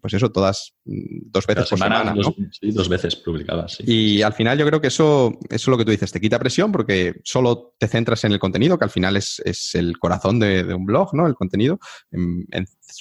[0.00, 2.14] pues eso, todas mm, dos veces por semana.
[2.14, 3.78] dos, sí, dos veces publicadas.
[3.80, 6.38] Y al final yo creo que eso, eso es lo que tú dices, te quita
[6.38, 10.38] presión porque solo te centras en el contenido, que al final es, es el corazón
[10.38, 11.26] de, un blog, ¿no?
[11.26, 11.78] El contenido.
[12.10, 12.46] En,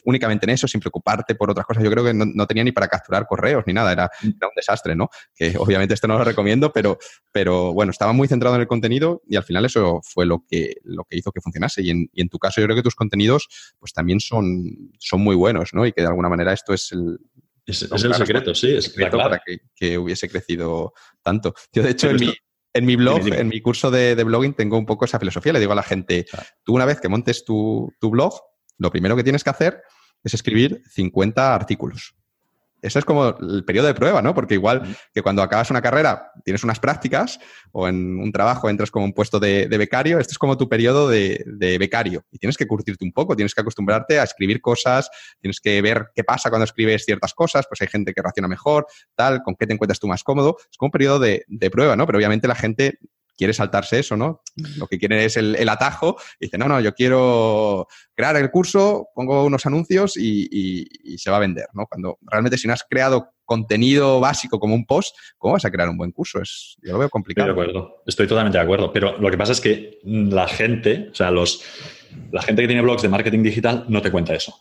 [0.04, 1.84] únicamente en eso, sin preocuparte por otras cosas.
[1.84, 4.28] Yo creo que no, tenía ni para capturar correos ni nada, era, mm.
[4.28, 5.10] era, un desastre, ¿no?
[5.36, 6.98] Que obviamente esto no lo recomiendo, pero,
[7.32, 10.78] pero bueno, estaba muy centrado en el contenido y al final eso fue lo que,
[10.84, 11.82] lo que hizo que funcionase.
[11.84, 13.48] Y en, y en tu caso yo creo que tus contenidos
[13.80, 15.86] pues también son, son muy buenos, ¿no?
[15.86, 17.18] Y que de alguna manera esto es el,
[17.66, 19.42] es, el secreto, sí, es secreto para
[19.76, 21.54] que, hubiese crecido tanto.
[21.74, 22.34] Yo, de hecho, en mi,
[22.74, 25.54] en mi blog, en mi curso de, blogging, tengo un poco esa filosofía.
[25.54, 26.26] Le digo a la gente,
[26.64, 28.40] tú una vez que montes tu, tu blog,
[28.78, 29.82] lo primero que tienes que hacer
[30.24, 32.16] es escribir 50 artículos.
[32.82, 34.34] Eso es como el periodo de prueba, ¿no?
[34.34, 37.40] Porque igual que cuando acabas una carrera tienes unas prácticas
[37.72, 41.10] o en un trabajo entras como un puesto de, becario, este es como tu periodo
[41.10, 45.10] de, de, becario y tienes que curtirte un poco, tienes que acostumbrarte a escribir cosas,
[45.40, 48.86] tienes que ver qué pasa cuando escribes ciertas cosas, pues hay gente que reacciona mejor,
[49.16, 50.58] tal, con qué te encuentras tú más cómodo.
[50.60, 52.06] Es como un periodo de, de prueba, ¿no?
[52.06, 53.00] Pero obviamente la gente
[53.38, 54.42] quiere saltarse eso, ¿no?
[54.78, 56.18] Lo que quiere es el, atajo.
[56.40, 61.38] Y dice, no, no, yo quiero crear el curso, pongo unos anuncios y, se va
[61.38, 61.86] a vender, ¿no?
[61.88, 65.90] Cuando realmente si no has creado contenido básico como un post, ¿cómo vas a crear
[65.90, 66.42] un buen curso?
[66.42, 67.50] Es, yo lo veo complicado.
[67.50, 68.92] Estoy de acuerdo, estoy totalmente de acuerdo.
[68.92, 71.64] Pero lo que pasa es que la gente, o sea, los,
[72.32, 74.54] la gente que tiene blogs de marketing digital no te cuenta eso.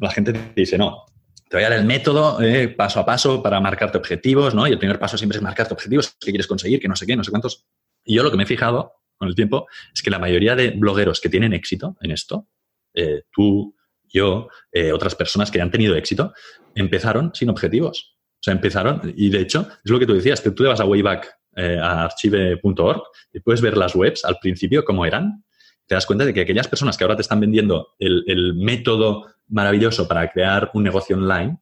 [0.00, 1.04] La gente te dice, no,
[1.52, 4.66] te voy a dar el método eh, paso a paso para marcarte objetivos, ¿no?
[4.66, 7.14] Y el primer paso siempre es marcarte objetivos, qué quieres conseguir, que no sé qué,
[7.14, 7.66] no sé cuántos.
[8.04, 10.70] Y yo lo que me he fijado con el tiempo es que la mayoría de
[10.70, 12.48] blogueros que tienen éxito en esto,
[12.94, 13.76] eh, tú,
[14.08, 16.32] yo, eh, otras personas que han tenido éxito,
[16.74, 18.16] empezaron sin objetivos.
[18.34, 20.80] O sea, empezaron, y de hecho, es lo que tú decías, que tú te vas
[20.80, 25.44] a Wayback eh, a archive.org y puedes ver las webs al principio cómo eran.
[25.86, 30.08] Te das cuenta de que aquellas personas que ahora te están vendiendo el, método maravilloso
[30.08, 31.58] para crear un negocio online,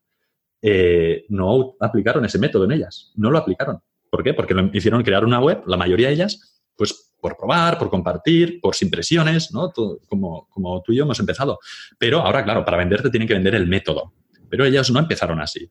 [1.29, 3.83] no aplicaron ese método en ellas, no lo aplicaron.
[4.11, 4.35] ¿Por qué?
[4.35, 8.61] Porque lo hicieron crear una web, la mayoría de ellas, pues por probar, por compartir,
[8.61, 9.71] por sin presiones, ¿no?
[10.09, 11.59] como, tú y yo hemos empezado.
[11.99, 14.15] Pero ahora, claro, para venderte tienen que vender el método.
[14.49, 15.71] Pero ellas no empezaron así.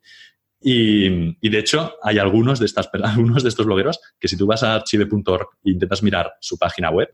[0.62, 4.64] Y, de hecho, hay algunos de, estas, algunos de estos blogueros que si tú vas
[4.64, 7.10] a archive.org e intentas mirar su página web,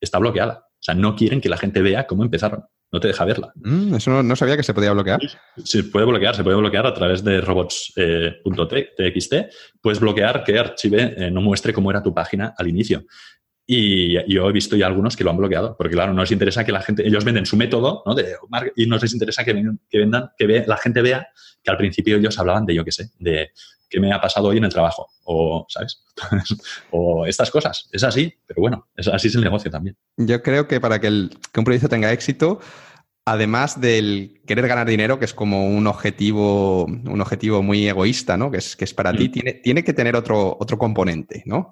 [0.00, 0.66] está bloqueada.
[0.72, 3.52] O sea, no quieren que la gente vea cómo empezaron no te deja verla.
[3.56, 5.20] Mm, eso no, sabía que se podía bloquear.
[5.62, 9.32] Se puede bloquear, se puede bloquear a través de robots.txt.
[9.32, 9.48] Eh,
[9.80, 13.04] Puedes bloquear que Archive eh, no muestre cómo era tu página al inicio.
[13.68, 16.64] Y yo he visto ya algunos que lo han bloqueado, porque claro, no les interesa
[16.64, 18.14] que la gente, ellos venden su método, ¿no?
[18.76, 19.52] y no les interesa que,
[19.92, 21.26] vendan, que la gente vea
[21.64, 23.50] que al principio ellos hablaban de, yo qué sé, de
[23.88, 26.04] qué me ha pasado hoy en el trabajo, o, ¿sabes?
[26.90, 27.88] o estas cosas.
[27.92, 29.96] Es así, pero bueno, es, así es el negocio también.
[30.16, 32.60] Yo creo que para que, el, que un proyecto tenga éxito,
[33.26, 38.52] además del querer ganar dinero, que es como un objetivo, un objetivo muy egoísta, ¿no?
[38.52, 39.32] Que es, que es para ti, mm.
[39.32, 41.70] tiene, tiene que tener otro, otro componente, ¿no?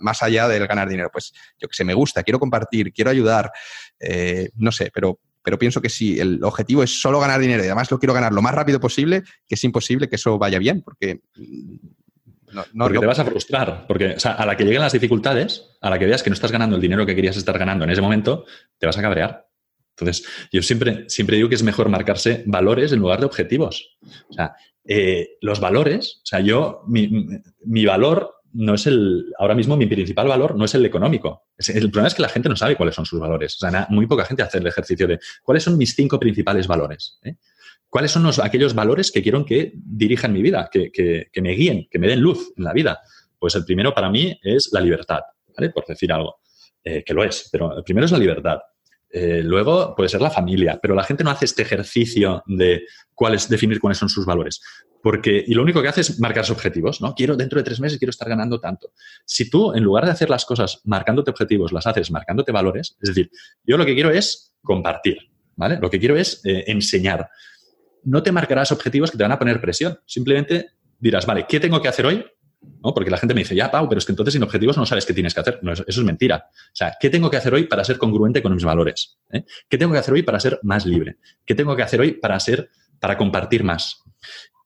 [0.00, 1.10] Más allá del ganar dinero.
[1.12, 3.50] Pues yo que sé, me gusta, quiero compartir, quiero ayudar,
[3.98, 7.66] eh, no sé, pero, pero pienso que si el objetivo es solo ganar dinero y
[7.66, 10.82] además lo quiero ganar lo más rápido posible, que es imposible que eso vaya bien,
[10.82, 11.20] porque
[12.52, 15.98] no, porque te vas a frustrar, porque a la que lleguen las dificultades, a la
[15.98, 18.44] que veas que no estás ganando el dinero que querías estar ganando en ese momento,
[18.78, 19.46] te vas a cabrear.
[19.96, 23.96] Entonces, yo siempre, siempre digo que es mejor marcarse valores en lugar de objetivos.
[24.28, 29.76] O sea, eh, los valores, o sea, yo, mi, valor no es el, ahora mismo
[29.76, 31.48] mi principal valor no es el económico.
[31.58, 33.56] El problema es que la gente no sabe cuáles son sus valores.
[33.56, 37.18] O sea, muy poca gente hace el ejercicio de cuáles son mis cinco principales valores.
[37.24, 37.36] ¿eh?
[37.88, 41.88] ¿Cuáles son los, aquellos valores que quiero que dirijan mi vida, que, que, me guíen,
[41.90, 43.00] que me den luz en la vida?
[43.38, 45.20] Pues el primero para mí es la libertad,
[45.56, 45.70] ¿vale?
[45.70, 46.36] Por decir algo,
[46.82, 48.58] eh, que lo es, pero el primero es la libertad.
[49.16, 52.82] Eh, luego puede ser la familia, pero la gente no hace este ejercicio de
[53.14, 54.60] cuáles, definir cuáles son sus valores.
[55.00, 57.14] Porque, y lo único que hace es marcarse objetivos, ¿no?
[57.14, 58.90] Quiero, dentro de tres meses quiero estar ganando tanto.
[59.24, 63.10] Si tú, en lugar de hacer las cosas marcándote objetivos, las haces marcándote valores, es
[63.10, 63.30] decir,
[63.62, 65.18] yo lo que quiero es compartir,
[65.54, 65.78] ¿vale?
[65.80, 67.28] Lo que quiero es eh, enseñar.
[68.02, 69.96] no te marcarás objetivos que te van a poner presión.
[70.06, 72.26] Simplemente dirás, vale, ¿qué tengo que hacer hoy?
[72.82, 72.92] ¿No?
[72.92, 75.06] Porque la gente me dice, ya, Pau, pero es que entonces sin objetivos no sabes
[75.06, 75.58] qué tienes que hacer.
[75.62, 76.48] No, eso, es mentira.
[76.50, 79.18] O sea, ¿qué tengo que hacer hoy para ser congruente con mis valores?
[79.32, 79.44] ¿Eh?
[79.68, 81.16] ¿Qué tengo que hacer hoy para ser más libre?
[81.44, 82.70] ¿Qué tengo que hacer hoy para ser,
[83.00, 84.02] para compartir más?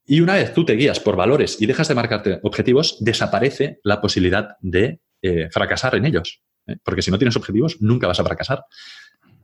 [0.06, 4.00] Y una vez tú te guías por valores y dejas de marcarte objetivos, desaparece la
[4.00, 6.42] posibilidad de eh, fracasar en ellos.
[6.66, 6.76] ¿eh?
[6.82, 8.64] Porque si no tienes objetivos, nunca vas a fracasar.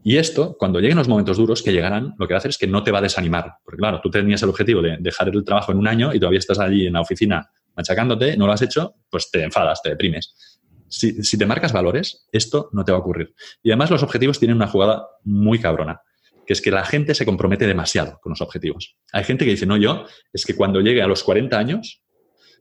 [0.06, 2.58] Y esto, cuando lleguen los momentos duros que llegarán, lo que va a hacer es
[2.58, 3.54] que no te va a desanimar.
[3.64, 6.38] Porque claro, tú tenías el objetivo de dejar el trabajo en un año y todavía
[6.38, 10.34] estás allí en la oficina machacándote, no lo has hecho, pues te enfadas, te deprimes.
[10.88, 13.34] Si, si te marcas valores, esto no te va a ocurrir.
[13.62, 16.00] Y además los objetivos tienen una jugada muy cabrona,
[16.46, 18.96] que es que la gente se compromete demasiado con los objetivos.
[19.12, 22.02] Hay gente que dice, no, yo, es que cuando llegue a los 40 años,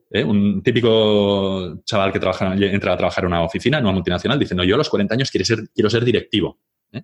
[0.09, 0.23] ¿eh?
[0.23, 4.55] un típico chaval que trabaja, entra a trabajar en una oficina, en una multinacional, dice,
[4.55, 6.59] no, yo a los 40 años quiero ser, quiero ser directivo.
[6.91, 7.03] ¿eh?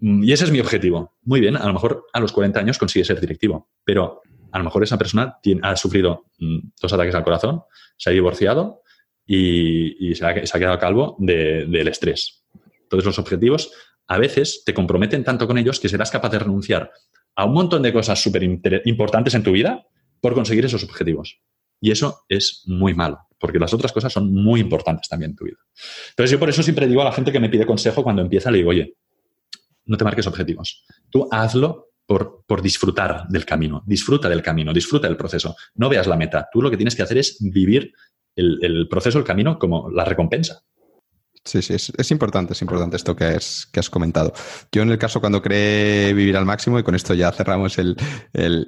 [0.00, 1.16] Y ese es mi objetivo.
[1.22, 4.22] Muy bien, a lo mejor a los 40 años consigue ser directivo, pero
[4.54, 7.62] a lo mejor esa persona ha sufrido mm, dos ataques al corazón,
[7.96, 8.82] se ha divorciado
[9.26, 12.44] y, se, ha, quedado calvo del estrés.
[12.82, 13.72] Entonces los objetivos
[14.06, 16.92] a veces te comprometen tanto con ellos que serás capaz de renunciar
[17.34, 19.88] a un montón de cosas súper importantes en tu vida
[20.20, 21.40] por conseguir esos objetivos.
[21.80, 25.46] Y eso es muy malo, porque las otras cosas son muy importantes también en tu
[25.46, 25.58] vida.
[26.10, 28.52] Entonces yo por eso siempre digo a la gente que me pide consejo cuando empieza,
[28.52, 28.94] le digo, oye,
[29.86, 30.84] no te marques objetivos.
[31.10, 33.82] Tú hazlo por, disfrutar del camino.
[33.86, 35.56] Disfruta del camino, disfruta del proceso.
[35.74, 36.48] No veas la meta.
[36.52, 37.92] Tú lo que tienes que hacer es vivir
[38.36, 40.64] el proceso, el camino, como la recompensa.
[41.44, 44.32] Sí, sí, es, importante, es importante esto que has, que has comentado.
[44.72, 47.96] Yo en el caso cuando creé Vivir al Máximo, y con esto ya cerramos el,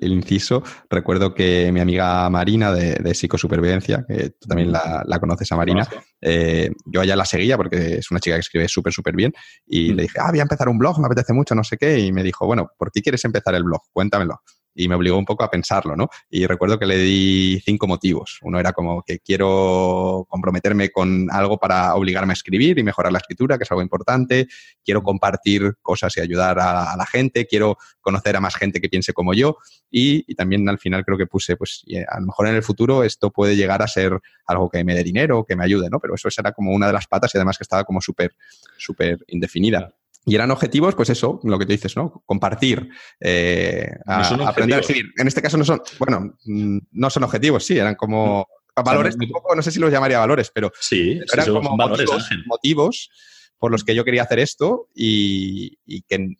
[0.03, 5.57] inciso, recuerdo que mi amiga Marina de, de Psicosupervivencia, que tú también la, conoces a
[5.57, 5.89] Marina,
[6.21, 9.33] eh, yo allá la seguía porque es una chica que escribe súper, súper bien,
[9.67, 9.97] y mm.
[9.97, 12.13] le dije, ah, voy a empezar un blog, me apetece mucho, no sé qué, y
[12.13, 13.81] me dijo, bueno, ¿por qué quieres empezar el blog?
[13.91, 14.43] Cuéntamelo
[14.77, 16.09] y me obligó un poco a pensarlo, ¿no?
[16.29, 18.39] Y recuerdo que le di cinco motivos.
[18.43, 23.19] Uno era como que quiero comprometerme con algo para obligarme a escribir y mejorar la
[23.19, 24.47] escritura, que es algo importante.
[24.85, 27.47] Quiero compartir cosas y ayudar a, la gente.
[27.47, 29.57] Quiero conocer a más gente que piense como yo.
[29.91, 33.31] Y, también al final creo que puse, pues a lo mejor en el futuro esto
[33.31, 35.99] puede llegar a ser algo que me dé dinero, que me ayude, ¿no?
[35.99, 38.35] Pero eso era como una de las patas y además que estaba como súper,
[38.77, 39.95] súper indefinida.
[40.29, 42.25] Y eran objetivos, pues eso, lo que tú dices, ¿no?
[42.27, 42.91] Compartir,
[43.21, 45.13] eh, aprender a escribir.
[45.17, 48.45] En este caso no son, bueno, mm, no son objetivos, sí, eran como
[48.77, 48.83] mm.
[48.83, 52.11] valores, poco, no sé si los llamaría valores, pero sí, eran como valores,
[52.45, 53.09] motivos,
[53.57, 56.35] por los que yo quería hacer esto y, que,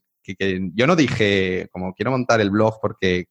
[0.75, 3.27] yo no dije, como quiero montar el blog porque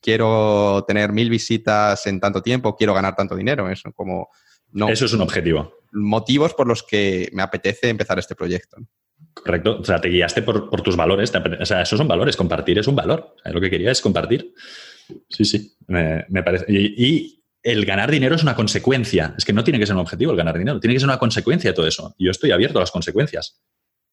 [0.00, 4.30] quiero tener mil visitas en tanto tiempo, quiero ganar tanto dinero, eso como...
[4.72, 5.74] No, eso es un objetivo.
[5.92, 8.78] Motivos por los que me apetece empezar este proyecto.
[9.34, 9.78] Correcto.
[9.80, 11.32] O sea, te guiaste por, tus valores.
[11.60, 12.36] o sea, esos son valores.
[12.36, 13.34] Compartir es un valor.
[13.44, 14.54] lo que quería es compartir.
[15.28, 15.72] Sí, sí.
[15.86, 16.66] Me, parece.
[16.68, 19.34] Y, el ganar dinero es una consecuencia.
[19.36, 20.80] Es que no tiene que ser un objetivo el ganar dinero.
[20.80, 22.14] Tiene que ser una consecuencia de todo eso.
[22.18, 23.60] Yo estoy abierto a las consecuencias.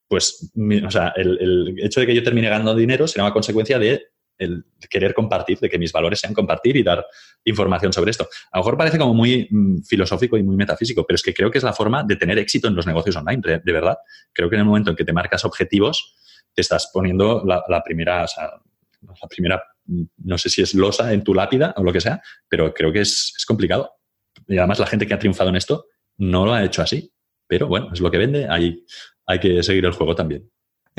[0.09, 0.51] Pues,
[0.85, 4.07] o sea, el, el hecho de que yo termine ganando dinero será una consecuencia de
[4.37, 7.05] el querer compartir, de que mis valores sean compartir y dar
[7.43, 8.27] información sobre esto.
[8.51, 11.51] A lo mejor parece como muy mm, filosófico y muy metafísico, pero es que creo
[11.51, 13.97] que es la forma de tener éxito en los negocios online, de, verdad.
[14.33, 16.15] Creo que en el momento en que te marcas objetivos,
[16.53, 21.33] te estás poniendo la, primera, la primera, mm, no sé si es losa en tu
[21.33, 23.91] lápida o lo que sea, pero creo que es, es complicado.
[24.47, 27.11] Y además la gente que ha triunfado en esto no lo ha hecho así.
[27.47, 28.83] Pero bueno, es lo que vende, hay,
[29.25, 30.49] hay que seguir el juego también.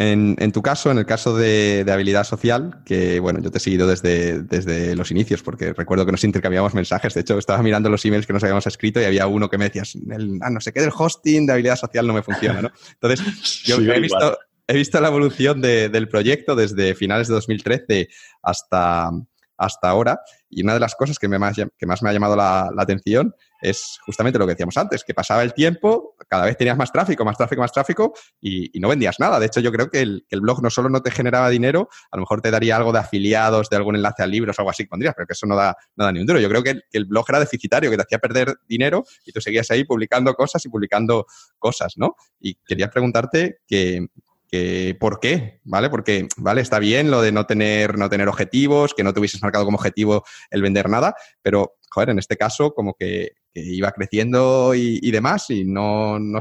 [0.01, 3.89] En, tu caso, en el caso de, habilidad social, que bueno, yo te he seguido
[3.89, 7.15] desde, desde los inicios, porque recuerdo que nos intercambiamos mensajes.
[7.15, 9.65] De hecho, estaba mirando los emails que nos habíamos escrito y había uno que me
[9.65, 12.71] decías, el, ah, no sé qué del hosting de habilidad social no me funciona, ¿no?
[12.93, 18.09] Entonces, yo he, visto, he visto la evolución del proyecto desde finales de 2013
[18.41, 19.11] hasta,
[19.59, 20.21] hasta ahora.
[20.49, 23.35] Y una de las cosas que, me más, que más me ha llamado la, atención
[23.61, 27.25] es justamente lo que decíamos antes, que pasaba el tiempo, cada vez tenías más tráfico,
[27.25, 29.41] más tráfico, más tráfico y, no vendías nada.
[29.41, 32.23] De hecho, yo creo que el, blog no solo no te generaba dinero, a lo
[32.23, 34.89] mejor te daría algo de afiliados, de algún enlace a libros o algo así que
[34.89, 35.77] pondrías, pero que eso no da,
[36.13, 36.39] ni un duro.
[36.39, 39.71] Yo creo que el, blog era deficitario, que te hacía perder dinero y tú seguías
[39.73, 41.27] ahí publicando cosas y publicando
[41.59, 42.15] cosas, ¿no?
[42.41, 44.07] Y quería preguntarte que,
[44.49, 45.91] que por qué, ¿vale?
[45.91, 46.61] Porque, ¿vale?
[46.61, 49.77] Está bien lo de no tener, no tener objetivos, que no te hubieses marcado como
[49.77, 55.51] objetivo el vender nada, pero, joder, en este caso como que, iba creciendo y, demás
[55.51, 56.39] y no, no,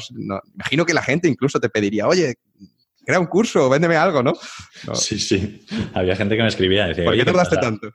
[0.53, 2.35] imagino que la gente incluso te pediría, oye,
[3.03, 4.33] crea un curso, véndeme algo, ¿no?
[4.93, 5.65] Sí, sí.
[5.95, 6.85] Había gente que me escribía.
[6.87, 7.91] Decía, ¿Por qué tardaste tanto?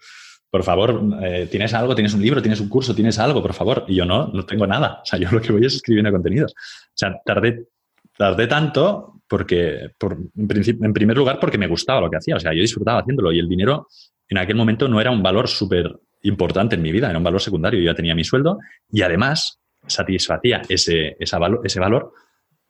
[0.51, 1.95] Por favor, eh, ¿tienes algo?
[1.95, 2.43] ¿Tienes un libro?
[2.43, 2.95] ¿Tienes un curso?
[2.95, 3.41] ¿Tienes algo?
[3.41, 3.85] Por favor.
[3.89, 5.01] Y yo no, no tengo nada.
[5.03, 6.53] O sea, yo lo que voy es escribiendo contenidos.
[6.53, 7.69] O sea, tardé
[8.17, 12.37] tardé tanto porque, por, en, en primer lugar, porque me gustaba lo que hacía.
[12.37, 13.87] O sea, yo disfrutaba haciéndolo y el dinero
[14.29, 15.91] en aquel momento no era un valor súper
[16.23, 17.81] importante en mi vida, era un valor secundario.
[17.81, 18.59] Yo ya tenía mi sueldo
[18.91, 22.13] y además satisfacía ese, ese valor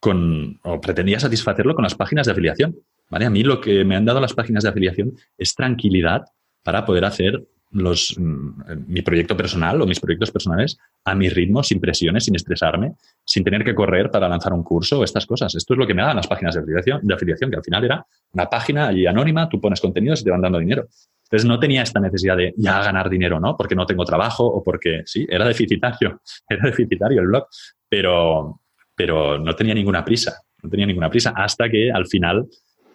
[0.01, 2.77] con, o pretendía satisfacerlo con las páginas de afiliación.
[3.09, 3.27] ¿vale?
[3.27, 6.23] A mí lo que me han dado las páginas de afiliación es tranquilidad
[6.63, 11.81] para poder hacer mm, mi proyecto personal o mis proyectos personales a mi ritmo, sin
[11.81, 12.95] presiones, sin estresarme,
[13.25, 15.55] sin tener que correr para lanzar un curso o estas cosas.
[15.55, 17.85] Esto es lo que me daban las páginas de afiliación, de afiliación, que al final
[17.85, 20.87] era una página allí anónima, tú pones contenidos y te van dando dinero.
[21.25, 23.57] Entonces no tenía esta necesidad de ya ganar dinero, ¿no?
[23.57, 27.47] Porque no tengo trabajo o porque sí, era deficitario, era deficitario el blog,
[27.89, 28.61] pero,
[28.95, 32.47] pero no tenía ninguna prisa, no tenía ninguna prisa hasta que al final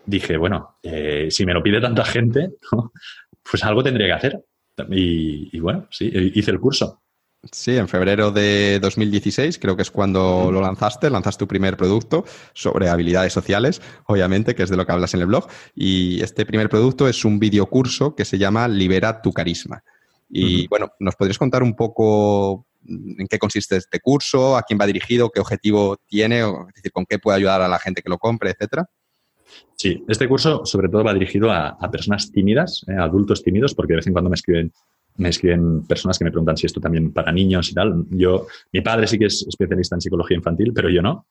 [0.06, 2.52] dije, bueno, eh, si me lo pide tanta gente,
[3.52, 4.40] pues algo tendría que hacer.
[4.90, 7.02] Y, bueno, sí, hice el curso.
[7.52, 12.26] Sí, en febrero de 2016 creo que es cuando lo lanzaste, lanzaste tu primer producto
[12.54, 15.48] sobre habilidades sociales, obviamente, que es de lo que hablas en el blog.
[15.76, 19.84] Y este primer producto es un videocurso que se llama Libera tu carisma.
[20.30, 24.86] Y bueno, ¿nos podrías contar un poco en qué consiste este curso, a quién va
[24.86, 28.10] dirigido, qué objetivo tiene, o, es decir, con qué puede ayudar a la gente que
[28.10, 28.90] lo compre, etcétera?
[29.76, 33.94] Sí, este curso sobre todo va dirigido a, personas tímidas, a eh, adultos tímidos, porque
[33.94, 34.72] de vez en cuando me escriben,
[35.18, 38.06] me escriben personas que me preguntan si esto también para niños y tal.
[38.10, 41.28] Yo, mi padre sí que es especialista en psicología infantil, pero yo no.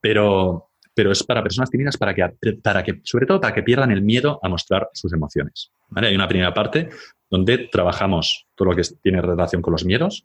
[0.00, 2.28] Pero, pero es para personas tímidas para que,
[2.62, 5.70] para que, sobre todo para que pierdan el miedo a mostrar sus emociones.
[5.94, 6.90] Hay una primera parte
[7.30, 10.24] donde trabajamos todo lo que tiene relación con los miedos,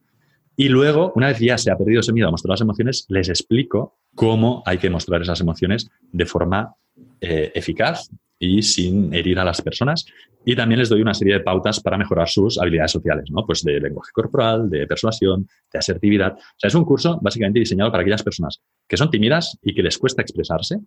[0.55, 3.29] y luego, una vez ya se ha perdido ese miedo a mostrar las emociones, les
[3.29, 6.75] explico cómo hay que mostrar esas emociones de forma
[7.21, 8.09] eh, eficaz
[8.41, 10.05] y sin herir a las personas.
[10.43, 13.45] Y también les doy una serie de pautas para mejorar sus habilidades sociales, ¿no?
[13.45, 16.33] Pues de lenguaje corporal, de persuasión, de asertividad.
[16.33, 19.83] O sea, es un curso básicamente diseñado para aquellas personas que son tímidas y que
[19.83, 20.79] les cuesta expresarse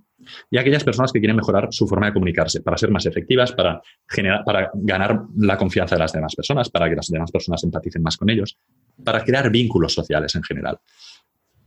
[0.51, 3.81] y aquellas personas que quieren mejorar su forma de comunicarse para ser más efectivas, para,
[4.09, 8.03] generar, para ganar la confianza de las demás personas, para que las demás personas empaticen
[8.03, 8.59] más con ellos,
[9.05, 10.79] para crear vínculos sociales en general.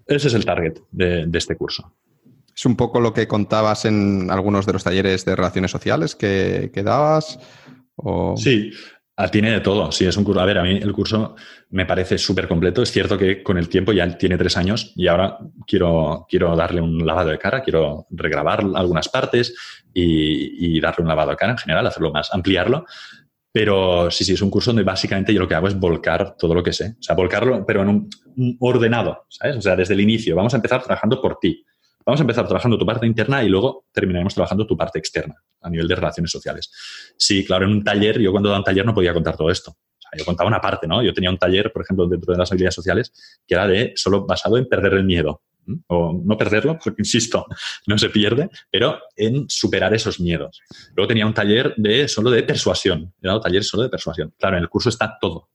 [0.06, 1.94] Ese es el target de este curso.
[2.58, 6.72] Es un poco lo que contabas en algunos de los talleres de relaciones sociales que,
[6.84, 7.38] dabas.
[8.36, 8.72] Sí,
[9.16, 9.92] ah, tiene de todo.
[9.92, 10.42] Sí, es un curso.
[10.42, 11.36] A ver, a mí el curso
[11.70, 12.82] me parece súper completo.
[12.82, 15.38] Es cierto que con el tiempo ya tiene tres años y ahora
[15.68, 19.54] quiero, quiero darle un lavado de cara, quiero regrabar algunas partes
[19.94, 22.86] y, darle un lavado de cara en general, hacerlo más, ampliarlo.
[23.52, 26.56] Pero sí, sí, es un curso donde básicamente yo lo que hago es volcar todo
[26.56, 26.96] lo que sé.
[27.00, 29.58] O sea, volcarlo, pero en un, un ordenado, ¿sabes?
[29.58, 30.36] O sea, desde el inicio.
[30.36, 31.64] Vamos a empezar trabajando por ti.
[32.08, 35.70] Vamos a empezar trabajando tu parte interna y luego terminaremos trabajando tu parte externa a
[35.70, 36.72] nivel de relaciones sociales.
[37.18, 39.76] Sí, claro, en un taller, yo cuando daba un taller no podía contar todo esto.
[40.18, 41.04] yo contaba una parte, ¿no?
[41.04, 43.12] Yo tenía un taller, por ejemplo, dentro de las habilidades sociales,
[43.46, 45.42] que era de solo basado en perder el miedo.
[45.88, 47.46] O no perderlo, porque insisto,
[47.88, 50.62] no se pierde, pero en superar esos miedos.
[50.96, 53.14] Luego tenía un taller de solo de persuasión.
[53.22, 54.34] Era un taller solo de persuasión.
[54.40, 55.50] Claro, en el curso está todo.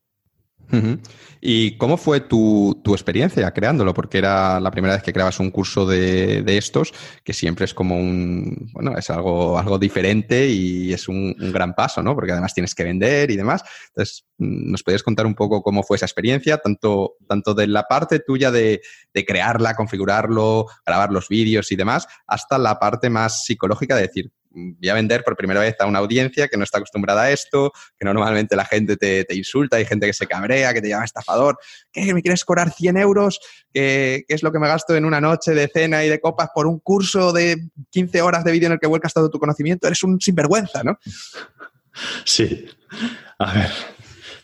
[1.44, 3.92] ¿Y cómo fue tu, experiencia creándolo?
[3.92, 7.96] Porque era la primera vez que creabas un curso de, estos, que siempre es como
[7.96, 12.14] un, bueno, es algo, algo diferente y es un, gran paso, ¿no?
[12.14, 13.64] Porque además tienes que vender y demás.
[13.88, 18.20] Entonces, ¿nos podías contar un poco cómo fue esa experiencia, tanto, tanto de la parte
[18.20, 18.80] tuya de,
[19.12, 24.30] de crearla, configurarlo, grabar los vídeos y demás, hasta la parte más psicológica de decir,
[24.54, 27.72] voy a vender por primera vez a una audiencia que no está acostumbrada a esto,
[27.98, 31.58] que normalmente la gente te, insulta, hay gente que se cabrea, que te llama estafador,
[31.92, 32.12] ¿qué?
[32.14, 33.40] ¿Me quieres cobrar 100 euros?
[33.72, 36.66] ¿Qué, es lo que me gasto en una noche de cena y de copas por
[36.66, 37.56] un curso de
[37.90, 39.86] 15 horas de vídeo en el que vuelcas todo tu conocimiento?
[39.86, 40.98] Eres un sinvergüenza, ¿no?
[42.24, 42.66] Sí.
[43.38, 43.70] A ver,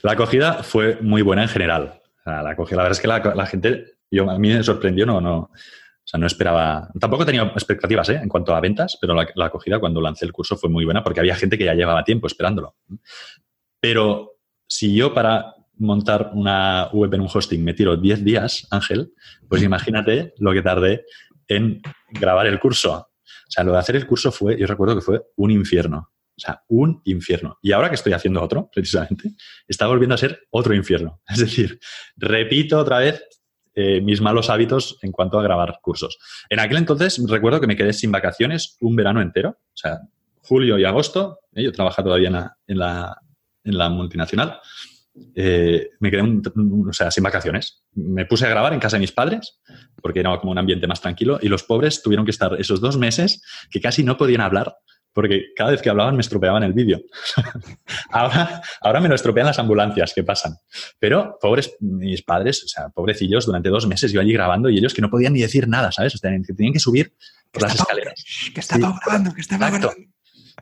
[0.03, 2.01] la acogida fue muy buena en general.
[2.25, 5.51] La, acogida, la verdad es que la, gente, yo, a mí me sorprendió, no, no,
[6.09, 8.19] o sea, no esperaba, tampoco tenía expectativas ¿eh?
[8.23, 11.21] en cuanto a ventas, pero la, acogida cuando lancé el curso fue muy buena porque
[11.21, 12.77] había gente que ya llevaba tiempo esperándolo.
[13.79, 19.13] Pero si yo para montar una web en un hosting me tiro 10 días, Ángel,
[19.51, 21.05] pues imagínate lo que tardé
[21.47, 22.95] en grabar el curso.
[22.95, 26.11] O sea, lo de hacer el curso fue, yo recuerdo que fue un infierno.
[26.39, 27.59] O sea, un infierno.
[27.61, 29.33] Y ahora que estoy haciendo otro, precisamente,
[29.67, 31.21] está volviendo a ser otro infierno.
[31.29, 31.79] Es decir,
[32.17, 33.23] repito otra vez
[33.81, 36.19] eh, mis malos hábitos en cuanto a grabar cursos.
[36.51, 40.01] En aquel entonces recuerdo que me quedé sin vacaciones un verano entero, o sea,
[40.43, 44.59] julio y agosto, eh, yo trabajaba todavía en la, multinacional,
[45.33, 47.85] eh, me quedé o sea, sin vacaciones.
[47.93, 49.61] Me puse a grabar en casa de mis padres,
[50.03, 52.99] porque era como un ambiente más tranquilo, y los pobres tuvieron que estar esos dos
[52.99, 54.75] meses que casi no podían hablar
[55.13, 57.01] porque cada vez que hablaban me estropeaban el vídeo.
[58.11, 60.57] ahora, ahora me lo estropean las ambulancias que pasan.
[60.99, 64.95] Pero pobres mis padres, o sea, pobrecillos, durante dos meses yo allí grabando y ellos
[64.95, 66.15] que no podían ni decir nada, ¿sabes?
[66.15, 67.15] O sea, tenían que subir
[67.51, 68.25] por las escaleras.
[68.55, 69.93] Que estaba grabando, que estaba grabando.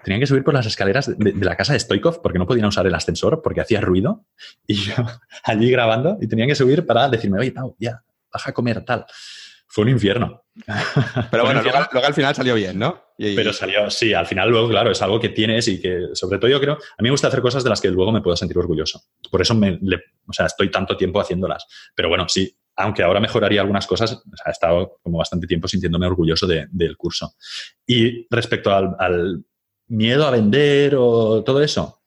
[0.05, 2.87] Tenían que subir por las escaleras de, la casa de Stoikov porque no podían usar
[2.87, 4.25] el ascensor porque hacía ruido.
[4.67, 4.95] Y yo
[5.45, 8.03] allí grabando y tenían que subir para decirme, oye, Pau, ya,
[8.33, 9.07] baja a comer, tal.
[9.67, 10.45] Fue un infierno.
[11.31, 13.03] Pero bueno, luego, al final salió bien, ¿no?
[13.19, 16.51] Pero salió, sí, al final luego, claro, es algo que tienes y que, sobre todo
[16.51, 18.59] yo creo, a mí me gusta hacer cosas de las que luego me puedo sentir
[18.59, 19.01] orgulloso.
[19.31, 19.79] Por eso me,
[20.27, 21.67] o sea, estoy tanto tiempo haciéndolas.
[21.95, 25.67] Pero bueno, sí, aunque ahora mejoraría algunas cosas, o sea, he estado como bastante tiempo
[25.67, 27.35] sintiéndome orgulloso del curso.
[27.87, 29.45] Y respecto al,
[29.89, 32.03] miedo a vender o todo eso,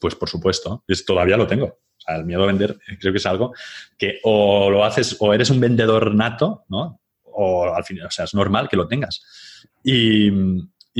[0.00, 1.78] pues por supuesto, es, todavía lo tengo.
[2.04, 3.54] Sea, el miedo a vender creo que es algo
[3.96, 7.00] que o lo haces o eres un vendedor nato, ¿no?
[7.22, 9.24] O al final, o sea, es normal que lo tengas.
[9.82, 10.30] Y,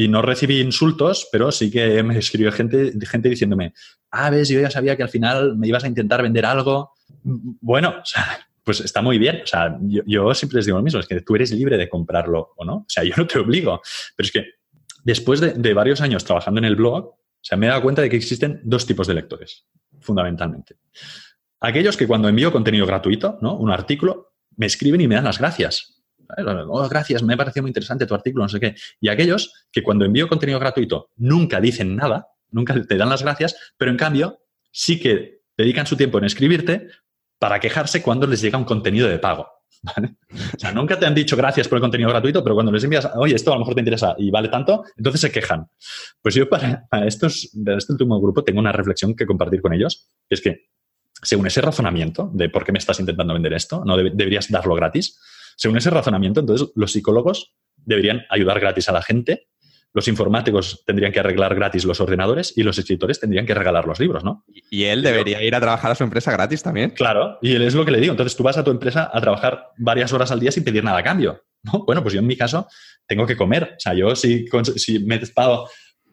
[0.09, 3.75] no recibí insultos, pero sí que me escribió gente, gente diciéndome,
[4.11, 6.95] ah, ves, yo ya sabía que al final me ibas a intentar vender algo.
[7.23, 8.03] Bueno,
[8.65, 9.43] pues está muy bien.
[9.45, 12.55] O sea, yo, siempre les digo lo mismo, es que tú eres libre de comprarlo
[12.57, 12.75] o no.
[12.77, 13.81] O sea, yo no te obligo.
[14.17, 14.47] Pero es que
[15.05, 18.09] después de, varios años trabajando en el blog, o sea, me he dado cuenta de
[18.09, 19.67] que existen dos tipos de lectores,
[20.05, 20.77] fundamentalmente.
[21.61, 23.57] Aquellos que cuando envío contenido gratuito, ¿no?
[23.57, 26.03] Un artículo, me escriben y me dan las gracias.
[26.69, 28.75] Oh, gracias, me ha parecido muy interesante tu artículo, no sé qué.
[29.01, 33.57] Y aquellos que cuando envío contenido gratuito nunca dicen nada, nunca te dan las gracias,
[33.77, 36.89] pero en cambio sí que dedican su tiempo en escribirte
[37.39, 39.49] para quejarse cuando les llega un contenido de pago.
[39.87, 43.09] O sea, nunca te han dicho gracias por el contenido gratuito, pero cuando les envías,
[43.17, 45.67] oye, esto a lo mejor te interesa y vale tanto, entonces se quejan.
[46.23, 50.09] Pues yo para, estos, de este último grupo tengo una reflexión que compartir con ellos,
[50.29, 50.69] que es que
[51.23, 55.19] según ese razonamiento de por qué me estás intentando vender esto, no deberías darlo gratis,
[55.57, 59.49] según ese razonamiento, entonces los psicólogos deberían ayudar gratis a la gente
[59.95, 64.01] los informáticos tendrían que arreglar gratis los ordenadores y los escritores tendrían que regalar los
[64.01, 64.45] libros, ¿no?
[64.69, 66.91] Y él debería ir a trabajar a su empresa gratis también.
[66.91, 68.11] Claro, y él es lo que le digo.
[68.11, 70.99] Entonces tú vas a tu empresa a trabajar varias horas al día sin pedir nada
[70.99, 71.45] a cambio.
[71.63, 71.85] ¿no?
[71.87, 72.67] Bueno, pues yo en mi caso
[73.07, 73.75] tengo que comer.
[73.77, 75.69] O sea, yo si, si me he estado,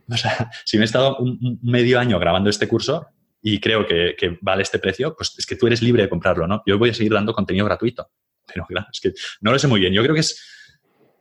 [0.07, 3.07] o sea, si me he estado un, medio año grabando este curso
[3.41, 6.45] y creo que, que, vale este precio, pues es que tú eres libre de comprarlo,
[6.45, 6.61] ¿no?
[6.67, 8.11] Yo voy a seguir dando contenido gratuito.
[8.45, 9.91] Pero claro, es que no lo sé muy bien.
[9.91, 10.39] Yo creo que es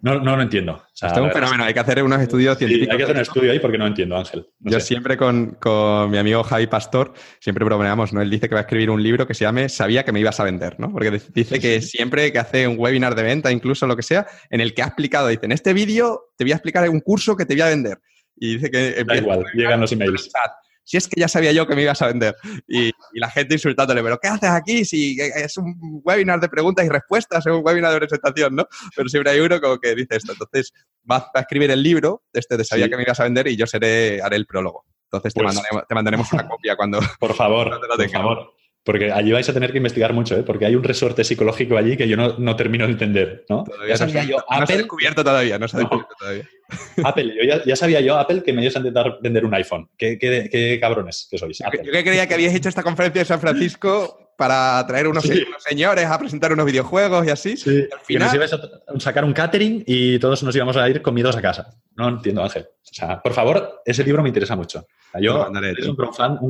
[0.03, 0.73] no, no lo entiendo.
[0.73, 2.93] O sea, es un fenómeno, hay que hacer unos estudios científicos.
[2.93, 4.47] hay que hacer un estudio ahí porque no entiendo, Ángel.
[4.61, 8.23] Yo siempre con, con, mi amigo Javi Pastor, siempre bromeamos, ¿no?
[8.23, 10.41] Él dice que va a escribir un libro que se llame Sabía que me ibas
[10.41, 10.91] a vender, ¿no?
[10.91, 14.61] Porque dice que siempre que hace un webinar de venta, incluso lo que sea, en
[14.61, 17.45] el que ha explicado, dice, en este vídeo te voy a explicar un curso que
[17.45, 17.99] te voy a vender.
[18.37, 19.05] Y dice que...
[19.05, 20.31] Da igual, llegan los emails
[20.91, 22.35] si es que ya sabía yo que me ibas a vender.
[22.67, 24.85] Y, la gente insultándole, pero ¿qué haces aquí?
[24.85, 28.67] Si es un webinar de preguntas y respuestas, es un webinar de presentación, ¿no?
[28.97, 30.33] Pero siempre hay uno como que dice esto.
[30.33, 30.73] Entonces,
[31.05, 33.69] vas a escribir el libro, este de sabía que me ibas a vender y yo
[33.69, 34.85] seré, haré el prólogo.
[35.05, 35.61] Entonces te, pues
[35.91, 36.99] mandaremos, una copia cuando...
[37.21, 38.53] Por favor, por favor.
[38.83, 40.43] Porque allí vais a tener que investigar mucho, ¿eh?
[40.43, 43.45] porque hay un resorte psicológico allí que yo no, termino de entender.
[43.49, 43.65] ¿no?
[43.87, 44.61] ya sabía yo, Apple.
[44.61, 46.49] No se ha descubierto todavía, no se ha descubierto todavía.
[47.05, 49.91] Apple, yo ya, sabía yo, Apple, que me ibas a intentar vender un iPhone.
[49.99, 51.59] ¿Qué, qué, cabrones que sois?
[51.59, 55.29] Yo, que creía que habías hecho esta conferencia en San Francisco para traer unos,
[55.59, 57.57] señores a presentar unos videojuegos y así.
[57.59, 58.29] Sí, al final...
[58.29, 61.75] nos ibas a sacar un catering y todos nos íbamos a ir comidos a casa.
[61.97, 62.67] No entiendo, Ángel.
[62.83, 64.87] O sea, por favor, ese libro me interesa mucho.
[65.21, 65.97] Yo, es un,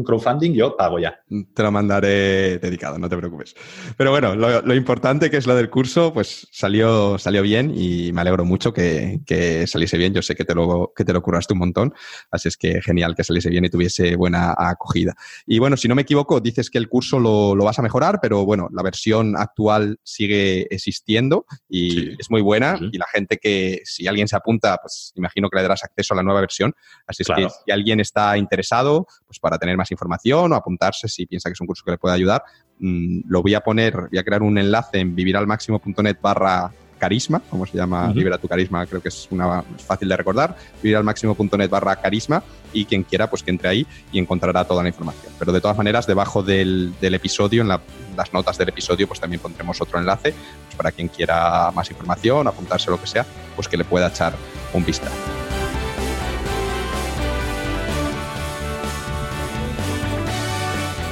[0.05, 1.19] crowdfunding, yo pago ya.
[1.55, 3.55] Te lo mandaré dedicado, no te preocupes.
[3.97, 8.21] Pero bueno, lo, importante que es lo del curso, pues salió, salió bien y me
[8.21, 9.21] alegro mucho que,
[9.67, 10.13] saliese bien.
[10.13, 11.95] Yo sé que te, lo, que te lo curraste un montón,
[12.31, 15.15] así es que genial que saliese bien y tuviese buena acogida.
[15.47, 18.45] Y bueno, si no me equivoco, dices que el curso lo, vas a mejorar, pero
[18.45, 22.79] bueno, la versión actual sigue existiendo y es muy buena.
[22.93, 26.17] Y la gente que, si alguien se apunta, pues imagino que le darás acceso a
[26.17, 26.75] la nueva versión.
[27.07, 31.27] Así es que si alguien está interesado, pues para tener más información o apuntarse si
[31.27, 32.43] piensa que es un curso que le puede ayudar,
[32.79, 37.67] mm, lo voy a poner, voy a crear un enlace en viviralmáximo.net barra carisma, como
[37.67, 42.45] se llama, libera tu carisma, creo que es una fácil de recordar, viviralmáximo.net barra carisma
[42.73, 45.33] y quien quiera pues que entre ahí y encontrará toda la información.
[45.39, 49.81] Pero de todas maneras, debajo del, episodio, en las notas del episodio, pues también pondremos
[49.81, 50.35] otro enlace
[50.67, 54.35] pues, para quien quiera más información, apuntarse lo que sea, pues que le pueda echar
[54.73, 55.17] un vistazo.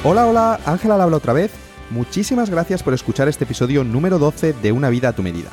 [0.01, 1.51] Hola, hola, Ángela habla otra vez.
[1.89, 5.49] Muchísimas gracias por escuchar este episodio número 12 de Una vida a tu medida.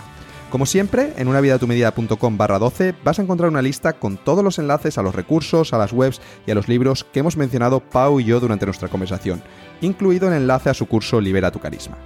[0.56, 4.96] Como siempre, en unavidatumedida.com barra 12 vas a encontrar una lista con todos los enlaces
[4.96, 8.24] a los recursos, a las webs y a los libros que hemos mencionado Pau y
[8.24, 9.42] yo durante nuestra conversación,
[9.82, 11.98] incluido el enlace a su curso Libera tu Carisma.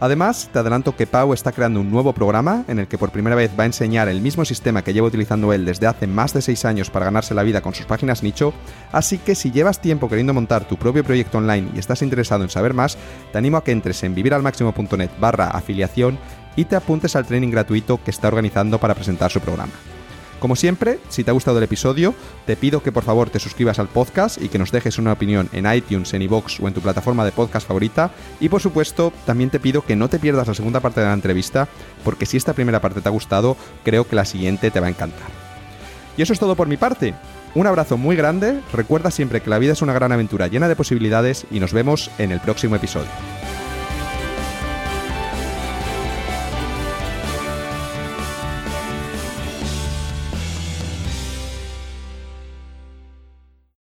[0.00, 3.34] Además, te adelanto que Pau está creando un nuevo programa en el que por primera
[3.34, 6.42] vez va a enseñar el mismo sistema que lleva utilizando él desde hace más de
[6.42, 8.52] 6 años para ganarse la vida con sus páginas nicho,
[8.92, 12.50] así que si llevas tiempo queriendo montar tu propio proyecto online y estás interesado en
[12.50, 12.96] saber más,
[13.32, 16.16] te animo a que entres en viviralmaximo.net barra afiliación
[16.58, 19.72] y te apuntes al training gratuito que está organizando para presentar su programa.
[20.40, 23.78] Como siempre, si te ha gustado el episodio, te pido que por favor te suscribas
[23.78, 26.80] al podcast y que nos dejes una opinión en iTunes, en iVoox o en tu
[26.80, 28.10] plataforma de podcast favorita.
[28.40, 31.12] Y por supuesto, también te pido que no te pierdas la segunda parte de la
[31.12, 31.68] entrevista,
[32.02, 34.90] porque si esta primera parte te ha gustado, creo que la siguiente te va a
[34.90, 35.28] encantar.
[36.16, 37.14] Y eso es todo por mi parte.
[37.54, 40.74] Un abrazo muy grande, recuerda siempre que la vida es una gran aventura llena de
[40.74, 43.37] posibilidades y nos vemos en el próximo episodio.